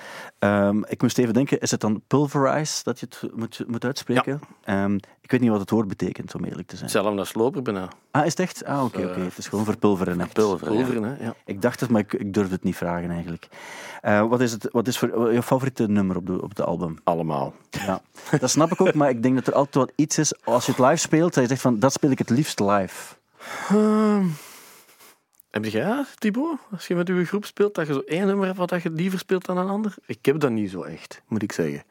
ehm, 0.43 0.82
ik 0.88 1.03
moest 1.03 1.18
even 1.18 1.34
denken, 1.34 1.61
is 1.61 1.70
het 1.70 1.80
dan 1.80 2.03
Pulverize 2.07 2.82
dat 2.82 3.01
je 3.01 3.07
het 3.09 3.36
moet, 3.36 3.64
moet 3.66 3.84
uitspreken? 3.84 4.40
Ehm, 4.64 4.95
ik 5.20 5.30
weet 5.30 5.40
niet 5.40 5.51
wat 5.51 5.61
het 5.61 5.70
woord 5.70 5.88
betekent, 5.88 6.34
om 6.34 6.45
eerlijk 6.45 6.68
te 6.68 6.76
zijn. 6.76 6.90
Zelf 6.90 7.14
naar 7.14 7.26
sloper 7.26 7.62
bijna. 7.62 7.88
Ah, 8.11 8.24
is 8.26 8.30
het 8.30 8.40
echt? 8.40 8.64
Ah, 8.64 8.84
oké, 8.84 9.05
oké. 9.05 9.20
Het 9.20 9.38
is 9.38 9.49
gewoon 9.49 9.64
verpulveren. 9.64 10.20
echt. 10.20 10.32
Pulveren, 10.32 10.72
ja. 10.72 10.78
Pulveren, 10.84 11.03
hè? 11.03 11.24
Ja. 11.24 11.34
Ik 11.45 11.62
dacht 11.62 11.80
het, 11.80 11.90
maar 11.90 12.01
ik, 12.01 12.12
ik 12.12 12.34
durfde 12.34 12.55
het 12.55 12.64
niet 12.64 12.76
vragen 12.76 13.11
eigenlijk. 13.11 13.49
Eh, 14.01 14.28
wat, 14.28 14.40
is 14.40 14.53
het, 14.53 14.68
wat 14.72 14.86
is 14.88 14.99
voor, 14.99 15.32
je 15.32 15.43
favoriete 15.43 15.88
nummer 15.88 16.16
op, 16.16 16.26
de, 16.26 16.43
op 16.43 16.49
het 16.49 16.61
album? 16.61 16.99
Allemaal. 17.05 17.55
Ja, 17.70 18.01
dat 18.38 18.51
snap 18.51 18.72
ik 18.72 18.80
ook, 18.80 18.95
maar 18.95 19.11
ik 19.11 19.22
denk 19.22 19.34
dat 19.34 19.47
er 19.47 19.55
altijd 19.55 19.74
wat 19.74 19.93
iets 19.97 20.18
is. 20.18 20.45
Als 20.45 20.66
je 20.66 20.72
het 20.72 20.80
live 20.80 20.97
speelt, 20.97 21.34
dat 21.34 21.43
je 21.43 21.49
zegt 21.49 21.61
van 21.61 21.78
dat 21.78 21.93
speel 21.93 22.11
ik 22.11 22.18
het 22.18 22.30
liefst 22.30 22.61
live. 22.61 23.14
Ehm, 23.68 24.26
heb 25.53 25.64
jij 25.64 25.84
dat, 25.84 26.07
Thibaut? 26.20 26.59
Als 26.70 26.86
je 26.86 26.94
met 26.94 27.09
uw 27.09 27.24
groep 27.24 27.44
speelt, 27.44 27.74
dat 27.74 27.86
je 27.86 27.92
zo 27.92 27.98
één 28.07 28.26
nummer 28.26 28.46
hebt 28.46 28.59
wat 28.59 28.68
dat 28.68 28.82
je 28.82 28.90
liever 28.90 29.18
speelt 29.18 29.44
dan 29.46 29.57
een 29.59 29.68
ander? 29.68 29.94
Ik 30.07 30.24
heb 30.26 30.40
dat 30.40 30.50
niet 30.50 30.70
zo 30.70 30.82
echt, 30.82 31.22
moet 31.28 31.42
ik 31.42 31.53
zeggen. 31.53 31.82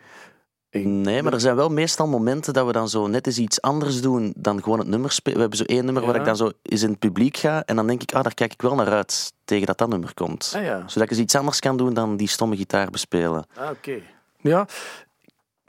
Ik- 0.70 0.86
Nee, 0.86 1.24
maar 1.24 1.34
er 1.34 1.39
zijn 1.39 1.55
wel 1.55 1.70
meestal 1.70 2.07
momenten 2.07 2.53
dat 2.53 2.66
we 2.66 2.72
dan 2.72 2.89
zo 2.89 3.07
net 3.07 3.28
eens 3.28 3.38
iets 3.38 3.62
anders 3.62 4.01
doen 4.01 4.34
dan 4.38 4.64
gewoon 4.64 4.80
het 4.80 4.88
nummer 4.88 5.12
spelen. 5.12 5.36
We 5.36 5.41
hebben 5.41 5.57
zo 5.59 5.64
één 5.74 5.86
nummer 5.86 6.03
waar 6.05 6.14
Ja. 6.14 6.20
ik 6.20 6.26
dan 6.26 6.36
zo 6.36 6.51
eens 6.62 6.82
in 6.84 6.89
het 6.89 6.99
publiek 6.99 7.38
ga 7.38 7.64
en 7.66 7.76
dan 7.76 7.88
denk 7.88 8.01
ik, 8.01 8.14
ah, 8.14 8.24
daar 8.24 8.34
kijk 8.34 8.53
ik 8.53 8.62
wel 8.62 8.76
naar 8.76 8.91
uit 8.91 9.34
tegen 9.45 9.68
dat 9.68 9.78
dat 9.78 9.89
nummer 9.89 10.14
komt. 10.14 10.53
Ah 10.55 10.64
ja, 10.64 10.78
Zodat 10.88 11.03
ik 11.03 11.09
eens 11.09 11.20
iets 11.20 11.36
anders 11.36 11.59
kan 11.59 11.78
doen 11.78 11.93
dan 11.93 12.18
die 12.18 12.28
stomme 12.28 12.55
gitaar 12.55 12.89
bespelen. 12.89 13.45
ah, 13.55 13.70
oké. 13.70 14.01
Ja, 14.38 14.68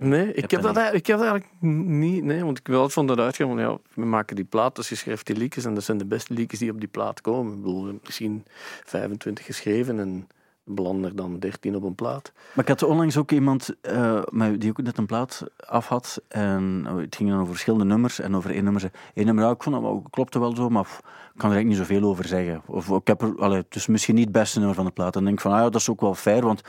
nee, 0.03 0.33
ik 0.33 0.51
heb, 0.51 0.63
dat 0.63 0.77
ik 0.77 1.07
heb 1.07 1.19
dat 1.19 1.27
eigenlijk 1.27 1.47
niet. 1.61 2.25
Nee, 2.25 2.45
want 2.45 2.59
ik 2.59 2.67
wil 2.67 2.77
altijd 2.77 2.95
van 2.95 3.07
dat 3.07 3.19
uitgaan. 3.19 3.59
Ja, 3.59 3.79
we 3.95 4.05
maken 4.05 4.37
die 4.37 4.45
plaat, 4.45 4.77
dus 4.77 4.89
je 4.89 4.95
schrijft 4.95 5.27
die 5.27 5.37
liedjes 5.37 5.65
en 5.65 5.75
dat 5.75 5.85
zijn 5.85 5.99
de 5.99 6.05
beste 6.05 6.35
liedjes 6.35 6.59
die 6.59 6.71
op 6.71 6.81
die 6.81 6.89
plaat 6.89 7.21
komen. 7.21 7.53
Ik 7.53 7.63
bedoel, 7.63 7.99
misschien 8.05 8.45
25 8.85 9.45
geschreven 9.45 9.99
en 9.99 10.29
belanden 10.65 11.11
er 11.11 11.17
dan 11.17 11.39
13 11.39 11.77
op 11.77 11.83
een 11.83 11.95
plaat. 11.95 12.33
Maar 12.55 12.65
ik 12.65 12.69
had 12.69 12.83
onlangs 12.83 13.17
ook 13.17 13.31
iemand 13.31 13.75
eh, 13.81 14.23
die 14.59 14.71
ook 14.71 14.83
net 14.83 14.99
een 14.99 15.07
plaat 15.07 15.45
af 15.67 15.89
had. 15.89 16.23
En 16.29 16.87
oh, 16.91 16.97
het 16.97 17.17
ging 17.17 17.29
dan 17.29 17.39
over 17.39 17.53
verschillende 17.53 17.85
nummers. 17.85 18.21
En 18.21 18.37
over 18.37 18.51
één 18.51 18.65
nummer 18.65 18.81
zei 18.81 18.93
één 19.15 19.27
nummer, 19.27 19.45
ja, 19.45 19.51
ik 19.51 19.63
vond 19.63 19.75
dat 19.75 19.85
wel, 19.85 20.05
klopte 20.11 20.39
wel 20.39 20.57
zo, 20.57 20.69
maar 20.69 20.83
ik 20.83 21.39
kan 21.39 21.51
er 21.51 21.57
eigenlijk 21.57 21.67
niet 21.67 21.89
zoveel 21.89 22.11
over 22.11 22.25
zeggen. 22.25 22.63
Of 22.67 22.89
ik 22.89 23.07
heb 23.07 23.23
er, 23.23 23.35
allee, 23.39 23.59
het 23.59 23.75
is 23.75 23.87
misschien 23.87 24.15
niet 24.15 24.25
het 24.25 24.33
beste 24.33 24.59
nummer 24.59 24.77
van 24.77 24.85
de 24.85 24.91
plaat. 24.91 25.13
Dan 25.13 25.25
denk 25.25 25.37
ik 25.37 25.43
van, 25.43 25.53
ah, 25.53 25.59
ja, 25.59 25.65
dat 25.65 25.81
is 25.81 25.91
ook 25.91 26.01
wel 26.01 26.15
fair, 26.15 26.43
want 26.43 26.63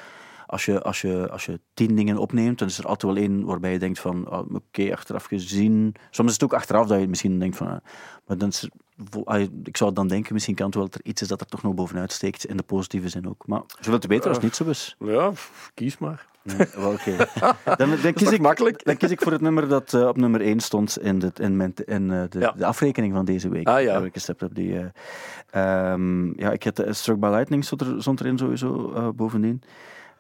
als 0.54 0.66
je, 0.66 0.82
als, 0.82 1.02
je, 1.02 1.30
als 1.32 1.46
je 1.46 1.60
tien 1.74 1.96
dingen 1.96 2.18
opneemt, 2.18 2.60
dan 2.60 2.68
is 2.68 2.78
er 2.78 2.86
altijd 2.88 3.14
wel 3.14 3.24
één 3.24 3.46
waarbij 3.46 3.72
je 3.72 3.80
denkt 3.80 4.00
van, 4.00 4.28
ah, 4.30 4.54
oké, 4.54 4.92
achteraf 4.92 5.26
gezien. 5.26 5.96
Soms 6.10 6.28
is 6.28 6.34
het 6.34 6.44
ook 6.44 6.54
achteraf 6.54 6.88
dat 6.88 7.00
je 7.00 7.08
misschien 7.08 7.40
denkt 7.40 7.58
van, 7.58 7.68
ah, 7.68 7.78
maar 8.28 8.38
dan 8.38 8.50
is 8.50 8.62
er- 8.64 8.72
ah, 9.24 9.42
ik 9.64 9.78
zou 9.78 9.94
dan 9.94 10.08
denken, 10.08 10.34
misschien 10.34 10.56
kan 10.56 10.66
het 10.66 10.76
wel 10.76 10.84
dat 10.84 10.94
er 10.96 11.02
iets 11.04 11.22
is 11.22 11.28
dat 11.28 11.42
er 11.42 11.48
toch 11.48 11.64
nog 11.64 11.74
bovenuit 11.74 12.12
steekt, 12.12 12.46
in 12.46 12.58
de 12.58 12.64
positieve 12.64 13.10
zin 13.10 13.28
ook. 13.30 13.48
Maar 13.48 13.62
zoveel 13.80 14.00
te 14.00 14.08
beter 14.08 14.28
als 14.28 14.36
het 14.38 14.46
niet 14.46 14.56
zo 14.56 14.66
is. 14.70 14.96
Ja, 15.00 15.32
kies 15.74 15.98
maar. 15.98 16.32
Nee, 16.44 16.68
oké. 16.88 17.16
Dan, 17.78 17.90
dan, 18.02 18.14
kies 18.14 18.32
ik, 18.32 18.42
makkelijk? 18.42 18.84
dan 18.86 18.98
kies 18.98 19.12
ik 19.12 19.22
voor 19.22 19.32
het 19.32 19.42
nummer 19.42 19.68
dat 19.68 19.94
eh, 19.94 20.08
op 20.08 20.18
nummer 20.18 20.42
1 20.42 20.60
stond 20.60 21.00
in, 21.00 21.20
de, 21.20 21.32
in, 21.42 21.58
mijn, 21.58 21.74
in 21.86 22.12
eh, 22.12 22.24
de, 22.30 22.40
Ja. 22.40 22.52
de 22.58 22.66
afrekening 22.66 23.14
van 23.14 23.26
deze 23.26 23.50
week. 23.50 23.68
Ah, 23.68 23.82
ja. 23.82 23.94
Waar 23.94 24.06
ik 24.06 24.14
gestept 24.14 24.42
heb. 24.42 24.54
Die, 24.56 24.78
eh, 24.80 25.92
ehm, 25.92 26.40
ja, 26.40 26.52
ik 26.52 26.64
had 26.64 26.84
Struck 26.90 27.20
by 27.20 27.28
Lightning 27.28 27.66
stond, 27.66 27.82
er, 27.82 27.96
stond 28.02 28.20
erin 28.20 28.38
sowieso 28.38 28.94
eh, 28.96 29.10
bovendien. 29.16 29.62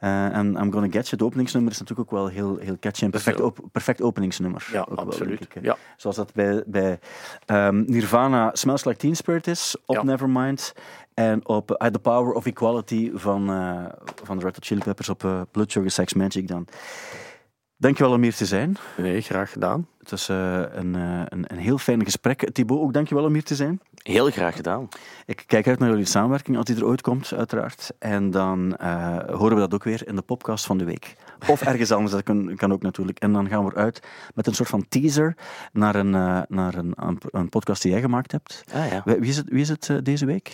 Eh, 0.04 0.36
en 0.36 0.46
I'm 0.46 0.72
Gonna 0.72 0.88
Get 0.90 0.94
You, 0.94 1.10
het 1.10 1.22
openingsnummer, 1.22 1.72
is 1.72 1.80
natuurlijk 1.80 2.12
ook 2.12 2.20
wel 2.20 2.28
heel, 2.28 2.58
heel 2.58 2.78
catchy. 2.80 3.04
Is 3.04 3.10
perfect, 3.10 3.42
op, 3.42 3.60
perfect 3.72 4.02
openingsnummer. 4.02 4.68
Ja, 4.72 4.86
ook 4.90 5.00
absoluut. 5.00 5.48
ja. 5.62 5.78
Zoals 5.98 6.16
dat 6.16 6.34
bij, 6.34 6.64
bij 6.66 7.00
ehm, 7.46 7.84
Nirvana 7.86 8.50
Smells 8.54 8.86
Like 8.86 8.98
Teen 8.98 9.16
Spirit 9.16 9.48
is, 9.48 9.76
op 9.86 9.96
Ja. 9.96 10.04
Nevermind. 10.04 10.74
En 11.14 11.48
op 11.48 11.72
eh, 11.72 11.88
The 11.88 12.00
Power 12.00 12.34
of 12.34 12.46
Equality 12.46 13.12
van, 13.14 13.50
eh, 13.50 13.86
van 14.24 14.38
de 14.38 14.44
Red 14.44 14.56
Hot 14.56 14.66
Chili 14.66 14.82
Peppers 14.84 15.10
op 15.10 15.48
Blood 15.52 15.72
Sugar 15.72 15.90
Sex 15.90 16.14
Magic 16.14 16.48
dan. 16.48 16.68
Dankjewel 17.78 18.14
om 18.14 18.22
hier 18.22 18.36
te 18.36 18.46
zijn. 18.46 18.78
Nee, 18.98 19.22
graag 19.22 19.52
gedaan. 19.52 19.88
Het 20.00 20.12
was 20.12 20.30
eh, 20.30 20.62
een, 20.72 20.96
eh, 20.96 21.22
een, 21.28 21.46
een 21.48 21.58
heel 21.58 21.78
fijn 21.78 22.04
gesprek. 22.04 22.52
Thibaut, 22.52 22.80
ook 22.80 22.94
dankjewel 22.94 23.24
om 23.24 23.34
hier 23.34 23.44
te 23.44 23.56
zijn. 23.56 23.80
Heel 23.94 24.30
graag 24.30 24.56
gedaan. 24.56 24.88
Ik 25.26 25.44
kijk 25.48 25.68
uit 25.68 25.80
naar 25.80 25.90
jullie 25.90 26.06
samenwerking, 26.06 26.58
als 26.58 26.66
die 26.66 26.76
er 26.76 26.86
ooit 26.86 27.02
komt, 27.02 27.34
uiteraard. 27.34 27.92
En 28.00 28.32
dan 28.32 28.76
eh, 28.76 29.18
horen 29.18 29.56
we 29.56 29.60
dat 29.60 29.74
ook 29.74 29.84
weer 29.84 30.08
in 30.08 30.16
de 30.16 30.22
podcast 30.22 30.66
van 30.66 30.78
de 30.78 30.84
week. 30.84 31.16
Of 31.48 31.62
ergens 31.62 31.92
anders, 31.98 32.12
dat 32.12 32.24
kan, 32.24 32.56
kan 32.56 32.74
ook 32.74 32.82
natuurlijk. 32.82 33.20
En 33.20 33.34
dan 33.34 33.48
gaan 33.48 33.66
we 33.66 33.72
eruit 33.72 34.08
met 34.36 34.48
een 34.48 34.56
soort 34.56 34.70
van 34.70 34.88
teaser 34.90 35.36
naar 35.72 35.96
een, 35.96 36.10
naar 36.48 36.76
een, 36.76 36.94
een, 37.32 37.50
podcast 37.50 37.82
die 37.82 37.92
jij 37.92 38.02
gemaakt 38.02 38.32
hebt. 38.32 38.64
Ah, 38.74 38.92
ja. 38.92 39.02
Wie 39.06 39.30
is 39.30 39.38
het, 39.38 39.50
wie 39.50 39.62
is 39.62 39.70
het 39.70 40.00
deze 40.04 40.26
week? 40.26 40.52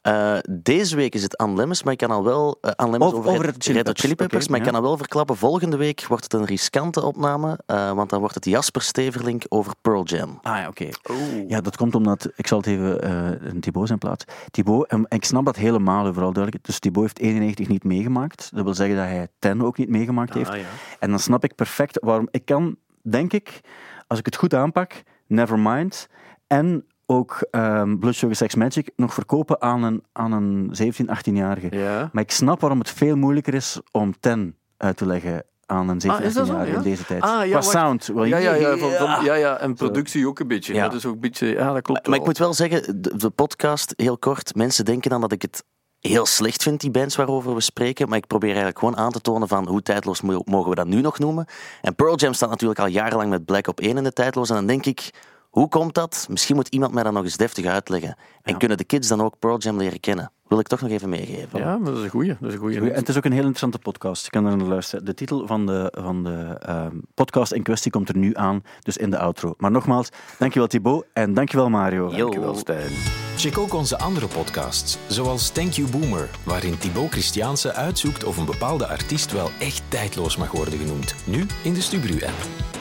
Eh, 0.00 0.36
deze 0.50 0.96
week 0.96 1.14
is 1.14 1.22
het 1.22 1.36
Anne 1.36 1.56
Lemmens, 1.56 1.82
maar 1.82 1.92
ik 1.92 1.98
kan 1.98 2.10
al 2.10 2.24
wel... 2.24 2.58
Anne 2.60 2.90
Lemmens 2.90 3.04
Over- 3.12 3.18
over, 3.18 3.30
over 3.30 3.44
Red, 3.44 3.54
het 3.54 3.64
Chili 3.64 3.76
Red 3.76 3.86
Hot 3.86 3.94
Peppers, 3.94 4.00
Chili 4.02 4.14
Peppers, 4.14 4.48
maar 4.48 4.58
ik 4.58 4.64
kan 4.64 4.74
al 4.74 4.82
wel 4.82 4.96
verklappen, 4.96 5.36
volgende 5.36 5.76
week 5.76 6.06
wordt 6.06 6.24
het 6.24 6.32
een 6.32 6.44
riskante 6.44 7.02
opname, 7.04 7.58
eh, 7.66 7.92
want 7.92 8.10
dan 8.10 8.20
wordt 8.20 8.34
het 8.34 8.44
Jasper 8.44 8.82
Steverlink 8.82 9.44
over 9.48 9.72
Pearl 9.80 10.04
Jam. 10.04 10.38
Ah 10.42 10.56
ja, 10.56 10.68
oké. 10.68 10.88
Oeh. 11.10 11.48
Ja, 11.48 11.60
dat 11.60 11.76
komt 11.76 11.94
omdat, 11.94 12.28
ik 12.36 12.46
zal 12.46 12.58
het 12.58 12.66
even 12.66 13.02
eh 13.02 13.48
in 13.52 13.60
Thibaut 13.60 13.86
zijn 13.86 13.98
plaats. 13.98 14.24
Thibaut, 14.50 14.94
ik 15.08 15.24
snap 15.24 15.44
dat 15.44 15.56
helemaal, 15.56 16.12
vooral 16.12 16.32
duidelijk. 16.32 16.64
Dus 16.64 16.78
Thibaut 16.78 17.02
heeft 17.04 17.18
91 17.18 17.68
niet 17.68 17.84
meegemaakt. 17.84 18.50
Dat 18.54 18.64
wil 18.64 18.74
zeggen 18.74 18.96
dat 18.96 19.04
hij 19.04 19.28
10 19.38 19.64
ook 19.64 19.78
niet 19.78 19.88
meegemaakt 19.88 20.34
heeft. 20.34 20.50
Ah, 20.50 20.56
ja. 20.56 20.64
En 20.98 21.10
dan 21.10 21.18
snap 21.18 21.44
ik 21.44 21.54
perfect 21.54 21.98
waarom. 22.04 22.28
Ik 22.30 22.44
kan, 22.44 22.76
denk 23.02 23.32
ik, 23.32 23.60
als 24.06 24.18
ik 24.18 24.26
het 24.26 24.36
goed 24.36 24.54
aanpak, 24.54 25.02
Nevermind 25.26 26.06
en 26.46 26.84
ook 27.10 27.46
ehm 27.50 27.96
Blood 27.98 28.14
Sugar 28.14 28.34
Sex 28.36 28.54
Magic 28.54 28.90
nog 28.96 29.14
verkopen 29.14 29.60
aan 29.62 29.82
een, 29.82 30.04
aan 30.12 30.32
een 30.32 30.68
17, 30.72 31.08
18-jarige. 31.08 31.76
Ja. 31.76 32.10
Maar 32.12 32.22
ik 32.22 32.30
snap 32.30 32.60
waarom 32.60 32.78
het 32.78 32.90
veel 32.90 33.16
moeilijker 33.16 33.54
is 33.54 33.80
om 33.92 34.14
10 34.20 34.56
uit 34.76 34.96
te 34.96 35.06
leggen 35.06 35.44
aan 35.66 35.88
een 35.88 36.00
17, 36.00 36.10
Ah, 36.24 36.28
is 36.30 36.34
dat 36.34 36.46
zo? 36.46 36.52
18-jarige 36.52 36.72
in 36.72 36.76
Ja? 36.78 36.82
deze 36.82 37.04
tijd. 37.04 37.22
Ah, 37.22 37.46
ja, 37.46 37.50
Qua 37.58 37.60
sound. 37.60 38.06
wel, 38.06 38.24
Ja, 38.24 38.36
ja, 38.36 38.54
ja, 38.54 38.76
van, 38.76 38.90
van- 38.90 39.24
ja, 39.24 39.34
ja, 39.34 39.56
en 39.58 39.74
productie 39.74 40.28
ook 40.28 40.38
een 40.38 40.48
beetje. 40.48 40.74
Ja. 40.74 40.82
Dat 40.84 40.94
is 40.94 41.06
ook 41.06 41.14
een 41.14 41.20
beetje, 41.20 41.46
ja, 41.46 41.72
dat 41.72 41.82
klopt 41.82 42.06
Maar 42.06 42.14
ik 42.16 42.20
wel. 42.20 42.28
moet 42.28 42.38
wel 42.38 42.54
zeggen, 42.54 43.02
de, 43.02 43.16
de 43.16 43.30
podcast, 43.30 43.92
heel 43.96 44.18
kort, 44.18 44.54
mensen 44.54 44.84
denken 44.84 45.10
dan 45.10 45.20
dat 45.20 45.32
ik 45.32 45.42
het 45.42 45.64
heel 46.00 46.26
slecht 46.26 46.62
vind, 46.62 46.80
die 46.80 46.90
bands 46.90 47.16
waarover 47.16 47.54
we 47.54 47.60
spreken, 47.60 48.08
maar 48.08 48.18
ik 48.18 48.26
probeer 48.26 48.48
eigenlijk 48.48 48.78
gewoon 48.78 48.96
aan 48.96 49.10
te 49.12 49.20
tonen 49.20 49.48
van 49.48 49.68
hoe 49.68 49.82
tijdloos 49.82 50.20
mo- 50.20 50.42
mogen 50.44 50.70
we 50.70 50.76
dat 50.76 50.86
nu 50.86 51.00
nog 51.00 51.18
noemen. 51.18 51.46
En 51.82 51.94
Pearl 51.94 52.16
Jam 52.16 52.32
staat 52.32 52.50
natuurlijk 52.50 52.80
al 52.80 52.86
jarenlang 52.86 53.30
met 53.30 53.44
Black 53.44 53.66
op 53.66 53.80
één 53.80 53.96
in 53.96 54.04
de 54.04 54.12
tijdloos, 54.12 54.48
en 54.48 54.54
dan 54.54 54.66
denk 54.66 54.86
ik, 54.86 55.10
hoe 55.50 55.68
komt 55.68 55.94
dat? 55.94 56.26
Misschien 56.30 56.56
moet 56.56 56.68
iemand 56.68 56.92
mij 56.92 57.02
dat 57.02 57.12
nog 57.12 57.24
eens 57.24 57.36
deftig 57.36 57.66
uitleggen. 57.66 58.16
En 58.42 58.56
kunnen 58.58 58.76
de 58.76 58.84
kids 58.84 59.08
dan 59.08 59.20
ook 59.20 59.38
Pearl 59.38 59.58
Jam 59.58 59.76
leren 59.76 60.00
kennen? 60.00 60.32
Wil 60.48 60.58
ik 60.58 60.66
toch 60.66 60.80
nog 60.80 60.90
even 60.90 61.08
meegeven. 61.08 61.58
Ja, 61.58 61.76
maar 61.76 61.90
dat 61.90 61.98
is 61.98 62.04
een 62.04 62.10
goeie. 62.10 62.36
Dat 62.40 62.48
is 62.48 62.54
een 62.54 62.60
goeie. 62.60 62.78
En 62.78 62.92
het 62.92 63.08
is 63.08 63.16
ook 63.16 63.24
een 63.24 63.30
heel 63.32 63.40
interessante 63.40 63.78
podcast. 63.78 64.24
Je 64.24 64.30
kan 64.30 64.46
er 64.46 64.56
naar 64.56 64.66
luisteren. 64.66 65.04
De 65.04 65.14
titel 65.14 65.46
van 65.46 65.66
de, 65.66 65.92
van 65.98 66.24
de 66.24 66.56
ehm, 66.60 66.96
podcast 67.14 67.52
in 67.52 67.62
kwestie 67.62 67.90
komt 67.90 68.08
er 68.08 68.16
nu 68.16 68.36
aan, 68.36 68.62
dus 68.80 68.96
in 68.96 69.10
de 69.10 69.18
outro. 69.18 69.54
Maar 69.56 69.70
nogmaals, 69.70 70.08
dankjewel 70.38 70.68
Thibaut 70.68 71.06
en 71.12 71.34
dankjewel 71.34 71.68
Mario. 71.68 72.10
Yo. 72.10 72.16
Dankjewel, 72.16 72.54
Stijn. 72.54 72.90
Check 73.36 73.58
ook 73.58 73.74
onze 73.74 73.98
andere 73.98 74.26
podcasts, 74.26 74.98
zoals 75.08 75.50
Thank 75.50 75.72
You 75.72 75.90
Boomer, 75.90 76.30
waarin 76.44 76.78
Thibaut 76.78 77.10
Christiaanse 77.10 77.72
uitzoekt 77.72 78.24
of 78.24 78.36
een 78.36 78.44
bepaalde 78.44 78.86
artiest 78.86 79.32
wel 79.32 79.50
echt 79.58 79.82
tijdloos 79.88 80.36
mag 80.36 80.52
worden 80.52 80.78
genoemd. 80.78 81.14
Nu 81.26 81.46
in 81.62 81.74
de 81.74 81.80
Stubru-app. 81.80 82.79